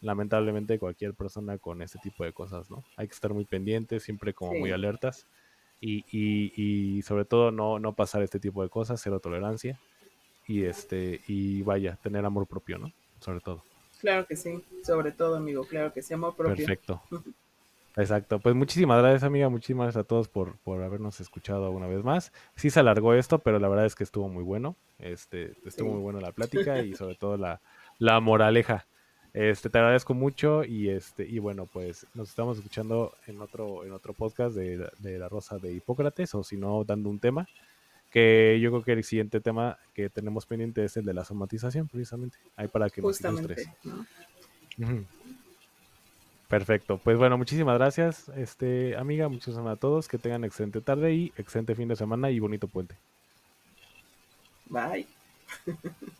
lamentablemente 0.00 0.78
cualquier 0.78 1.14
persona 1.14 1.58
con 1.58 1.82
este 1.82 1.98
tipo 1.98 2.24
de 2.24 2.32
cosas, 2.32 2.70
¿no? 2.70 2.84
Hay 2.96 3.08
que 3.08 3.14
estar 3.14 3.32
muy 3.34 3.44
pendientes, 3.44 4.02
siempre 4.02 4.34
como 4.34 4.54
muy 4.56 4.70
alertas, 4.70 5.26
y, 5.80 6.04
y, 6.10 6.52
y 6.98 7.02
sobre 7.02 7.24
todo 7.24 7.50
no, 7.50 7.78
no 7.78 7.94
pasar 7.94 8.22
este 8.22 8.38
tipo 8.40 8.62
de 8.62 8.68
cosas, 8.68 9.00
cero 9.02 9.20
tolerancia, 9.20 9.78
y 10.46 10.64
este, 10.64 11.20
y 11.28 11.62
vaya, 11.62 11.96
tener 12.02 12.24
amor 12.24 12.46
propio, 12.46 12.78
¿no? 12.78 12.92
Sobre 13.20 13.40
todo. 13.40 13.62
Claro 14.00 14.26
que 14.26 14.36
sí, 14.36 14.62
sobre 14.82 15.12
todo, 15.12 15.36
amigo, 15.36 15.64
claro 15.64 15.92
que 15.92 16.02
sí, 16.02 16.14
amor 16.14 16.34
propio. 16.34 16.56
Perfecto. 16.56 17.02
Exacto. 17.96 18.38
Pues 18.38 18.54
muchísimas 18.54 18.98
gracias, 19.02 19.24
amiga. 19.24 19.48
Muchísimas 19.48 19.86
gracias 19.86 20.04
a 20.04 20.06
todos 20.06 20.28
por, 20.28 20.56
por 20.58 20.82
habernos 20.82 21.20
escuchado 21.20 21.70
una 21.70 21.86
vez 21.86 22.02
más. 22.04 22.32
Sí 22.54 22.70
se 22.70 22.80
alargó 22.80 23.14
esto, 23.14 23.40
pero 23.40 23.58
la 23.58 23.68
verdad 23.68 23.84
es 23.84 23.94
que 23.94 24.04
estuvo 24.04 24.28
muy 24.28 24.44
bueno. 24.44 24.76
Este, 24.98 25.52
estuvo 25.66 25.88
Sí. 25.88 25.94
muy 25.94 26.00
buena 26.00 26.20
la 26.20 26.32
plática 26.32 26.78
y 26.84 26.94
sobre 26.94 27.16
todo 27.16 27.36
la, 27.36 27.60
la 27.98 28.20
moraleja. 28.20 28.86
Este, 29.32 29.70
te 29.70 29.78
agradezco 29.78 30.12
mucho 30.14 30.64
y 30.64 30.88
este, 30.88 31.24
y 31.24 31.38
bueno, 31.38 31.66
pues 31.66 32.06
nos 32.14 32.28
estamos 32.28 32.58
escuchando 32.58 33.14
en 33.26 33.40
otro, 33.40 33.84
en 33.84 33.92
otro 33.92 34.12
podcast 34.12 34.56
de, 34.56 34.90
de 34.98 35.18
la 35.18 35.28
Rosa 35.28 35.58
de 35.58 35.72
Hipócrates, 35.72 36.34
o 36.34 36.42
si 36.42 36.56
no, 36.56 36.84
dando 36.84 37.08
un 37.08 37.20
tema. 37.20 37.48
Que 38.10 38.58
yo 38.60 38.70
creo 38.70 38.82
que 38.82 38.92
el 38.92 39.04
siguiente 39.04 39.40
tema 39.40 39.78
que 39.94 40.10
tenemos 40.10 40.44
pendiente 40.44 40.84
es 40.84 40.96
el 40.96 41.04
de 41.04 41.14
la 41.14 41.24
somatización, 41.24 41.86
precisamente. 41.86 42.38
Ahí 42.56 42.66
para 42.66 42.90
que 42.90 43.00
nos 43.00 43.20
ilustres. 43.20 43.68
Justamente, 43.68 44.08
¿no? 44.78 44.86
Ujú. 44.86 45.04
Perfecto. 46.48 46.98
Pues 46.98 47.16
bueno, 47.16 47.38
muchísimas 47.38 47.78
gracias, 47.78 48.28
este 48.30 48.96
amiga, 48.96 49.28
muchas 49.28 49.54
gracias 49.54 49.72
a 49.72 49.76
todos, 49.76 50.08
que 50.08 50.18
tengan 50.18 50.42
excelente 50.42 50.80
tarde 50.80 51.14
y 51.14 51.32
excelente 51.36 51.76
fin 51.76 51.86
de 51.86 51.94
semana 51.94 52.28
y 52.32 52.40
bonito 52.40 52.66
puente. 52.66 52.96
Bye. 54.68 55.06